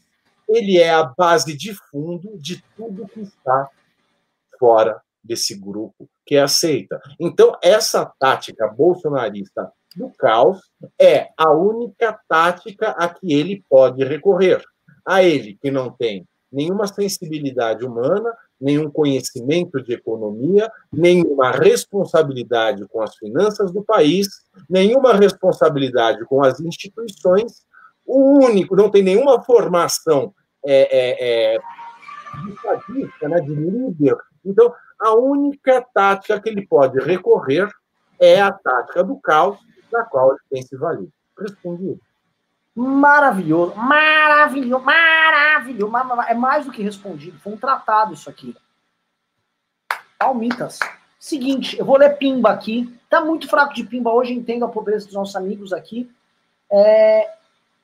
ele 0.47 0.77
é 0.79 0.91
a 0.91 1.03
base 1.03 1.55
de 1.55 1.73
fundo 1.73 2.37
de 2.37 2.63
tudo 2.75 3.07
que 3.07 3.21
está 3.21 3.69
fora 4.57 5.01
desse 5.23 5.55
grupo 5.55 6.09
que 6.25 6.35
é 6.35 6.41
aceita. 6.41 7.01
Então, 7.19 7.57
essa 7.61 8.05
tática 8.19 8.67
bolsonarista 8.67 9.71
do 9.95 10.09
caos 10.17 10.59
é 10.99 11.29
a 11.37 11.51
única 11.51 12.19
tática 12.27 12.91
a 12.91 13.09
que 13.09 13.33
ele 13.33 13.63
pode 13.69 14.03
recorrer. 14.03 14.61
A 15.05 15.23
ele, 15.23 15.57
que 15.61 15.71
não 15.71 15.89
tem 15.91 16.25
nenhuma 16.51 16.87
sensibilidade 16.87 17.85
humana, 17.85 18.33
nenhum 18.59 18.89
conhecimento 18.89 19.81
de 19.81 19.93
economia, 19.93 20.69
nenhuma 20.91 21.51
responsabilidade 21.51 22.85
com 22.87 23.01
as 23.01 23.15
finanças 23.15 23.71
do 23.71 23.83
país, 23.83 24.27
nenhuma 24.69 25.13
responsabilidade 25.13 26.25
com 26.25 26.43
as 26.43 26.59
instituições, 26.59 27.63
o 28.05 28.45
único, 28.45 28.75
não 28.75 28.89
tem 28.89 29.03
nenhuma 29.03 29.41
formação 29.43 30.33
é, 30.65 31.53
é, 31.53 31.55
é, 31.55 31.59
de 32.87 33.27
né, 33.27 33.39
de 33.41 33.55
líder. 33.55 34.17
Então, 34.43 34.73
a 34.99 35.13
única 35.13 35.85
tática 35.93 36.39
que 36.39 36.49
ele 36.49 36.65
pode 36.67 36.99
recorrer 36.99 37.69
é 38.19 38.41
a 38.41 38.51
tática 38.51 39.03
do 39.03 39.17
caos, 39.17 39.57
da 39.91 40.03
qual 40.03 40.31
ele 40.31 40.39
tem 40.49 40.61
se 40.61 40.75
valido. 40.75 41.11
Respondi. 41.37 41.97
Maravilhoso, 42.75 43.75
maravilhoso, 43.75 44.83
maravilhoso. 44.83 45.93
É 46.27 46.33
mais 46.33 46.65
do 46.65 46.71
que 46.71 46.83
respondido. 46.83 47.39
Foi 47.39 47.53
um 47.53 47.57
tratado 47.57 48.13
isso 48.13 48.29
aqui. 48.29 48.55
Palmitas. 50.17 50.79
Seguinte, 51.17 51.77
eu 51.77 51.85
vou 51.85 51.97
ler 51.97 52.17
Pimba 52.17 52.51
aqui. 52.51 52.97
Tá 53.09 53.23
muito 53.23 53.49
fraco 53.49 53.73
de 53.73 53.83
Pimba 53.83 54.11
hoje, 54.11 54.33
entendo 54.33 54.65
a 54.65 54.69
pobreza 54.69 55.05
dos 55.05 55.15
nossos 55.15 55.35
amigos 55.35 55.73
aqui. 55.73 56.09
É, 56.71 57.33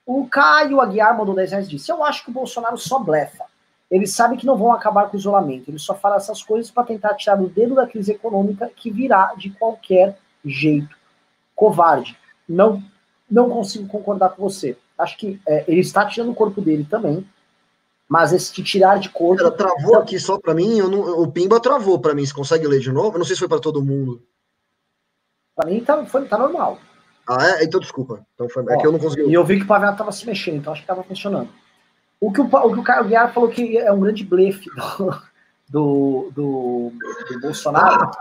o 0.05 0.27
Caio 0.27 0.79
Aguiar 0.79 1.17
mandou 1.17 1.35
10 1.35 1.51
reais 1.51 1.69
disse: 1.69 1.91
Eu 1.91 2.03
acho 2.03 2.23
que 2.23 2.29
o 2.29 2.33
Bolsonaro 2.33 2.77
só 2.77 2.99
blefa. 2.99 3.45
Eles 3.89 4.13
sabem 4.13 4.37
que 4.37 4.45
não 4.45 4.57
vão 4.57 4.71
acabar 4.71 5.09
com 5.09 5.15
o 5.15 5.19
isolamento. 5.19 5.69
Ele 5.69 5.77
só 5.77 5.93
fala 5.93 6.15
essas 6.15 6.41
coisas 6.41 6.71
para 6.71 6.85
tentar 6.85 7.13
tirar 7.13 7.39
o 7.39 7.49
dedo 7.49 7.75
da 7.75 7.85
crise 7.85 8.11
econômica 8.11 8.69
que 8.75 8.89
virá 8.89 9.33
de 9.37 9.51
qualquer 9.51 10.17
jeito. 10.43 10.95
Covarde. 11.55 12.17
Não, 12.49 12.83
não 13.29 13.49
consigo 13.49 13.87
concordar 13.87 14.29
com 14.29 14.41
você. 14.41 14.77
Acho 14.97 15.17
que 15.17 15.39
é, 15.47 15.65
ele 15.67 15.81
está 15.81 16.05
tirando 16.05 16.31
o 16.31 16.35
corpo 16.35 16.61
dele 16.61 16.85
também. 16.89 17.25
Mas 18.07 18.33
esse 18.33 18.61
tirar 18.63 18.99
de 18.99 19.09
corpo. 19.09 19.41
Ela 19.41 19.51
travou 19.51 19.97
aqui 19.97 20.19
só 20.19 20.39
para 20.39 20.53
mim. 20.53 20.77
Não, 20.77 21.21
o 21.21 21.31
Pimba 21.31 21.59
travou 21.59 21.99
para 21.99 22.13
mim. 22.13 22.25
Você 22.25 22.33
consegue 22.33 22.67
ler 22.67 22.79
de 22.79 22.91
novo? 22.91 23.15
Eu 23.15 23.19
não 23.19 23.25
sei 23.25 23.35
se 23.35 23.39
foi 23.39 23.49
para 23.49 23.59
todo 23.59 23.83
mundo. 23.83 24.21
Para 25.55 25.69
mim 25.69 25.83
tá, 25.83 26.05
foi, 26.05 26.27
tá 26.27 26.37
normal. 26.37 26.79
Ah, 27.27 27.47
é? 27.49 27.63
Então 27.63 27.79
desculpa. 27.79 28.25
Então 28.33 28.47
foi, 28.49 28.63
Ó, 28.63 28.71
é 28.71 28.77
que 28.77 28.85
eu 28.85 28.91
não 28.91 28.99
consegui. 28.99 29.29
E 29.29 29.33
eu 29.33 29.43
vi 29.43 29.57
que 29.57 29.63
o 29.63 29.67
Pavel 29.67 29.91
estava 29.91 30.11
se 30.11 30.25
mexendo, 30.25 30.57
então 30.57 30.73
acho 30.73 30.81
que 30.81 30.91
estava 30.91 31.03
funcionando. 31.03 31.49
O 32.19 32.31
que 32.31 32.41
o, 32.41 32.45
o, 32.45 32.73
que 32.73 32.79
o 32.79 32.83
Caio 32.83 33.05
Guiar 33.05 33.33
falou 33.33 33.49
que 33.49 33.77
é 33.77 33.91
um 33.91 33.99
grande 33.99 34.23
blefe 34.23 34.69
do, 34.75 35.21
do, 35.67 36.31
do, 36.33 36.91
do 37.31 37.39
Bolsonaro. 37.41 38.11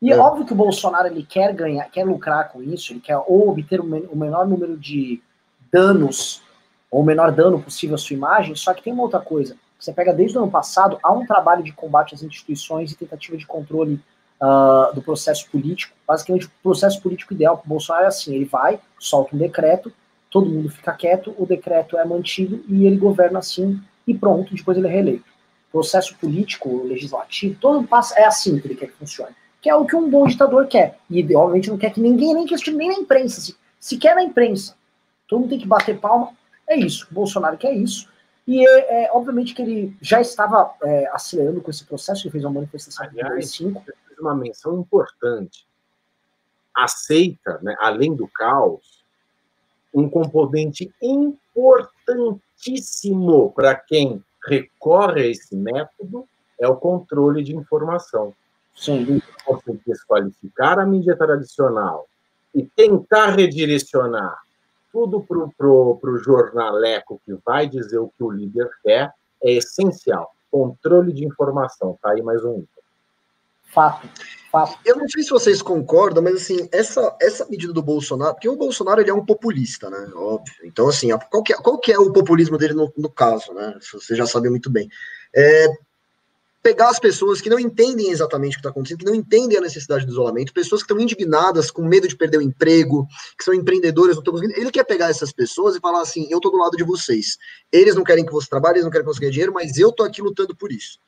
E 0.00 0.10
é. 0.10 0.16
óbvio 0.16 0.46
que 0.46 0.52
o 0.52 0.56
Bolsonaro 0.56 1.08
ele 1.08 1.22
quer 1.22 1.52
ganhar, 1.52 1.84
quer 1.90 2.04
lucrar 2.04 2.50
com 2.50 2.62
isso, 2.62 2.92
ele 2.92 3.00
quer 3.00 3.18
ou 3.18 3.50
obter 3.50 3.80
o 3.80 4.16
menor 4.16 4.46
número 4.46 4.76
de 4.76 5.20
danos, 5.70 6.42
ou 6.90 7.02
o 7.02 7.04
menor 7.04 7.30
dano 7.32 7.60
possível 7.60 7.94
à 7.94 7.98
sua 7.98 8.14
imagem, 8.14 8.54
só 8.54 8.72
que 8.72 8.82
tem 8.82 8.92
uma 8.92 9.02
outra 9.02 9.20
coisa. 9.20 9.56
Você 9.78 9.92
pega 9.92 10.12
desde 10.12 10.36
o 10.36 10.42
ano 10.42 10.50
passado, 10.50 10.98
há 11.02 11.12
um 11.12 11.26
trabalho 11.26 11.62
de 11.62 11.72
combate 11.72 12.14
às 12.14 12.22
instituições 12.22 12.92
e 12.92 12.96
tentativa 12.96 13.36
de 13.36 13.46
controle 13.46 14.00
uh, 14.40 14.94
do 14.94 15.02
processo 15.02 15.48
político. 15.50 15.94
Basicamente, 16.06 16.46
o 16.46 16.50
processo 16.62 17.00
político 17.00 17.32
ideal 17.32 17.56
para 17.56 17.66
o 17.66 17.68
Bolsonaro 17.68 18.04
é 18.04 18.08
assim: 18.08 18.34
ele 18.34 18.44
vai, 18.44 18.80
solta 18.98 19.34
um 19.34 19.38
decreto, 19.38 19.92
todo 20.30 20.48
mundo 20.48 20.70
fica 20.70 20.92
quieto, 20.92 21.34
o 21.36 21.44
decreto 21.44 21.98
é 21.98 22.04
mantido 22.04 22.64
e 22.68 22.86
ele 22.86 22.96
governa 22.96 23.40
assim 23.40 23.80
e 24.06 24.14
pronto, 24.14 24.54
depois 24.54 24.78
ele 24.78 24.86
é 24.86 24.90
reeleito. 24.90 25.24
Processo 25.70 26.16
político, 26.16 26.84
legislativo, 26.84 27.58
todo 27.60 27.86
passo 27.86 28.14
é 28.16 28.24
assim 28.24 28.58
que 28.58 28.68
ele 28.68 28.76
quer 28.76 28.86
que 28.86 28.96
funcione. 28.96 29.34
Que 29.60 29.68
é 29.68 29.74
o 29.74 29.84
que 29.84 29.94
um 29.94 30.08
bom 30.08 30.26
ditador 30.26 30.66
quer. 30.66 30.98
E, 31.08 31.22
obviamente, 31.36 31.68
não 31.68 31.76
quer 31.76 31.92
que 31.92 32.00
ninguém 32.00 32.34
nem 32.34 32.46
questione, 32.46 32.78
nem 32.78 32.88
na 32.88 32.94
imprensa. 32.94 33.40
Se, 33.40 33.56
se 33.78 33.98
quer 33.98 34.14
na 34.14 34.22
imprensa, 34.22 34.74
todo 35.28 35.40
mundo 35.40 35.50
tem 35.50 35.58
que 35.58 35.66
bater 35.66 35.98
palma. 36.00 36.32
É 36.66 36.76
isso. 36.76 37.06
O 37.10 37.14
Bolsonaro 37.14 37.58
quer 37.58 37.72
isso. 37.74 38.08
E, 38.46 38.66
é, 38.66 39.04
é 39.04 39.12
obviamente, 39.12 39.54
que 39.54 39.62
ele 39.62 39.96
já 40.00 40.20
estava 40.20 40.74
é, 40.82 41.08
acelerando 41.12 41.60
com 41.60 41.70
esse 41.70 41.84
processo. 41.84 42.26
Ele 42.26 42.32
fez 42.32 42.44
uma 42.44 42.54
manifestação 42.54 43.06
em 43.06 43.10
2005. 43.10 43.84
Uma 44.18 44.34
menção 44.34 44.80
importante. 44.80 45.66
Aceita, 46.74 47.60
né, 47.62 47.76
além 47.78 48.14
do 48.14 48.26
caos, 48.26 48.99
um 49.92 50.08
componente 50.08 50.94
importantíssimo 51.02 53.52
para 53.52 53.74
quem 53.74 54.22
recorre 54.46 55.22
a 55.22 55.26
esse 55.26 55.56
método 55.56 56.24
é 56.58 56.68
o 56.68 56.76
controle 56.76 57.42
de 57.42 57.56
informação. 57.56 58.34
Sim. 58.74 59.20
Você 59.46 59.78
desqualificar 59.86 60.78
a 60.78 60.86
mídia 60.86 61.14
tradicional 61.16 62.06
e 62.54 62.64
tentar 62.64 63.30
redirecionar 63.30 64.38
tudo 64.92 65.22
para 65.22 65.68
o 65.68 66.18
jornaleco 66.18 67.20
que 67.24 67.34
vai 67.44 67.68
dizer 67.68 67.98
o 67.98 68.08
que 68.08 68.24
o 68.24 68.30
líder 68.30 68.68
quer 68.82 69.12
é 69.42 69.52
essencial. 69.52 70.30
Controle 70.50 71.12
de 71.12 71.24
informação. 71.24 71.96
Tá 72.02 72.10
aí 72.10 72.22
mais 72.22 72.44
um. 72.44 72.64
Fato. 73.70 74.08
Fato. 74.50 74.78
Eu 74.84 74.96
não 74.96 75.08
sei 75.08 75.22
se 75.22 75.30
vocês 75.30 75.62
concordam, 75.62 76.22
mas 76.22 76.34
assim, 76.34 76.68
essa, 76.72 77.16
essa 77.20 77.46
medida 77.48 77.72
do 77.72 77.82
Bolsonaro, 77.82 78.34
porque 78.34 78.48
o 78.48 78.56
Bolsonaro 78.56 79.00
ele 79.00 79.10
é 79.10 79.14
um 79.14 79.24
populista, 79.24 79.88
né? 79.88 80.10
Óbvio. 80.14 80.54
Então, 80.64 80.88
assim, 80.88 81.08
qual 81.30 81.42
que 81.42 81.52
é, 81.52 81.56
qual 81.56 81.78
que 81.78 81.92
é 81.92 81.98
o 81.98 82.12
populismo 82.12 82.58
dele 82.58 82.74
no, 82.74 82.92
no 82.96 83.08
caso, 83.08 83.52
né? 83.54 83.78
Você 83.80 84.16
já 84.16 84.26
sabe 84.26 84.50
muito 84.50 84.68
bem. 84.68 84.88
É 85.34 85.68
pegar 86.62 86.90
as 86.90 86.98
pessoas 86.98 87.40
que 87.40 87.48
não 87.48 87.58
entendem 87.58 88.10
exatamente 88.10 88.52
o 88.52 88.56
que 88.56 88.60
está 88.60 88.70
acontecendo, 88.70 88.98
que 88.98 89.04
não 89.06 89.14
entendem 89.14 89.56
a 89.56 89.62
necessidade 89.62 90.04
do 90.04 90.12
isolamento, 90.12 90.52
pessoas 90.52 90.82
que 90.82 90.92
estão 90.92 91.00
indignadas, 91.00 91.70
com 91.70 91.82
medo 91.82 92.06
de 92.06 92.16
perder 92.16 92.38
o 92.38 92.42
emprego, 92.42 93.06
que 93.38 93.44
são 93.44 93.54
empreendedores, 93.54 94.16
não 94.16 94.20
estão 94.20 94.34
conseguindo. 94.34 94.60
Ele 94.60 94.70
quer 94.70 94.84
pegar 94.84 95.08
essas 95.08 95.32
pessoas 95.32 95.76
e 95.76 95.80
falar 95.80 96.02
assim: 96.02 96.26
eu 96.30 96.38
estou 96.38 96.50
do 96.50 96.58
lado 96.58 96.76
de 96.76 96.84
vocês. 96.84 97.38
Eles 97.72 97.94
não 97.94 98.04
querem 98.04 98.26
que 98.26 98.32
você 98.32 98.48
trabalhe, 98.48 98.74
eles 98.74 98.84
não 98.84 98.90
querem 98.90 99.06
ganhe 99.06 99.30
dinheiro, 99.30 99.52
mas 99.52 99.78
eu 99.78 99.90
estou 99.90 100.04
aqui 100.04 100.20
lutando 100.20 100.54
por 100.54 100.70
isso. 100.70 100.98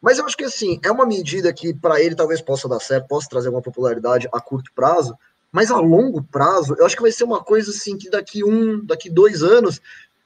Mas 0.00 0.18
eu 0.18 0.24
acho 0.24 0.36
que 0.36 0.44
assim, 0.44 0.80
é 0.82 0.90
uma 0.90 1.04
medida 1.04 1.52
que 1.52 1.74
para 1.74 2.00
ele 2.00 2.14
talvez 2.14 2.40
possa 2.40 2.68
dar 2.68 2.80
certo, 2.80 3.08
possa 3.08 3.28
trazer 3.28 3.48
uma 3.48 3.60
popularidade 3.60 4.28
a 4.32 4.40
curto 4.40 4.72
prazo, 4.74 5.14
mas 5.52 5.70
a 5.70 5.78
longo 5.78 6.22
prazo, 6.22 6.74
eu 6.78 6.86
acho 6.86 6.96
que 6.96 7.02
vai 7.02 7.12
ser 7.12 7.24
uma 7.24 7.42
coisa 7.42 7.70
assim 7.70 7.98
que 7.98 8.08
daqui 8.08 8.44
um, 8.44 8.84
daqui 8.84 9.10
dois 9.10 9.42
anos, 9.42 9.80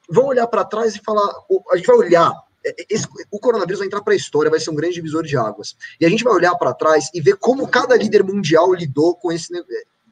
vão 0.09 0.27
olhar 0.27 0.47
para 0.47 0.63
trás 0.63 0.95
e 0.95 0.99
falar, 0.99 1.29
a 1.71 1.77
gente 1.77 1.87
vai 1.87 1.95
olhar, 1.97 2.31
é, 2.63 2.69
é, 2.69 2.85
esse, 2.89 3.07
o 3.31 3.39
coronavírus 3.39 3.79
vai 3.79 3.87
entrar 3.87 4.01
para 4.01 4.13
a 4.13 4.15
história, 4.15 4.51
vai 4.51 4.59
ser 4.59 4.69
um 4.69 4.75
grande 4.75 4.95
divisor 4.95 5.23
de 5.23 5.35
águas. 5.35 5.75
E 5.99 6.05
a 6.05 6.09
gente 6.09 6.23
vai 6.23 6.33
olhar 6.33 6.55
para 6.55 6.73
trás 6.73 7.09
e 7.13 7.19
ver 7.19 7.37
como 7.37 7.67
cada 7.67 7.95
líder 7.95 8.23
mundial 8.23 8.73
lidou 8.73 9.15
com 9.15 9.31
esse, 9.31 9.51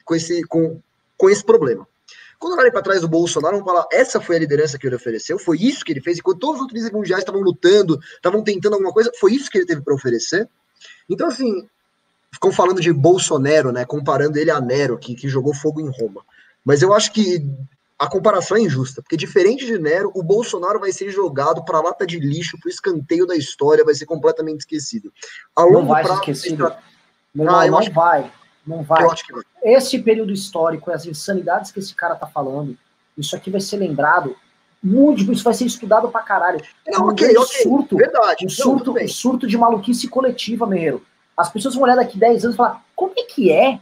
com 0.04 0.16
esse, 0.16 0.44
com, 0.44 0.80
com 1.18 1.30
esse 1.30 1.44
problema. 1.44 1.88
Quando 2.44 2.56
olharem 2.56 2.74
para 2.74 2.82
trás 2.82 3.00
do 3.00 3.08
Bolsonaro, 3.08 3.56
vão 3.56 3.66
falar: 3.66 3.88
essa 3.90 4.20
foi 4.20 4.36
a 4.36 4.40
liderança 4.40 4.78
que 4.78 4.86
ele 4.86 4.98
ofereceu, 4.98 5.40
foi 5.40 5.58
isso 5.62 5.86
que 5.86 5.94
ele 5.94 6.02
fez. 6.02 6.18
Enquanto 6.18 6.40
todos 6.40 6.56
os 6.58 6.62
outros 6.64 6.76
líderes 6.76 6.94
mundiais 6.94 7.22
estavam 7.22 7.40
lutando, 7.40 7.98
estavam 8.18 8.44
tentando 8.44 8.74
alguma 8.74 8.92
coisa, 8.92 9.10
foi 9.18 9.32
isso 9.32 9.50
que 9.50 9.60
ele 9.60 9.66
teve 9.66 9.80
para 9.80 9.94
oferecer. 9.94 10.50
Então, 11.10 11.28
assim, 11.28 11.66
ficam 12.34 12.52
falando 12.52 12.82
de 12.82 12.92
Bolsonaro, 12.92 13.72
né? 13.72 13.86
Comparando 13.86 14.38
ele 14.38 14.52
a 14.52 14.60
Nero, 14.60 14.98
que, 14.98 15.16
que 15.16 15.30
jogou 15.30 15.54
fogo 15.54 15.80
em 15.80 15.90
Roma. 15.90 16.22
Mas 16.66 16.82
eu 16.82 16.94
acho 16.94 17.14
que 17.14 17.50
a 17.98 18.10
comparação 18.10 18.58
é 18.58 18.62
injusta, 18.62 19.02
porque 19.02 19.16
diferente 19.16 19.66
de 19.66 19.80
Nero, 19.80 20.12
o 20.14 20.22
Bolsonaro 20.22 20.82
vai 20.82 20.92
ser 20.92 21.10
jogado 21.12 21.64
para 21.64 21.80
lata 21.80 22.06
de 22.06 22.20
lixo, 22.20 22.60
para 22.60 22.68
o 22.68 22.72
escanteio 22.72 23.26
da 23.26 23.38
história, 23.38 23.86
vai 23.86 23.96
ser 23.96 24.06
completamente 24.06 24.60
esquecido. 24.60 25.14
A 25.56 25.64
longo 25.64 25.80
não 25.80 25.88
vai 25.88 26.04
prazo, 26.04 26.26
ser 26.26 26.32
esquecido. 26.32 26.74
Não, 27.34 27.48
ah, 27.48 27.66
não, 27.66 27.80
não 27.80 27.94
vai. 27.94 28.30
Não 28.66 28.84
vai. 28.84 29.04
vai. 29.04 29.16
Esse 29.64 30.00
período 30.00 30.32
histórico, 30.32 30.92
as 30.92 31.06
insanidades 31.06 31.72
que 31.72 31.80
esse 31.80 31.94
cara 31.94 32.16
tá 32.16 32.28
falando, 32.28 32.78
isso 33.18 33.36
aqui 33.36 33.50
vai 33.50 33.62
ser 33.62 33.78
lembrado 33.78 34.36
muito, 34.84 35.32
isso 35.32 35.44
vai 35.44 35.54
ser 35.54 35.66
estudado 35.66 36.10
pra 36.10 36.22
caralho. 36.22 36.62
Não, 36.86 37.10
é 37.10 37.14
ok, 37.14 37.38
ok. 37.38 37.64
Surto, 37.64 37.96
verdade. 37.96 38.46
Um 38.46 38.50
surto, 38.50 38.94
um 39.00 39.08
surto 39.08 39.48
de 39.48 39.58
maluquice 39.58 40.10
coletiva, 40.10 40.68
Merreiro. 40.68 41.02
As 41.38 41.50
pessoas 41.50 41.74
vão 41.74 41.86
olhar 41.86 41.96
daqui 41.96 42.18
10 42.20 42.44
anos 42.44 42.56
e 42.56 42.58
falar, 42.58 42.84
como 42.94 43.14
é 43.18 43.24
que 43.24 43.50
é? 43.50 43.80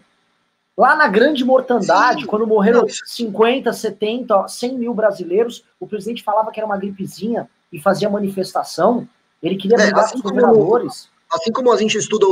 Lá 0.78 0.96
na 0.96 1.08
grande 1.08 1.44
mortandade, 1.44 2.22
Sim. 2.22 2.28
quando 2.28 2.48
morreram 2.48 2.82
não, 2.82 2.88
50, 2.88 3.74
70, 3.74 4.48
100 4.48 4.78
mil 4.78 4.94
brasileiros, 4.94 5.66
o 5.80 5.88
presidente 5.88 6.24
falava 6.24 6.52
que 6.52 6.60
era 6.60 6.68
uma 6.68 6.78
gripezinha 6.78 7.50
e 7.74 7.80
fazia 7.80 8.10
manifestação. 8.10 9.08
Ele 9.42 9.58
queria 9.58 9.78
é, 9.78 9.86
brigar 9.86 10.06
assim 10.06 10.16
os 10.16 10.22
governadores. 10.22 11.10
Assim 11.32 11.52
como 11.52 11.72
a 11.72 11.78
gente 11.78 11.98
estuda. 11.98 12.26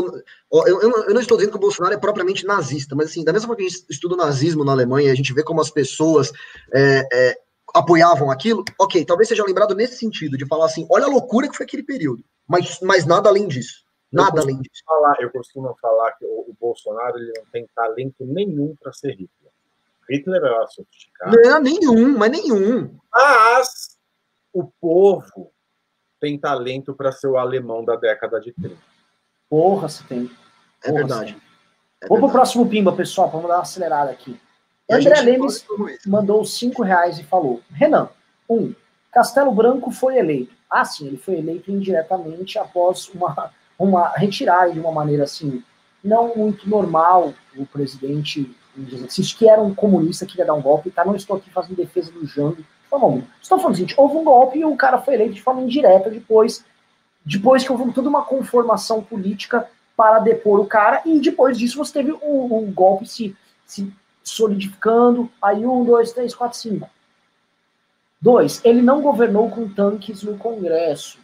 Eu, 0.52 0.68
eu, 0.68 0.82
eu, 0.82 1.14
não 1.14 1.22
estou 1.22 1.38
dizendo 1.38 1.52
que 1.52 1.58
o 1.58 1.62
Bolsonaro 1.62 1.94
é 1.94 1.98
propriamente 1.98 2.46
nazista, 2.46 2.96
mas 2.96 3.10
assim, 3.10 3.24
da 3.24 3.34
mesma 3.34 3.48
forma 3.48 3.58
que 3.58 3.66
a 3.66 3.70
gente 3.70 3.86
estuda 3.90 4.16
o 4.16 4.18
nazismo 4.18 4.66
na 4.66 4.72
Alemanha, 4.72 5.12
a 5.12 5.16
gente 5.16 5.34
vê 5.34 5.44
como 5.44 5.62
as 5.62 5.70
pessoas 5.70 6.32
é, 6.74 7.08
é, 7.12 7.38
apoiavam 7.74 8.32
aquilo, 8.32 8.64
ok, 8.80 9.06
talvez 9.06 9.28
seja 9.30 9.44
lembrado 9.44 9.76
nesse 9.76 9.98
sentido, 9.98 10.38
de 10.38 10.46
falar 10.46 10.66
assim, 10.66 10.88
olha 10.90 11.06
a 11.06 11.10
loucura 11.10 11.48
que 11.48 11.56
foi 11.56 11.66
aquele 11.66 11.84
período, 11.84 12.24
mas, 12.48 12.80
mas 12.82 13.06
nada 13.06 13.30
além 13.30 13.48
disso. 13.48 13.84
Nada 14.12 14.42
além 14.42 14.60
disso. 14.60 14.82
Falar, 14.86 15.16
eu 15.20 15.32
costumo 15.32 15.76
falar 15.80 16.12
que 16.14 16.26
o, 16.26 16.50
o 16.50 16.56
Bolsonaro 16.60 17.18
ele 17.18 17.32
não 17.38 17.46
tem 17.52 17.68
talento 17.76 18.26
nenhum 18.26 18.76
para 18.82 18.92
ser 18.92 19.12
Hitler. 19.12 19.52
Hitler 20.10 20.42
era 20.42 20.68
sofisticado. 20.68 21.38
Não, 21.40 21.62
nenhum, 21.62 22.18
mas 22.18 22.32
nenhum. 22.32 22.98
Mas 23.14 24.00
o 24.52 24.66
povo 24.82 25.52
tem 26.20 26.38
talento 26.38 26.94
para 26.94 27.12
ser 27.12 27.28
o 27.28 27.38
alemão 27.38 27.84
da 27.84 27.96
década 27.96 28.40
de 28.40 28.52
30. 28.54 28.76
Porra, 29.50 29.90
se 29.90 30.04
tem. 30.04 30.30
É 30.84 30.92
verdade. 30.92 31.38
É 32.02 32.08
Vamos 32.08 32.26
pro 32.26 32.32
próximo 32.32 32.68
pimba, 32.68 32.94
pessoal, 32.94 33.30
vamos 33.30 33.48
dar 33.48 33.56
uma 33.56 33.62
acelerada 33.62 34.12
aqui. 34.12 34.40
André 34.90 35.22
Lemes 35.22 35.66
mandou 36.06 36.44
cinco 36.46 36.82
reais 36.82 37.20
e 37.20 37.24
falou: 37.24 37.62
Renan, 37.72 38.10
um, 38.50 38.74
Castelo 39.12 39.52
Branco 39.52 39.92
foi 39.92 40.18
eleito. 40.18 40.54
Ah, 40.70 40.86
sim, 40.86 41.08
ele 41.08 41.18
foi 41.18 41.36
eleito 41.36 41.72
indiretamente 41.72 42.58
após 42.58 43.10
uma 43.10 43.52
uma 43.78 44.10
retirar 44.10 44.70
de 44.72 44.80
uma 44.80 44.92
maneira 44.92 45.24
assim 45.24 45.64
não 46.04 46.36
muito 46.36 46.70
normal 46.70 47.34
o 47.56 47.66
presidente 47.66 48.54
em 48.78 48.84
exercício, 48.84 49.38
que 49.38 49.50
era 49.50 49.62
um 49.62 49.74
comunista 49.74 50.26
que 50.26 50.38
ia 50.38 50.46
dar 50.46 50.54
um 50.54 50.62
golpe, 50.62 50.92
tá? 50.92 51.04
Não 51.04 51.16
estou 51.16 51.38
aqui 51.38 51.50
fazendo 51.50 51.78
defesa 51.78 52.12
do 52.12 52.26
Jango. 52.26 52.64
Estou 53.42 53.58
falando 53.60 53.74
o 53.74 53.78
seguinte, 53.78 53.96
houve 53.98 54.18
um 54.18 54.24
golpe 54.24 54.60
e 54.60 54.66
o 54.66 54.76
cara 54.76 55.00
foi 55.00 55.14
eleito 55.14 55.34
de 55.34 55.42
forma 55.42 55.62
indireta 55.62 56.10
depois, 56.10 56.66
depois 57.24 57.64
que 57.64 57.72
houve 57.72 57.92
toda 57.94 58.10
uma 58.10 58.24
conformação 58.24 59.04
política 59.04 59.70
para 59.96 60.20
depor 60.20 60.60
o 60.60 60.66
cara, 60.66 61.02
e 61.06 61.20
depois 61.20 61.58
disso 61.58 61.78
você 61.78 61.94
teve 61.94 62.14
um, 62.14 62.58
um 62.58 62.72
golpe 62.72 63.06
se, 63.06 63.36
se 63.66 63.92
solidificando, 64.24 65.30
aí 65.42 65.66
um, 65.66 65.84
dois, 65.84 66.12
três, 66.12 66.34
quatro, 66.34 66.58
cinco. 66.58 66.90
Dois, 68.22 68.62
ele 68.64 68.82
não 68.82 69.02
governou 69.02 69.50
com 69.50 69.68
tanques 69.70 70.24
no 70.24 70.38
Congresso. 70.38 71.20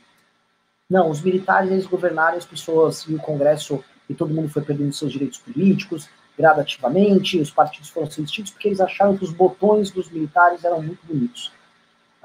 Não, 0.89 1.09
os 1.09 1.21
militares 1.21 1.71
eles 1.71 1.85
governaram 1.85 2.37
as 2.37 2.45
pessoas 2.45 3.01
e 3.03 3.15
o 3.15 3.19
Congresso 3.19 3.83
e 4.09 4.13
todo 4.13 4.33
mundo 4.33 4.49
foi 4.49 4.61
perdendo 4.61 4.93
seus 4.93 5.11
direitos 5.11 5.39
políticos 5.39 6.07
gradativamente, 6.37 7.39
os 7.39 7.49
partidos 7.49 7.89
foram 7.89 8.11
sendo 8.11 8.25
extintos 8.25 8.51
porque 8.51 8.67
eles 8.67 8.81
acharam 8.81 9.17
que 9.17 9.23
os 9.23 9.31
botões 9.31 9.89
dos 9.89 10.09
militares 10.09 10.63
eram 10.63 10.81
muito 10.81 11.05
bonitos. 11.05 11.51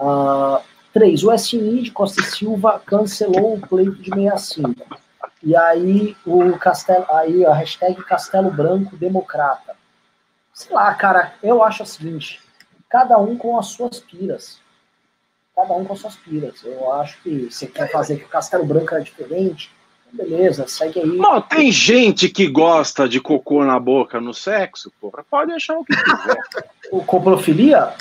Uh, 0.00 0.62
três, 0.92 1.22
o 1.22 1.32
SNI 1.32 1.82
de 1.82 1.90
Costa 1.90 2.20
e 2.20 2.24
Silva 2.24 2.82
cancelou 2.84 3.54
o 3.54 3.60
pleito 3.60 4.02
de 4.02 4.10
65. 4.10 4.98
E 5.42 5.56
aí 5.56 6.16
o 6.26 6.58
Castelo, 6.58 7.06
aí 7.10 7.44
a 7.44 7.52
hashtag 7.52 8.02
Castelo 8.04 8.50
Branco 8.50 8.96
Democrata. 8.96 9.76
Sei 10.52 10.74
lá, 10.74 10.92
cara, 10.94 11.34
eu 11.42 11.62
acho 11.62 11.82
o 11.82 11.86
seguinte, 11.86 12.40
cada 12.88 13.18
um 13.18 13.36
com 13.36 13.58
as 13.58 13.66
suas 13.68 14.00
piras 14.00 14.60
cada 15.60 15.74
um 15.74 15.84
com 15.84 15.96
suas 15.96 16.16
piras. 16.16 16.62
Eu 16.64 16.92
acho 16.92 17.20
que 17.22 17.50
você 17.50 17.66
quer 17.66 17.90
fazer 17.90 18.16
que 18.16 18.24
o 18.24 18.28
Castelo 18.28 18.64
Branco 18.64 18.94
é 18.94 19.00
diferente, 19.00 19.70
beleza, 20.12 20.66
segue 20.66 21.00
aí. 21.00 21.06
Não, 21.06 21.40
tem 21.40 21.70
gente 21.70 22.28
que 22.28 22.48
gosta 22.48 23.08
de 23.08 23.20
cocô 23.20 23.64
na 23.64 23.78
boca 23.78 24.20
no 24.20 24.32
sexo, 24.32 24.92
porra, 25.00 25.24
pode 25.30 25.52
achar 25.52 25.78
o 25.78 25.84
que 25.84 25.94
quiser. 25.94 26.42
o 26.90 27.04
coprofilia, 27.04 27.92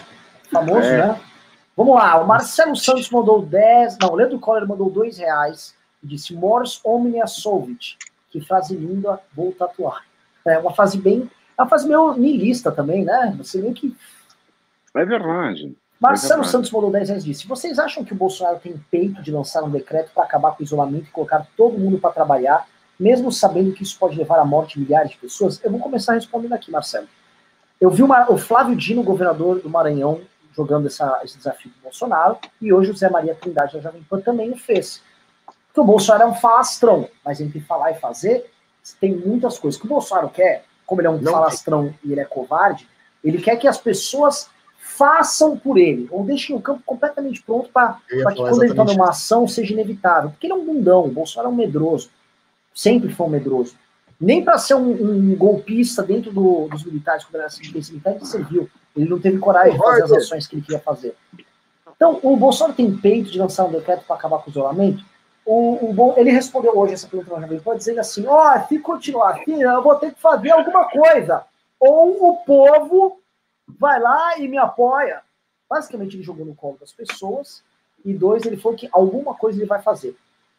famoso, 0.52 0.88
é. 0.88 1.08
né? 1.08 1.20
Vamos 1.76 1.96
lá, 1.96 2.22
o 2.22 2.28
Marcelo 2.28 2.76
Santos 2.76 3.10
mandou 3.10 3.42
10, 3.42 3.98
não, 4.02 4.10
o 4.10 4.16
Leandro 4.16 4.40
Coller 4.40 4.68
mandou 4.68 4.90
2 4.90 5.18
reais 5.18 5.74
e 6.04 6.08
disse 6.08 6.34
Mors 6.34 6.82
omnia 6.84 7.26
solvit. 7.26 7.98
Que 8.30 8.42
frase 8.42 8.76
linda, 8.76 9.20
vou 9.34 9.52
tatuar. 9.54 10.06
É 10.46 10.58
uma 10.60 10.74
frase 10.74 10.98
bem, 10.98 11.30
é 11.58 11.62
uma 11.62 11.70
frase 11.70 11.88
meio 11.88 12.14
niilista 12.14 12.72
também, 12.72 13.06
né? 13.06 13.34
Você 13.38 13.62
meio 13.62 13.74
que... 13.74 13.96
É 14.96 15.06
verdade. 15.06 15.76
Marcelo 16.00 16.46
Santos 16.46 16.72
mandou 16.72 16.90
10 16.90 17.10
reais 17.10 17.26
disse: 17.26 17.46
Vocês 17.46 17.78
acham 17.78 18.06
que 18.06 18.14
o 18.14 18.16
Bolsonaro 18.16 18.60
tem 18.60 18.82
peito 18.90 19.22
de 19.22 19.32
lançar 19.32 19.64
um 19.64 19.70
decreto 19.70 20.12
para 20.14 20.24
acabar 20.24 20.52
com 20.52 20.64
o 20.64 20.66
isolamento 20.66 21.08
e 21.08 21.12
colocar 21.12 21.46
todo 21.58 21.78
mundo 21.78 22.00
para 22.00 22.12
trabalhar, 22.12 22.66
mesmo 22.98 23.32
sabendo 23.32 23.74
que 23.74 23.84
isso 23.84 24.00
pode 24.00 24.18
levar 24.18 24.40
à 24.40 24.46
morte 24.46 24.76
de 24.76 24.86
milhares 24.86 25.12
de 25.12 25.18
pessoas? 25.18 25.62
Eu 25.62 25.70
vou 25.70 25.80
começar 25.80 26.14
respondendo 26.14 26.54
aqui, 26.54 26.72
Marcelo. 26.72 27.08
Eu 27.82 27.90
vi 27.90 28.02
uma, 28.02 28.32
o 28.32 28.38
Flávio 28.38 28.76
Dino, 28.76 29.04
governador 29.04 29.60
do 29.60 29.70
Maranhão, 29.70 30.22
jogando 30.56 30.88
essa, 30.88 31.22
esse 31.24 31.38
desafio 31.38 31.72
do 31.72 31.84
Bolsonaro, 31.84 32.38
e 32.62 32.74
hoje 32.74 32.92
o 32.92 32.96
Zé 32.96 33.10
Maria 33.10 33.36
Trindade 33.36 33.74
da 33.74 33.80
Jovem 33.80 34.04
Pan 34.04 34.20
também 34.22 34.52
o 34.52 34.58
fez. 34.58 35.02
Porque 35.68 35.82
o 35.82 35.84
Bolsonaro 35.84 36.24
é 36.24 36.28
um 36.28 36.36
falastrão, 36.36 37.10
mas 37.24 37.40
entre 37.40 37.60
falar 37.60 37.92
e 37.92 38.00
fazer, 38.00 38.52
tem 39.00 39.16
muitas 39.16 39.60
coisas. 39.60 39.78
O 39.78 39.82
que 39.82 39.88
o 39.88 39.90
Bolsonaro 39.90 40.30
quer, 40.30 40.66
como 40.86 41.02
ele 41.02 41.08
é 41.08 41.12
um 41.12 41.22
Não 41.22 41.32
falastrão 41.32 41.94
e 42.04 42.12
ele 42.12 42.22
é 42.22 42.26
covarde, 42.26 42.88
ele 43.24 43.42
quer 43.42 43.56
que 43.58 43.68
as 43.68 43.78
pessoas 43.78 44.50
façam 44.78 45.58
por 45.58 45.78
ele, 45.78 46.08
ou 46.12 46.24
deixem 46.24 46.56
o 46.56 46.62
campo 46.62 46.82
completamente 46.86 47.42
pronto 47.44 47.70
para 47.70 48.00
que 48.08 48.24
quando 48.36 48.64
ele 48.64 48.74
tome 48.74 48.94
uma 48.94 49.10
ação 49.10 49.48
seja 49.48 49.74
inevitável. 49.74 50.32
Porque 50.32 50.48
ele 50.48 50.54
é 50.54 50.56
um 50.56 50.66
bundão, 50.66 51.06
o 51.06 51.12
Bolsonaro 51.12 51.50
é 51.50 51.54
um 51.54 51.56
medroso, 51.56 52.10
sempre 52.74 53.14
foi 53.14 53.28
um 53.28 53.30
medroso. 53.30 53.76
Nem 54.20 54.44
para 54.44 54.58
ser 54.58 54.74
um, 54.76 54.92
um, 54.92 55.36
golpista 55.36 56.04
dentro 56.04 56.32
do, 56.32 56.68
dos 56.68 56.84
militares, 56.84 57.24
quando 57.24 57.36
era 57.36 57.46
assim, 57.46 57.62
militar, 57.72 58.16
ele 58.16 58.26
serviu. 58.26 58.70
Ele 58.96 59.10
não 59.10 59.20
teve 59.20 59.38
coragem 59.38 59.74
de 59.74 59.78
fazer 59.78 60.04
as 60.04 60.12
ações 60.12 60.48
que 60.48 60.56
ele 60.56 60.62
queria 60.62 60.80
fazer. 60.80 61.16
Então, 61.96 62.20
o 62.24 62.36
Bolsonaro 62.36 62.76
tem 62.76 62.96
peito 62.98 63.32
de 63.32 63.40
lançar 63.40 63.66
um 63.66 63.72
decreto 63.72 64.06
para 64.06 64.16
acabar 64.16 64.40
com 64.40 64.48
o 64.48 64.52
isolamento? 64.52 65.04
O, 65.46 65.92
o, 65.92 66.14
ele 66.18 66.32
respondeu 66.32 66.78
hoje 66.78 66.94
essa 66.94 67.08
pergunta 67.08 67.36
no 67.36 67.42
Jovem 67.42 67.60
Pan, 67.60 67.78
dizendo 67.78 68.00
assim: 68.00 68.26
ó, 68.28 68.56
oh, 68.56 68.68
se 68.68 68.80
continuar 68.80 69.32
assim, 69.32 69.62
eu 69.62 69.82
vou 69.82 69.96
ter 69.96 70.14
que 70.14 70.22
fazer 70.22 70.52
alguma 70.52 70.90
coisa. 70.90 71.44
Ou 71.80 72.30
o 72.30 72.38
povo 72.44 73.22
vai 73.68 74.00
lá 74.00 74.38
e 74.38 74.48
me 74.48 74.58
apoia. 74.58 75.22
Basicamente, 75.70 76.16
ele 76.16 76.24
jogou 76.24 76.46
no 76.46 76.56
colo 76.56 76.78
das 76.80 76.92
pessoas. 76.92 77.64
E 78.04 78.14
dois, 78.14 78.46
ele 78.46 78.58
falou 78.58 78.78
que 78.78 78.90
alguma 78.92 79.34
coisa 79.36 79.60
ele 79.60 79.68
vai 79.68 79.82
fazer. 79.82 80.16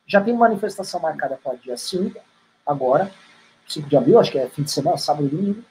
Já 0.07 0.21
tem 0.21 0.35
manifestação 0.35 1.01
marcada 1.01 1.39
para 1.43 1.57
dia 1.57 1.77
5, 1.77 2.19
agora, 2.67 3.11
5 3.73 3.89
de 3.89 3.97
abril, 3.97 4.19
acho 4.19 4.33
que 4.33 4.39
é 4.39 4.49
fim 4.49 4.63
de 4.63 4.71
semana, 4.71 4.97
sábado 4.97 5.27
e 5.27 5.31
domingo. 5.31 5.65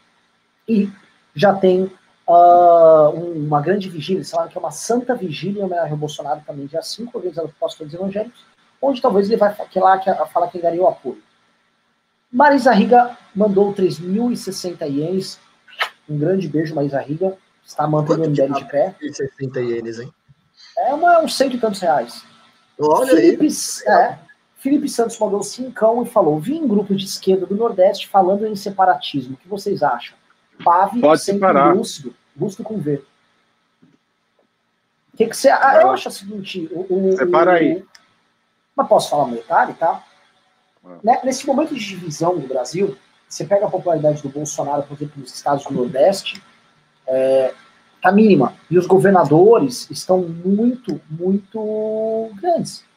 E 0.67 0.89
já 1.35 1.53
tem 1.53 1.91
uh, 2.27 3.09
uma 3.09 3.61
grande 3.61 3.89
vigília, 3.89 4.19
eles 4.19 4.29
falaram 4.29 4.49
que 4.49 4.57
é 4.57 4.61
uma 4.61 4.71
santa 4.71 5.15
vigília 5.15 5.61
em 5.61 5.65
homenagem 5.65 5.91
ao 5.91 5.97
Bolsonaro 5.97 6.41
também, 6.45 6.65
dia 6.65 6.81
5, 6.81 7.17
organizada 7.17 7.47
por 7.47 7.55
pastores 7.55 7.93
evangélicos, 7.93 8.45
onde 8.81 9.01
talvez 9.01 9.27
ele 9.27 9.37
vai 9.37 9.53
que 9.69 9.79
lá 9.79 9.97
que 9.97 10.13
falar 10.31 10.47
que 10.47 10.59
ganhou 10.59 10.87
apoio. 10.87 11.21
Marisa 12.31 12.71
Riga 12.71 13.17
mandou 13.35 13.73
3.060 13.73 14.87
ienes 14.87 15.39
um 16.09 16.17
grande 16.17 16.47
beijo, 16.47 16.73
Maísa 16.73 16.99
Riga. 16.99 17.37
Está 17.65 17.87
mantendo 17.87 18.23
o 18.23 18.29
MBL 18.29 18.53
de 18.53 18.65
pé. 18.65 18.95
60 18.99 19.61
ienes, 19.61 19.99
hein? 19.99 20.11
É 20.77 20.93
uma, 20.93 21.21
uns 21.21 21.37
cento 21.37 21.55
e 21.55 21.59
tantos 21.59 21.79
reais. 21.79 22.23
Olha 22.79 23.15
Felipe, 23.15 23.45
aí. 23.45 23.93
É, 23.93 24.19
Felipe 24.59 24.89
Santos 24.89 25.17
mandou 25.17 25.41
cincão 25.41 26.03
e 26.03 26.05
falou: 26.05 26.39
Vi 26.39 26.55
em 26.55 26.67
grupo 26.67 26.93
de 26.93 27.05
esquerda 27.05 27.45
do 27.45 27.55
Nordeste 27.55 28.07
falando 28.07 28.45
em 28.45 28.55
separatismo. 28.55 29.33
O 29.33 29.37
que 29.37 29.47
vocês 29.47 29.81
acham? 29.81 30.17
Pave 30.63 30.99
Pode 30.99 31.21
separar. 31.21 31.73
lúcido, 31.75 32.13
lúcido 32.37 32.63
com 32.63 32.77
V. 32.77 33.01
O 35.13 35.17
que, 35.17 35.27
que 35.27 35.35
você. 35.35 35.49
Ah, 35.49 35.79
eu 35.81 35.91
acho 35.91 36.09
o 36.09 36.11
seguinte: 36.11 36.69
o, 36.71 36.85
o, 36.89 37.17
Separa 37.17 37.51
o, 37.51 37.55
aí. 37.55 37.85
Mas 38.75 38.87
posso 38.87 39.09
falar 39.09 39.25
um 39.25 39.31
detalhe, 39.31 39.73
tá? 39.73 40.03
Ah. 40.85 40.97
Né, 41.01 41.19
nesse 41.23 41.47
momento 41.47 41.73
de 41.73 41.79
divisão 41.79 42.37
do 42.37 42.47
Brasil, 42.47 42.97
você 43.27 43.45
pega 43.45 43.65
a 43.65 43.69
popularidade 43.71 44.21
do 44.21 44.29
Bolsonaro, 44.29 44.83
por 44.83 44.95
exemplo, 44.95 45.21
nos 45.21 45.33
estados 45.33 45.63
do 45.65 45.73
Nordeste, 45.73 46.43
é, 47.07 47.53
tá 48.01 48.11
mínima. 48.11 48.55
E 48.69 48.77
os 48.77 48.85
governadores 48.85 49.89
estão 49.89 50.19
muito, 50.19 50.99
muito 51.09 52.29
grandes. 52.35 52.88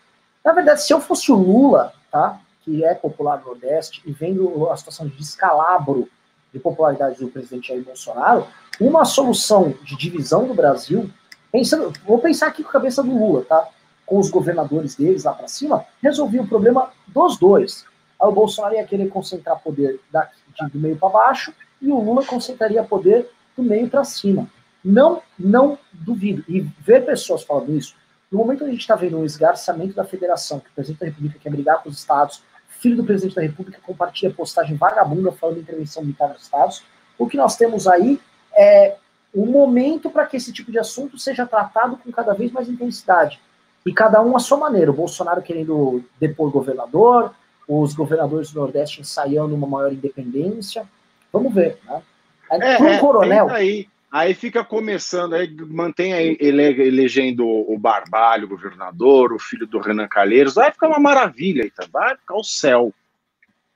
Na 0.44 0.52
verdade, 0.52 0.82
se 0.82 0.92
eu 0.92 1.00
fosse 1.00 1.30
o 1.30 1.36
Lula, 1.36 1.92
tá, 2.10 2.40
que 2.62 2.84
é 2.84 2.94
popular 2.94 3.40
no 3.40 3.46
Nordeste, 3.46 4.02
e 4.04 4.12
vendo 4.12 4.68
a 4.70 4.76
situação 4.76 5.06
de 5.06 5.16
descalabro 5.16 6.08
de 6.52 6.58
popularidade 6.58 7.18
do 7.18 7.28
presidente 7.28 7.68
Jair 7.68 7.84
Bolsonaro, 7.84 8.46
uma 8.80 9.04
solução 9.04 9.74
de 9.84 9.96
divisão 9.96 10.46
do 10.46 10.54
Brasil, 10.54 11.10
pensando, 11.50 11.92
vou 12.06 12.18
pensar 12.18 12.48
aqui 12.48 12.62
com 12.62 12.68
a 12.68 12.72
cabeça 12.72 13.02
do 13.02 13.10
Lula, 13.10 13.44
tá? 13.44 13.68
Com 14.04 14.18
os 14.18 14.30
governadores 14.30 14.94
deles 14.94 15.24
lá 15.24 15.32
para 15.32 15.48
cima, 15.48 15.84
resolvia 16.02 16.42
o 16.42 16.46
problema 16.46 16.90
dos 17.06 17.38
dois. 17.38 17.84
Aí 18.20 18.28
o 18.28 18.32
Bolsonaro 18.32 18.74
ia 18.74 18.84
querer 18.84 19.08
concentrar 19.08 19.60
poder 19.60 20.00
daqui, 20.10 20.36
do 20.72 20.78
meio 20.78 20.96
para 20.96 21.08
baixo 21.08 21.52
e 21.80 21.90
o 21.90 22.00
Lula 22.00 22.24
concentraria 22.24 22.82
poder 22.84 23.28
do 23.56 23.62
meio 23.62 23.88
para 23.88 24.04
cima. 24.04 24.48
Não, 24.84 25.22
não 25.38 25.78
duvido. 25.92 26.44
E 26.48 26.60
ver 26.60 27.04
pessoas 27.04 27.42
falando 27.42 27.74
isso, 27.74 27.94
no 28.32 28.38
momento 28.38 28.60
que 28.60 28.64
a 28.64 28.70
gente 28.70 28.80
está 28.80 28.96
vendo 28.96 29.18
um 29.18 29.24
esgarçamento 29.24 29.94
da 29.94 30.04
federação, 30.04 30.58
que 30.58 30.70
o 30.70 30.72
presidente 30.72 31.00
da 31.00 31.06
República 31.06 31.38
quer 31.38 31.50
brigar 31.50 31.82
com 31.82 31.90
os 31.90 31.98
estados, 31.98 32.42
filho 32.66 32.96
do 32.96 33.04
presidente 33.04 33.36
da 33.36 33.42
República 33.42 33.78
compartilha 33.84 34.32
postagem 34.32 34.74
vagabunda 34.74 35.30
falando 35.30 35.56
de 35.56 35.62
intervenção 35.62 36.02
militar 36.02 36.30
nos 36.30 36.42
estados, 36.42 36.82
o 37.18 37.28
que 37.28 37.36
nós 37.36 37.56
temos 37.56 37.86
aí 37.86 38.18
é 38.56 38.96
um 39.34 39.46
momento 39.46 40.10
para 40.10 40.26
que 40.26 40.36
esse 40.36 40.52
tipo 40.52 40.72
de 40.72 40.78
assunto 40.78 41.18
seja 41.18 41.46
tratado 41.46 41.96
com 41.96 42.10
cada 42.10 42.34
vez 42.34 42.50
mais 42.50 42.68
intensidade. 42.68 43.40
E 43.84 43.92
cada 43.92 44.20
um 44.22 44.36
à 44.36 44.38
sua 44.38 44.58
maneira. 44.58 44.90
O 44.90 44.94
Bolsonaro 44.94 45.42
querendo 45.42 46.04
depor 46.20 46.50
governador, 46.50 47.32
os 47.66 47.94
governadores 47.94 48.50
do 48.50 48.60
Nordeste 48.60 49.00
ensaiando 49.00 49.54
uma 49.54 49.66
maior 49.66 49.92
independência. 49.92 50.84
Vamos 51.32 51.52
ver, 51.54 51.78
né? 51.84 52.02
É, 52.50 52.82
um 52.82 52.86
é, 52.86 52.98
coronel. 52.98 53.48
Aí, 53.48 53.88
aí 54.12 54.34
fica 54.34 54.62
começando, 54.62 55.32
aí 55.32 55.50
mantém 55.70 56.12
aí 56.12 56.36
ele, 56.38 56.62
elegendo 56.62 57.46
o 57.46 57.78
Barbalho, 57.78 58.44
o 58.44 58.48
governador, 58.50 59.32
o 59.32 59.38
filho 59.38 59.66
do 59.66 59.80
Renan 59.80 60.06
Calheiros, 60.06 60.54
vai 60.54 60.70
ficar 60.70 60.88
uma 60.88 60.98
maravilha, 60.98 61.64
então, 61.64 61.88
vai 61.90 62.14
ficar 62.14 62.34
o 62.34 62.44
céu. 62.44 62.92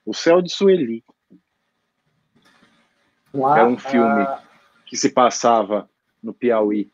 O 0.05 0.13
céu 0.13 0.39
de 0.39 0.53
Sueli. 0.53 1.03
Lá, 3.33 3.59
é 3.59 3.63
um 3.65 3.77
filme 3.77 4.23
uh... 4.23 4.37
que 4.85 4.95
se 4.95 5.09
passava 5.09 5.89
no 6.21 6.33
Piauí. 6.33 6.89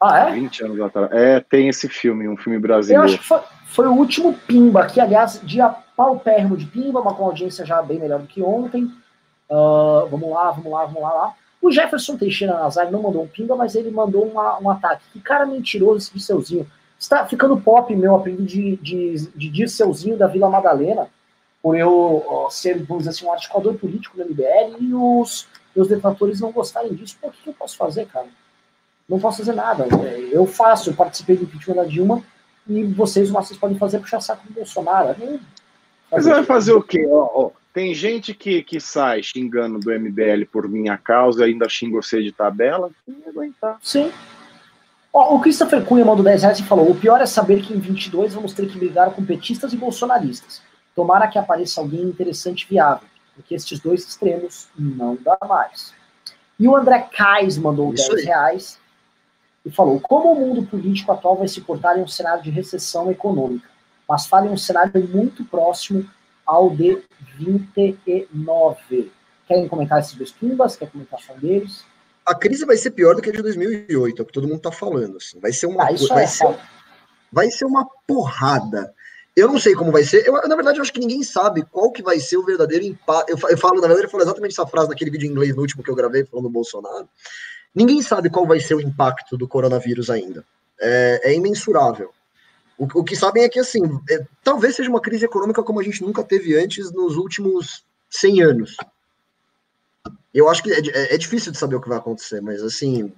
Ah, 0.00 0.28
é? 0.28 0.32
20 0.32 0.64
anos 0.64 0.80
atrás. 0.80 1.10
É, 1.12 1.40
tem 1.40 1.68
esse 1.68 1.88
filme, 1.88 2.28
um 2.28 2.36
filme 2.36 2.58
brasileiro. 2.58 3.02
Eu 3.02 3.06
acho 3.06 3.18
que 3.18 3.26
foi, 3.26 3.40
foi 3.66 3.86
o 3.86 3.94
último 3.94 4.34
Pimba, 4.34 4.86
que, 4.86 5.00
aliás, 5.00 5.40
dia 5.42 5.68
paupérrimo 5.96 6.56
de 6.56 6.66
Pimba, 6.66 7.00
uma 7.00 7.14
com 7.14 7.24
audiência 7.24 7.64
já 7.64 7.80
bem 7.82 7.98
melhor 7.98 8.20
do 8.20 8.26
que 8.26 8.42
ontem. 8.42 8.84
Uh, 9.48 10.06
vamos 10.10 10.30
lá, 10.30 10.50
vamos 10.50 10.72
lá, 10.72 10.84
vamos 10.84 11.02
lá, 11.02 11.12
lá. 11.12 11.34
O 11.68 11.70
Jefferson 11.70 12.16
Teixeira 12.16 12.54
Nazário 12.54 12.90
não 12.90 13.02
mandou 13.02 13.22
um 13.22 13.28
Pimba, 13.28 13.54
mas 13.54 13.74
ele 13.74 13.90
mandou 13.90 14.24
uma, 14.24 14.58
um 14.58 14.70
ataque. 14.70 15.04
Que 15.12 15.20
cara 15.20 15.44
mentiroso 15.44 15.98
esse 15.98 16.10
Dirceuzinho. 16.10 16.66
Está 16.98 17.26
ficando 17.26 17.60
pop 17.60 17.94
meu 17.94 18.16
apelido 18.16 18.42
de, 18.42 18.76
de, 18.78 19.16
de 19.36 19.50
Dirceuzinho 19.50 20.16
da 20.16 20.26
Vila 20.26 20.48
Madalena, 20.48 21.10
por 21.62 21.76
eu 21.76 22.48
ser, 22.50 22.82
vamos 22.84 23.02
dizer 23.04 23.10
assim, 23.10 23.26
um 23.26 23.32
articulador 23.32 23.74
político 23.74 24.16
do 24.16 24.24
MBL 24.24 24.80
e 24.80 24.94
os 24.94 25.46
meus 25.76 25.88
detratores 25.88 26.40
não 26.40 26.52
gostarem 26.52 26.94
disso. 26.94 27.18
Pô, 27.20 27.28
o 27.28 27.32
que 27.32 27.50
eu 27.50 27.52
posso 27.52 27.76
fazer, 27.76 28.06
cara? 28.06 28.28
Não 29.06 29.20
posso 29.20 29.38
fazer 29.38 29.52
nada. 29.52 29.86
Eu 30.32 30.46
faço, 30.46 30.88
eu 30.88 30.94
participei 30.94 31.36
do 31.36 31.44
impeachment 31.44 31.74
da 31.76 31.84
Dilma 31.84 32.22
e 32.66 32.82
vocês, 32.84 33.28
vocês 33.28 33.60
podem 33.60 33.76
fazer 33.76 33.98
puxar 33.98 34.20
saco 34.20 34.46
do 34.46 34.54
Bolsonaro. 34.54 35.14
Mas 36.10 36.24
vai 36.24 36.42
fazer 36.46 36.72
o 36.72 36.82
quê? 36.82 37.06
Ó, 37.10 37.28
ó, 37.34 37.50
tem 37.78 37.94
gente 37.94 38.34
que, 38.34 38.60
que 38.64 38.80
sai 38.80 39.22
xingando 39.22 39.78
do 39.78 39.92
MBL 39.92 40.46
por 40.50 40.68
minha 40.68 40.98
causa 40.98 41.46
e 41.46 41.52
ainda 41.52 41.68
xinga 41.68 42.02
você 42.02 42.20
de 42.20 42.32
tabela. 42.32 42.90
Tem 43.06 43.14
que 43.14 43.28
aguentar. 43.28 43.78
Sim. 43.80 44.10
Ó, 45.12 45.36
o 45.36 45.40
Christopher 45.40 45.84
Cunha 45.84 46.04
mandou 46.04 46.24
10 46.24 46.42
reais 46.42 46.58
e 46.58 46.64
falou: 46.64 46.90
o 46.90 46.94
pior 46.96 47.20
é 47.20 47.26
saber 47.26 47.62
que 47.62 47.72
em 47.72 47.78
22 47.78 48.34
vamos 48.34 48.52
ter 48.52 48.66
que 48.66 48.76
brigar 48.76 49.12
com 49.12 49.24
petistas 49.24 49.72
e 49.72 49.76
bolsonaristas. 49.76 50.60
Tomara 50.92 51.28
que 51.28 51.38
apareça 51.38 51.80
alguém 51.80 52.02
interessante 52.02 52.62
e 52.62 52.68
viável, 52.68 53.06
porque 53.36 53.54
estes 53.54 53.78
dois 53.78 54.04
extremos 54.04 54.66
não 54.76 55.16
dá 55.16 55.38
mais. 55.48 55.94
E 56.58 56.66
o 56.66 56.74
André 56.74 57.08
Kais 57.16 57.56
mandou 57.56 57.94
Isso 57.94 58.12
10 58.12 58.26
reais 58.26 58.80
e 59.64 59.70
falou: 59.70 60.00
como 60.00 60.32
o 60.32 60.34
mundo 60.34 60.66
político 60.66 61.12
atual 61.12 61.36
vai 61.36 61.46
se 61.46 61.60
portar 61.60 61.96
em 61.96 62.02
um 62.02 62.08
cenário 62.08 62.42
de 62.42 62.50
recessão 62.50 63.08
econômica, 63.08 63.68
mas 64.08 64.26
fala 64.26 64.46
em 64.46 64.50
um 64.50 64.56
cenário 64.56 65.08
muito 65.08 65.44
próximo 65.44 66.04
ao 66.48 66.74
de 66.74 67.02
29. 67.36 69.12
Querem 69.46 69.68
comentar 69.68 70.00
esses 70.00 70.14
dois 70.14 70.32
pimbas? 70.32 70.76
Quer 70.76 70.90
comentar 70.90 71.20
só 71.20 71.34
deles? 71.34 71.84
A 72.24 72.34
crise 72.34 72.64
vai 72.64 72.76
ser 72.76 72.90
pior 72.90 73.14
do 73.14 73.22
que 73.22 73.28
a 73.30 73.32
de 73.32 73.42
2008, 73.42 74.20
é 74.20 74.22
o 74.22 74.26
que 74.26 74.32
todo 74.32 74.48
mundo 74.48 74.56
está 74.56 74.72
falando. 74.72 75.18
Assim. 75.18 75.38
Vai 75.38 75.52
ser 75.52 75.66
uma, 75.66 75.84
ah, 75.84 75.88
vai, 76.08 76.24
é, 76.24 76.26
ser, 76.26 76.58
vai 77.30 77.50
ser 77.50 77.64
uma 77.66 77.86
porrada. 78.06 78.92
Eu 79.36 79.48
não 79.48 79.58
sei 79.58 79.74
como 79.74 79.92
vai 79.92 80.02
ser. 80.04 80.26
Eu, 80.26 80.32
na 80.32 80.56
verdade, 80.56 80.78
eu 80.78 80.82
acho 80.82 80.92
que 80.92 81.00
ninguém 81.00 81.22
sabe 81.22 81.64
qual 81.70 81.92
que 81.92 82.02
vai 82.02 82.18
ser 82.18 82.38
o 82.38 82.44
verdadeiro 82.44 82.84
impacto. 82.84 83.30
Eu, 83.30 83.38
eu, 83.50 83.58
falo, 83.58 83.76
na 83.76 83.86
verdade, 83.86 84.06
eu 84.06 84.10
falo 84.10 84.24
exatamente 84.24 84.52
essa 84.52 84.66
frase 84.66 84.88
naquele 84.88 85.10
vídeo 85.10 85.26
em 85.26 85.30
inglês 85.30 85.54
no 85.54 85.62
último 85.62 85.82
que 85.82 85.90
eu 85.90 85.94
gravei 85.94 86.24
falando 86.24 86.46
do 86.46 86.50
Bolsonaro. 86.50 87.08
Ninguém 87.74 88.02
sabe 88.02 88.30
qual 88.30 88.46
vai 88.46 88.58
ser 88.58 88.74
o 88.74 88.80
impacto 88.80 89.36
do 89.36 89.46
coronavírus 89.46 90.10
ainda. 90.10 90.44
É, 90.80 91.30
é 91.30 91.34
imensurável. 91.34 92.10
O, 92.78 92.84
o, 93.00 93.04
que 93.04 93.16
sabem 93.16 93.42
é 93.42 93.48
que, 93.48 93.58
assim, 93.58 93.80
é, 94.08 94.24
talvez 94.42 94.76
seja 94.76 94.88
uma 94.88 95.00
crise 95.00 95.24
econômica 95.24 95.64
como 95.64 95.80
a 95.80 95.82
gente 95.82 96.00
nunca 96.00 96.22
teve 96.22 96.56
antes 96.56 96.92
nos 96.92 97.16
últimos 97.16 97.84
100 98.08 98.42
anos. 98.42 98.76
Eu 100.32 100.48
acho 100.48 100.62
que 100.62 100.70
é, 100.70 100.78
é, 100.78 101.14
é 101.14 101.18
difícil 101.18 101.50
de 101.50 101.58
saber 101.58 101.74
o 101.74 101.80
que 101.80 101.88
vai 101.88 101.98
acontecer, 101.98 102.40
mas, 102.40 102.62
assim, 102.62 103.12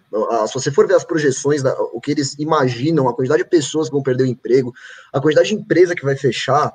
se 0.47 0.55
você 0.55 0.73
for 0.73 0.87
ver 0.87 0.95
as 0.95 1.05
projeções, 1.05 1.63
da, 1.63 1.79
o 1.79 2.01
que 2.01 2.13
eles 2.13 2.39
imaginam, 2.39 3.07
a 3.07 3.15
quantidade 3.15 3.43
de 3.43 3.51
pessoas 3.51 3.89
que 3.89 3.93
vão 3.93 4.03
perder 4.03 4.25
o 4.25 4.29
emprego, 4.29 4.73
a 5.13 5.21
quantidade 5.21 5.49
de 5.49 5.57
empresa 5.57 5.95
que 5.95 6.05
vai 6.05 6.17
fechar. 6.17 6.73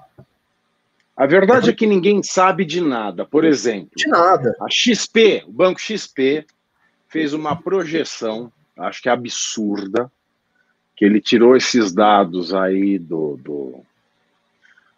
A 1.17 1.25
verdade 1.25 1.71
é 1.71 1.73
que 1.73 1.87
ninguém 1.87 2.21
sabe 2.21 2.65
de 2.65 2.81
nada. 2.81 3.25
Por 3.25 3.43
exemplo, 3.43 3.89
de 3.95 4.07
nada. 4.07 4.55
a 4.61 4.67
XP, 4.69 5.43
o 5.47 5.51
Banco 5.51 5.79
XP, 5.79 6.45
fez 7.07 7.33
uma 7.33 7.55
projeção, 7.55 8.51
acho 8.77 9.01
que 9.01 9.09
absurda, 9.09 10.11
que 10.95 11.03
ele 11.03 11.19
tirou 11.19 11.55
esses 11.55 11.93
dados 11.93 12.53
aí 12.53 12.97
do, 12.97 13.37
do. 13.37 13.83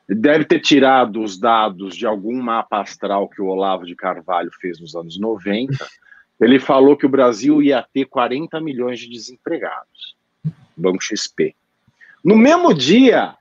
Deve 0.07 0.45
ter 0.45 0.59
tirado 0.59 1.21
os 1.21 1.37
dados 1.37 1.95
de 1.95 2.05
algum 2.05 2.41
mapa 2.41 2.79
astral 2.79 3.27
que 3.27 3.41
o 3.41 3.47
Olavo 3.47 3.85
de 3.85 3.95
Carvalho 3.95 4.51
fez 4.61 4.79
nos 4.79 4.95
anos 4.95 5.19
90. 5.19 5.75
Ele 6.39 6.59
falou 6.59 6.95
que 6.95 7.05
o 7.05 7.09
Brasil 7.09 7.63
ia 7.63 7.81
ter 7.81 8.05
40 8.05 8.61
milhões 8.61 8.99
de 8.99 9.09
desempregados. 9.09 10.15
Banco 10.77 11.03
XP. 11.03 11.55
No 12.23 12.37
mesmo 12.37 12.75
dia, 12.75 13.35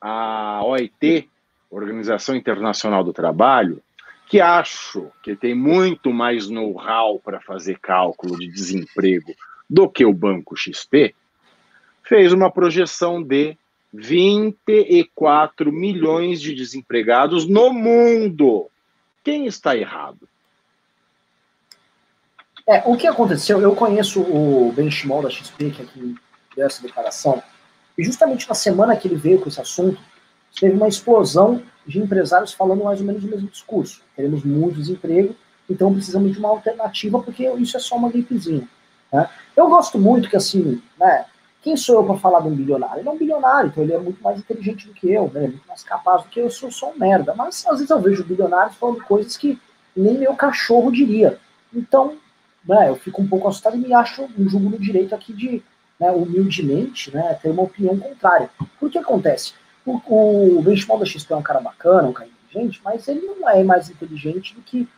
a 0.00 0.62
OIT, 0.64 1.30
Organização 1.70 2.34
Internacional 2.34 3.04
do 3.04 3.12
Trabalho, 3.12 3.80
que 4.26 4.40
acho 4.40 5.12
que 5.22 5.36
tem 5.36 5.54
muito 5.54 6.12
mais 6.12 6.48
know-how 6.48 7.20
para 7.20 7.40
fazer 7.40 7.78
cálculo 7.78 8.36
de 8.36 8.48
desemprego 8.48 9.32
do 9.72 9.88
que 9.88 10.04
o 10.04 10.12
Banco 10.12 10.54
XP, 10.54 11.14
fez 12.02 12.30
uma 12.30 12.50
projeção 12.50 13.22
de 13.22 13.56
24 13.90 15.72
milhões 15.72 16.42
de 16.42 16.54
desempregados 16.54 17.48
no 17.48 17.72
mundo. 17.72 18.68
Quem 19.24 19.46
está 19.46 19.74
errado? 19.74 20.28
É, 22.68 22.82
o 22.84 22.98
que 22.98 23.06
aconteceu, 23.06 23.62
eu 23.62 23.74
conheço 23.74 24.20
o 24.20 24.70
Benchimol 24.76 25.22
da 25.22 25.30
XP, 25.30 25.70
que 25.70 25.82
aqui 25.82 26.14
deu 26.54 26.66
essa 26.66 26.82
declaração, 26.82 27.42
e 27.96 28.04
justamente 28.04 28.46
na 28.46 28.54
semana 28.54 28.94
que 28.94 29.08
ele 29.08 29.16
veio 29.16 29.40
com 29.40 29.48
esse 29.48 29.60
assunto, 29.60 29.98
teve 30.60 30.76
uma 30.76 30.86
explosão 30.86 31.62
de 31.86 31.98
empresários 31.98 32.52
falando 32.52 32.84
mais 32.84 33.00
ou 33.00 33.06
menos 33.06 33.24
o 33.24 33.26
mesmo 33.26 33.48
discurso. 33.48 34.02
Teremos 34.14 34.44
muito 34.44 34.76
desemprego, 34.76 35.34
então 35.68 35.92
precisamos 35.94 36.32
de 36.32 36.38
uma 36.38 36.50
alternativa, 36.50 37.22
porque 37.22 37.50
isso 37.54 37.76
é 37.76 37.80
só 37.80 37.96
uma 37.96 38.10
gripezinha. 38.10 38.68
Né? 39.12 39.28
Eu 39.56 39.68
gosto 39.68 39.98
muito 39.98 40.28
que, 40.28 40.36
assim, 40.36 40.82
né, 40.98 41.26
quem 41.62 41.76
sou 41.76 41.96
eu 41.96 42.04
para 42.04 42.16
falar 42.16 42.40
de 42.40 42.48
um 42.48 42.54
bilionário? 42.54 43.00
Ele 43.00 43.08
é 43.08 43.12
um 43.12 43.18
bilionário, 43.18 43.68
então 43.68 43.84
ele 43.84 43.92
é 43.92 43.98
muito 43.98 44.22
mais 44.22 44.38
inteligente 44.38 44.88
do 44.88 44.94
que 44.94 45.10
eu, 45.10 45.30
né? 45.32 45.42
muito 45.42 45.66
mais 45.68 45.84
capaz 45.84 46.22
do 46.22 46.28
que 46.28 46.40
eu, 46.40 46.44
eu 46.44 46.50
sou 46.50 46.70
só 46.70 46.90
um 46.90 46.98
merda. 46.98 47.34
Mas 47.34 47.64
às 47.66 47.78
vezes 47.78 47.90
eu 47.90 48.00
vejo 48.00 48.24
bilionários 48.24 48.76
falando 48.76 49.02
coisas 49.04 49.36
que 49.36 49.60
nem 49.96 50.18
meu 50.18 50.34
cachorro 50.34 50.90
diria. 50.90 51.38
Então, 51.72 52.16
né, 52.66 52.88
eu 52.88 52.96
fico 52.96 53.22
um 53.22 53.28
pouco 53.28 53.48
assustado 53.48 53.76
e 53.76 53.80
me 53.80 53.94
acho 53.94 54.28
um 54.36 54.48
jogo 54.48 54.70
no 54.70 54.78
direito 54.78 55.14
aqui 55.14 55.32
de, 55.32 55.62
né, 56.00 56.10
humildemente, 56.10 57.14
né, 57.14 57.38
ter 57.40 57.50
uma 57.50 57.62
opinião 57.62 57.96
contrária. 57.98 58.50
Por 58.80 58.90
que 58.90 58.98
acontece? 58.98 59.54
O, 59.84 60.58
o 60.58 60.62
da 60.62 61.04
XP 61.04 61.32
é 61.32 61.36
um 61.36 61.42
cara 61.42 61.60
bacana, 61.60 62.08
um 62.08 62.12
cara 62.12 62.28
inteligente, 62.28 62.80
mas 62.84 63.06
ele 63.08 63.20
não 63.20 63.48
é 63.48 63.62
mais 63.62 63.90
inteligente 63.90 64.54
do 64.54 64.62
que 64.62 64.88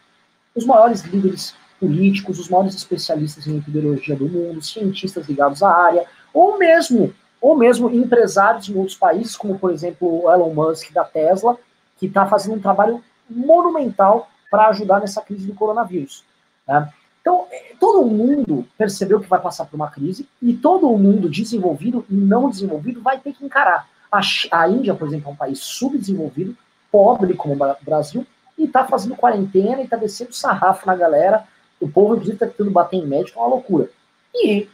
os 0.54 0.64
maiores 0.64 1.02
líderes 1.02 1.54
políticos, 1.84 2.38
os 2.38 2.48
maiores 2.48 2.74
especialistas 2.74 3.46
em 3.46 3.58
epidemiologia 3.58 4.16
do 4.16 4.26
mundo, 4.26 4.62
cientistas 4.62 5.28
ligados 5.28 5.62
à 5.62 5.70
área, 5.70 6.06
ou 6.32 6.58
mesmo, 6.58 7.12
ou 7.40 7.54
mesmo 7.54 7.90
empresários 7.90 8.68
em 8.70 8.74
outros 8.74 8.96
países, 8.96 9.36
como 9.36 9.58
por 9.58 9.70
exemplo 9.70 10.24
o 10.24 10.32
Elon 10.32 10.54
Musk 10.54 10.90
da 10.92 11.04
Tesla, 11.04 11.58
que 11.98 12.06
está 12.06 12.26
fazendo 12.26 12.56
um 12.56 12.60
trabalho 12.60 13.04
monumental 13.28 14.30
para 14.50 14.68
ajudar 14.68 15.00
nessa 15.00 15.20
crise 15.20 15.46
do 15.46 15.54
coronavírus. 15.54 16.24
Né? 16.66 16.90
Então, 17.20 17.46
é, 17.50 17.74
todo 17.78 18.06
mundo 18.06 18.66
percebeu 18.78 19.20
que 19.20 19.28
vai 19.28 19.40
passar 19.40 19.66
por 19.66 19.76
uma 19.76 19.90
crise 19.90 20.26
e 20.40 20.54
todo 20.54 20.88
mundo 20.96 21.28
desenvolvido 21.28 22.04
e 22.08 22.14
não 22.14 22.48
desenvolvido 22.48 23.02
vai 23.02 23.18
ter 23.18 23.34
que 23.34 23.44
encarar. 23.44 23.86
A, 24.10 24.20
a 24.52 24.68
Índia, 24.68 24.94
por 24.94 25.06
exemplo, 25.08 25.28
é 25.28 25.32
um 25.32 25.36
país 25.36 25.58
subdesenvolvido, 25.58 26.56
pobre 26.90 27.34
como 27.34 27.54
o 27.54 27.76
Brasil, 27.84 28.26
e 28.56 28.64
está 28.64 28.84
fazendo 28.84 29.16
quarentena 29.16 29.80
e 29.80 29.84
está 29.84 29.96
descendo 29.96 30.32
sarrafo 30.32 30.86
na 30.86 30.94
galera. 30.94 31.44
O 31.84 31.88
povo, 31.88 32.14
inclusive, 32.14 32.36
está 32.36 32.46
tentando 32.46 32.70
bater 32.70 32.96
em 32.96 33.06
médico, 33.06 33.38
é 33.38 33.42
uma 33.42 33.50
loucura. 33.50 33.90
E 34.34 34.66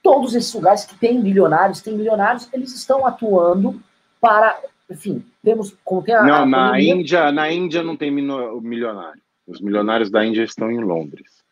todos 0.00 0.32
esses 0.36 0.54
lugares 0.54 0.84
que 0.84 0.96
têm 0.96 1.20
milionários, 1.20 1.80
têm 1.80 1.96
milionários, 1.96 2.48
eles 2.52 2.72
estão 2.72 3.04
atuando 3.04 3.82
para, 4.20 4.60
enfim, 4.88 5.24
temos 5.42 5.74
como 5.84 6.02
tem 6.02 6.14
a, 6.14 6.22
Não, 6.22 6.42
a 6.42 6.46
na 6.46 6.80
Índia, 6.80 7.32
na 7.32 7.50
Índia 7.50 7.82
não 7.82 7.96
tem 7.96 8.12
milionário. 8.12 9.20
Os 9.44 9.60
milionários 9.60 10.08
da 10.08 10.24
Índia 10.24 10.44
estão 10.44 10.70
em 10.70 10.78
Londres. 10.78 11.42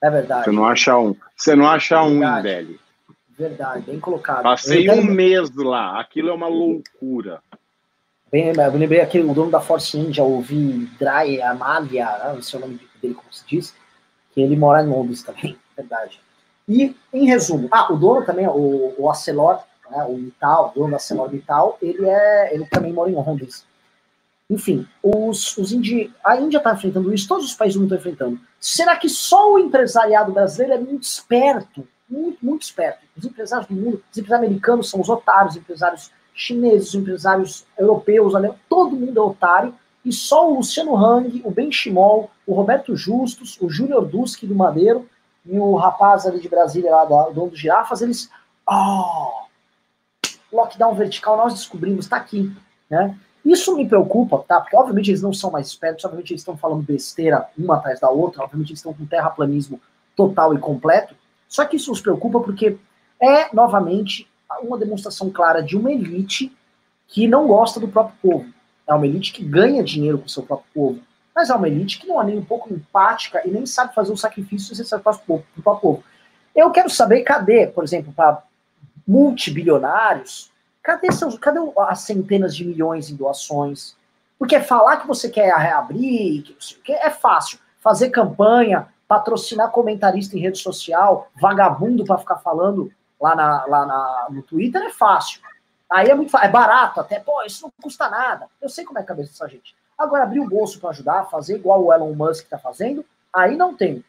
É 0.00 0.08
verdade. 0.08 0.44
Você 0.44 0.52
não 0.52 0.64
acha 0.64 0.96
um. 0.96 1.16
Você 1.36 1.56
não 1.56 1.66
acha 1.66 2.00
um 2.04 2.22
em 2.22 2.42
Delhi. 2.42 2.80
Verdade, 3.28 3.86
bem 3.86 3.98
colocado. 3.98 4.44
Passei 4.44 4.88
um 4.88 5.02
mês 5.02 5.52
lá. 5.56 6.00
Aquilo 6.00 6.28
é 6.28 6.32
uma 6.32 6.46
loucura. 6.46 7.42
Bem, 8.30 8.52
eu 8.56 8.78
lembrei 8.78 9.00
aquele, 9.00 9.24
o 9.24 9.34
dono 9.34 9.50
da 9.50 9.60
Force 9.60 9.98
India, 9.98 10.22
o 10.22 10.40
Vidray 10.40 11.42
Amalia, 11.42 12.04
né, 12.04 12.32
não 12.34 12.42
sei 12.42 12.60
o 12.60 12.62
nome 12.62 12.80
dele, 13.02 13.14
como 13.14 13.32
se 13.32 13.44
diz, 13.44 13.74
que 14.32 14.40
ele 14.40 14.56
mora 14.56 14.82
em 14.82 14.88
Londres 14.88 15.22
também, 15.22 15.56
verdade. 15.76 16.20
E, 16.68 16.94
em 17.12 17.26
resumo, 17.26 17.68
ah, 17.70 17.92
o 17.92 17.96
dono 17.96 18.24
também, 18.24 18.46
o, 18.46 18.94
o 18.96 19.10
Acelor, 19.10 19.60
né, 19.90 20.04
o 20.08 20.16
Vital, 20.16 20.70
o 20.70 20.78
dono 20.78 20.90
da 20.92 20.96
Acelor 20.96 21.28
Vital, 21.28 21.76
ele, 21.82 22.08
é, 22.08 22.54
ele 22.54 22.64
também 22.66 22.92
mora 22.92 23.10
em 23.10 23.14
Londres. 23.14 23.64
Enfim, 24.48 24.86
os, 25.02 25.56
os 25.56 25.72
indi... 25.72 26.12
a 26.24 26.36
Índia 26.36 26.58
está 26.58 26.74
enfrentando 26.74 27.12
isso, 27.14 27.28
todos 27.28 27.46
os 27.46 27.54
países 27.54 27.74
do 27.74 27.82
mundo 27.82 27.94
estão 27.94 28.12
enfrentando. 28.12 28.40
Será 28.58 28.96
que 28.96 29.08
só 29.08 29.52
o 29.52 29.58
empresariado 29.58 30.32
brasileiro 30.32 30.74
é 30.74 30.78
muito 30.78 31.04
esperto? 31.04 31.86
Muito, 32.08 32.44
muito 32.44 32.62
esperto. 32.62 32.98
Os 33.16 33.24
empresários 33.24 33.68
do 33.68 33.74
mundo, 33.74 34.02
os 34.10 34.18
empresários 34.18 34.46
americanos 34.48 34.90
são 34.90 35.00
os 35.00 35.08
otários, 35.08 35.54
os 35.54 35.60
empresários 35.60 36.10
chineses, 36.34 36.88
os 36.88 36.94
empresários 36.96 37.64
europeus, 37.78 38.32
todo 38.68 38.96
mundo 38.96 39.18
é 39.18 39.22
otário, 39.22 39.74
e 40.04 40.12
só 40.12 40.50
o 40.50 40.56
Luciano 40.56 40.96
Hang, 40.96 41.42
o 41.44 41.50
Ben 41.50 41.70
Chimol, 41.70 42.30
o 42.46 42.54
Roberto 42.54 42.96
Justus, 42.96 43.58
o 43.60 43.68
Júnior 43.68 44.06
Duski 44.06 44.46
do 44.46 44.54
Madeiro 44.54 45.08
e 45.44 45.58
o 45.58 45.74
rapaz 45.74 46.26
ali 46.26 46.40
de 46.40 46.48
Brasília, 46.48 46.90
lá 46.90 47.04
do 47.04 47.34
dono 47.34 47.50
do 47.50 47.56
Girafas, 47.56 48.00
eles. 48.00 48.30
Oh, 48.68 49.40
lockdown 50.52 50.94
vertical, 50.94 51.36
nós 51.36 51.54
descobrimos, 51.54 52.06
está 52.06 52.16
aqui. 52.16 52.54
Né? 52.88 53.16
Isso 53.44 53.74
me 53.76 53.88
preocupa, 53.88 54.44
tá? 54.46 54.60
Porque 54.60 54.76
obviamente 54.76 55.10
eles 55.10 55.22
não 55.22 55.32
são 55.32 55.50
mais 55.50 55.68
espertos, 55.68 56.04
obviamente 56.04 56.32
eles 56.32 56.40
estão 56.40 56.56
falando 56.56 56.82
besteira 56.82 57.48
uma 57.56 57.76
atrás 57.76 58.00
da 58.00 58.10
outra, 58.10 58.42
obviamente 58.42 58.70
eles 58.70 58.80
estão 58.80 58.92
com 58.92 59.06
terraplanismo 59.06 59.80
total 60.16 60.54
e 60.54 60.58
completo. 60.58 61.14
Só 61.48 61.64
que 61.64 61.76
isso 61.76 61.90
nos 61.90 62.00
preocupa 62.00 62.40
porque 62.40 62.78
é, 63.20 63.54
novamente, 63.54 64.28
uma 64.62 64.78
demonstração 64.78 65.30
clara 65.30 65.62
de 65.62 65.76
uma 65.76 65.92
elite 65.92 66.52
que 67.08 67.26
não 67.26 67.46
gosta 67.46 67.80
do 67.80 67.88
próprio 67.88 68.16
povo. 68.20 68.59
É 68.90 68.94
uma 68.94 69.06
elite 69.06 69.32
que 69.32 69.44
ganha 69.44 69.84
dinheiro 69.84 70.18
com 70.18 70.26
o 70.26 70.28
seu 70.28 70.42
próprio 70.42 70.66
povo. 70.74 71.00
Mas 71.34 71.48
é 71.48 71.54
uma 71.54 71.68
elite 71.68 72.00
que 72.00 72.08
não 72.08 72.20
é 72.20 72.26
nem 72.26 72.38
um 72.38 72.44
pouco 72.44 72.72
empática 72.72 73.40
e 73.46 73.50
nem 73.50 73.64
sabe 73.64 73.94
fazer 73.94 74.12
um 74.12 74.16
sacrifício 74.16 74.70
necessário 74.70 75.02
para 75.02 75.12
o 75.12 75.42
próprio 75.62 75.80
povo. 75.80 76.04
Eu 76.54 76.70
quero 76.72 76.90
saber, 76.90 77.22
cadê, 77.22 77.68
por 77.68 77.84
exemplo, 77.84 78.12
para 78.12 78.42
multibilionários, 79.06 80.50
cadê, 80.82 81.12
seus, 81.12 81.38
cadê 81.38 81.60
as 81.78 82.00
centenas 82.00 82.54
de 82.54 82.64
milhões 82.64 83.10
em 83.10 83.16
doações? 83.16 83.96
Porque 84.36 84.58
falar 84.58 84.96
que 84.96 85.06
você 85.06 85.28
quer 85.28 85.54
reabrir, 85.54 86.56
que 86.82 86.92
é 86.92 87.10
fácil. 87.10 87.58
Fazer 87.78 88.10
campanha, 88.10 88.88
patrocinar 89.06 89.70
comentarista 89.70 90.36
em 90.36 90.40
rede 90.40 90.58
social, 90.58 91.28
vagabundo 91.40 92.04
para 92.04 92.18
ficar 92.18 92.36
falando 92.38 92.90
lá, 93.20 93.36
na, 93.36 93.66
lá 93.66 93.86
na, 93.86 94.26
no 94.30 94.42
Twitter 94.42 94.82
é 94.82 94.90
fácil. 94.90 95.40
Aí 95.90 96.08
é 96.08 96.14
muito 96.14 96.36
é 96.36 96.48
barato 96.48 97.00
até, 97.00 97.18
pô, 97.18 97.42
isso 97.42 97.64
não 97.64 97.72
custa 97.82 98.08
nada. 98.08 98.46
Eu 98.62 98.68
sei 98.68 98.84
como 98.84 98.98
é 98.98 99.02
a 99.02 99.04
cabeça 99.04 99.32
dessa 99.32 99.48
gente. 99.48 99.74
Agora, 99.98 100.22
abrir 100.22 100.40
o 100.40 100.48
bolso 100.48 100.78
para 100.78 100.90
ajudar, 100.90 101.28
fazer 101.28 101.56
igual 101.56 101.84
o 101.84 101.92
Elon 101.92 102.14
Musk 102.14 102.44
está 102.44 102.58
fazendo, 102.58 103.04
aí 103.32 103.56
não 103.56 103.74
tem. 103.74 104.04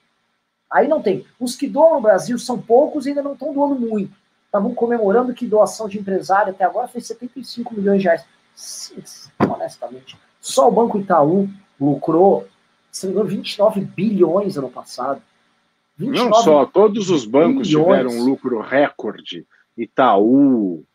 Aí 0.71 0.87
não 0.87 1.01
tem. 1.01 1.25
Os 1.39 1.55
que 1.55 1.67
doam 1.67 1.95
no 1.95 2.01
Brasil 2.01 2.37
são 2.39 2.61
poucos 2.61 3.05
e 3.05 3.09
ainda 3.09 3.21
não 3.21 3.33
estão 3.33 3.53
doando 3.53 3.75
muito. 3.75 4.15
Estavam 4.45 4.73
comemorando 4.73 5.33
que 5.33 5.45
doação 5.45 5.89
de 5.89 5.99
empresário 5.99 6.51
até 6.51 6.63
agora 6.63 6.87
foi 6.87 7.01
75 7.01 7.73
milhões 7.73 8.01
de 8.01 8.07
reais. 8.07 8.25
Sim, 8.55 9.03
honestamente. 9.49 10.17
Só 10.39 10.67
o 10.67 10.71
Banco 10.71 10.97
Itaú 10.97 11.49
lucrou, 11.79 12.47
se 12.91 13.07
não 13.07 13.25
29 13.25 13.81
bilhões 13.81 14.57
ano 14.57 14.69
passado. 14.69 15.21
Não 15.97 16.33
só, 16.33 16.65
todos 16.65 17.09
os 17.09 17.25
bancos 17.25 17.67
bilhões. 17.67 17.85
tiveram 17.85 18.11
um 18.11 18.23
lucro 18.23 18.61
recorde. 18.61 19.45
Itaú, 19.77 20.85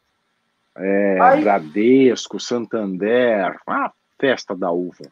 é, 0.77 1.19
aí, 1.20 1.43
Bradesco, 1.43 2.39
Santander, 2.39 3.59
a 3.66 3.93
festa 4.19 4.55
da 4.55 4.70
uva. 4.70 5.11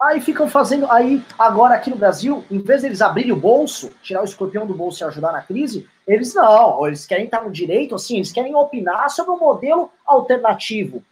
Aí 0.00 0.18
ficam 0.20 0.48
fazendo, 0.48 0.90
aí 0.90 1.22
agora 1.38 1.74
aqui 1.74 1.90
no 1.90 1.96
Brasil, 1.96 2.42
em 2.50 2.58
vez 2.58 2.80
deles 2.80 3.02
abrirem 3.02 3.32
o 3.32 3.36
bolso, 3.36 3.90
tirar 4.02 4.22
o 4.22 4.24
escorpião 4.24 4.66
do 4.66 4.72
bolso 4.72 5.02
e 5.02 5.04
ajudar 5.04 5.30
na 5.30 5.42
crise, 5.42 5.86
eles 6.06 6.34
não, 6.34 6.86
eles 6.86 7.04
querem 7.04 7.26
estar 7.26 7.42
no 7.42 7.50
direito, 7.50 7.94
assim, 7.94 8.16
eles 8.16 8.32
querem 8.32 8.54
opinar 8.54 9.10
sobre 9.10 9.32
um 9.32 9.38
modelo 9.38 9.92
alternativo. 10.06 11.04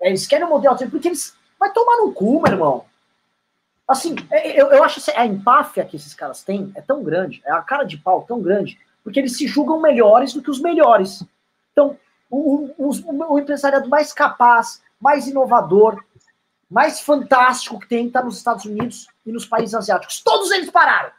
Eles 0.00 0.26
querem 0.26 0.46
um 0.46 0.48
modelo 0.48 0.72
alternativo, 0.72 0.92
porque 0.92 1.08
eles. 1.08 1.36
Vai 1.60 1.72
tomar 1.72 1.98
no 1.98 2.12
cu, 2.12 2.42
meu 2.42 2.52
irmão. 2.52 2.84
Assim, 3.86 4.16
é, 4.30 4.60
eu, 4.60 4.68
eu 4.68 4.82
acho 4.82 5.02
que 5.02 5.10
a 5.10 5.26
empáfia 5.26 5.84
que 5.84 5.96
esses 5.96 6.14
caras 6.14 6.42
têm 6.42 6.72
é 6.74 6.80
tão 6.80 7.02
grande, 7.02 7.42
é 7.44 7.52
a 7.52 7.60
cara 7.60 7.84
de 7.84 7.98
pau 7.98 8.24
tão 8.26 8.40
grande, 8.40 8.78
porque 9.02 9.20
eles 9.20 9.36
se 9.36 9.46
julgam 9.46 9.80
melhores 9.80 10.32
do 10.32 10.42
que 10.42 10.50
os 10.50 10.60
melhores. 10.60 11.22
Então, 11.72 11.98
o, 12.30 12.70
o, 12.78 13.32
o 13.32 13.38
empresariado 13.38 13.88
mais 13.88 14.12
capaz, 14.12 14.82
mais 15.00 15.26
inovador, 15.26 16.02
mais 16.70 17.00
fantástico 17.00 17.78
que 17.78 17.88
tem 17.88 18.06
está 18.06 18.22
nos 18.22 18.38
Estados 18.38 18.64
Unidos 18.64 19.06
e 19.24 19.30
nos 19.30 19.46
países 19.46 19.74
asiáticos. 19.74 20.22
Todos 20.22 20.50
eles 20.50 20.70
pararam. 20.70 21.10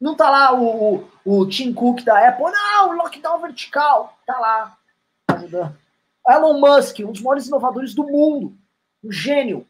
Não 0.00 0.16
tá 0.16 0.30
lá 0.30 0.52
o, 0.52 0.94
o, 0.94 1.08
o 1.24 1.48
Tim 1.48 1.72
Cook 1.72 2.02
da 2.02 2.28
Apple, 2.28 2.50
não, 2.50 2.92
lockdown 2.92 3.40
vertical. 3.40 4.18
Tá 4.26 4.38
lá, 4.38 4.76
ajudando. 5.28 5.76
Elon 6.28 6.60
Musk, 6.60 7.00
um 7.00 7.12
dos 7.12 7.20
maiores 7.20 7.46
inovadores 7.46 7.94
do 7.94 8.04
mundo, 8.04 8.56
um 9.02 9.12
gênio, 9.12 9.66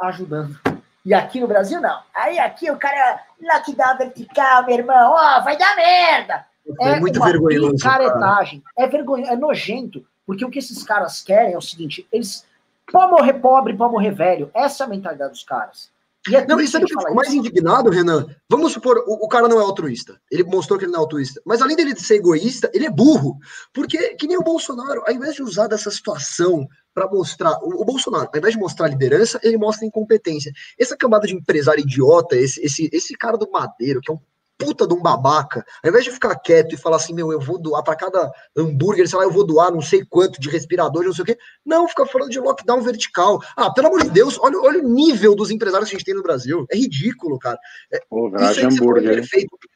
ajudando. 0.00 0.58
E 1.04 1.12
aqui 1.12 1.40
no 1.40 1.46
Brasil, 1.46 1.80
não. 1.80 2.02
Aí 2.14 2.38
aqui 2.38 2.70
o 2.70 2.78
cara, 2.78 3.24
lockdown 3.40 3.98
vertical, 3.98 4.64
meu 4.64 4.78
irmão, 4.78 5.12
ó, 5.12 5.40
vai 5.40 5.56
dar 5.56 5.76
merda. 5.76 6.46
É, 6.80 6.90
é 6.90 7.00
muito 7.00 7.22
vergonhoso. 7.22 7.82
Caretagem. 7.82 8.62
É 8.76 8.86
vergonhoso, 8.86 9.30
é 9.30 9.36
nojento. 9.36 10.04
Porque 10.26 10.44
o 10.44 10.50
que 10.50 10.58
esses 10.58 10.82
caras 10.82 11.20
querem 11.22 11.54
é 11.54 11.58
o 11.58 11.62
seguinte: 11.62 12.06
eles. 12.12 12.44
Pode 12.90 13.12
morrer 13.12 13.34
pobre, 13.34 13.74
pode 13.74 13.92
morrer 13.92 14.10
velho. 14.10 14.50
Essa 14.54 14.84
é 14.84 14.86
a 14.86 14.90
mentalidade 14.90 15.30
dos 15.30 15.42
caras. 15.42 15.90
E 16.28 16.36
é 16.36 16.46
não, 16.46 16.58
e 16.58 16.66
sabe 16.66 16.84
o 16.84 16.88
que 16.88 16.94
eu 16.94 17.00
fico 17.00 17.14
mais 17.14 17.34
indignado, 17.34 17.90
Renan? 17.90 18.26
Vamos 18.48 18.72
supor, 18.72 19.04
o, 19.06 19.26
o, 19.26 19.28
cara 19.28 19.46
não 19.46 19.60
é 19.60 19.62
altruísta. 19.62 20.18
Ele 20.30 20.42
mostrou 20.42 20.78
que 20.78 20.86
ele 20.86 20.92
não 20.92 21.00
é 21.00 21.02
altruísta. 21.02 21.40
Mas 21.44 21.60
além 21.60 21.76
dele 21.76 21.94
ser 21.96 22.16
egoísta, 22.16 22.70
ele 22.72 22.86
é 22.86 22.90
burro. 22.90 23.38
Porque, 23.74 24.14
que 24.14 24.26
nem 24.26 24.38
o 24.38 24.42
Bolsonaro, 24.42 25.02
ao 25.06 25.12
invés 25.12 25.34
de 25.34 25.42
usar 25.42 25.66
dessa 25.66 25.90
situação 25.90 26.66
para 26.94 27.06
mostrar. 27.08 27.58
O, 27.62 27.82
o, 27.82 27.84
Bolsonaro, 27.84 28.30
ao 28.32 28.38
invés 28.38 28.54
de 28.54 28.60
mostrar 28.60 28.88
liderança, 28.88 29.38
ele 29.42 29.58
mostra 29.58 29.84
incompetência. 29.84 30.50
Essa 30.78 30.96
camada 30.96 31.26
de 31.26 31.34
empresário 31.34 31.82
idiota, 31.82 32.36
esse, 32.36 32.58
esse, 32.64 32.88
esse 32.90 33.14
cara 33.16 33.36
do 33.36 33.50
Madeiro, 33.50 34.00
que 34.00 34.10
é 34.10 34.14
um 34.14 34.20
puta 34.58 34.86
de 34.86 34.94
um 34.94 35.02
babaca, 35.02 35.64
ao 35.82 35.90
invés 35.90 36.04
de 36.04 36.10
ficar 36.10 36.34
quieto 36.36 36.74
e 36.74 36.78
falar 36.78 36.96
assim, 36.96 37.14
meu, 37.14 37.32
eu 37.32 37.40
vou 37.40 37.58
doar 37.58 37.82
para 37.82 37.96
cada 37.96 38.30
hambúrguer, 38.56 39.08
sei 39.08 39.18
lá, 39.18 39.24
eu 39.24 39.30
vou 39.30 39.44
doar 39.44 39.72
não 39.72 39.80
sei 39.80 40.04
quanto 40.04 40.40
de 40.40 40.48
respirador, 40.48 41.04
não 41.04 41.12
sei 41.12 41.22
o 41.22 41.26
quê. 41.26 41.38
Não, 41.64 41.88
fica 41.88 42.06
falando 42.06 42.30
de 42.30 42.40
lockdown 42.40 42.80
vertical. 42.82 43.40
Ah, 43.56 43.72
pelo 43.72 43.88
amor 43.88 44.02
de 44.02 44.10
Deus, 44.10 44.38
olha, 44.40 44.58
olha 44.60 44.82
o 44.82 44.88
nível 44.88 45.34
dos 45.34 45.50
empresários 45.50 45.88
que 45.88 45.96
a 45.96 45.98
gente 45.98 46.06
tem 46.06 46.14
no 46.14 46.22
Brasil. 46.22 46.66
É 46.70 46.76
ridículo, 46.76 47.38
cara. 47.38 47.58
É, 47.92 48.00
Pô, 48.08 48.30
isso 48.36 48.66
hambúrguer. 48.66 49.24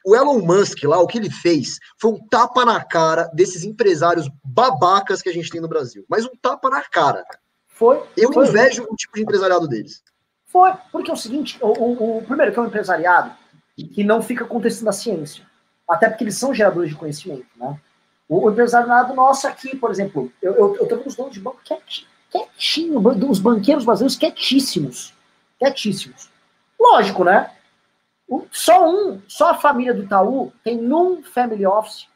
O 0.05 0.15
Elon 0.15 0.41
Musk 0.41 0.83
lá, 0.85 0.99
o 1.01 1.07
que 1.07 1.19
ele 1.19 1.31
fez 1.31 1.79
foi 2.01 2.13
um 2.13 2.29
tapa 2.29 2.65
na 2.65 2.83
cara 2.83 3.31
desses 3.35 3.65
empresários 3.65 4.29
babacas 4.45 5.21
que 5.21 5.29
a 5.29 5.33
gente 5.33 5.51
tem 5.51 5.61
no 5.61 5.69
Brasil. 5.69 6.05
Mas 6.09 6.25
um 6.25 6.33
tapa 6.41 6.71
na 6.71 6.83
cara. 6.83 7.25
Foi. 7.67 8.03
Eu 8.17 8.33
foi, 8.33 8.47
invejo 8.49 8.85
o 8.91 8.97
tipo 8.97 9.15
de 9.15 9.23
empresariado 9.23 9.69
deles. 9.69 10.03
Foi, 10.47 10.73
porque 10.91 11.11
é 11.11 11.15
o 11.15 11.17
seguinte, 11.17 11.59
o, 11.61 11.67
o, 11.67 12.19
o 12.19 12.23
primeiro 12.23 12.53
que 12.53 12.59
é 12.59 12.63
um 12.63 12.67
empresariado, 12.67 13.31
que 13.85 14.03
não 14.03 14.21
fica 14.21 14.45
contestando 14.45 14.91
a 14.91 14.93
ciência. 14.93 15.45
Até 15.89 16.09
porque 16.09 16.25
eles 16.25 16.37
são 16.37 16.53
geradores 16.53 16.91
de 16.91 16.97
conhecimento, 16.97 17.47
né? 17.57 17.81
O 18.29 18.51
empresariado 18.51 19.15
nosso 19.15 19.47
aqui, 19.47 19.75
por 19.75 19.91
exemplo, 19.91 20.31
eu, 20.43 20.55
eu, 20.55 20.77
eu 20.77 20.87
tô 20.87 20.97
vendo 20.97 21.07
os 21.07 21.17
donos 21.17 21.33
de 21.33 21.41
banco 21.41 21.61
quietinho, 21.65 22.09
quietinho, 22.31 23.31
os 23.31 23.39
banqueiros 23.39 23.87
brasileiros 23.87 24.17
quietíssimos, 24.17 25.15
quietíssimos. 25.59 26.29
Lógico, 26.79 27.25
né? 27.25 27.51
Só 28.51 28.87
um, 28.87 29.23
só 29.27 29.51
a 29.51 29.55
família 29.55 29.95
do 29.95 30.03
Itaú 30.03 30.53
tem 30.63 30.77
num 30.77 31.23
family 31.23 31.65
office 31.65 32.07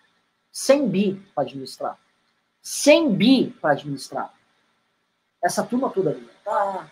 100 0.53 0.89
bi 0.89 1.23
para 1.35 1.45
administrar. 1.45 1.99
100 2.61 3.15
bi 3.15 3.57
para 3.61 3.73
administrar. 3.73 4.35
Essa 5.43 5.63
turma 5.63 5.89
toda 5.89 6.11
ali. 6.11 6.29
Ah, 6.47 6.87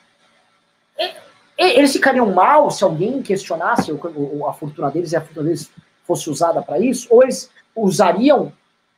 eles 1.63 1.93
ficariam 1.93 2.33
mal 2.33 2.71
se 2.71 2.83
alguém 2.85 3.23
questionasse 3.23 3.91
a 3.91 4.53
fortuna 4.53 4.91
deles 4.91 5.13
e 5.13 5.17
a 5.17 5.21
fortuna 5.21 5.47
deles 5.47 5.71
fosse 6.05 6.31
usada 6.31 6.63
para 6.63 6.79
isso? 6.79 7.09
Ou 7.11 7.23
eles 7.23 7.51
usariam 7.75 8.53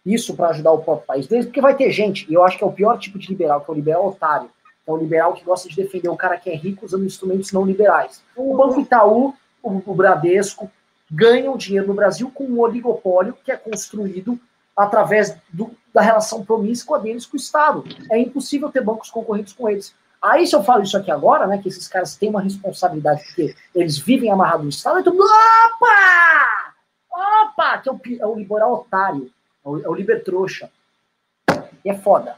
isso 0.05 0.35
para 0.35 0.49
ajudar 0.49 0.73
o 0.73 0.83
próprio 0.83 1.07
país 1.07 1.27
deles? 1.27 1.47
Porque 1.47 1.61
vai 1.61 1.77
ter 1.77 1.91
gente, 1.91 2.27
e 2.31 2.35
eu 2.35 2.45
acho 2.45 2.59
que 2.59 2.65
é 2.65 2.67
o 2.67 2.73
pior 2.73 2.99
tipo 2.99 3.19
de 3.19 3.29
liberal, 3.29 3.61
que 3.61 3.71
é 3.71 3.73
o 3.73 3.77
liberal 3.77 4.07
otário. 4.07 4.51
É 4.87 4.91
o 4.91 4.97
liberal 4.97 5.33
que 5.33 5.45
gosta 5.45 5.69
de 5.69 5.77
defender 5.77 6.09
o 6.09 6.17
cara 6.17 6.37
que 6.37 6.51
é 6.51 6.57
rico 6.57 6.85
usando 6.85 7.05
instrumentos 7.05 7.53
não 7.53 7.65
liberais. 7.65 8.23
O 8.37 8.57
Banco 8.57 8.81
Itaú 8.81 9.35
o, 9.63 9.83
o 9.87 9.95
Bradesco, 9.95 10.71
ganham 11.11 11.57
dinheiro 11.57 11.87
no 11.87 11.95
Brasil 11.95 12.31
com 12.35 12.45
um 12.45 12.61
oligopólio 12.61 13.37
que 13.45 13.53
é 13.53 13.57
construído 13.57 14.39
através 14.77 15.37
do, 15.53 15.71
da 15.93 16.01
relação 16.01 16.45
promíscua 16.45 16.99
deles 16.99 17.27
com 17.27 17.37
o 17.37 17.41
Estado. 17.41 17.85
É 18.11 18.19
impossível 18.19 18.71
ter 18.71 18.83
bancos 18.83 19.11
concorrentes 19.11 19.53
com 19.53 19.69
eles. 19.69 19.95
Aí, 20.23 20.47
se 20.47 20.55
eu 20.55 20.63
falo 20.63 20.85
isso 20.85 20.97
aqui 20.97 21.11
agora, 21.11 21.49
né, 21.49 21.59
que 21.59 21.69
esses 21.69 21.89
caras 21.89 22.17
têm 22.17 22.31
uma 22.31 22.41
responsabilidade, 22.41 23.25
porque 23.25 23.57
eles 23.75 23.99
vivem 23.99 24.31
amarrados 24.31 24.63
no 24.63 24.71
Estado, 24.71 25.01
então, 25.01 25.15
opa! 25.15 26.75
Opa! 27.11 27.79
Que 27.79 27.89
é 27.89 27.93
o, 27.93 28.01
é 28.21 28.27
o 28.27 28.37
liberal 28.37 28.73
otário, 28.73 29.31
é 29.65 29.69
o, 29.69 29.79
é 29.79 29.89
o. 29.89 29.97
E 31.85 31.91
é 31.91 31.95
foda. 31.95 32.37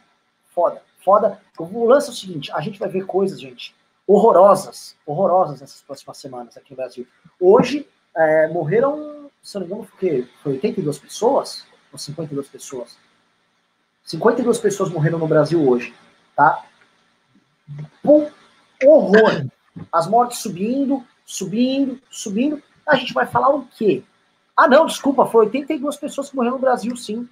Foda. 0.55 0.83
Foda. 1.05 1.39
O 1.59 1.85
lance 1.85 2.09
é 2.09 2.13
o 2.13 2.15
seguinte, 2.15 2.51
a 2.53 2.61
gente 2.63 2.79
vai 2.79 2.89
ver 2.89 3.05
coisas, 3.05 3.39
gente, 3.39 3.77
horrorosas, 4.07 4.97
horrorosas 5.05 5.61
nessas 5.61 5.83
próximas 5.83 6.17
semanas 6.17 6.57
aqui 6.57 6.71
no 6.71 6.77
Brasil. 6.77 7.07
Hoje, 7.39 7.87
é, 8.17 8.49
morreram, 8.49 9.31
se 9.43 9.55
não 9.59 9.67
me 9.67 9.73
engano, 9.73 9.89
foi, 9.99 10.29
foi 10.43 10.53
82 10.55 10.99
pessoas, 10.99 11.67
ou 11.93 11.99
52 11.99 12.49
pessoas. 12.49 12.97
52 14.05 14.59
pessoas 14.59 14.91
morreram 14.91 15.19
no 15.19 15.29
Brasil 15.29 15.69
hoje, 15.69 15.95
tá? 16.35 16.65
Um 18.05 18.31
horror. 18.85 19.47
As 19.93 20.07
mortes 20.07 20.39
subindo, 20.39 21.05
subindo, 21.25 22.01
subindo. 22.11 22.63
A 22.87 22.97
gente 22.97 23.13
vai 23.13 23.27
falar 23.27 23.55
o 23.55 23.67
quê? 23.67 24.03
Ah, 24.57 24.69
não, 24.69 24.87
desculpa, 24.87 25.27
foi 25.27 25.47
82 25.47 25.97
pessoas 25.97 26.31
que 26.31 26.37
morreram 26.37 26.57
no 26.57 26.61
Brasil, 26.61 26.97
sim. 26.97 27.29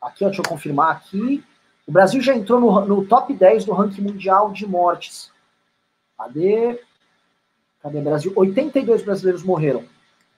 Aqui, 0.00 0.24
ó, 0.24 0.28
deixa 0.28 0.42
eu 0.42 0.48
confirmar 0.48 0.96
aqui. 0.96 1.44
O 1.86 1.92
Brasil 1.92 2.20
já 2.20 2.34
entrou 2.34 2.60
no, 2.60 2.84
no 2.84 3.06
top 3.06 3.34
10 3.34 3.64
do 3.64 3.72
ranking 3.72 4.02
mundial 4.02 4.52
de 4.52 4.66
mortes. 4.66 5.32
Cadê? 6.16 6.80
Cadê 7.80 8.00
Brasil? 8.00 8.32
82 8.36 9.02
brasileiros 9.02 9.42
morreram. 9.42 9.84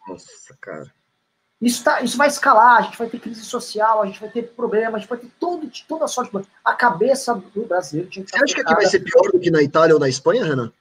Nossa, 0.09 0.57
cara. 0.61 0.91
Isso, 1.61 1.83
tá, 1.83 2.03
isso 2.03 2.17
vai 2.17 2.29
escalar, 2.29 2.79
a 2.79 2.83
gente 2.83 2.99
vai 2.99 3.09
ter 3.09 3.19
crise 3.19 3.43
social, 3.43 4.03
a 4.03 4.07
gente 4.07 4.21
vai 4.21 4.29
ter 4.29 4.43
problemas, 4.43 4.95
a 4.95 4.99
gente 4.99 5.09
vai 5.09 5.19
ter 5.19 5.31
todo, 5.39 5.71
toda 5.89 6.05
a 6.05 6.09
sorte. 6.09 6.31
A 6.65 6.75
cabeça 6.75 7.35
do 7.55 7.65
brasileiro 7.65 8.11
tinha 8.11 8.25
que 8.25 8.31
Você 8.31 8.43
acha 8.43 8.55
que 8.55 8.61
aqui 8.61 8.75
vai 8.75 8.87
ser 8.87 9.01
pior 9.01 9.31
do 9.33 9.39
que 9.39 9.51
na 9.51 9.63
Itália 9.63 9.95
ou 9.95 10.01
na 10.01 10.09
Espanha, 10.09 10.45
Renan? 10.45 10.73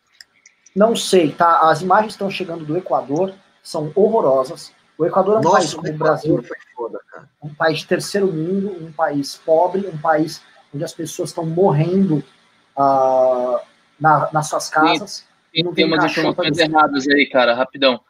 Não 0.75 0.95
sei, 0.95 1.31
tá? 1.31 1.69
As 1.69 1.81
imagens 1.81 2.13
estão 2.13 2.29
chegando 2.29 2.65
do 2.65 2.75
Equador, 2.75 3.33
são 3.61 3.91
horrorosas. 3.95 4.73
O 4.97 5.05
Equador 5.05 5.35
é 5.35 5.39
um 5.39 5.41
Nossa, 5.41 5.57
país 5.57 5.73
como 5.73 5.89
o 5.89 5.97
Brasil, 5.97 6.45
foda, 6.75 6.99
um 7.41 7.53
país 7.53 7.79
de 7.79 7.87
terceiro 7.87 8.27
mundo, 8.27 8.75
um 8.83 8.91
país 8.91 9.35
pobre, 9.35 9.87
um 9.87 9.97
país 9.97 10.41
onde 10.73 10.83
as 10.83 10.93
pessoas 10.93 11.29
estão 11.29 11.45
morrendo 11.45 12.23
uh, 12.77 13.59
na, 13.99 14.29
nas 14.31 14.49
suas 14.49 14.69
casas. 14.69 15.25
Tem, 15.51 15.63
tem, 15.63 15.73
tem 15.73 15.85
umas 15.85 16.03
informações 16.05 16.57
erradas 16.57 17.07
aí, 17.07 17.27
cara, 17.27 17.53
rapidão. 17.53 18.01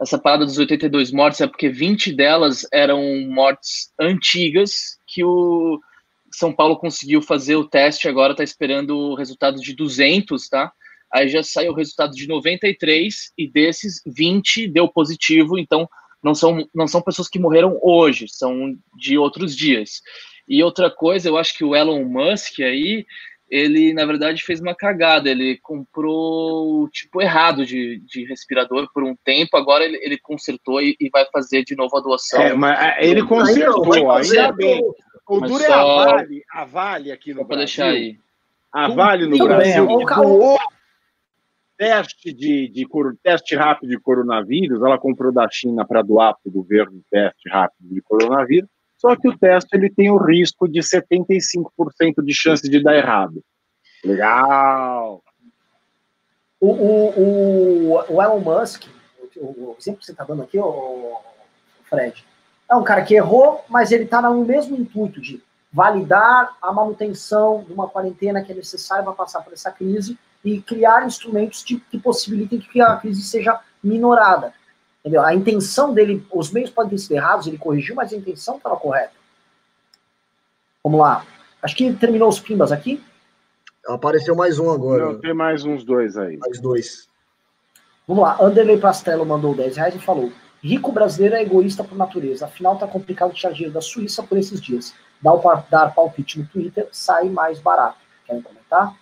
Essa 0.00 0.18
parada 0.18 0.44
dos 0.44 0.58
82 0.58 1.10
mortes 1.10 1.40
é 1.40 1.46
porque 1.46 1.68
20 1.68 2.12
delas 2.12 2.66
eram 2.72 3.02
mortes 3.28 3.92
antigas 3.98 4.98
que 5.06 5.24
o 5.24 5.80
São 6.32 6.52
Paulo 6.52 6.76
conseguiu 6.76 7.20
fazer 7.20 7.56
o 7.56 7.68
teste, 7.68 8.08
agora 8.08 8.34
tá 8.34 8.44
esperando 8.44 8.96
o 8.96 9.14
resultado 9.14 9.60
de 9.60 9.74
200, 9.74 10.48
tá? 10.48 10.72
Aí 11.12 11.28
já 11.28 11.42
saiu 11.42 11.72
o 11.72 11.74
resultado 11.74 12.12
de 12.12 12.28
93 12.28 13.32
e 13.36 13.50
desses 13.50 14.00
20 14.06 14.68
deu 14.68 14.86
positivo, 14.88 15.58
então 15.58 15.88
não 16.22 16.34
são, 16.34 16.68
não 16.74 16.86
são 16.86 17.02
pessoas 17.02 17.28
que 17.28 17.38
morreram 17.38 17.78
hoje, 17.82 18.26
são 18.28 18.76
de 18.96 19.18
outros 19.18 19.56
dias. 19.56 20.02
E 20.48 20.62
outra 20.62 20.90
coisa, 20.90 21.28
eu 21.28 21.36
acho 21.36 21.56
que 21.56 21.64
o 21.64 21.74
Elon 21.74 22.04
Musk 22.04 22.60
aí, 22.60 23.04
ele 23.50 23.94
na 23.94 24.04
verdade 24.04 24.42
fez 24.42 24.60
uma 24.60 24.74
cagada. 24.74 25.30
Ele 25.30 25.58
comprou 25.58 26.82
o 26.82 26.88
tipo 26.88 27.20
errado 27.22 27.64
de, 27.64 28.00
de 28.06 28.24
respirador 28.24 28.88
por 28.92 29.04
um 29.04 29.16
tempo, 29.24 29.56
agora 29.56 29.84
ele, 29.84 29.98
ele 30.02 30.18
consertou 30.18 30.80
e, 30.80 30.96
e 31.00 31.08
vai 31.10 31.24
fazer 31.32 31.64
de 31.64 31.76
novo 31.76 31.96
a 31.96 32.00
doação. 32.00 32.40
É, 32.40 32.54
mas 32.54 32.78
é, 32.78 33.06
ele 33.06 33.24
consertou, 33.24 34.10
ainda 34.10 34.52
bem. 34.52 34.82
O 35.28 35.40
duro 35.40 35.62
é 35.62 35.72
a 35.72 35.84
Vale, 35.84 36.42
a 36.50 36.64
Vale 36.64 37.12
aqui 37.12 37.34
no 37.34 37.44
Brasil. 37.44 37.58
deixar 37.58 37.88
aí. 37.90 38.18
A 38.72 38.88
Vale 38.88 39.26
no 39.26 39.38
Brasil 39.38 39.86
doou 39.86 40.58
teste 41.78 42.32
de, 42.32 42.68
de 42.68 42.86
teste 43.22 43.54
rápido 43.54 43.90
de 43.90 44.00
coronavírus, 44.00 44.82
ela 44.82 44.98
comprou 44.98 45.32
da 45.32 45.48
China 45.48 45.86
para 45.86 46.02
doar 46.02 46.34
para 46.34 46.50
o 46.50 46.52
governo 46.52 47.00
teste 47.08 47.48
rápido 47.48 47.94
de 47.94 48.02
coronavírus. 48.02 48.68
Só 48.98 49.16
que 49.16 49.28
o 49.28 49.38
teste 49.38 49.76
ele 49.76 49.88
tem 49.88 50.10
o 50.10 50.18
risco 50.18 50.68
de 50.68 50.80
75% 50.80 52.22
de 52.22 52.34
chance 52.34 52.68
de 52.68 52.82
dar 52.82 52.96
errado. 52.96 53.42
Legal! 54.04 55.22
O, 56.60 56.68
o, 56.68 57.08
o, 57.20 58.14
o 58.14 58.22
Elon 58.22 58.40
Musk, 58.40 58.84
o, 59.36 59.76
exemplo 59.78 60.00
que 60.00 60.06
você 60.06 60.12
está 60.12 60.24
dando 60.24 60.42
aqui, 60.42 60.58
o 60.58 61.16
Fred, 61.84 62.24
é 62.68 62.74
um 62.74 62.82
cara 62.82 63.04
que 63.04 63.14
errou, 63.14 63.64
mas 63.68 63.92
ele 63.92 64.04
está 64.04 64.20
no 64.20 64.44
mesmo 64.44 64.76
intuito 64.76 65.20
de 65.20 65.40
validar 65.72 66.56
a 66.60 66.72
manutenção 66.72 67.64
de 67.64 67.72
uma 67.72 67.88
quarentena 67.88 68.42
que 68.42 68.50
é 68.50 68.54
necessária 68.54 69.04
para 69.04 69.12
passar 69.12 69.42
por 69.42 69.52
essa 69.52 69.70
crise 69.70 70.18
e 70.44 70.60
criar 70.60 71.06
instrumentos 71.06 71.62
de, 71.62 71.78
que 71.78 71.98
possibilitem 71.98 72.58
que 72.58 72.80
a 72.80 72.96
crise 72.96 73.22
seja 73.22 73.60
minorada. 73.82 74.52
Entendeu? 75.08 75.22
A 75.22 75.34
intenção 75.34 75.94
dele, 75.94 76.22
os 76.30 76.50
meios 76.50 76.68
podem 76.68 76.90
ter 76.90 76.98
sido 76.98 77.12
errados, 77.12 77.46
ele 77.46 77.56
corrigiu, 77.56 77.94
mas 77.94 78.12
a 78.12 78.16
intenção 78.16 78.58
estava 78.58 78.76
correta. 78.76 79.12
Vamos 80.84 81.00
lá. 81.00 81.24
Acho 81.62 81.74
que 81.74 81.90
terminou 81.94 82.28
os 82.28 82.38
pimbas 82.38 82.70
aqui. 82.70 83.02
Apareceu 83.86 84.36
mais 84.36 84.58
um 84.58 84.70
agora. 84.70 85.06
Não, 85.06 85.18
tem 85.18 85.32
mais 85.32 85.64
uns 85.64 85.82
dois 85.82 86.14
aí. 86.18 86.36
Mais 86.36 86.60
dois. 86.60 87.08
Vamos 88.06 88.22
lá. 88.22 88.36
Anderley 88.38 88.78
Pastello 88.78 89.24
mandou 89.24 89.54
10 89.54 89.78
reais 89.78 89.94
e 89.94 89.98
falou: 89.98 90.30
Rico 90.62 90.92
brasileiro 90.92 91.36
é 91.36 91.42
egoísta 91.42 91.82
por 91.82 91.96
natureza. 91.96 92.44
Afinal, 92.44 92.76
tá 92.76 92.86
complicado 92.86 93.32
tirar 93.32 93.52
dinheiro 93.52 93.72
da 93.72 93.80
Suíça 93.80 94.22
por 94.22 94.36
esses 94.36 94.60
dias. 94.60 94.94
Dar, 95.22 95.32
o, 95.32 95.62
dar 95.70 95.94
palpite 95.94 96.38
no 96.38 96.46
Twitter 96.46 96.86
sai 96.92 97.30
mais 97.30 97.58
barato. 97.60 97.96
Querem 98.26 98.42
comentar? 98.42 98.94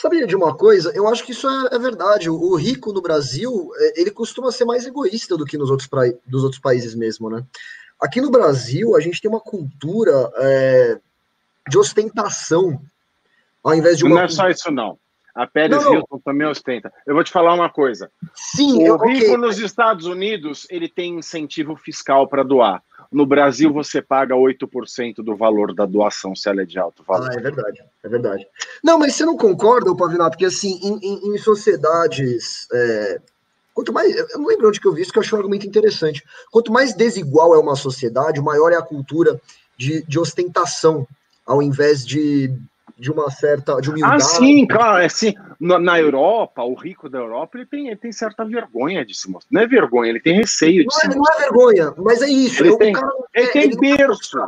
Sabia 0.00 0.26
de 0.26 0.36
uma 0.36 0.54
coisa? 0.54 0.92
Eu 0.94 1.08
acho 1.08 1.24
que 1.24 1.32
isso 1.32 1.48
é, 1.48 1.74
é, 1.74 1.78
verdade. 1.78 2.28
O, 2.28 2.54
rico 2.54 2.92
no 2.92 3.00
Brasil, 3.00 3.70
é, 3.76 4.00
ele 4.00 4.10
costuma 4.10 4.52
ser 4.52 4.66
mais 4.66 4.84
egoísta 4.84 5.36
do 5.38 5.46
que 5.46 5.56
nos 5.56 5.70
outros, 5.70 5.88
pra, 5.88 6.02
dos 6.26 6.44
outros 6.44 6.60
países 6.60 6.94
mesmo, 6.94 7.30
né? 7.30 7.42
Aqui 7.98 8.20
no 8.20 8.30
Brasil, 8.30 8.94
a 8.94 9.00
gente 9.00 9.22
tem 9.22 9.30
uma 9.30 9.40
cultura 9.40 10.30
é, 10.36 11.00
de 11.66 11.78
ostentação, 11.78 12.78
ao 13.64 13.74
invés 13.74 13.96
de 13.96 14.04
uma... 14.04 14.16
Não 14.16 14.22
é 14.22 14.28
só 14.28 14.50
isso, 14.50 14.70
não. 14.70 14.98
A 15.36 15.46
Pérez 15.46 15.84
não, 15.84 15.92
Hilton 15.92 16.18
também 16.20 16.46
ostenta. 16.46 16.90
Eu 17.06 17.14
vou 17.14 17.22
te 17.22 17.30
falar 17.30 17.52
uma 17.52 17.68
coisa. 17.68 18.10
Sim, 18.34 18.78
o 18.78 18.86
eu, 18.86 18.96
rico 18.96 19.26
okay. 19.26 19.36
nos 19.36 19.58
Estados 19.58 20.06
Unidos, 20.06 20.66
ele 20.70 20.88
tem 20.88 21.18
incentivo 21.18 21.76
fiscal 21.76 22.26
para 22.26 22.42
doar. 22.42 22.82
No 23.12 23.26
Brasil, 23.26 23.70
você 23.70 24.00
paga 24.00 24.34
8% 24.34 25.16
do 25.16 25.36
valor 25.36 25.74
da 25.74 25.84
doação, 25.84 26.34
se 26.34 26.48
ela 26.48 26.62
é 26.62 26.64
de 26.64 26.78
alto 26.78 27.04
valor. 27.06 27.28
Ah, 27.30 27.34
é 27.34 27.40
verdade, 27.40 27.84
é 28.02 28.08
verdade. 28.08 28.46
Não, 28.82 28.98
mas 28.98 29.14
você 29.14 29.26
não 29.26 29.36
concorda, 29.36 29.94
Pavinato, 29.94 30.30
porque 30.30 30.46
assim, 30.46 30.80
em, 30.82 30.98
em, 31.02 31.34
em 31.34 31.38
sociedades. 31.38 32.66
É, 32.72 33.20
quanto 33.74 33.92
mais. 33.92 34.16
Eu 34.16 34.38
não 34.38 34.46
lembro 34.46 34.68
onde 34.68 34.80
que 34.80 34.88
eu 34.88 34.94
vi 34.94 35.02
isso, 35.02 35.12
que 35.12 35.18
eu 35.18 35.22
acho 35.22 35.36
um 35.36 35.38
argumento 35.38 35.66
interessante. 35.66 36.24
Quanto 36.50 36.72
mais 36.72 36.94
desigual 36.94 37.54
é 37.54 37.58
uma 37.58 37.76
sociedade, 37.76 38.40
maior 38.40 38.72
é 38.72 38.76
a 38.76 38.82
cultura 38.82 39.38
de, 39.76 40.02
de 40.02 40.18
ostentação, 40.18 41.06
ao 41.44 41.62
invés 41.62 42.06
de 42.06 42.50
de 42.98 43.10
uma 43.10 43.30
certa 43.30 43.78
de 43.80 43.90
humildade. 43.90 44.16
Ah, 44.16 44.20
sim, 44.20 44.66
claro, 44.66 45.02
é 45.02 45.06
assim, 45.06 45.34
na, 45.60 45.78
na, 45.78 45.98
Europa, 46.00 46.62
o 46.62 46.74
rico 46.74 47.08
da 47.08 47.18
Europa, 47.18 47.58
ele 47.58 47.66
tem, 47.66 47.86
ele 47.88 47.96
tem 47.96 48.10
certa 48.10 48.44
vergonha 48.44 49.04
de 49.04 49.14
se 49.14 49.30
mostrar. 49.30 49.48
Não 49.50 49.60
é 49.60 49.66
vergonha, 49.66 50.10
ele 50.10 50.20
tem 50.20 50.36
receio 50.36 50.80
de 50.80 50.86
não 50.86 50.90
se 50.92 51.06
é, 51.06 51.14
mostrar. 51.14 51.34
Não 51.34 51.40
é 51.40 51.42
vergonha, 51.42 51.94
mas 51.98 52.22
é 52.22 52.28
isso. 52.28 52.64
Ele, 52.64 52.76
tem, 52.78 52.92
cara, 52.94 53.12
ele 53.34 53.46
é, 53.46 53.52
tem 53.52 53.62
ele 53.64 53.76
berço. 53.76 54.38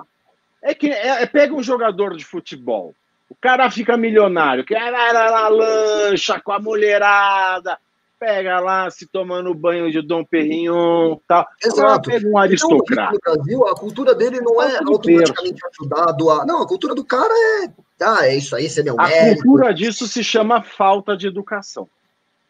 É 0.62 0.74
que 0.74 0.90
é, 0.90 1.22
é, 1.22 1.26
pega 1.26 1.54
um 1.54 1.62
jogador 1.62 2.16
de 2.16 2.24
futebol, 2.24 2.94
o 3.28 3.34
cara 3.34 3.70
fica 3.70 3.96
milionário, 3.96 4.64
que 4.64 4.74
lá 4.74 5.48
lancha 5.48 6.40
com 6.40 6.52
a 6.52 6.58
mulherada, 6.58 7.78
pega 8.18 8.60
lá 8.60 8.90
se 8.90 9.06
tomando 9.06 9.54
banho 9.54 9.90
de 9.90 10.02
Dom 10.02 10.24
Perignon 10.24 11.16
tal. 11.26 11.46
Exato. 11.62 12.10
Pega 12.10 12.28
um 12.28 12.36
aristocrata. 12.36 13.14
Então, 13.14 13.34
no 13.34 13.42
Brasil, 13.42 13.66
a 13.66 13.74
cultura 13.74 14.14
dele 14.14 14.40
não 14.40 14.60
é 14.62 14.78
automaticamente 14.78 15.60
ajudado 15.66 16.30
a. 16.30 16.44
Não, 16.44 16.62
a 16.62 16.68
cultura 16.68 16.94
do 16.94 17.04
cara 17.04 17.32
é. 17.64 17.70
Ah, 18.00 18.26
é 18.26 18.36
isso 18.36 18.54
aí, 18.54 18.68
você 18.68 18.80
é 18.80 18.84
meu 18.84 18.94
A 18.98 19.08
mérito. 19.08 19.42
cultura 19.42 19.74
disso 19.74 20.06
se 20.06 20.22
chama 20.22 20.62
falta 20.62 21.16
de 21.16 21.26
educação. 21.26 21.88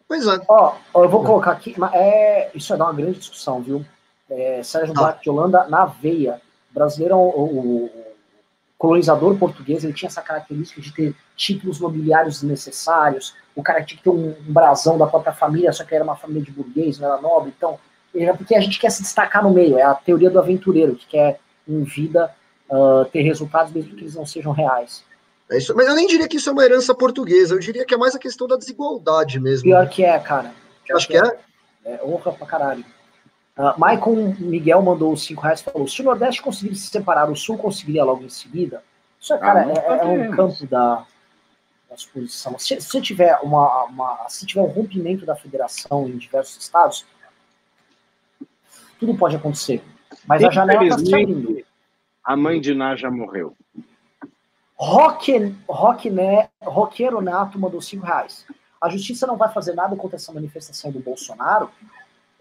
Pois 0.07 0.27
é. 0.27 0.41
Ó, 0.49 0.75
eu 0.95 1.09
vou 1.09 1.23
colocar 1.23 1.53
aqui. 1.53 1.75
É, 1.93 2.51
isso 2.55 2.69
vai 2.71 2.79
dar 2.79 2.85
uma 2.87 2.95
grande 2.95 3.19
discussão, 3.19 3.61
viu? 3.61 3.85
É, 4.31 4.63
Sérgio 4.63 4.95
ah. 4.97 5.01
Black 5.01 5.23
de 5.23 5.31
Holanda 5.31 5.67
na 5.69 5.85
veia. 5.87 6.41
O 6.71 6.75
brasileiro, 6.75 7.17
o, 7.17 7.45
o, 7.45 7.98
colonizador 8.79 9.37
português, 9.37 9.83
ele 9.83 9.93
tinha 9.93 10.09
essa 10.09 10.23
característica 10.23 10.81
de 10.81 10.95
ter 10.95 11.15
títulos 11.37 11.81
nobiliários 11.81 12.41
desnecessários, 12.41 13.35
o 13.55 13.63
cara 13.63 13.83
tinha 13.83 13.99
que 13.99 14.05
ter 14.05 14.11
um, 14.11 14.31
um 14.31 14.53
brasão 14.53 14.97
da 14.97 15.07
própria 15.07 15.33
família, 15.33 15.73
só 15.73 15.85
que 15.85 15.95
era 15.95 16.05
uma 16.05 16.15
família 16.15 16.43
de 16.43 16.53
burguês, 16.53 16.99
não 16.99 17.13
era 17.13 17.21
nobre, 17.21 17.53
então, 17.57 17.79
é 18.15 18.33
porque 18.33 18.55
a 18.55 18.61
gente 18.61 18.79
quer 18.79 18.91
se 18.91 19.03
destacar 19.03 19.43
no 19.43 19.51
meio, 19.51 19.77
é 19.77 19.83
a 19.83 19.95
teoria 19.95 20.31
do 20.31 20.39
aventureiro, 20.39 20.95
que 20.95 21.09
quer 21.09 21.41
em 21.67 21.83
vida 21.83 22.33
uh, 22.71 23.05
ter 23.07 23.23
resultados 23.23 23.73
mesmo 23.73 23.97
que 23.97 24.03
eles 24.03 24.15
não 24.15 24.25
sejam 24.25 24.53
reais. 24.53 25.05
É 25.51 25.59
isso, 25.59 25.75
mas 25.75 25.89
eu 25.89 25.95
nem 25.95 26.07
diria 26.07 26.29
que 26.29 26.37
isso 26.37 26.49
é 26.49 26.53
uma 26.53 26.65
herança 26.65 26.95
portuguesa, 26.95 27.55
eu 27.55 27.59
diria 27.59 27.85
que 27.85 27.95
é 27.95 27.97
mais 27.97 28.15
a 28.15 28.19
questão 28.19 28.47
da 28.47 28.57
desigualdade 28.57 29.41
mesmo. 29.41 29.65
Pior 29.65 29.89
que 29.89 30.05
é, 30.05 30.19
cara. 30.21 30.53
Acho 30.93 31.09
que 31.09 31.17
é? 31.17 31.27
é? 31.85 31.95
É 31.95 32.05
honra 32.05 32.33
pra 32.33 32.47
caralho. 32.47 32.85
Uh, 33.59 33.75
Maicon 33.77 34.37
Miguel 34.39 34.81
mandou 34.81 35.13
os 35.13 35.25
5 35.25 35.43
reais 35.43 35.61
e 35.61 35.65
falou: 35.65 35.89
se 35.89 36.01
o 36.01 36.05
Nordeste 36.05 36.41
conseguir 36.41 36.77
se 36.77 36.87
separar, 36.87 37.29
o 37.29 37.35
Sul 37.35 37.59
conseguiria 37.59 38.05
logo 38.05 38.23
em 38.23 38.29
seguida. 38.29 38.85
Isso, 39.21 39.35
é, 39.35 39.39
cara, 39.39 39.67
ah, 39.67 39.95
é, 39.97 39.99
é, 39.99 40.05
um 40.05 40.31
campo 40.31 40.65
da, 40.69 41.05
da 41.91 41.97
suposição. 41.97 42.57
Se, 42.57 42.81
se, 42.81 43.01
tiver 43.01 43.37
uma, 43.43 43.85
uma, 43.87 44.29
se 44.29 44.47
tiver 44.47 44.61
um 44.61 44.67
rompimento 44.67 45.27
da 45.27 45.35
federação 45.35 46.09
em 46.09 46.17
diversos 46.17 46.63
estados, 46.63 47.05
tudo 49.01 49.17
pode 49.17 49.35
acontecer. 49.35 49.83
Mas 50.25 50.45
a 50.45 50.51
janela 50.51 50.85
está 50.85 50.99
se 50.99 51.13
abrindo. 51.13 51.65
A 52.23 52.37
mãe 52.37 52.61
de 52.61 52.73
Ná 52.75 52.95
já 52.95 53.11
morreu. 53.11 53.57
Rock, 54.77 55.57
rock, 55.69 56.09
né, 56.09 56.49
Roqueiro 56.63 57.21
Nato 57.21 57.59
mandou 57.59 57.81
5 57.81 58.07
reais. 58.07 58.47
A 58.81 58.89
justiça 58.89 59.27
não 59.27 59.37
vai 59.37 59.53
fazer 59.53 59.75
nada 59.75 59.97
contra 59.97 60.15
essa 60.15 60.33
manifestação 60.33 60.93
do 60.93 61.01
Bolsonaro. 61.01 61.69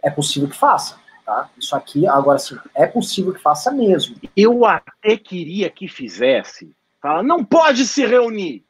É 0.04 0.12
possível 0.12 0.48
que 0.48 0.56
faça. 0.56 1.07
Tá? 1.28 1.50
Isso 1.58 1.76
aqui, 1.76 2.08
agora 2.08 2.40
sim, 2.40 2.58
é 2.74 2.88
possível 2.88 3.34
que 3.34 3.42
faça 3.42 3.70
mesmo. 3.70 4.16
Eu 4.34 4.66
até 4.66 5.18
queria 5.18 5.70
que 5.70 5.86
fizesse. 5.86 6.74
Fala, 7.02 7.22
não 7.22 7.44
pode 7.44 7.86
se 7.86 8.06
reunir. 8.06 8.64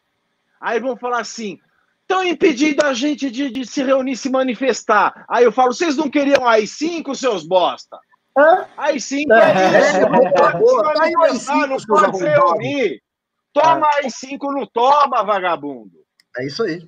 Aí 0.59 0.79
vão 0.79 0.97
falar 0.97 1.19
assim: 1.19 1.59
estão 2.01 2.23
impedindo 2.23 2.83
a 2.83 2.95
gente 2.95 3.29
de, 3.29 3.51
de, 3.51 3.63
se 3.63 3.83
reunir, 3.83 4.17
se 4.17 4.27
manifestar. 4.27 5.23
Aí 5.29 5.43
eu 5.43 5.51
falo: 5.51 5.71
vocês 5.71 5.95
não 5.95 6.09
queriam 6.09 6.47
AI-5, 6.47 7.13
seus 7.13 7.47
bosta? 7.47 7.95
AI-5 8.75 9.25
é, 9.33 9.35
é 9.35 9.79
isso. 9.79 9.97
É, 9.97 10.09
não 10.09 11.77
pode 11.77 12.17
se 12.17 12.27
reunir. 12.27 13.03
Toma 13.53 13.87
é. 13.87 14.05
AI-5, 14.05 14.39
não 14.51 14.65
toma, 14.65 15.23
vagabundo. 15.23 15.93
É 16.35 16.47
isso 16.47 16.63
aí. 16.63 16.81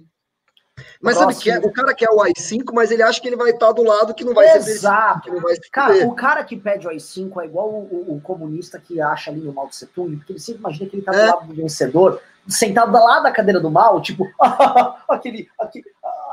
Mas 1.02 1.16
Próximo. 1.16 1.42
sabe 1.42 1.62
que 1.62 1.66
é, 1.66 1.70
o 1.70 1.72
cara 1.72 1.94
quer 1.94 2.10
o 2.10 2.22
AI-5, 2.22 2.74
mas 2.74 2.92
ele 2.92 3.02
acha 3.02 3.22
que 3.22 3.28
ele 3.28 3.38
vai 3.38 3.52
estar 3.52 3.72
do 3.72 3.84
lado 3.84 4.14
que 4.14 4.26
não 4.26 4.34
vai 4.34 4.46
Exato. 4.48 4.64
ser 4.66 4.72
Exato. 4.72 5.32
Cara, 5.72 6.06
o 6.06 6.14
cara 6.14 6.44
que 6.44 6.58
pede 6.58 6.86
o 6.86 6.90
AI-5 6.90 7.42
é 7.42 7.46
igual 7.46 7.70
o, 7.70 7.88
o, 7.90 8.16
o, 8.18 8.22
comunista 8.22 8.78
que 8.80 9.00
acha 9.00 9.32
ali 9.32 9.40
no 9.40 9.54
Mao 9.54 9.70
Tse 9.70 9.88
Tung, 9.88 10.18
porque 10.18 10.34
ele 10.34 10.40
sempre 10.40 10.60
imagina 10.60 10.90
que 10.90 10.96
ele 10.98 11.02
está 11.02 11.16
é. 11.16 11.26
do 11.26 11.32
lado 11.32 11.48
do 11.48 11.56
vencedor, 11.56 12.22
sentado 12.48 12.92
lá 12.92 13.22
da 13.22 13.32
cadeira 13.32 13.62
do 13.62 13.72
mal, 13.72 14.02
tipo, 14.02 14.28
aquele, 15.08 15.48
aquele, 15.58 15.86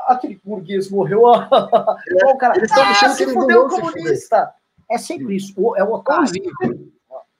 aquele 0.05 0.41
burguês 0.43 0.89
morreu. 0.89 1.23
É. 2.19 2.25
o 2.25 2.37
cara, 2.37 2.57
Eles 2.57 2.69
estão 2.69 2.83
ah, 2.83 2.89
achando 2.89 3.15
que 3.15 3.23
ele 3.23 3.33
fudeu 3.33 3.65
o 3.65 3.69
comunista. 3.69 4.53
É 4.89 4.97
sempre 4.97 5.35
isso. 5.35 5.53
É 5.75 5.83
o 5.83 5.93
otário. 5.93 6.25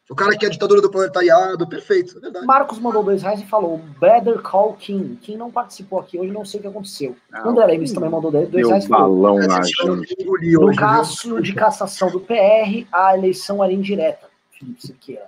O 0.10 0.16
cara 0.16 0.38
que 0.38 0.46
é 0.46 0.50
ditadura 0.50 0.82
do 0.82 0.90
proletariado, 0.90 1.68
perfeito, 1.68 2.18
é 2.18 2.22
verdade. 2.22 2.46
Marcos 2.46 2.80
mandou 2.80 3.04
dois 3.04 3.22
reais 3.22 3.42
e 3.42 3.46
falou: 3.46 3.82
Better 4.00 4.42
Call 4.42 4.74
King. 4.76 5.18
Quem 5.18 5.36
não 5.36 5.52
participou 5.52 6.00
aqui 6.00 6.18
hoje, 6.18 6.32
não 6.32 6.46
sei 6.46 6.60
o 6.60 6.64
que 6.64 6.70
aconteceu. 6.70 7.16
Ah, 7.32 7.48
André 7.48 7.66
Lemes 7.66 7.92
também 7.92 8.10
mandou 8.10 8.32
dois, 8.32 8.50
reais 8.50 8.86
e 8.86 8.88
falou: 8.88 9.22
balão 9.22 9.48
lá, 9.48 9.60
No 10.60 10.76
caso 10.76 11.42
de 11.42 11.54
cassação 11.54 12.10
do 12.10 12.22
PR, 12.22 12.88
a 12.92 13.18
eleição 13.18 13.62
era 13.62 13.74
indireta. 13.74 14.28
Felipe 14.58 14.82
Siqueira. 14.82 15.28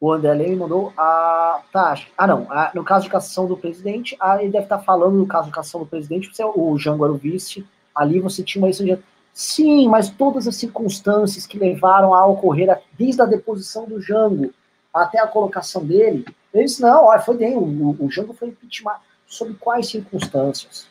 O 0.00 0.12
André 0.12 0.34
Leme 0.34 0.56
mandou 0.56 0.92
a. 0.96 1.60
Tá, 1.72 1.98
ah, 2.16 2.26
não. 2.26 2.46
A, 2.50 2.70
no 2.74 2.84
caso 2.84 3.04
de 3.04 3.10
cassação 3.10 3.46
do 3.46 3.56
presidente, 3.56 4.16
a, 4.20 4.42
ele 4.42 4.52
deve 4.52 4.64
estar 4.64 4.78
falando 4.78 5.16
no 5.16 5.26
caso 5.26 5.46
de 5.46 5.52
cassação 5.52 5.80
do 5.80 5.86
presidente, 5.86 6.34
você, 6.34 6.44
o 6.44 6.78
Jango 6.78 7.04
era 7.04 7.12
o 7.12 7.16
vice. 7.16 7.66
Ali 7.94 8.20
você 8.20 8.42
tinha 8.42 8.60
uma 8.60 8.68
eleição 8.68 8.84
indireta. 8.84 9.04
Sim, 9.36 9.86
mas 9.86 10.08
todas 10.08 10.48
as 10.48 10.56
circunstâncias 10.56 11.46
que 11.46 11.58
levaram 11.58 12.14
a 12.14 12.24
ocorrer, 12.24 12.80
desde 12.98 13.20
a 13.20 13.26
deposição 13.26 13.84
do 13.84 14.00
Jango 14.00 14.50
até 14.94 15.20
a 15.20 15.26
colocação 15.26 15.84
dele, 15.84 16.24
eles 16.54 16.78
não, 16.78 17.04
olha, 17.04 17.20
foi 17.20 17.36
bem, 17.36 17.54
o, 17.54 17.94
o 18.00 18.10
Jango 18.10 18.32
foi 18.32 18.48
impeachment. 18.48 18.96
Sob 19.26 19.52
quais 19.60 19.90
circunstâncias? 19.90 20.88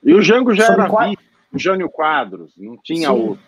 E 0.00 0.14
o 0.14 0.22
Jango 0.22 0.54
já 0.54 0.66
Sob 0.66 0.80
era 0.80 0.88
qual... 0.88 1.10
o 1.52 1.58
Jânio 1.58 1.90
Quadros, 1.90 2.52
não 2.56 2.76
tinha 2.76 3.08
Sim. 3.08 3.14
outro. 3.14 3.44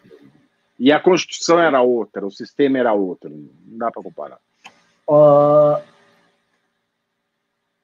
E 0.80 0.90
a 0.90 0.98
Constituição 0.98 1.60
era 1.60 1.80
outra, 1.80 2.26
o 2.26 2.30
sistema 2.32 2.76
era 2.76 2.92
outro, 2.92 3.30
não 3.30 3.78
dá 3.78 3.92
para 3.92 4.02
comparar. 4.02 4.38
Uh... 5.08 5.80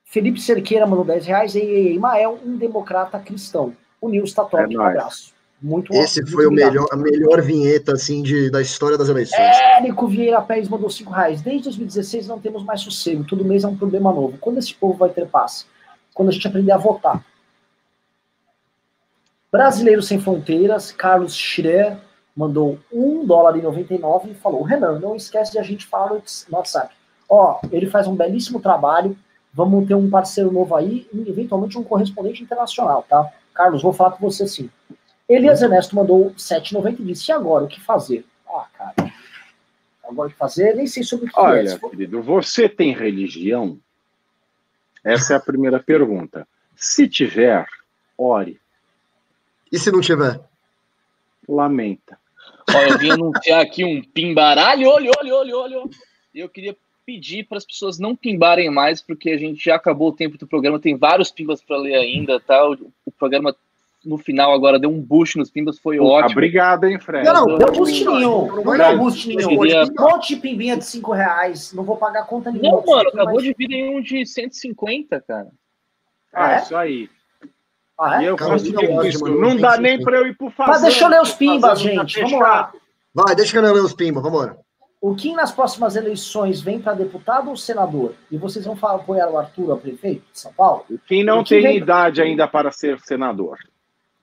Felipe 0.05 0.41
Cerqueira 0.41 0.85
mandou 0.85 1.05
10 1.05 1.27
reais 1.27 1.55
e 1.55 1.93
Imael, 1.93 2.41
um 2.45 2.57
democrata 2.57 3.21
cristão. 3.21 3.73
O 4.01 4.09
Nils 4.09 4.33
tá 4.33 4.45
top, 4.45 4.75
é 4.75 4.77
um 4.77 4.83
abraço. 4.83 5.33
Muito 5.63 5.93
Esse 5.93 6.25
foi 6.27 6.47
o 6.47 6.51
melhor, 6.51 6.87
a 6.91 6.97
melhor 6.97 7.43
vinheta 7.43 7.93
assim 7.93 8.23
de, 8.23 8.51
da 8.51 8.63
história 8.63 8.97
das 8.97 9.11
eleições. 9.11 9.57
Érico 9.79 10.09
Vieira 10.09 10.41
Pérez 10.41 10.69
mandou 10.69 10.89
5 10.89 11.13
reais. 11.13 11.43
Desde 11.43 11.65
2016 11.65 12.29
não 12.29 12.41
temos 12.41 12.65
mais 12.65 12.81
sossego. 12.81 13.25
Todo 13.25 13.45
mês 13.45 13.63
é 13.63 13.69
um 13.69 13.77
problema 13.77 14.11
novo. 14.11 14.39
Quando 14.39 14.59
esse 14.59 14.73
povo 14.75 14.97
vai 14.97 15.11
ter 15.11 15.27
paz? 15.27 15.67
Quando 16.15 16.31
a 16.31 16.33
gente 16.33 16.47
aprender 16.47 16.73
a 16.73 16.79
votar. 16.79 17.23
Brasileiro 19.53 20.03
Sem 20.03 20.19
Fronteiras, 20.19 20.93
Carlos 20.93 21.35
Schrer, 21.35 21.99
mandou 22.35 22.79
1 22.91 23.27
dólar 23.27 23.59
e 23.59 23.63
99 23.63 24.31
e 24.31 24.35
falou: 24.35 24.63
Renan, 24.63 24.99
não 24.99 25.15
esquece 25.15 25.53
de 25.53 25.59
a 25.59 25.63
gente 25.63 25.87
falar 25.87 26.15
no 26.15 26.23
WhatsApp. 26.57 26.95
Ó, 27.29 27.61
ele 27.71 27.87
faz 27.87 28.07
um 28.07 28.17
belíssimo 28.17 28.61
trabalho. 28.61 29.17
Vamos 29.53 29.87
ter 29.87 29.95
um 29.95 30.09
parceiro 30.09 30.51
novo 30.51 30.75
aí 30.75 31.07
e 31.13 31.29
eventualmente 31.29 31.77
um 31.77 31.83
correspondente 31.83 32.43
internacional, 32.43 33.05
tá? 33.09 33.31
Carlos, 33.53 33.83
vou 33.83 33.93
falar 33.93 34.13
com 34.13 34.31
você 34.31 34.47
sim. 34.47 34.71
Elias 35.31 35.63
Ernesto 35.63 35.95
mandou 35.95 36.33
7,90 36.33 36.99
e 36.99 37.05
disse: 37.05 37.31
e 37.31 37.33
agora, 37.33 37.65
o 37.65 37.69
que 37.69 37.81
fazer? 37.81 38.25
Ah, 38.49 38.67
cara, 38.77 39.13
agora 40.03 40.29
o 40.29 40.33
que 40.33 40.37
fazer? 40.37 40.75
Nem 40.75 40.89
sei 40.89 41.05
sobre 41.05 41.27
o 41.27 41.29
que 41.29 41.39
Olha, 41.39 41.71
é. 41.71 41.89
querido, 41.89 42.21
você 42.21 42.69
tem 42.69 42.93
religião? 42.93 43.79
Essa 45.05 45.35
é 45.35 45.37
a 45.37 45.41
primeira 45.41 45.79
pergunta. 45.79 46.47
Se 46.75 47.09
tiver, 47.09 47.65
ore. 48.19 48.61
E 49.71 49.79
se 49.79 49.93
não 49.93 50.01
tiver? 50.01 50.41
Lamenta. 51.49 52.19
Olha, 52.69 52.89
eu 52.89 52.99
vim 52.99 53.11
anunciar 53.11 53.61
aqui 53.61 53.85
um 53.85 54.03
pimbaralho, 54.03 54.89
olha, 54.89 55.13
olha, 55.17 55.35
olha, 55.35 55.57
olha. 55.57 55.91
Eu 56.35 56.49
queria 56.49 56.77
pedir 57.07 57.45
para 57.45 57.59
as 57.59 57.65
pessoas 57.65 58.01
não 58.01 58.17
pimbarem 58.17 58.69
mais, 58.69 59.01
porque 59.01 59.31
a 59.31 59.39
gente 59.39 59.65
já 59.65 59.77
acabou 59.77 60.09
o 60.09 60.17
tempo 60.17 60.37
do 60.37 60.47
programa, 60.47 60.81
tem 60.81 60.97
vários 60.97 61.31
pimbas 61.31 61.63
para 61.63 61.77
ler 61.77 61.95
ainda, 61.95 62.41
tá? 62.41 62.69
O, 62.69 62.93
o 63.07 63.13
programa 63.13 63.55
no 64.05 64.17
final 64.17 64.53
agora 64.53 64.79
deu 64.79 64.91
um 64.91 65.01
boost 65.01 65.37
nos 65.37 65.51
pimbas, 65.51 65.79
foi 65.79 65.99
Puta, 65.99 66.11
ótimo. 66.11 66.33
Obrigado, 66.33 66.85
hein, 66.85 66.99
Fred? 66.99 67.27
Não, 67.27 67.47
não, 67.47 67.59
deu 67.59 67.73
boost 67.73 68.05
nenhum. 68.05 68.47
Não 68.47 68.77
deu 68.77 68.99
boost 68.99 69.29
nenhum. 69.29 69.61
Queria... 69.61 69.85
Um 69.85 70.03
monte 70.03 70.35
de 70.35 70.41
pimbinha 70.41 70.77
de 70.77 70.85
5 70.85 71.13
reais. 71.13 71.73
Não 71.73 71.85
vou 71.85 71.97
pagar 71.97 72.27
conta 72.27 72.51
nenhuma. 72.51 72.81
Não, 72.81 72.87
mano, 72.87 73.09
acabou 73.09 73.35
mais... 73.35 73.45
de 73.45 73.55
vir 73.57 73.71
em 73.73 73.97
um 73.97 74.01
de 74.01 74.25
150, 74.25 75.21
cara. 75.27 75.49
Ah, 76.33 76.53
é? 76.53 76.63
isso 76.63 76.77
aí. 76.77 77.11
Ah, 77.99 78.23
é? 78.23 78.25
E 78.25 78.27
eu 78.29 78.37
consigo 78.37 79.05
isso. 79.05 79.27
Não 79.27 79.57
dá 79.57 79.77
nem 79.77 80.03
para 80.03 80.17
eu 80.17 80.27
ir 80.27 80.37
pro 80.37 80.51
fazer. 80.51 80.71
Mas 80.71 80.83
deixa 80.83 81.05
eu 81.05 81.09
ler 81.09 81.21
os 81.21 81.33
pimbas, 81.33 81.81
gente. 81.81 82.21
Vamos 82.21 82.41
lá. 82.41 82.73
Vai, 83.15 83.35
deixa 83.35 83.57
eu 83.57 83.63
ler 83.63 83.73
os 83.83 83.93
pimbas, 83.93 84.23
vamos 84.23 84.39
embora. 84.39 84.59
O 85.01 85.15
Kim 85.15 85.35
nas 85.35 85.51
próximas 85.51 85.97
eleições 85.97 86.61
vem 86.61 86.79
para 86.79 86.93
deputado 86.93 87.49
ou 87.49 87.57
senador? 87.57 88.15
E 88.31 88.37
vocês 88.37 88.67
vão 88.67 88.77
apoiar 88.83 89.31
o 89.31 89.39
Arthur 89.39 89.73
a 89.73 89.77
prefeito 89.77 90.25
de 90.31 90.39
São 90.39 90.53
Paulo? 90.53 90.85
O 90.91 90.99
Kim 90.99 91.25
não 91.25 91.41
o 91.41 91.45
Kim 91.45 91.55
tem 91.55 91.63
vem... 91.63 91.77
idade 91.79 92.21
ainda 92.21 92.47
para 92.47 92.71
ser 92.71 93.01
senador. 93.01 93.59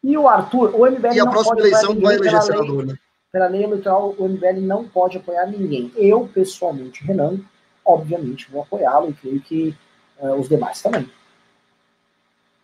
E 0.04 0.18
o 0.18 0.28
Arthur, 0.28 0.76
o 0.76 0.86
MBL 0.86 1.14
e 1.14 1.20
a 1.20 1.26
próxima 1.26 1.60
eleição 1.60 2.00
vai 2.00 2.16
eleger 2.16 2.42
senador, 2.42 2.86
né? 2.86 2.96
Pela 3.32 3.48
lei 3.48 3.64
eleitoral, 3.64 4.16
o 4.18 4.28
MBL 4.28 4.62
não 4.62 4.88
pode 4.88 5.18
apoiar 5.18 5.46
ninguém. 5.48 5.92
Eu, 5.96 6.30
pessoalmente, 6.34 7.04
Renan, 7.04 7.40
obviamente 7.86 8.50
vou 8.50 8.62
apoiá-lo 8.62 9.10
e 9.10 9.14
creio 9.14 9.42
que 9.42 9.76
uh, 10.20 10.34
os 10.36 10.48
demais 10.48 10.82
também. 10.82 11.10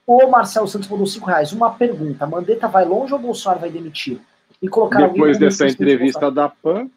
O 0.06 0.28
Marcelo 0.28 0.68
Santos 0.68 0.90
mandou 0.90 1.06
5 1.06 1.26
reais. 1.26 1.52
Uma 1.54 1.74
pergunta: 1.74 2.28
Mandetta 2.28 2.68
vai 2.68 2.86
longe 2.86 3.14
ou 3.14 3.20
Bolsonaro 3.20 3.62
vai 3.62 3.70
demitir? 3.70 4.22
E 4.62 4.68
colocar 4.68 5.08
Depois 5.08 5.38
dessa 5.38 5.68
entrevista 5.68 6.32
da 6.32 6.50
PAN. 6.50 6.90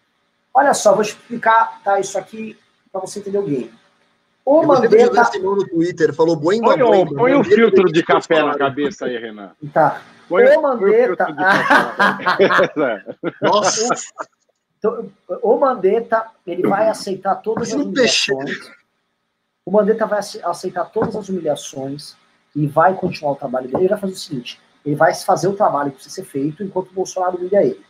Olha 0.53 0.73
só, 0.75 0.93
vou 0.93 1.03
explicar 1.03 1.81
tá, 1.83 2.01
isso 2.01 2.19
aqui 2.19 2.57
para 2.91 3.01
você 3.01 3.19
entender 3.19 3.39
o 3.39 3.43
game. 3.43 3.71
O 4.47 4.63
eu 4.63 4.69
Mandetta. 4.69 5.39
no 5.41 5.67
Twitter, 5.67 6.15
falou 6.15 6.37
boemba, 6.37 6.79
Põe, 6.79 6.79
boemba, 6.79 7.15
põe 7.17 7.35
o 7.35 7.43
filtro 7.43 7.91
de 7.91 8.01
café 8.05 8.45
na 8.45 8.57
cabeça 8.57 9.07
aí, 9.07 9.19
Renan. 9.19 9.51
Tá. 9.75 10.01
Põe, 10.29 10.57
o 10.57 10.63
Mandetta. 10.63 11.27
Nossa! 13.43 13.89
O 15.43 15.57
Mandetta, 15.57 16.29
ele 16.47 16.63
vai 16.63 16.89
aceitar 16.89 17.35
todas 17.37 17.71
as 17.71 17.75
humilhações. 17.75 18.71
O 19.65 19.73
Mandetta 19.73 20.07
vai 20.07 20.21
aceitar 20.21 20.85
todas 20.93 21.17
as 21.17 21.29
humilhações 21.29 22.17
e 22.55 22.69
vai 22.69 22.95
continuar 22.95 23.33
o 23.33 23.37
trabalho 23.37 23.67
dele. 23.67 23.83
Ele 23.83 23.89
vai 23.89 23.99
fazer 23.99 24.13
o 24.13 24.17
seguinte: 24.17 24.61
ele 24.85 24.95
vai 24.95 25.13
fazer 25.13 25.49
o 25.49 25.57
trabalho 25.57 25.91
que 25.91 25.97
precisa 25.97 26.15
ser 26.15 26.25
feito 26.25 26.63
enquanto 26.63 26.91
o 26.91 26.95
Bolsonaro 26.95 27.37
humilha 27.37 27.65
ele. 27.65 27.85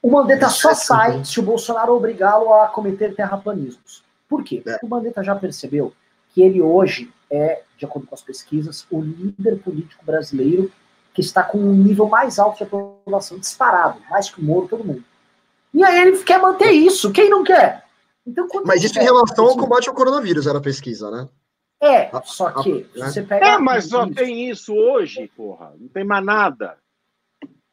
O 0.00 0.10
Mandetta 0.10 0.48
só 0.48 0.72
sai 0.72 1.22
se 1.22 1.38
o 1.38 1.42
Bolsonaro 1.42 1.94
obrigá-lo 1.94 2.54
a 2.54 2.68
cometer 2.68 3.14
terraplanismos. 3.14 4.05
Por 4.28 4.42
quê? 4.44 4.62
É. 4.66 4.72
Porque 4.72 4.86
o 4.86 4.88
Mandetta 4.88 5.22
já 5.22 5.34
percebeu 5.34 5.92
que 6.32 6.42
ele 6.42 6.60
hoje 6.60 7.10
é, 7.30 7.62
de 7.76 7.84
acordo 7.84 8.06
com 8.06 8.14
as 8.14 8.22
pesquisas, 8.22 8.86
o 8.90 9.00
líder 9.00 9.58
político 9.58 10.04
brasileiro 10.04 10.70
que 11.12 11.20
está 11.20 11.42
com 11.42 11.58
um 11.58 11.72
nível 11.72 12.06
mais 12.06 12.38
alto 12.38 12.58
de 12.58 12.64
aprovação, 12.64 13.38
disparado, 13.38 13.98
mais 14.10 14.28
que 14.28 14.40
o 14.40 14.44
Moro, 14.44 14.68
todo 14.68 14.84
mundo. 14.84 15.02
E 15.72 15.82
aí 15.82 15.98
ele 16.00 16.18
quer 16.22 16.38
manter 16.38 16.70
isso. 16.70 17.10
Quem 17.10 17.30
não 17.30 17.42
quer? 17.42 17.84
Então, 18.26 18.46
mas 18.64 18.82
isso 18.84 18.98
em 18.98 19.02
relação 19.02 19.46
ao 19.46 19.56
combate 19.56 19.88
ao 19.88 19.94
coronavírus, 19.94 20.46
era 20.46 20.58
a 20.58 20.62
pesquisa, 20.62 21.10
né? 21.10 21.28
É, 21.80 22.10
só 22.24 22.50
que 22.62 22.86
né? 22.94 23.08
você 23.08 23.22
pega. 23.22 23.46
É, 23.46 23.58
mas 23.58 23.88
só 23.88 24.08
tem 24.10 24.50
isso 24.50 24.74
hoje, 24.74 25.30
porra. 25.36 25.72
Não 25.78 25.88
tem 25.88 26.04
mais 26.04 26.24
nada. 26.24 26.76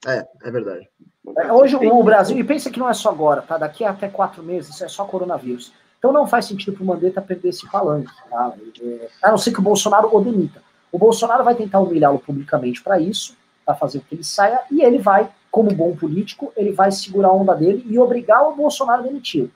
É, 0.05 0.25
é 0.43 0.51
verdade. 0.51 0.89
É, 1.37 1.51
hoje 1.51 1.75
o 1.75 2.03
Brasil, 2.03 2.37
e 2.37 2.43
pensa 2.43 2.69
que 2.69 2.79
não 2.79 2.89
é 2.89 2.93
só 2.93 3.09
agora, 3.09 3.41
tá? 3.41 3.57
Daqui 3.57 3.83
a 3.83 3.91
até 3.91 4.07
quatro 4.07 4.43
meses, 4.43 4.73
isso 4.73 4.83
é 4.83 4.87
só 4.89 5.05
coronavírus. 5.05 5.73
Então 6.03 6.11
não 6.11 6.27
faz 6.27 6.47
sentido 6.47 6.73
para 6.73 6.83
o 6.83 6.85
Mandetta 6.85 7.21
perder 7.21 7.47
esse 7.47 7.65
palanque, 7.71 8.11
tá? 8.29 8.53
É, 8.81 9.07
a 9.21 9.31
não 9.31 9.37
ser 9.37 9.53
que 9.53 9.59
o 9.59 9.63
Bolsonaro 9.63 10.13
o 10.13 10.21
demita. 10.21 10.61
O 10.91 10.97
Bolsonaro 10.97 11.45
vai 11.45 11.55
tentar 11.55 11.79
humilhá-lo 11.79 12.19
publicamente 12.19 12.83
para 12.83 12.99
isso, 12.99 13.37
para 13.65 13.73
fazer 13.73 13.99
com 13.99 14.07
que 14.07 14.15
ele 14.15 14.23
saia, 14.25 14.59
e 14.69 14.83
ele 14.83 14.97
vai, 14.97 15.29
como 15.49 15.73
bom 15.73 15.95
político, 15.95 16.51
ele 16.57 16.73
vai 16.73 16.91
segurar 16.91 17.29
a 17.29 17.33
onda 17.33 17.55
dele 17.55 17.85
e 17.87 17.97
obrigar 17.97 18.45
o 18.45 18.53
Bolsonaro 18.53 18.99
a 18.99 19.05
demitir. 19.05 19.49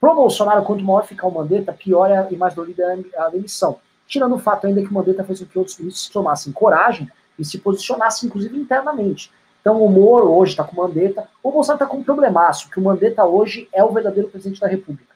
Pro 0.00 0.14
Bolsonaro, 0.14 0.64
quanto 0.64 0.82
maior 0.82 1.04
ficar 1.04 1.26
o 1.26 1.34
Mandetta, 1.34 1.70
pior 1.70 2.10
é 2.10 2.28
e 2.30 2.36
mais 2.36 2.54
dolorida 2.54 2.82
é 2.82 3.20
a 3.20 3.28
demissão. 3.28 3.76
Tirando 4.06 4.36
o 4.36 4.38
fato 4.38 4.66
ainda 4.66 4.80
que 4.80 4.88
o 4.88 4.94
Mandetta 4.94 5.22
fez 5.22 5.40
com 5.40 5.46
que 5.46 5.58
outros 5.58 5.76
ministros 5.76 6.08
tomassem 6.08 6.50
coragem 6.50 7.10
e 7.38 7.44
se 7.44 7.58
posicionassem, 7.58 8.26
inclusive, 8.26 8.58
internamente. 8.58 9.30
Então 9.60 9.84
o 9.84 9.90
Moro 9.90 10.32
hoje 10.32 10.52
está 10.52 10.64
com 10.64 10.80
o 10.80 10.82
Mandetta. 10.82 11.28
O 11.42 11.52
Bolsonaro 11.52 11.84
está 11.84 11.86
com 11.86 11.98
um 11.98 12.02
problemaço, 12.02 12.70
que 12.70 12.80
o 12.80 12.82
Mandetta 12.82 13.22
hoje 13.26 13.68
é 13.70 13.84
o 13.84 13.92
verdadeiro 13.92 14.30
presidente 14.30 14.62
da 14.62 14.66
República. 14.66 15.09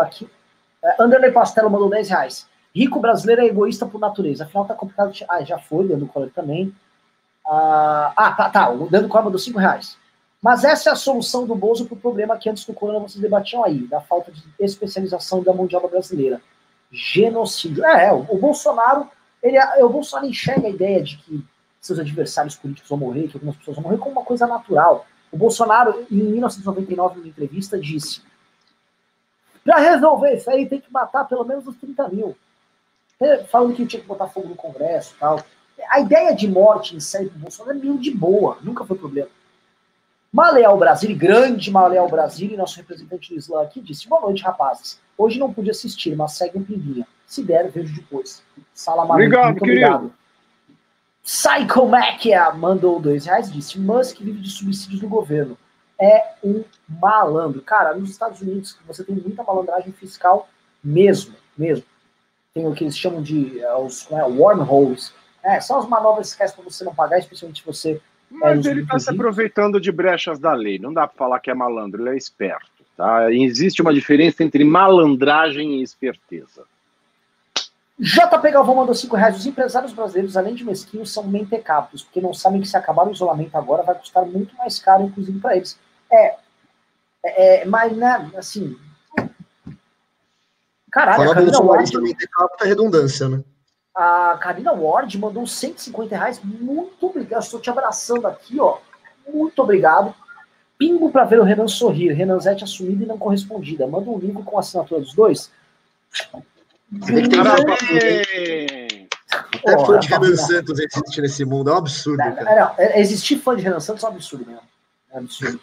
Aqui. 0.00 0.28
É, 0.82 1.02
Anderley 1.02 1.32
Pastelo 1.32 1.70
mandou 1.70 1.88
10 1.90 2.08
reais. 2.08 2.46
Rico 2.74 3.00
brasileiro 3.00 3.42
é 3.42 3.46
egoísta 3.46 3.86
por 3.86 4.00
natureza. 4.00 4.44
Afinal, 4.44 4.66
tá 4.66 4.74
complicado. 4.74 5.12
De... 5.12 5.24
Ah, 5.28 5.42
já 5.42 5.58
foi, 5.58 5.86
Leandro 5.86 6.06
Collor 6.06 6.30
também. 6.30 6.74
Ah, 7.46 8.12
ah, 8.16 8.32
tá, 8.32 8.50
tá. 8.50 8.70
O 8.70 8.88
Leandro 8.90 9.08
Collor 9.08 9.26
mandou 9.26 9.38
5 9.38 9.58
reais. 9.58 9.96
Mas 10.42 10.64
essa 10.64 10.90
é 10.90 10.92
a 10.92 10.96
solução 10.96 11.46
do 11.46 11.54
Bozo 11.54 11.86
para 11.86 11.94
o 11.94 12.00
problema 12.00 12.36
que 12.36 12.48
antes 12.48 12.64
do 12.64 12.74
corona 12.74 13.00
vocês 13.00 13.20
debatiam 13.20 13.64
aí, 13.64 13.86
da 13.86 14.00
falta 14.00 14.30
de 14.30 14.42
especialização 14.60 15.42
da 15.42 15.52
mão 15.52 15.66
de 15.66 15.74
obra 15.74 15.88
brasileira. 15.88 16.40
Genocídio. 16.92 17.84
É, 17.84 18.08
é 18.08 18.12
o, 18.12 18.26
o 18.28 18.38
Bolsonaro 18.38 19.08
ele, 19.42 19.58
o 19.82 19.88
Bolsonaro 19.88 20.28
enxerga 20.28 20.66
a 20.66 20.70
ideia 20.70 21.02
de 21.02 21.18
que 21.18 21.44
seus 21.80 21.98
adversários 21.98 22.56
políticos 22.56 22.88
vão 22.88 22.98
morrer, 22.98 23.28
que 23.28 23.36
algumas 23.36 23.56
pessoas 23.56 23.76
vão 23.76 23.84
morrer, 23.84 23.98
como 23.98 24.12
uma 24.12 24.24
coisa 24.24 24.46
natural. 24.46 25.06
O 25.30 25.36
Bolsonaro, 25.36 26.04
em 26.10 26.16
1999, 26.16 27.18
numa 27.18 27.28
entrevista, 27.28 27.78
disse: 27.78 28.22
para 29.66 29.80
resolver 29.80 30.34
isso 30.34 30.48
aí 30.48 30.64
tem 30.66 30.80
que 30.80 30.92
matar 30.92 31.24
pelo 31.24 31.44
menos 31.44 31.66
os 31.66 31.76
30 31.76 32.08
mil. 32.08 32.36
Falando 33.50 33.74
que 33.74 33.84
tinha 33.84 34.00
que 34.00 34.06
botar 34.06 34.28
fogo 34.28 34.48
no 34.48 34.54
Congresso 34.54 35.14
e 35.14 35.18
tal. 35.18 35.42
A 35.90 36.00
ideia 36.00 36.34
de 36.34 36.48
morte 36.48 36.94
em 36.94 37.00
série 37.00 37.28
do 37.28 37.38
Bolsonaro 37.38 37.76
é 37.76 37.80
meio 37.80 37.98
de 37.98 38.10
boa, 38.10 38.58
nunca 38.62 38.84
foi 38.84 38.96
problema. 38.96 39.28
Maleal 40.32 40.78
Brasil, 40.78 41.16
grande 41.16 41.70
Maleal 41.70 42.08
Brasil, 42.08 42.56
nosso 42.56 42.76
representante 42.76 43.32
do 43.32 43.38
Islã 43.38 43.62
aqui, 43.62 43.80
disse: 43.80 44.08
Boa 44.08 44.20
noite, 44.20 44.42
rapazes. 44.42 45.00
Hoje 45.18 45.38
não 45.38 45.52
pude 45.52 45.70
assistir, 45.70 46.14
mas 46.14 46.32
segue 46.32 46.58
um 46.58 46.64
pinguinha. 46.64 47.06
Se 47.26 47.42
der, 47.42 47.70
vejo 47.70 47.94
depois. 47.94 48.42
Salamar, 48.72 49.16
obrigado, 49.16 49.46
muito 49.46 49.64
querido. 49.64 49.86
obrigado. 49.86 50.14
Psychomacia 51.22 52.52
mandou 52.52 53.00
dois 53.00 53.26
reais 53.26 53.50
disse: 53.50 53.80
Musk 53.80 54.20
vive 54.20 54.40
de 54.40 54.50
subsídios 54.50 55.00
do 55.00 55.08
governo. 55.08 55.58
É 56.00 56.34
um 56.44 56.62
malandro. 56.88 57.62
Cara, 57.62 57.94
nos 57.94 58.10
Estados 58.10 58.40
Unidos 58.40 58.78
você 58.86 59.02
tem 59.02 59.14
muita 59.14 59.42
malandragem 59.42 59.92
fiscal 59.92 60.48
mesmo, 60.82 61.34
mesmo. 61.56 61.84
Tem 62.52 62.66
o 62.66 62.74
que 62.74 62.84
eles 62.84 62.96
chamam 62.96 63.22
de 63.22 63.60
uh, 63.64 63.84
os 63.84 64.10
é, 64.10 64.22
wormholes. 64.24 65.12
É, 65.42 65.60
são 65.60 65.78
as 65.78 65.88
manobras 65.88 66.28
fiscais 66.28 66.52
para 66.52 66.64
você 66.64 66.84
não 66.84 66.94
pagar, 66.94 67.18
especialmente 67.18 67.60
se 67.60 67.66
você. 67.66 68.00
Mas 68.30 68.66
é, 68.66 68.70
ele 68.70 68.82
está 68.82 68.98
se 68.98 69.10
aproveitando 69.10 69.80
de 69.80 69.92
brechas 69.92 70.38
da 70.38 70.52
lei. 70.52 70.78
Não 70.78 70.92
dá 70.92 71.06
para 71.06 71.16
falar 71.16 71.40
que 71.40 71.50
é 71.50 71.54
malandro, 71.54 72.02
ele 72.02 72.10
é 72.10 72.16
esperto. 72.16 72.76
Tá? 72.96 73.30
Existe 73.32 73.82
uma 73.82 73.92
diferença 73.92 74.42
entre 74.42 74.64
malandragem 74.64 75.80
e 75.80 75.82
esperteza. 75.82 76.64
JP 77.98 78.50
Galvão 78.50 78.74
mandou 78.74 78.94
5 78.94 79.16
reais. 79.16 79.36
Os 79.36 79.46
empresários 79.46 79.92
brasileiros, 79.92 80.36
além 80.36 80.54
de 80.54 80.64
mesquinhos, 80.64 81.12
são 81.12 81.24
mentecatos, 81.24 82.02
porque 82.02 82.20
não 82.20 82.34
sabem 82.34 82.60
que 82.60 82.68
se 82.68 82.76
acabar 82.76 83.06
o 83.06 83.12
isolamento 83.12 83.56
agora 83.56 83.82
vai 83.82 83.94
custar 83.94 84.24
muito 84.26 84.54
mais 84.56 84.78
caro, 84.78 85.04
inclusive 85.04 85.38
para 85.38 85.56
eles. 85.56 85.78
É, 86.10 86.36
é, 87.24 87.62
é, 87.62 87.64
mas, 87.64 87.96
né, 87.96 88.30
assim. 88.36 88.76
Caralho, 90.90 91.18
Falar 91.18 91.32
a 91.32 91.34
Karina 91.34 91.60
Ward. 91.60 92.00
Mentecato 92.00 92.64
é 92.64 92.66
redundância, 92.66 93.28
né? 93.28 93.42
A 93.94 94.38
Karina 94.40 94.72
Ward 94.72 95.18
mandou 95.18 95.46
150 95.46 96.16
reais. 96.16 96.40
Muito 96.42 97.06
obrigado. 97.06 97.42
Estou 97.42 97.60
te 97.60 97.70
abraçando 97.70 98.26
aqui, 98.26 98.60
ó. 98.60 98.78
Muito 99.32 99.60
obrigado. 99.62 100.14
Pingo 100.78 101.10
para 101.10 101.24
ver 101.24 101.40
o 101.40 101.42
Renan 101.42 101.68
sorrir. 101.68 102.12
Renan 102.12 102.38
Zete 102.38 102.64
assumida 102.64 103.04
e 103.04 103.06
não 103.06 103.18
correspondida. 103.18 103.86
Manda 103.86 104.10
um 104.10 104.18
livro 104.18 104.42
com 104.42 104.56
a 104.56 104.60
assinatura 104.60 105.00
dos 105.00 105.14
dois. 105.14 105.50
É 109.64 109.86
fã 109.86 109.98
de 109.98 110.08
Renan 110.08 110.36
Santos 110.36 110.78
existe 110.78 111.20
nesse 111.20 111.44
mundo, 111.44 111.70
é 111.70 111.74
um 111.74 111.78
absurdo. 111.78 112.18
Não, 112.18 112.56
não, 112.56 112.74
é, 112.78 113.00
existir 113.00 113.38
fã 113.38 113.56
de 113.56 113.62
Renan 113.62 113.80
Santos 113.80 114.04
é 114.04 114.06
um 114.06 114.10
absurdo 114.10 114.46
mesmo. 114.46 114.62
É 115.10 115.16
um 115.16 115.20
absurdo. 115.20 115.60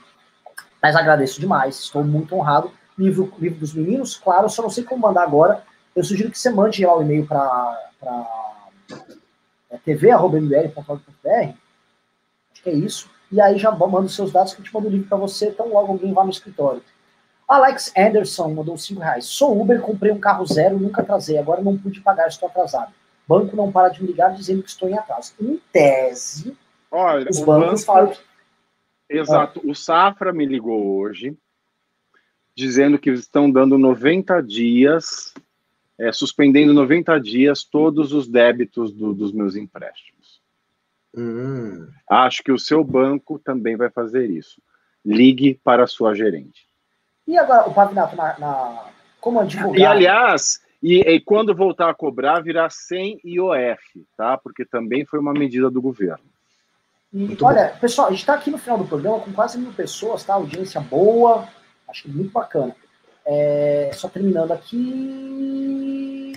Mas 0.83 0.97
agradeço 0.97 1.39
demais, 1.39 1.79
estou 1.79 2.03
muito 2.03 2.35
honrado. 2.35 2.69
Livro, 2.97 3.33
livro 3.39 3.59
dos 3.59 3.73
meninos, 3.73 4.17
claro, 4.17 4.49
só 4.49 4.61
não 4.61 4.69
sei 4.69 4.83
como 4.83 5.01
mandar 5.01 5.23
agora. 5.23 5.63
Eu 5.95 6.03
sugiro 6.03 6.29
que 6.29 6.37
você 6.37 6.49
mande 6.49 6.85
lá 6.85 6.97
o 6.97 7.01
e-mail 7.01 7.25
para 7.25 7.89
é, 9.71 9.77
tv.mbl.org.br. 9.77 11.53
Acho 12.51 12.63
que 12.63 12.69
é 12.69 12.73
isso. 12.73 13.09
E 13.31 13.39
aí 13.39 13.57
já 13.57 13.71
manda 13.71 14.01
os 14.01 14.15
seus 14.15 14.31
dados 14.31 14.53
que 14.53 14.59
eu 14.59 14.65
te 14.65 14.73
mando 14.73 14.87
o 14.87 14.91
livro 14.91 15.07
para 15.07 15.17
você, 15.17 15.47
então 15.47 15.69
logo 15.69 15.93
alguém 15.93 16.13
vá 16.13 16.23
no 16.25 16.29
escritório. 16.29 16.83
Alex 17.47 17.93
Anderson 17.97 18.49
mandou 18.49 18.77
5 18.77 18.99
reais. 18.99 19.25
Sou 19.25 19.59
Uber, 19.59 19.79
comprei 19.81 20.11
um 20.11 20.19
carro 20.19 20.45
zero, 20.45 20.77
nunca 20.77 21.01
atrasei. 21.01 21.37
Agora 21.37 21.61
não 21.61 21.77
pude 21.77 22.01
pagar, 22.01 22.27
estou 22.27 22.49
atrasado. 22.49 22.91
Banco 23.27 23.55
não 23.55 23.71
para 23.71 23.89
de 23.89 24.01
me 24.01 24.07
ligar 24.07 24.33
dizendo 24.33 24.61
que 24.61 24.69
estou 24.69 24.89
em 24.89 24.97
atraso. 24.97 25.33
Em 25.39 25.61
tese, 25.71 26.57
Olha, 26.91 27.29
os 27.29 27.39
bancos 27.39 27.69
banco... 27.69 27.85
falam 27.85 28.07
que... 28.11 28.19
Exato. 29.17 29.61
O 29.63 29.75
Safra 29.75 30.33
me 30.33 30.45
ligou 30.45 30.97
hoje, 30.97 31.37
dizendo 32.55 32.97
que 32.97 33.11
estão 33.11 33.49
dando 33.49 33.77
90 33.77 34.41
dias, 34.41 35.33
é, 35.97 36.11
suspendendo 36.11 36.73
90 36.73 37.19
dias 37.19 37.63
todos 37.63 38.11
os 38.13 38.27
débitos 38.27 38.91
do, 38.91 39.13
dos 39.13 39.31
meus 39.31 39.55
empréstimos. 39.55 40.41
Hum. 41.15 41.87
Acho 42.09 42.43
que 42.43 42.51
o 42.51 42.57
seu 42.57 42.83
banco 42.83 43.37
também 43.37 43.75
vai 43.75 43.89
fazer 43.89 44.29
isso. 44.29 44.61
Ligue 45.05 45.59
para 45.63 45.83
a 45.83 45.87
sua 45.87 46.15
gerente. 46.15 46.65
E 47.27 47.37
agora, 47.37 47.69
o 47.69 47.73
Pavinato, 47.73 48.15
na, 48.15 48.37
na, 48.39 48.85
como 49.21 49.39
advogado... 49.39 49.77
E, 49.77 49.85
aliás, 49.85 50.61
e, 50.81 50.99
e, 51.01 51.19
quando 51.21 51.55
voltar 51.55 51.89
a 51.89 51.93
cobrar, 51.93 52.41
virá 52.41 52.69
sem 52.69 53.19
IOF, 53.23 54.05
tá? 54.17 54.37
Porque 54.37 54.65
também 54.65 55.05
foi 55.05 55.19
uma 55.19 55.33
medida 55.33 55.69
do 55.69 55.81
governo. 55.81 56.32
E, 57.13 57.37
olha, 57.41 57.69
bom. 57.73 57.79
pessoal, 57.79 58.07
a 58.07 58.11
gente 58.11 58.21
está 58.21 58.33
aqui 58.33 58.49
no 58.49 58.57
final 58.57 58.77
do 58.77 58.85
programa 58.85 59.19
com 59.19 59.31
quase 59.31 59.57
mil 59.57 59.71
pessoas, 59.73 60.23
tá? 60.23 60.33
Audiência 60.33 60.81
boa, 60.81 61.47
acho 61.87 62.03
que 62.03 62.09
muito 62.09 62.31
bacana. 62.31 62.75
É, 63.25 63.91
só 63.93 64.09
terminando 64.09 64.51
aqui. 64.51 66.33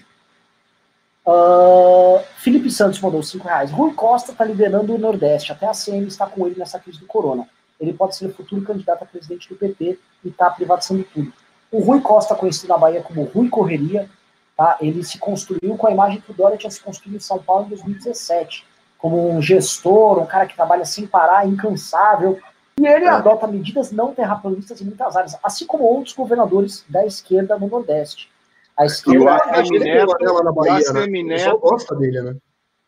Uh, 1.26 2.20
Felipe 2.36 2.70
Santos 2.70 3.00
mandou 3.00 3.22
5 3.22 3.48
reais. 3.48 3.70
Rui 3.72 3.92
Costa 3.94 4.32
está 4.32 4.44
liderando 4.44 4.94
o 4.94 4.98
Nordeste. 4.98 5.50
Até 5.50 5.66
a 5.66 5.72
CM 5.72 6.06
está 6.06 6.26
com 6.26 6.46
ele 6.46 6.58
nessa 6.58 6.78
crise 6.78 7.00
do 7.00 7.06
corona 7.06 7.48
ele 7.80 7.92
pode 7.92 8.16
ser 8.16 8.26
o 8.26 8.32
futuro 8.32 8.62
candidato 8.62 9.02
a 9.02 9.06
presidente 9.06 9.48
do 9.48 9.56
PT 9.56 9.98
e 10.24 10.28
está 10.28 10.50
privatizando 10.50 11.04
tudo. 11.12 11.32
O 11.70 11.80
Rui 11.80 12.00
Costa, 12.00 12.34
conhecido 12.34 12.68
na 12.68 12.78
Bahia 12.78 13.02
como 13.02 13.24
Rui 13.24 13.48
Correria, 13.48 14.08
tá? 14.56 14.78
ele 14.80 15.02
se 15.04 15.18
construiu 15.18 15.76
com 15.76 15.86
a 15.86 15.90
imagem 15.90 16.20
que 16.20 16.30
o 16.30 16.34
Dória 16.34 16.56
tinha 16.56 16.70
se 16.70 16.80
construído 16.80 17.16
em 17.16 17.20
São 17.20 17.38
Paulo 17.38 17.66
em 17.66 17.70
2017, 17.70 18.64
como 18.98 19.30
um 19.30 19.40
gestor, 19.42 20.18
um 20.18 20.26
cara 20.26 20.46
que 20.46 20.56
trabalha 20.56 20.84
sem 20.84 21.06
parar, 21.06 21.46
incansável, 21.46 22.38
e 22.78 22.86
ele 22.86 23.04
é. 23.06 23.08
adota 23.08 23.46
medidas 23.46 23.90
não 23.90 24.14
terraplanistas 24.14 24.80
em 24.80 24.84
muitas 24.84 25.16
áreas, 25.16 25.36
assim 25.42 25.66
como 25.66 25.84
outros 25.84 26.14
governadores 26.14 26.84
da 26.88 27.06
esquerda 27.06 27.58
no 27.58 27.68
Nordeste. 27.68 28.30
A 28.76 28.84
esquerda... 28.84 29.18
E 29.18 29.24
o 29.24 29.28
ACM 29.28 29.78
Neto, 29.78 30.12
o 30.54 30.70
ACM 30.70 31.22
Neto, 31.24 31.58
gosta 31.58 31.94
dele, 31.94 32.20
né? 32.20 32.36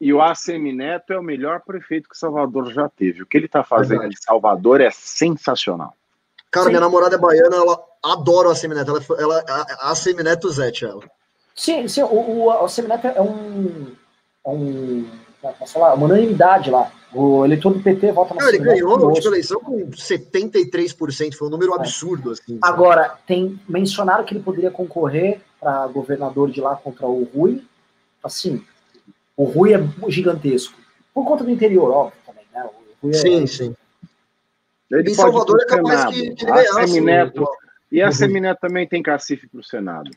E 0.01 0.13
o 0.13 0.21
ACM 0.21 0.73
Neto 0.73 1.13
é 1.13 1.19
o 1.19 1.23
melhor 1.23 1.61
prefeito 1.61 2.09
que 2.09 2.17
Salvador 2.17 2.71
já 2.71 2.89
teve. 2.89 3.23
O 3.23 3.27
que 3.27 3.37
ele 3.37 3.47
está 3.47 3.65
fazendo 3.65 4.05
em 4.05 4.13
Salvador 4.15 4.81
é 4.81 4.91
sensacional. 4.91 5.95
Cara, 6.51 6.67
Sim. 6.67 6.71
minha 6.71 6.81
namorada 6.81 7.17
é 7.17 7.19
baiana, 7.19 7.57
ela 7.57 7.83
adora 8.05 8.49
o 8.49 8.53
ACM 8.53 8.75
Neto. 8.75 8.91
Ela, 8.91 9.19
ela, 9.19 9.45
a 9.81 9.93
ACM 9.93 10.23
Neto 10.23 10.51
Zete, 10.51 10.85
ela. 10.85 11.03
Sim, 11.55 11.89
sim 11.89 12.03
o, 12.03 12.07
o, 12.07 12.45
o 12.45 12.65
ACM 12.65 12.87
Neto 12.89 13.07
é 13.07 13.21
um. 13.21 13.93
É 14.47 14.51
um 14.51 15.11
é 15.11 15.28
posso 15.40 15.73
falar, 15.74 15.94
uma 15.94 16.06
unanimidade 16.06 16.70
lá. 16.70 16.90
O 17.12 17.44
eleitor 17.44 17.73
do 17.73 17.81
PT 17.81 18.12
vota 18.12 18.35
na 18.35 18.48
Ele 18.48 18.59
ganhou 18.59 18.97
a 18.97 19.06
última 19.06 19.32
eleição 19.32 19.60
com 19.60 19.90
73%, 19.90 21.35
foi 21.35 21.48
um 21.48 21.51
número 21.51 21.73
é. 21.73 21.77
absurdo. 21.77 22.32
Assim, 22.32 22.59
Agora, 22.60 23.16
tem, 23.27 23.59
mencionaram 23.69 24.24
que 24.24 24.35
ele 24.35 24.43
poderia 24.43 24.70
concorrer 24.70 25.40
para 25.60 25.86
governador 25.86 26.51
de 26.51 26.60
lá 26.60 26.77
contra 26.77 27.06
o 27.06 27.24
Rui. 27.24 27.65
Assim, 28.23 28.65
o 29.36 29.44
Rui 29.44 29.74
é 29.74 29.81
gigantesco. 30.09 30.78
Por 31.15 31.24
conta 31.24 31.44
do 31.44 31.51
interior, 31.51 31.90
óbvio, 31.90 32.19
também, 32.27 32.44
né? 32.52 32.69
É... 33.05 33.12
Sim, 33.12 33.47
sim. 33.47 33.74
Ele 34.90 35.10
em 35.10 35.15
Salvador 35.15 35.60
é 35.60 35.66
capaz 35.66 36.05
que, 36.06 36.35
que 36.35 36.44
ele 36.44 36.52
ganhasse. 36.52 37.01
Neto, 37.01 37.47
e 37.90 38.02
a 38.02 38.06
uhum. 38.06 38.12
Semineto 38.12 38.60
também 38.60 38.86
tem 38.86 39.02
cacife 39.02 39.47
para 39.47 39.60
o 39.60 39.65
Senado. 39.65 40.10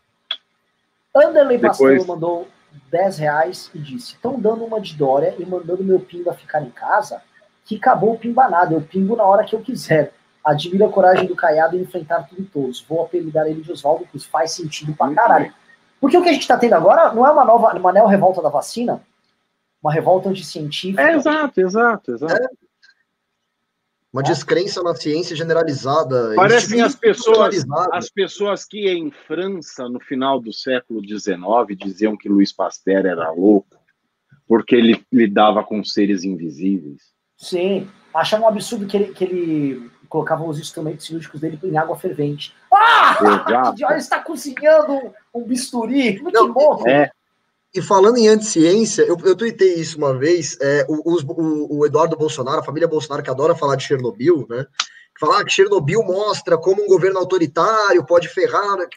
Anderley 1.15 1.57
Depois... 1.57 1.97
Pastor 1.97 2.07
mandou 2.07 2.47
10 2.91 3.17
reais 3.17 3.71
e 3.73 3.79
disse: 3.79 4.13
estão 4.13 4.39
dando 4.39 4.63
uma 4.63 4.79
de 4.79 4.95
Dória 4.95 5.35
e 5.37 5.45
mandando 5.45 5.83
meu 5.83 5.99
pimba 5.99 6.33
ficar 6.33 6.61
em 6.61 6.69
casa, 6.69 7.21
que 7.65 7.75
acabou 7.75 8.13
o 8.13 8.17
pimbanado. 8.17 8.73
Eu 8.73 8.81
pimbo 8.81 9.15
na 9.15 9.23
hora 9.23 9.43
que 9.43 9.55
eu 9.55 9.61
quiser. 9.61 10.13
Admiro 10.43 10.85
a 10.85 10.89
coragem 10.89 11.27
do 11.27 11.35
Caiado 11.35 11.77
em 11.77 11.81
enfrentar 11.81 12.23
tudo 12.23 12.41
e 12.41 12.45
todos. 12.45 12.81
Vou 12.81 13.03
apelidar 13.03 13.45
ele 13.45 13.61
de 13.61 13.71
Oswaldo 13.71 14.05
Cruz. 14.05 14.25
Faz 14.25 14.51
sentido 14.51 14.93
pra 14.93 15.13
caralho. 15.13 15.53
Porque 15.99 16.17
o 16.17 16.23
que 16.23 16.29
a 16.29 16.33
gente 16.33 16.41
está 16.41 16.57
tendo 16.57 16.73
agora 16.73 17.13
não 17.13 17.27
é 17.27 17.31
uma 17.31 17.45
nova, 17.45 17.77
uma 17.77 17.93
neo-revolta 17.93 18.41
da 18.41 18.49
vacina, 18.49 18.99
uma 19.83 19.93
revolta 19.93 20.29
anticientífica. 20.29 21.01
É, 21.01 21.15
exato, 21.15 21.61
exato, 21.61 22.11
exato. 22.11 22.33
É. 22.33 22.49
Uma 24.13 24.21
descrença 24.21 24.83
na 24.83 24.93
ciência 24.93 25.35
generalizada. 25.35 26.35
Parecem 26.35 26.81
as 26.81 26.95
pessoas, 26.95 27.65
as 27.93 28.09
pessoas 28.09 28.65
que 28.65 28.89
em 28.89 29.09
França, 29.09 29.87
no 29.87 30.01
final 30.01 30.39
do 30.39 30.51
século 30.51 31.01
XIX, 31.01 31.77
diziam 31.77 32.17
que 32.17 32.27
Luiz 32.27 32.51
Pasteur 32.51 33.05
era 33.05 33.31
louco, 33.31 33.79
porque 34.45 34.75
ele 34.75 35.05
lidava 35.11 35.63
com 35.63 35.81
seres 35.81 36.25
invisíveis. 36.25 37.01
Sim, 37.37 37.89
achavam 38.13 38.47
um 38.47 38.49
absurdo 38.49 38.85
que 38.85 38.97
ele, 38.97 39.13
que 39.13 39.23
ele 39.23 39.91
colocava 40.11 40.43
os 40.43 40.59
instrumentos 40.59 41.05
cirúrgicos 41.05 41.39
dele 41.39 41.57
em 41.63 41.77
água 41.77 41.95
fervente. 41.95 42.53
Ah! 42.71 43.17
Exato. 43.47 43.77
Ele 43.89 43.99
está 43.99 44.19
cozinhando 44.19 45.13
um 45.33 45.43
bisturi. 45.43 46.21
Muito 46.21 46.35
Não, 46.35 46.51
bom. 46.51 46.85
É. 46.85 47.09
E 47.73 47.81
falando 47.81 48.17
em 48.17 48.27
anticiência, 48.27 49.03
eu, 49.03 49.17
eu 49.23 49.35
tuitei 49.35 49.75
isso 49.75 49.97
uma 49.97 50.17
vez, 50.17 50.57
é, 50.59 50.85
o, 50.89 51.15
o, 51.15 51.77
o, 51.77 51.85
Eduardo 51.85 52.17
Bolsonaro, 52.17 52.59
a 52.59 52.63
família 52.63 52.87
Bolsonaro, 52.87 53.23
que 53.23 53.29
adora 53.29 53.55
falar 53.55 53.77
de 53.77 53.83
Chernobyl, 53.83 54.45
né? 54.49 54.65
Falar 55.17 55.45
que 55.45 55.53
Chernobyl 55.53 56.03
mostra 56.03 56.57
como 56.57 56.83
um 56.83 56.87
governo 56.87 57.19
autoritário 57.19 58.05
pode 58.05 58.27
ferrar, 58.27 58.75
né, 58.75 58.87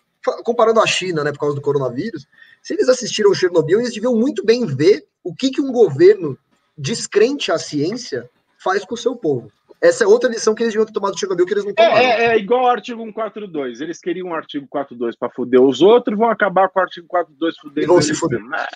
comparando 0.42 0.80
a 0.80 0.86
China, 0.86 1.22
né, 1.22 1.30
por 1.30 1.38
causa 1.38 1.55
do 1.55 1.60
coronavírus. 1.60 2.26
Se 2.62 2.72
eles 2.72 2.88
assistiram 2.88 3.34
Chernobyl, 3.34 3.78
eles 3.78 3.92
deviam 3.92 4.16
muito 4.16 4.44
bem 4.44 4.64
ver 4.64 5.06
o 5.22 5.34
que, 5.34 5.51
que 5.51 5.60
um 5.60 5.70
governo 5.70 6.36
descrente 6.76 7.52
à 7.52 7.59
ciência 7.59 8.28
faz 8.59 8.84
com 8.84 8.94
o 8.94 8.98
seu 8.98 9.14
povo. 9.14 9.52
Essa 9.85 10.05
é 10.05 10.06
outra 10.06 10.31
lição 10.31 10.55
que 10.55 10.62
eles 10.62 10.73
deviam 10.73 10.86
ter 10.86 10.94
tomado 10.94 11.12
do 11.12 11.20
Chernobyl, 11.20 11.44
que 11.44 11.52
eles 11.52 11.65
não 11.65 11.73
é, 11.73 11.74
tomaram. 11.74 11.98
É, 11.98 12.24
é 12.28 12.39
igual 12.39 12.61
ao 12.61 12.70
artigo 12.70 13.02
142. 13.02 13.82
Eles 13.82 14.01
queriam 14.01 14.28
o 14.28 14.35
artigo 14.35 14.66
42 14.66 15.15
para 15.15 15.28
foder 15.28 15.61
os 15.61 15.82
outros, 15.82 16.16
vão 16.16 16.31
acabar 16.31 16.70
com 16.70 16.78
o 16.78 16.82
artigo 16.82 17.06
42 17.06 17.59
fudendo. 17.59 17.85
E 17.85 17.86
vão 17.86 18.01
se 18.01 18.15
fuder. 18.15 18.43
Né? 18.43 18.66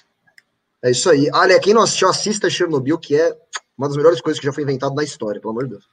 É 0.84 0.90
isso 0.90 1.08
aí. 1.08 1.30
Olha, 1.32 1.58
quem 1.60 1.72
não 1.72 1.80
assistiu, 1.80 2.10
assista 2.10 2.50
Chernobyl, 2.50 2.98
que 2.98 3.16
é 3.16 3.34
uma 3.78 3.88
das 3.88 3.96
melhores 3.96 4.20
coisas 4.20 4.38
que 4.38 4.44
já 4.44 4.52
foi 4.52 4.64
inventado 4.64 4.94
na 4.94 5.02
história, 5.02 5.40
pelo 5.40 5.52
amor 5.52 5.64
de 5.64 5.70
Deus. 5.70 5.88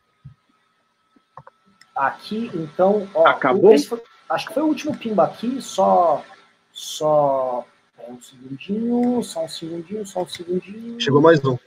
Aqui, 1.96 2.52
então, 2.54 3.08
ó, 3.16 3.26
Acabou? 3.26 3.80
Foi, 3.80 4.02
acho 4.30 4.48
que 4.48 4.54
foi 4.54 4.64
o 4.64 4.68
último 4.68 4.98
pimba 4.98 5.24
aqui, 5.24 5.62
só. 5.62 6.26
Só. 6.74 7.64
É, 7.98 8.12
um 8.12 8.22
segundinho, 8.22 9.24
só 9.24 9.46
um 9.46 9.48
segundinho, 9.48 10.06
só 10.06 10.24
um 10.24 10.28
segundinho. 10.28 11.00
Chegou 11.00 11.22
mais 11.22 11.40
um. 11.46 11.58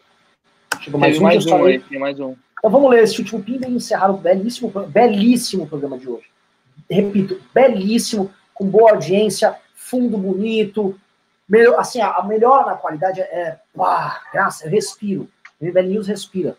Chegou 0.82 1.00
mais 1.00 1.18
um. 1.18 1.22
Mais 1.22 1.46
um 1.46 1.64
aí, 1.64 1.80
tem 1.80 1.98
mais 1.98 2.20
um. 2.20 2.36
Então 2.58 2.70
vamos 2.70 2.90
ler 2.90 3.04
esse 3.04 3.18
último 3.18 3.42
pimba 3.42 3.66
e 3.66 3.74
encerrar 3.74 4.10
o 4.10 4.16
belíssimo, 4.16 4.70
belíssimo 4.88 5.66
programa 5.66 5.98
de 5.98 6.08
hoje. 6.08 6.26
Repito, 6.90 7.40
belíssimo, 7.54 8.30
com 8.54 8.66
boa 8.66 8.92
audiência, 8.92 9.56
fundo 9.74 10.18
bonito, 10.18 10.98
melhor, 11.48 11.78
assim, 11.78 12.00
a, 12.00 12.22
melhor 12.22 12.66
na 12.66 12.74
qualidade 12.74 13.20
é, 13.20 13.58
pá, 13.74 14.22
graça, 14.32 14.68
respiro. 14.68 15.28
MBL 15.60 15.82
News 15.82 16.06
respira. 16.06 16.56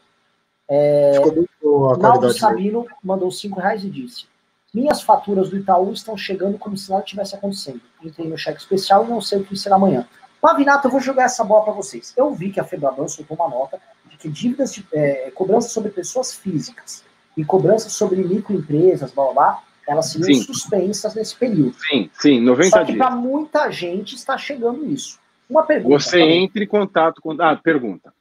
É, 0.67 1.13
Ficou 1.15 1.35
muito 1.35 1.49
boa 1.61 1.95
a 1.95 1.97
Naldo 1.97 2.31
Sabino 2.33 2.85
mandou 3.03 3.31
cinco 3.31 3.59
reais 3.59 3.83
e 3.83 3.89
disse: 3.89 4.25
Minhas 4.73 5.01
faturas 5.01 5.49
do 5.49 5.57
Itaú 5.57 5.91
estão 5.91 6.15
chegando 6.17 6.57
como 6.57 6.77
se 6.77 6.89
nada 6.89 7.03
tivesse 7.03 7.35
acontecendo. 7.35 7.81
Entrei 8.03 8.27
no 8.27 8.37
cheque 8.37 8.59
especial 8.59 9.05
e 9.05 9.09
não 9.09 9.21
sei 9.21 9.39
o 9.39 9.43
que 9.43 9.57
será 9.57 9.75
amanhã. 9.75 10.07
Pavinato, 10.41 10.87
eu 10.87 10.91
vou 10.91 11.01
jogar 11.01 11.23
essa 11.23 11.43
bola 11.43 11.65
para 11.65 11.73
vocês. 11.73 12.13
Eu 12.15 12.31
vi 12.33 12.51
que 12.51 12.59
a 12.59 12.63
Febraban 12.63 13.07
soltou 13.07 13.35
uma 13.35 13.49
nota 13.49 13.79
que 14.19 14.29
dívidas 14.29 14.73
de 14.73 14.85
é, 14.93 15.31
cobranças 15.31 15.71
sobre 15.71 15.89
pessoas 15.89 16.33
físicas 16.33 17.03
e 17.35 17.43
cobranças 17.43 17.93
sobre 17.93 18.21
microempresas, 18.21 19.11
blá 19.11 19.25
blá 19.25 19.33
blá, 19.33 19.63
elas 19.87 20.11
seriam 20.11 20.39
sim. 20.39 20.43
suspensas 20.43 21.15
nesse 21.15 21.35
período. 21.35 21.73
Sim, 21.89 22.09
sim, 22.13 22.39
90 22.41 22.69
Só 22.69 22.85
que 22.85 22.95
para 22.95 23.09
muita 23.11 23.71
gente 23.71 24.15
está 24.15 24.37
chegando 24.37 24.85
isso. 24.85 25.17
Uma 25.49 25.63
pergunta. 25.63 25.99
Você 25.99 26.19
também. 26.19 26.43
entre 26.43 26.65
em 26.65 26.67
contato 26.67 27.21
com. 27.21 27.35
Ah, 27.41 27.55
pergunta. 27.55 28.13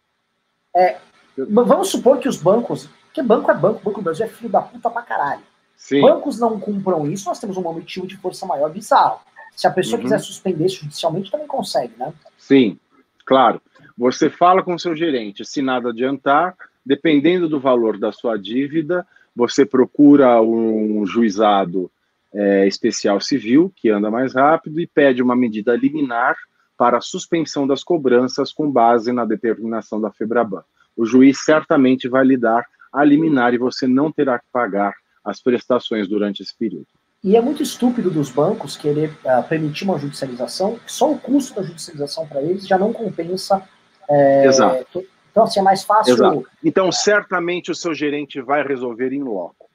É, 0.75 0.97
vamos 1.37 1.91
supor 1.91 2.19
que 2.19 2.29
os 2.29 2.37
bancos. 2.39 2.89
Porque 3.07 3.23
banco 3.23 3.51
é 3.51 3.55
banco, 3.55 3.83
Banco 3.83 4.01
do 4.01 4.05
Brasil 4.05 4.25
é 4.25 4.29
filho 4.29 4.49
da 4.49 4.63
puta 4.63 4.89
pra 4.89 5.03
caralho. 5.03 5.43
Sim. 5.77 6.01
Bancos 6.01 6.39
não 6.39 6.59
cumpram 6.59 7.11
isso, 7.11 7.29
nós 7.29 7.39
temos 7.39 7.57
um 7.57 7.63
motivo 7.63 8.07
de 8.07 8.17
força 8.17 8.47
maior 8.47 8.71
bizarro. 8.71 9.21
Se 9.55 9.67
a 9.67 9.71
pessoa 9.71 9.97
uhum. 9.97 10.05
quiser 10.05 10.21
suspender 10.21 10.69
judicialmente, 10.69 11.31
também 11.31 11.47
consegue, 11.47 11.93
né? 11.99 12.13
Sim, 12.37 12.79
claro. 13.27 13.61
Você 13.99 14.31
fala 14.31 14.63
com 14.63 14.77
o 14.77 14.79
seu 14.79 14.95
gerente, 14.95 15.45
se 15.45 15.61
nada 15.61 15.89
adiantar, 15.89 16.55
dependendo 16.87 17.49
do 17.49 17.59
valor 17.59 17.99
da 17.99 18.13
sua 18.13 18.37
dívida, 18.39 19.05
você 19.35 19.67
procura 19.67 20.41
um 20.41 21.05
juizado 21.05 21.91
é, 22.33 22.69
especial 22.69 23.21
civil, 23.21 23.73
que 23.75 23.91
anda 23.91 24.09
mais 24.09 24.35
rápido, 24.35 24.81
e 24.81 24.87
pede 24.87 25.21
uma 25.21 25.35
medida 25.35 25.75
liminar 25.75 26.37
para 26.77 26.99
a 26.99 27.01
suspensão 27.01 27.67
das 27.67 27.83
cobranças 27.83 28.53
com 28.53 28.71
base 28.71 29.11
na 29.11 29.25
determinação 29.25 30.01
da 30.01 30.13
FEBRABAN. 30.13 30.63
O 30.97 31.05
juiz 31.05 31.45
certamente 31.45 32.09
vai 32.09 32.25
lhe 32.25 32.37
dar 32.37 32.65
a 32.93 33.03
liminar 33.03 33.53
e 33.53 33.59
você 33.59 33.89
não 33.89 34.13
terá 34.13 34.39
que 34.39 34.47
pagar 34.53 34.95
as 35.25 35.43
prestações 35.43 36.07
durante 36.07 36.41
esse 36.41 36.57
período. 36.57 36.87
E 37.23 37.37
é 37.37 37.41
muito 37.41 37.65
estúpido 37.65 38.13
dos 38.13 38.31
bancos 38.31 38.77
querer 38.77 39.11
uh, 39.25 39.43
permitir 39.49 39.83
uma 39.83 39.99
judicialização, 39.99 40.79
só 40.87 41.11
o 41.11 41.19
custo 41.19 41.57
da 41.57 41.63
judicialização 41.63 42.29
para 42.29 42.41
eles 42.41 42.65
já 42.65 42.79
não 42.79 42.93
compensa 42.93 43.67
é, 44.09 44.47
Exato. 44.47 45.05
Então, 45.31 45.45
assim, 45.45 45.61
é 45.61 45.63
mais 45.63 45.85
fácil. 45.85 46.15
Exato. 46.15 46.47
Então, 46.65 46.91
certamente 46.91 47.71
o 47.71 47.75
seu 47.75 47.95
gerente 47.95 48.41
vai 48.41 48.67
resolver 48.67 49.13
em 49.13 49.23
loco. 49.23 49.69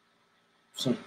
Sim. 0.75 0.97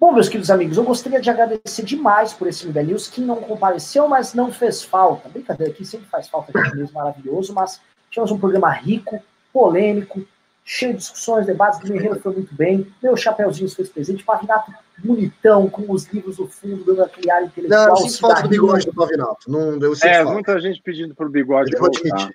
Bom, 0.00 0.12
meus 0.12 0.28
queridos 0.28 0.50
amigos, 0.50 0.76
eu 0.76 0.84
gostaria 0.84 1.20
de 1.20 1.28
agradecer 1.28 1.84
demais 1.84 2.32
por 2.32 2.46
esse 2.46 2.64
Liga 2.64 2.82
News. 2.82 3.08
Quem 3.08 3.24
não 3.24 3.36
compareceu, 3.36 4.06
mas 4.06 4.32
não 4.32 4.52
fez 4.52 4.82
falta. 4.82 5.28
Brincadeira, 5.28 5.72
aqui 5.72 5.84
sempre 5.84 6.06
faz 6.06 6.28
falta 6.28 6.52
de 6.52 6.76
mesmo 6.76 6.94
maravilhoso, 6.94 7.52
mas 7.52 7.80
tivemos 8.08 8.30
um 8.30 8.38
programa 8.38 8.70
rico, 8.70 9.20
polêmico, 9.52 10.24
cheio 10.68 10.92
de 10.92 10.98
discussões, 10.98 11.46
debates. 11.46 11.80
O 11.80 11.82
Guerreiro 11.82 12.20
foi 12.20 12.34
muito 12.34 12.54
bem. 12.54 12.86
Meu 13.02 13.16
chapéuzinho 13.16 13.70
fez 13.70 13.88
presente. 13.88 14.22
Pavinato 14.22 14.70
bonitão, 14.98 15.66
com 15.70 15.90
os 15.90 16.06
livros 16.08 16.36
do 16.36 16.46
fundo, 16.46 16.84
dando 16.84 17.04
aquele 17.04 17.30
ar 17.30 17.42
intelectual. 17.42 17.86
Não, 17.86 17.90
eu 17.90 17.96
sinto 17.96 18.20
falta 18.20 18.42
do 18.42 18.48
bigode 18.50 18.84
do 18.84 18.92
Pavinato. 18.92 19.50
Não, 19.50 19.78
eu 19.80 19.92
é, 19.94 20.16
falta. 20.16 20.32
muita 20.32 20.60
gente 20.60 20.82
pedindo 20.82 21.14
pro 21.14 21.30
bigode 21.30 21.72
eu 21.72 21.80
voltar. 21.80 22.30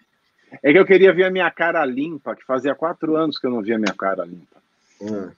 É 0.64 0.72
que 0.72 0.80
eu 0.80 0.85
queria 0.85 1.14
ver 1.14 1.26
a 1.26 1.30
minha 1.30 1.49
cara 1.51 1.85
limpa, 1.85 2.35
que 2.35 2.43
fazia 2.43 2.73
quatro 2.73 3.15
anos 3.15 3.38
que 3.38 3.45
eu 3.45 3.51
não 3.51 3.61
via 3.61 3.76
a 3.76 3.80
minha 3.80 3.93
cara 3.93 4.26
limpa. 4.26 4.57
Hum. 4.99 5.30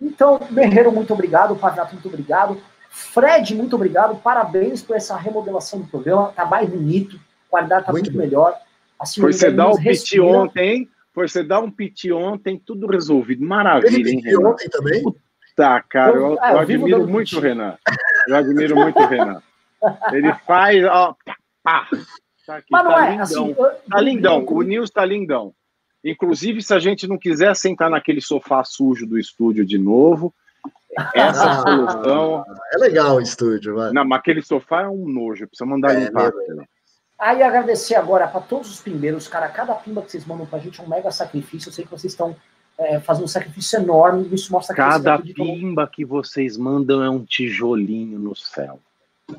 Então, 0.00 0.40
Guerreiro, 0.50 0.90
muito 0.92 1.12
obrigado. 1.12 1.54
Pavinato, 1.56 1.92
muito 1.92 2.08
obrigado. 2.08 2.58
Fred, 2.88 3.54
muito 3.54 3.76
obrigado. 3.76 4.16
Parabéns 4.16 4.82
por 4.82 4.96
essa 4.96 5.14
remodelação 5.14 5.80
do 5.80 5.86
programa. 5.88 6.32
Tá 6.34 6.46
mais 6.46 6.68
bonito, 6.70 7.16
a 7.16 7.50
qualidade 7.50 7.84
tá 7.84 7.92
muito, 7.92 8.06
muito 8.06 8.18
melhor. 8.18 8.56
Assim, 8.98 9.20
Foi 9.20 9.32
você 9.32 9.50
dar 9.50 9.68
o 9.68 9.76
pit 9.76 10.18
ontem, 10.20 10.74
hein? 10.74 10.90
Foi 11.14 11.28
você 11.28 11.44
dar 11.44 11.60
um 11.60 11.70
pit 11.70 12.10
ontem, 12.12 12.58
tudo 12.58 12.88
resolvido. 12.88 13.46
Maravilha, 13.46 14.10
hein, 14.10 14.20
Renan? 14.20 14.48
ontem 14.48 14.68
também? 14.68 15.02
Tá, 15.54 15.80
cara, 15.80 16.16
eu, 16.16 16.36
ah, 16.40 16.48
eu, 16.48 16.54
eu 16.54 16.58
admiro 16.58 17.06
muito 17.06 17.36
o 17.36 17.40
Renan. 17.40 17.78
Eu 18.26 18.36
admiro 18.36 18.74
muito 18.74 18.98
o 18.98 19.06
Renan. 19.06 19.40
Ele 20.12 20.32
faz, 20.44 20.84
ó, 20.84 21.14
pá, 21.62 21.86
tá 22.44 22.56
aqui, 22.56 22.66
Mas 22.70 22.84
não 22.84 22.90
tá 22.90 23.06
é, 23.06 23.10
lindão. 23.10 23.22
Assim, 23.22 23.54
tá 23.88 24.00
lindão, 24.00 24.44
o 24.48 24.62
Nils 24.62 24.90
tá 24.90 25.04
lindão. 25.04 25.54
Inclusive, 26.02 26.60
se 26.60 26.74
a 26.74 26.80
gente 26.80 27.06
não 27.06 27.16
quiser 27.16 27.54
sentar 27.54 27.88
naquele 27.88 28.20
sofá 28.20 28.64
sujo 28.64 29.06
do 29.06 29.16
estúdio 29.16 29.64
de 29.64 29.78
novo, 29.78 30.34
essa 31.14 31.50
ah, 31.50 31.62
solução. 31.62 32.44
É 32.72 32.78
legal 32.78 33.16
o 33.16 33.20
estúdio, 33.20 33.76
vai. 33.76 33.92
Não, 33.92 34.04
mas 34.04 34.18
aquele 34.18 34.42
sofá 34.42 34.82
é 34.82 34.88
um 34.88 35.08
nojo, 35.08 35.46
precisa 35.46 35.64
mandar 35.64 35.94
é, 35.94 36.00
limpar. 36.00 36.32
Né? 36.34 36.64
Aí 37.18 37.42
agradecer 37.42 37.94
agora 37.94 38.26
para 38.26 38.40
todos 38.40 38.70
os 38.70 38.80
pimbeiros, 38.80 39.28
cara, 39.28 39.48
cada 39.48 39.74
pimba 39.74 40.02
que 40.02 40.10
vocês 40.10 40.26
mandam 40.26 40.46
pra 40.46 40.58
gente 40.58 40.80
é 40.80 40.84
um 40.84 40.88
mega 40.88 41.10
sacrifício. 41.10 41.68
Eu 41.68 41.72
sei 41.72 41.84
que 41.84 41.90
vocês 41.90 42.12
estão 42.12 42.34
é, 42.78 42.98
fazendo 43.00 43.24
um 43.24 43.28
sacrifício 43.28 43.78
enorme. 43.78 44.28
Isso 44.32 44.52
mostra 44.52 44.74
que 44.74 44.80
Cada 44.80 45.18
pimba 45.18 45.86
que 45.86 46.04
vocês 46.04 46.56
mandam 46.56 47.02
é 47.02 47.08
um 47.08 47.24
tijolinho 47.24 48.18
no 48.18 48.34
céu. 48.34 48.80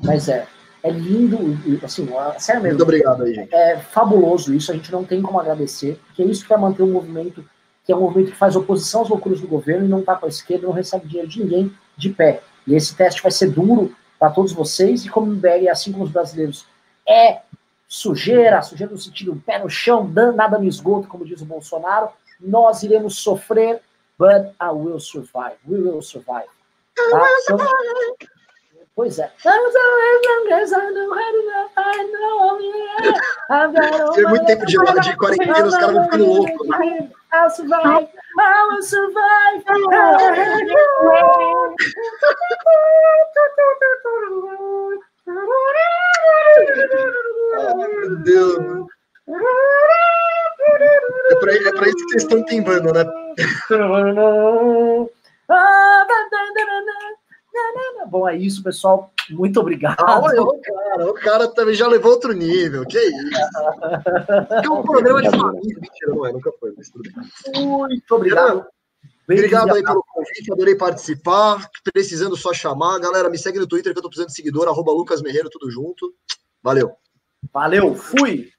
Mas 0.02 0.28
é, 0.28 0.46
é 0.82 0.90
lindo, 0.90 1.38
assim, 1.84 2.08
sério 2.38 2.62
mesmo. 2.62 2.78
Muito 2.78 2.82
obrigado 2.82 3.22
aí, 3.22 3.34
gente. 3.34 3.54
É 3.54 3.78
fabuloso 3.78 4.54
isso, 4.54 4.72
a 4.72 4.74
gente 4.74 4.90
não 4.90 5.04
tem 5.04 5.20
como 5.20 5.38
agradecer, 5.38 6.00
porque 6.06 6.22
é 6.22 6.26
isso 6.26 6.42
que 6.42 6.48
vai 6.48 6.58
manter 6.58 6.82
o 6.82 6.86
movimento, 6.86 7.44
que 7.84 7.92
é 7.92 7.96
um 7.96 8.00
movimento 8.00 8.32
que 8.32 8.36
faz 8.36 8.56
oposição 8.56 9.02
às 9.02 9.08
loucuras 9.08 9.40
do 9.40 9.48
governo 9.48 9.84
e 9.84 9.88
não 9.88 10.02
tá 10.02 10.14
com 10.16 10.26
a 10.26 10.28
esquerda, 10.28 10.66
não 10.66 10.72
recebe 10.72 11.06
dinheiro 11.06 11.28
de 11.28 11.42
ninguém 11.42 11.72
de 11.96 12.10
pé. 12.10 12.42
E 12.66 12.74
esse 12.74 12.96
teste 12.96 13.22
vai 13.22 13.30
ser 13.30 13.50
duro 13.50 13.94
para 14.18 14.30
todos 14.30 14.52
vocês, 14.52 15.04
e 15.04 15.08
como 15.08 15.30
o 15.30 15.34
MBL, 15.34 15.68
assim 15.70 15.92
como 15.92 16.04
os 16.04 16.10
brasileiros, 16.10 16.66
é 17.06 17.40
sujeira, 17.88 18.62
sujeira 18.62 18.92
no 18.92 18.98
sentido 18.98 19.42
pé 19.44 19.58
no 19.58 19.70
chão, 19.70 20.06
nada 20.34 20.58
no 20.58 20.64
esgoto, 20.64 21.08
como 21.08 21.24
diz 21.24 21.40
o 21.40 21.46
Bolsonaro, 21.46 22.08
nós 22.40 22.82
iremos 22.82 23.18
sofrer, 23.18 23.80
but 24.18 24.52
I 24.60 24.70
will 24.72 25.00
survive. 25.00 25.56
We 25.66 25.78
will 25.78 26.02
survive. 26.02 26.48
Tá? 26.94 27.28
Então, 27.42 27.58
Pois 28.96 29.18
é. 29.18 29.30
Tem 34.14 34.24
muito 34.24 34.46
tempo 34.46 34.64
de, 34.64 34.78
de 34.78 35.16
quarentena, 35.18 35.66
os 35.66 35.76
caras 35.76 35.92
vão 35.92 36.04
ficando 36.04 36.24
loucos. 36.24 36.66
Né? 36.66 37.10
I'll 37.34 37.50
survive, 37.50 38.08
I 38.38 38.68
will 38.70 38.82
survive. 38.82 39.64
Ah, 47.58 47.74
meu 47.74 48.16
Deus. 48.18 48.86
É 51.30 51.34
pra, 51.40 51.52
é 51.52 51.72
pra 51.72 51.88
isso 51.88 51.96
que 51.96 52.10
vocês 52.10 52.22
estão 52.22 52.44
timbando, 52.44 52.92
né? 52.92 53.04
Bom, 58.08 58.28
é 58.28 58.36
isso, 58.36 58.62
pessoal. 58.62 59.10
Muito 59.30 59.58
obrigado. 59.58 59.96
Ah, 59.98 60.20
olha, 60.20 60.40
o 60.42 60.60
cara, 60.60 61.10
o 61.10 61.14
cara 61.14 61.48
também 61.48 61.74
já 61.74 61.88
levou 61.88 62.12
outro 62.12 62.32
nível. 62.32 62.86
Que 62.86 62.98
isso? 62.98 63.40
É 64.64 64.70
um 64.70 64.82
programa 64.82 65.20
de 65.22 65.30
família. 65.30 65.76
Mentira, 65.80 66.14
não 66.14 66.26
é, 66.26 66.32
nunca 66.32 66.52
foi, 66.60 66.72
mas 66.76 66.88
tudo 66.90 67.10
bem. 67.12 67.64
Muito 67.64 68.14
obrigado. 68.14 68.64
Obrigado 69.28 69.74
aí 69.74 69.82
pelo 69.82 70.04
convite, 70.04 70.52
adorei 70.52 70.76
participar. 70.76 71.68
Precisando 71.92 72.36
só 72.36 72.52
chamar. 72.52 72.98
Galera, 73.00 73.28
me 73.28 73.38
segue 73.38 73.58
no 73.58 73.66
Twitter 73.66 73.92
que 73.92 73.98
eu 73.98 74.02
tô 74.02 74.08
precisando 74.08 74.28
de 74.28 74.34
seguidor, 74.34 74.68
arroba 74.68 74.92
Lucas 74.92 75.20
Merreiro, 75.20 75.50
tudo 75.50 75.70
junto. 75.70 76.14
Valeu. 76.62 76.92
Valeu, 77.52 77.94
fui. 77.94 78.50